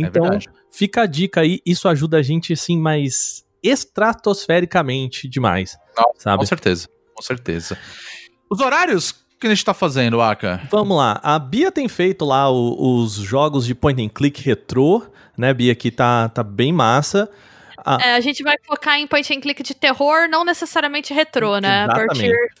É 0.00 0.04
Então, 0.04 0.22
verdade. 0.22 0.48
fica 0.70 1.02
a 1.02 1.06
dica 1.06 1.40
aí, 1.40 1.60
isso 1.66 1.88
ajuda 1.88 2.18
a 2.18 2.22
gente, 2.22 2.52
assim, 2.52 2.78
mais 2.78 3.44
estratosfericamente 3.62 5.28
demais, 5.28 5.76
Não, 5.96 6.12
sabe? 6.18 6.38
Com 6.38 6.46
certeza, 6.46 6.88
com 7.14 7.22
certeza. 7.22 7.76
Os 8.48 8.60
horários 8.60 9.14
que 9.38 9.46
a 9.46 9.50
gente 9.50 9.64
tá 9.64 9.72
fazendo, 9.74 10.20
Aka? 10.20 10.60
Vamos 10.70 10.96
lá, 10.96 11.18
a 11.22 11.38
Bia 11.38 11.72
tem 11.72 11.88
feito 11.88 12.24
lá 12.24 12.50
o- 12.50 13.00
os 13.02 13.14
jogos 13.14 13.64
de 13.66 13.74
point 13.74 14.02
and 14.02 14.08
click 14.10 14.42
retrô, 14.42 15.02
né, 15.40 15.52
Bia, 15.52 15.74
que 15.74 15.90
tá, 15.90 16.28
tá 16.28 16.42
bem 16.42 16.72
massa. 16.72 17.28
Ah, 17.84 17.98
É, 18.00 18.14
a 18.14 18.20
gente 18.20 18.42
vai 18.42 18.56
focar 18.64 18.98
em 18.98 19.06
point 19.06 19.34
and 19.34 19.40
click 19.40 19.62
de 19.62 19.74
terror, 19.74 20.28
não 20.28 20.44
necessariamente 20.44 21.12
retrô, 21.14 21.58
né? 21.58 21.82
A 21.82 21.84
Exatamente. 21.84 22.06
partir 22.08 22.52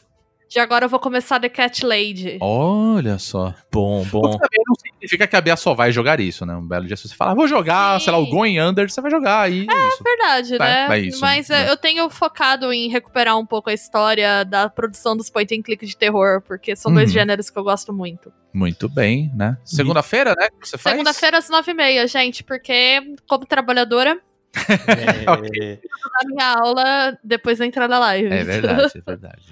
de 0.50 0.58
agora 0.58 0.86
eu 0.86 0.88
vou 0.88 0.98
começar 0.98 1.38
The 1.38 1.48
Cat 1.48 1.86
Lady. 1.86 2.36
Olha 2.40 3.18
só. 3.20 3.54
bom, 3.70 4.04
bom. 4.10 4.22
que 4.32 4.38
também 4.38 4.60
não 4.66 4.74
significa 4.74 5.24
que 5.28 5.36
a 5.36 5.40
Bia 5.40 5.54
só 5.56 5.74
vai 5.74 5.92
jogar 5.92 6.18
isso, 6.18 6.44
né? 6.44 6.56
Um 6.56 6.66
belo 6.66 6.86
dia, 6.86 6.96
se 6.96 7.08
você 7.08 7.14
falar, 7.14 7.30
ah, 7.30 7.34
vou 7.36 7.46
jogar, 7.46 8.00
Sim. 8.00 8.04
sei 8.06 8.12
lá, 8.12 8.18
o 8.18 8.26
Going 8.26 8.58
Under, 8.60 8.90
você 8.90 9.00
vai 9.00 9.12
jogar 9.12 9.42
aí. 9.42 9.64
É 9.70 9.88
isso. 9.88 10.02
Verdade, 10.02 10.58
Tá, 10.58 10.64
né? 10.64 10.88
é 10.90 10.98
isso, 10.98 11.20
Mas 11.20 11.48
né? 11.48 11.68
é, 11.68 11.70
eu 11.70 11.76
tenho 11.76 12.10
focado 12.10 12.72
em 12.72 12.88
recuperar 12.88 13.38
um 13.38 13.46
pouco 13.46 13.70
a 13.70 13.72
história 13.72 14.44
da 14.44 14.68
produção 14.68 15.16
dos 15.16 15.30
point 15.30 15.54
and 15.56 15.62
click 15.62 15.86
de 15.86 15.96
terror, 15.96 16.42
porque 16.42 16.74
são 16.74 16.92
dois 16.92 17.10
Uhum. 17.10 17.14
gêneros 17.14 17.48
que 17.48 17.56
eu 17.56 17.62
gosto 17.62 17.92
muito. 17.92 18.32
Muito 18.52 18.88
bem, 18.88 19.30
né? 19.36 19.56
Segunda-feira, 19.64 20.34
né? 20.36 20.48
Você 20.60 20.76
faz? 20.76 20.94
Segunda-feira 20.94 21.38
às 21.38 21.48
nove 21.48 21.70
e 21.70 21.74
meia, 21.74 22.08
gente, 22.08 22.42
porque 22.42 23.14
como 23.28 23.46
trabalhadora, 23.46 24.18
É, 24.88 25.78
a 26.20 26.26
minha 26.26 26.54
aula 26.58 27.16
depois 27.22 27.58
da 27.58 27.66
entrada 27.66 27.94
da 27.94 27.98
live. 28.00 28.26
É 28.32 28.42
verdade, 28.42 28.92
é 28.96 29.00
verdade. 29.00 29.42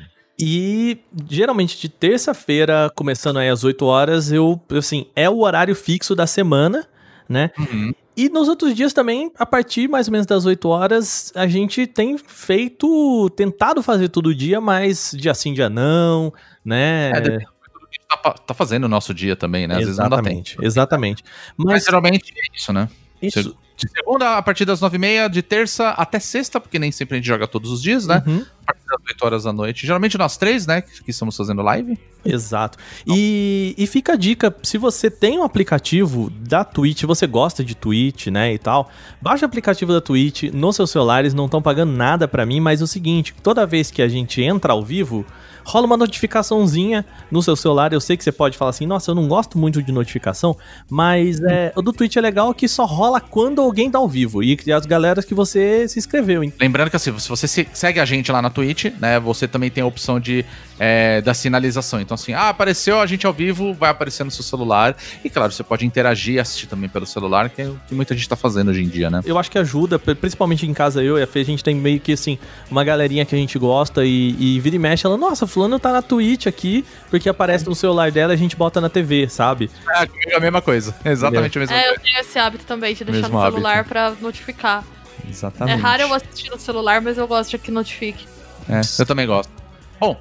E 0.41 0.99
geralmente 1.29 1.81
de 1.81 1.89
terça-feira, 1.89 2.91
começando 2.95 3.39
aí 3.39 3.49
às 3.49 3.65
8 3.65 3.85
horas, 3.85 4.31
eu, 4.31 4.61
assim, 4.71 5.07
é 5.17 5.29
o 5.29 5.41
horário 5.41 5.75
fixo 5.75 6.15
da 6.15 6.27
semana, 6.27 6.87
né? 7.29 7.51
Uhum. 7.59 7.93
E 8.17 8.29
nos 8.29 8.49
outros 8.49 8.75
dias 8.75 8.93
também, 8.93 9.31
a 9.39 9.47
partir 9.47 9.89
mais 9.89 10.09
ou 10.09 10.13
menos 10.13 10.27
das 10.27 10.45
8 10.45 10.69
horas, 10.69 11.33
a 11.35 11.47
gente 11.47 11.87
tem 11.87 12.19
feito, 12.19 13.31
tentado 13.31 13.83
fazer 13.83 14.09
todo 14.09 14.35
dia, 14.35 14.61
mas 14.61 15.13
dia 15.17 15.35
sim, 15.35 15.53
dia 15.55 15.69
não, 15.69 16.33
né? 16.65 17.11
É, 17.11 17.21
depende 17.21 17.45
do 17.45 17.87
que 17.89 17.97
a 17.97 18.17
gente 18.17 18.23
tá, 18.23 18.33
tá 18.33 18.55
fazendo 18.55 18.83
no 18.83 18.89
nosso 18.89 19.15
dia 19.15 19.37
também, 19.37 19.67
né? 19.69 19.77
Às 19.77 19.85
vezes 19.85 19.99
não 19.99 20.09
dá 20.09 20.17
tempo. 20.17 20.29
exatamente, 20.29 20.57
exatamente. 20.61 21.25
Mas 21.57 21.67
Mas 21.67 21.85
geralmente 21.85 22.33
é 22.37 22.57
isso, 22.57 22.73
né? 22.73 22.89
isso, 23.23 23.57
De 23.77 23.89
segunda 23.89 24.37
a 24.37 24.43
partir 24.43 24.65
das 24.65 24.81
nove 24.81 24.97
e 24.97 24.99
meia, 24.99 25.29
de 25.29 25.43
terça 25.43 25.91
até 25.91 26.19
sexta, 26.19 26.61
porque 26.61 26.79
nem 26.79 26.91
sempre 26.91 27.15
a 27.15 27.19
gente 27.19 27.27
joga 27.27 27.47
todos 27.47 27.71
os 27.71 27.81
dias, 27.81 28.07
né? 28.07 28.23
Uhum. 28.27 28.45
A 28.67 28.75
das 28.89 29.01
8 29.07 29.23
horas 29.25 29.45
da 29.45 29.53
noite. 29.53 29.87
Geralmente 29.87 30.17
nós 30.17 30.37
três, 30.37 30.67
né? 30.67 30.81
Que 30.83 31.11
estamos 31.11 31.37
fazendo 31.37 31.63
live. 31.63 31.99
Exato. 32.25 32.79
E, 33.07 33.75
e 33.79 33.87
fica 33.87 34.15
a 34.15 34.17
dica, 34.17 34.55
se 34.63 34.77
você 34.77 35.11
tem 35.11 35.39
um 35.39 35.43
aplicativo 35.43 36.31
da 36.31 36.65
Twitch, 36.65 37.05
você 37.05 37.27
gosta 37.27 37.65
de 37.65 37.75
Twitch, 37.75 38.27
né, 38.27 38.53
e 38.53 38.59
tal, 38.59 38.91
baixa 39.21 39.47
o 39.47 39.49
aplicativo 39.49 39.93
da 39.93 40.01
Twitch 40.01 40.45
nos 40.53 40.77
seus 40.77 40.91
celulares, 40.91 41.33
não 41.33 41.45
estão 41.45 41.63
pagando 41.63 41.93
nada 41.93 42.27
pra 42.27 42.45
mim, 42.45 42.61
mas 42.61 42.81
é 42.81 42.85
o 42.85 42.87
seguinte, 42.87 43.35
toda 43.43 43.67
vez 43.67 43.91
que 43.91 44.03
a 44.03 44.09
gente 44.09 44.43
entra 44.43 44.73
ao 44.73 44.85
vivo, 44.85 45.25
rola 45.69 45.87
uma 45.87 45.97
notificaçãozinha 45.97 47.05
no 47.31 47.43
seu 47.43 47.55
celular. 47.55 47.93
Eu 47.93 48.01
sei 48.01 48.17
que 48.17 48.25
você 48.25 48.33
pode 48.33 48.57
falar 48.57 48.71
assim, 48.71 48.87
nossa, 48.87 49.11
eu 49.11 49.15
não 49.15 49.29
gosto 49.29 49.59
muito 49.59 49.83
de 49.83 49.93
notificação, 49.93 50.57
mas 50.91 51.41
é, 51.43 51.73
o 51.77 51.83
do 51.83 51.93
Twitch 51.93 52.17
é 52.17 52.21
legal 52.21 52.53
que 52.55 52.67
só 52.69 52.85
rola 52.85 53.21
quando 53.21 53.61
alguém 53.61 53.91
tá 53.91 53.99
ao 53.99 54.09
vivo 54.09 54.43
e 54.43 54.57
as 54.73 54.87
galeras 54.87 55.25
que 55.25 55.35
você 55.35 55.87
se 55.89 55.99
inscreveu, 55.99 56.43
hein? 56.43 56.53
Lembrando 56.61 56.91
que 56.91 56.97
assim, 56.97 57.17
se 57.19 57.29
você 57.29 57.47
se- 57.47 57.69
segue 57.73 58.01
a 58.01 58.05
gente 58.05 58.31
lá 58.33 58.41
na 58.41 58.51
Twitch, 58.51 58.87
né, 59.01 59.21
você 59.21 59.47
também 59.47 59.71
tem 59.71 59.83
a 59.83 59.87
opção 59.87 60.19
de 60.19 60.45
é, 60.79 61.21
da 61.21 61.35
sinalização. 61.35 62.01
Então 62.01 62.15
assim, 62.15 62.33
ah, 62.33 62.49
apareceu 62.49 63.01
a 63.01 63.07
gente 63.07 63.27
ao 63.27 63.33
vivo, 63.33 63.75
vai 63.75 63.91
aparecer 63.91 64.25
no 64.25 64.31
seu 64.31 64.45
celular. 64.45 64.97
E 65.25 65.31
claro, 65.31 65.51
você 65.53 65.63
pode 65.63 65.85
interagir 65.87 66.35
e 66.35 66.39
assistir 66.41 66.67
também 66.67 66.89
pelo 66.89 67.07
celular, 67.07 67.49
que 67.51 67.63
é 67.63 67.69
o 67.69 67.81
que 67.89 67.95
muita 67.95 68.15
gente 68.15 68.29
tá 68.29 68.37
fazendo 68.37 68.71
hoje 68.71 68.83
em 68.83 68.89
dia, 68.89 69.11
né? 69.11 69.21
Eu 69.25 69.39
acho 69.39 69.51
que 69.51 69.59
ajuda, 69.59 69.99
pri- 69.99 70.15
principalmente 70.15 70.67
em 70.67 70.75
casa, 70.75 71.03
eu 71.03 71.19
e 71.19 71.23
a 71.23 71.27
Fê, 71.27 71.41
a 71.41 71.45
gente 71.45 71.63
tem 71.65 71.75
meio 71.75 72.01
que 72.01 72.13
assim, 72.13 72.39
uma 72.71 72.85
galerinha 72.85 73.25
que 73.25 73.35
a 73.35 73.39
gente 73.39 73.59
gosta 73.59 74.05
e, 74.05 74.35
e 74.39 74.61
vira 74.61 74.77
e 74.77 74.79
mexe, 74.79 75.07
ela, 75.07 75.17
nossa, 75.17 75.47
fulano 75.47 75.79
tá 75.79 75.93
na 75.93 76.03
Twitch 76.03 76.47
aqui, 76.47 76.85
porque 77.11 77.29
aparece 77.29 77.67
no 77.67 77.75
celular 77.75 78.11
dela 78.13 78.33
e 78.33 78.37
a 78.37 78.39
gente 78.39 78.57
bota 78.57 78.81
na 78.81 78.89
TV, 78.89 79.29
sabe? 79.29 79.71
É, 79.91 80.09
é 80.33 80.37
a 80.37 80.41
mesma 80.41 80.61
coisa. 80.63 80.95
Exatamente 81.05 81.59
a 81.59 81.61
mesma 81.61 81.77
É, 81.77 81.81
eu 81.85 81.89
coisa. 81.95 82.01
tenho 82.03 82.19
esse 82.21 82.39
hábito 82.39 82.65
também 82.65 82.95
de 82.95 83.05
deixar 83.05 83.23
Mesmo 83.29 83.39
no 83.39 83.45
celular 83.51 83.73
hábito. 83.79 83.89
pra 83.89 84.13
notificar. 84.21 84.85
Exatamente. 85.29 85.79
É 85.79 85.81
raro 85.83 86.03
eu 86.03 86.15
assistir 86.15 86.51
no 86.51 86.59
celular, 86.59 87.01
mas 87.01 87.19
eu 87.19 87.27
gosto 87.27 87.51
de 87.51 87.59
que 87.59 87.71
notifique. 87.71 88.27
É, 88.69 88.81
eu 88.99 89.07
também 89.07 89.27
gosto. 89.27 89.51
Bom, 90.01 90.19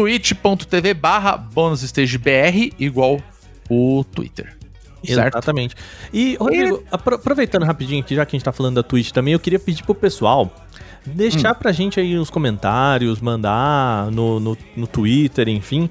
twitch.tv 0.00 0.94
barra 0.94 1.36
bonusstagebr 1.36 2.72
igual 2.78 3.20
o 3.68 4.04
Twitter. 4.04 4.56
Certo? 5.04 5.34
Exatamente. 5.34 5.74
E, 6.12 6.36
Rodrigo, 6.38 6.82
apro- 6.90 7.14
aproveitando 7.14 7.64
rapidinho 7.64 8.00
aqui, 8.02 8.14
já 8.14 8.26
que 8.26 8.36
a 8.36 8.38
gente 8.38 8.44
tá 8.44 8.52
falando 8.52 8.74
da 8.76 8.82
Twitch 8.82 9.12
também, 9.12 9.32
eu 9.32 9.40
queria 9.40 9.58
pedir 9.58 9.82
pro 9.82 9.94
pessoal 9.94 10.52
deixar 11.06 11.54
pra 11.54 11.72
gente 11.72 11.98
aí 11.98 12.14
nos 12.14 12.28
comentários, 12.28 13.20
mandar 13.20 14.10
no, 14.10 14.38
no, 14.38 14.58
no 14.76 14.86
Twitter, 14.86 15.48
enfim. 15.48 15.88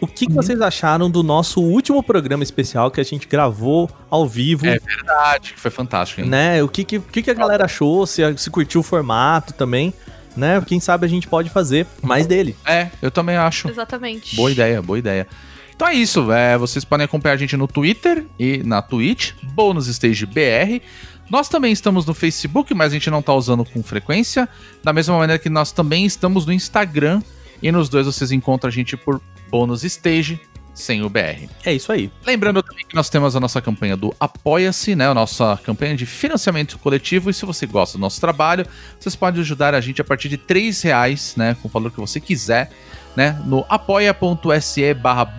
O 0.00 0.06
que, 0.06 0.26
que 0.26 0.32
vocês 0.32 0.60
acharam 0.60 1.10
do 1.10 1.22
nosso 1.22 1.60
último 1.60 2.02
programa 2.02 2.42
especial 2.42 2.90
que 2.90 3.00
a 3.00 3.04
gente 3.04 3.26
gravou 3.26 3.90
ao 4.10 4.26
vivo? 4.26 4.66
É 4.66 4.78
verdade, 4.78 5.52
que 5.54 5.60
foi 5.60 5.70
fantástico, 5.70 6.20
hein? 6.22 6.28
né? 6.28 6.62
O 6.62 6.68
que, 6.68 6.84
que, 6.84 7.00
que 7.00 7.30
a 7.30 7.34
galera 7.34 7.64
achou, 7.64 8.06
se, 8.06 8.22
se 8.38 8.50
curtiu 8.50 8.80
o 8.80 8.84
formato 8.84 9.52
também, 9.54 9.92
né? 10.36 10.62
Quem 10.66 10.80
sabe 10.80 11.06
a 11.06 11.08
gente 11.08 11.26
pode 11.26 11.50
fazer 11.50 11.86
mais 12.02 12.26
dele. 12.26 12.56
É, 12.64 12.90
eu 13.00 13.10
também 13.10 13.36
acho. 13.36 13.68
Exatamente. 13.68 14.36
Boa 14.36 14.50
ideia, 14.50 14.82
boa 14.82 14.98
ideia. 14.98 15.26
Então 15.74 15.86
é 15.88 15.94
isso, 15.94 16.32
é, 16.32 16.56
vocês 16.56 16.84
podem 16.84 17.04
acompanhar 17.04 17.34
a 17.34 17.36
gente 17.36 17.54
no 17.54 17.68
Twitter 17.68 18.24
e 18.38 18.62
na 18.64 18.80
Twitch, 18.80 19.32
Bônus 19.42 19.86
Stage 19.88 20.24
BR. 20.24 20.80
Nós 21.28 21.48
também 21.48 21.72
estamos 21.72 22.06
no 22.06 22.14
Facebook, 22.14 22.72
mas 22.72 22.92
a 22.92 22.94
gente 22.94 23.10
não 23.10 23.20
tá 23.20 23.34
usando 23.34 23.64
com 23.64 23.82
frequência. 23.82 24.48
Da 24.82 24.92
mesma 24.92 25.18
maneira 25.18 25.38
que 25.38 25.50
nós 25.50 25.72
também 25.72 26.06
estamos 26.06 26.46
no 26.46 26.52
Instagram. 26.52 27.20
E 27.62 27.72
nos 27.72 27.88
dois 27.88 28.06
vocês 28.06 28.32
encontram 28.32 28.68
a 28.68 28.72
gente 28.72 28.96
por 28.96 29.20
Bônus 29.50 29.82
Stage, 29.82 30.40
sem 30.76 31.02
o 31.02 31.08
BR. 31.08 31.48
É 31.64 31.72
isso 31.72 31.90
aí. 31.90 32.10
Lembrando 32.24 32.62
também 32.62 32.84
que 32.86 32.94
nós 32.94 33.08
temos 33.08 33.34
a 33.34 33.40
nossa 33.40 33.60
campanha 33.62 33.96
do 33.96 34.14
Apoia-se, 34.20 34.94
né? 34.94 35.08
A 35.08 35.14
nossa 35.14 35.58
campanha 35.64 35.96
de 35.96 36.04
financiamento 36.04 36.78
coletivo. 36.78 37.30
E 37.30 37.34
se 37.34 37.46
você 37.46 37.66
gosta 37.66 37.96
do 37.96 38.00
nosso 38.02 38.20
trabalho, 38.20 38.66
vocês 39.00 39.16
podem 39.16 39.40
ajudar 39.40 39.74
a 39.74 39.80
gente 39.80 40.00
a 40.02 40.04
partir 40.04 40.28
de 40.28 40.36
R$ 40.36 40.70
reais, 40.84 41.34
né? 41.34 41.56
Com 41.60 41.68
o 41.68 41.70
valor 41.70 41.90
que 41.90 41.98
você 41.98 42.20
quiser, 42.20 42.70
né? 43.16 43.40
No 43.46 43.64
apoia.se 43.70 44.94
barra. 44.94 45.34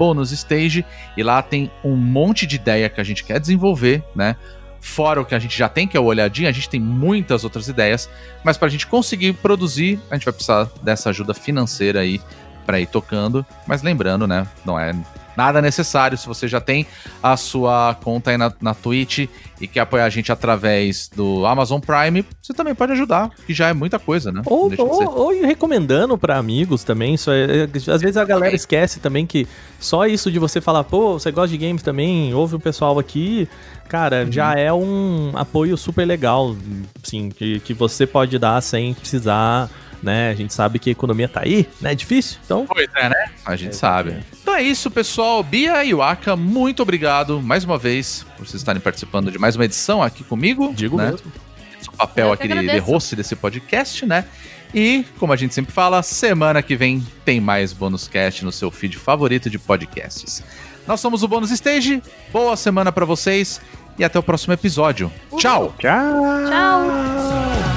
E 1.15 1.23
lá 1.23 1.41
tem 1.43 1.72
um 1.84 1.95
monte 1.95 2.47
de 2.47 2.55
ideia 2.55 2.89
que 2.89 2.99
a 2.99 3.03
gente 3.03 3.23
quer 3.23 3.39
desenvolver, 3.39 4.03
né? 4.15 4.35
Fora 4.81 5.22
o 5.22 5.26
que 5.26 5.35
a 5.35 5.39
gente 5.39 5.55
já 5.57 5.69
tem, 5.69 5.88
que 5.88 5.95
é 5.95 5.99
o 5.99 6.05
olhadinho, 6.05 6.49
a 6.49 6.51
gente 6.51 6.69
tem 6.69 6.80
muitas 6.80 7.43
outras 7.43 7.68
ideias, 7.68 8.09
mas 8.43 8.57
para 8.57 8.68
a 8.68 8.72
gente 8.72 8.88
conseguir 8.88 9.34
produzir, 9.34 9.99
a 10.09 10.15
gente 10.15 10.26
vai 10.26 10.34
precisar 10.34 10.69
dessa 10.81 11.09
ajuda 11.09 11.34
financeira 11.34 11.99
aí 11.99 12.22
para 12.65 12.80
ir 12.80 12.88
tocando. 12.88 13.45
Mas 13.65 13.81
lembrando, 13.81 14.27
né? 14.27 14.47
Não 14.65 14.80
é 14.80 14.93
nada 15.38 15.61
necessário. 15.61 16.18
Se 16.18 16.27
você 16.27 16.47
já 16.47 16.59
tem 16.59 16.85
a 17.22 17.38
sua 17.38 17.95
conta 18.03 18.31
aí 18.31 18.38
na, 18.38 18.51
na 18.59 18.73
Twitch 18.73 19.27
e 19.61 19.68
quer 19.68 19.81
apoiar 19.81 20.05
a 20.05 20.09
gente 20.09 20.31
através 20.31 21.09
do 21.15 21.45
Amazon 21.45 21.80
Prime, 21.80 22.26
você 22.41 22.53
também 22.53 22.73
pode 22.76 22.91
ajudar, 22.93 23.30
que 23.45 23.53
já 23.53 23.69
é 23.69 23.73
muita 23.73 23.99
coisa, 23.99 24.31
né? 24.31 24.41
Ou, 24.45 24.69
ou, 24.77 25.18
ou 25.18 25.41
recomendando 25.45 26.18
pra 26.18 26.38
amigos 26.38 26.84
também. 26.84 27.14
Isso 27.14 27.30
é- 27.31 27.64
é- 27.64 27.91
às 27.93 28.01
vezes 28.01 28.18
a 28.18 28.26
galera 28.26 28.55
esquece 28.55 28.99
também 28.99 29.26
que 29.26 29.47
só 29.80 30.05
isso 30.07 30.31
de 30.31 30.39
você 30.39 30.59
falar, 30.59 30.84
pô, 30.84 31.14
você 31.19 31.31
gosta 31.31 31.49
de 31.49 31.57
games 31.57 31.84
também, 31.84 32.34
ouve 32.34 32.55
o 32.55 32.59
pessoal 32.59 32.97
aqui, 32.97 33.47
cara, 33.88 34.30
já 34.31 34.53
é 34.55 34.73
um 34.73 35.31
apoio 35.35 35.77
super 35.77 36.05
legal, 36.05 36.55
sim, 37.03 37.30
que, 37.30 37.59
que 37.59 37.73
você 37.73 38.07
pode 38.07 38.38
dar 38.39 38.59
sem 38.61 38.93
precisar, 38.93 39.69
né? 40.02 40.30
A 40.30 40.34
gente 40.34 40.53
sabe 40.53 40.80
que 40.80 40.90
a 40.90 40.91
economia 40.91 41.28
tá 41.28 41.41
aí, 41.44 41.68
né? 41.82 41.91
É 41.91 41.95
difícil, 41.95 42.38
então. 42.45 42.65
Pois 42.68 42.90
é, 42.95 43.10
né? 43.10 43.32
A 43.45 43.56
gente 43.56 43.76
sabe. 43.76 44.18
Então 44.41 44.56
é 44.56 44.61
isso, 44.61 44.90
pessoal. 44.91 45.44
Bia 45.44 45.84
e 45.84 45.94
Waka, 45.94 46.36
muito 46.36 46.82
obrigado 46.82 47.41
mais 47.41 47.64
uma 47.64 47.78
vez 47.78 48.26
por 48.36 48.45
vocês 48.45 48.61
estarem 48.61 48.82
participando 48.82 49.32
de 49.32 49.38
mais 49.38 49.56
uma 49.56 49.65
edição 49.65 50.02
aqui 50.02 50.24
comigo. 50.24 50.74
Digo 50.74 50.98
né? 50.98 51.11
mesmo. 51.11 51.32
Esse 51.80 51.91
papel 51.91 52.30
Eu 52.30 52.38
que 52.38 52.44
aqui 52.44 52.53
de, 52.53 52.68
de 52.68 52.80
host 52.80 53.15
desse 53.15 53.36
podcast, 53.36 54.06
né? 54.06 54.26
E, 54.74 55.06
como 55.18 55.32
a 55.32 55.36
gente 55.36 55.53
sempre 55.53 55.72
fala, 55.72 56.03
semana 56.03 56.61
que 56.61 56.76
vem 56.76 57.06
tem 57.24 57.40
mais 57.40 57.72
bônus 57.72 58.07
cast 58.07 58.44
no 58.44 58.52
seu 58.52 58.69
feed 58.69 58.98
favorito 58.98 59.49
de 59.49 59.57
podcasts. 59.57 60.44
Nós 60.86 60.99
somos 60.99 61.24
o 61.24 61.28
Bônus 61.28 61.52
Stage. 61.52 62.02
Boa 62.32 62.56
semana 62.56 62.91
pra 62.91 63.06
vocês 63.06 63.61
e 63.98 64.03
até 64.03 64.18
o 64.18 64.24
próximo 64.24 64.53
episódio. 64.53 65.11
Tchau! 65.38 65.74
Tchau! 65.80 66.24
Tchau! 66.49 67.77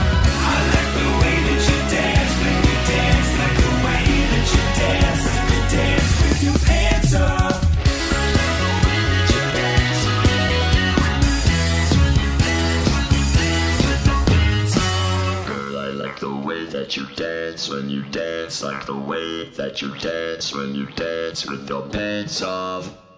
That 16.90 16.96
you 16.96 17.06
dance 17.14 17.68
when 17.68 17.88
you 17.88 18.02
dance, 18.10 18.64
like 18.64 18.84
the 18.84 18.96
way 18.96 19.44
that 19.54 19.80
you 19.80 19.94
dance 19.98 20.52
when 20.52 20.74
you 20.74 20.86
dance 20.96 21.46
with 21.46 21.68
your 21.68 21.88
pants 21.88 22.42
off. 22.42 23.09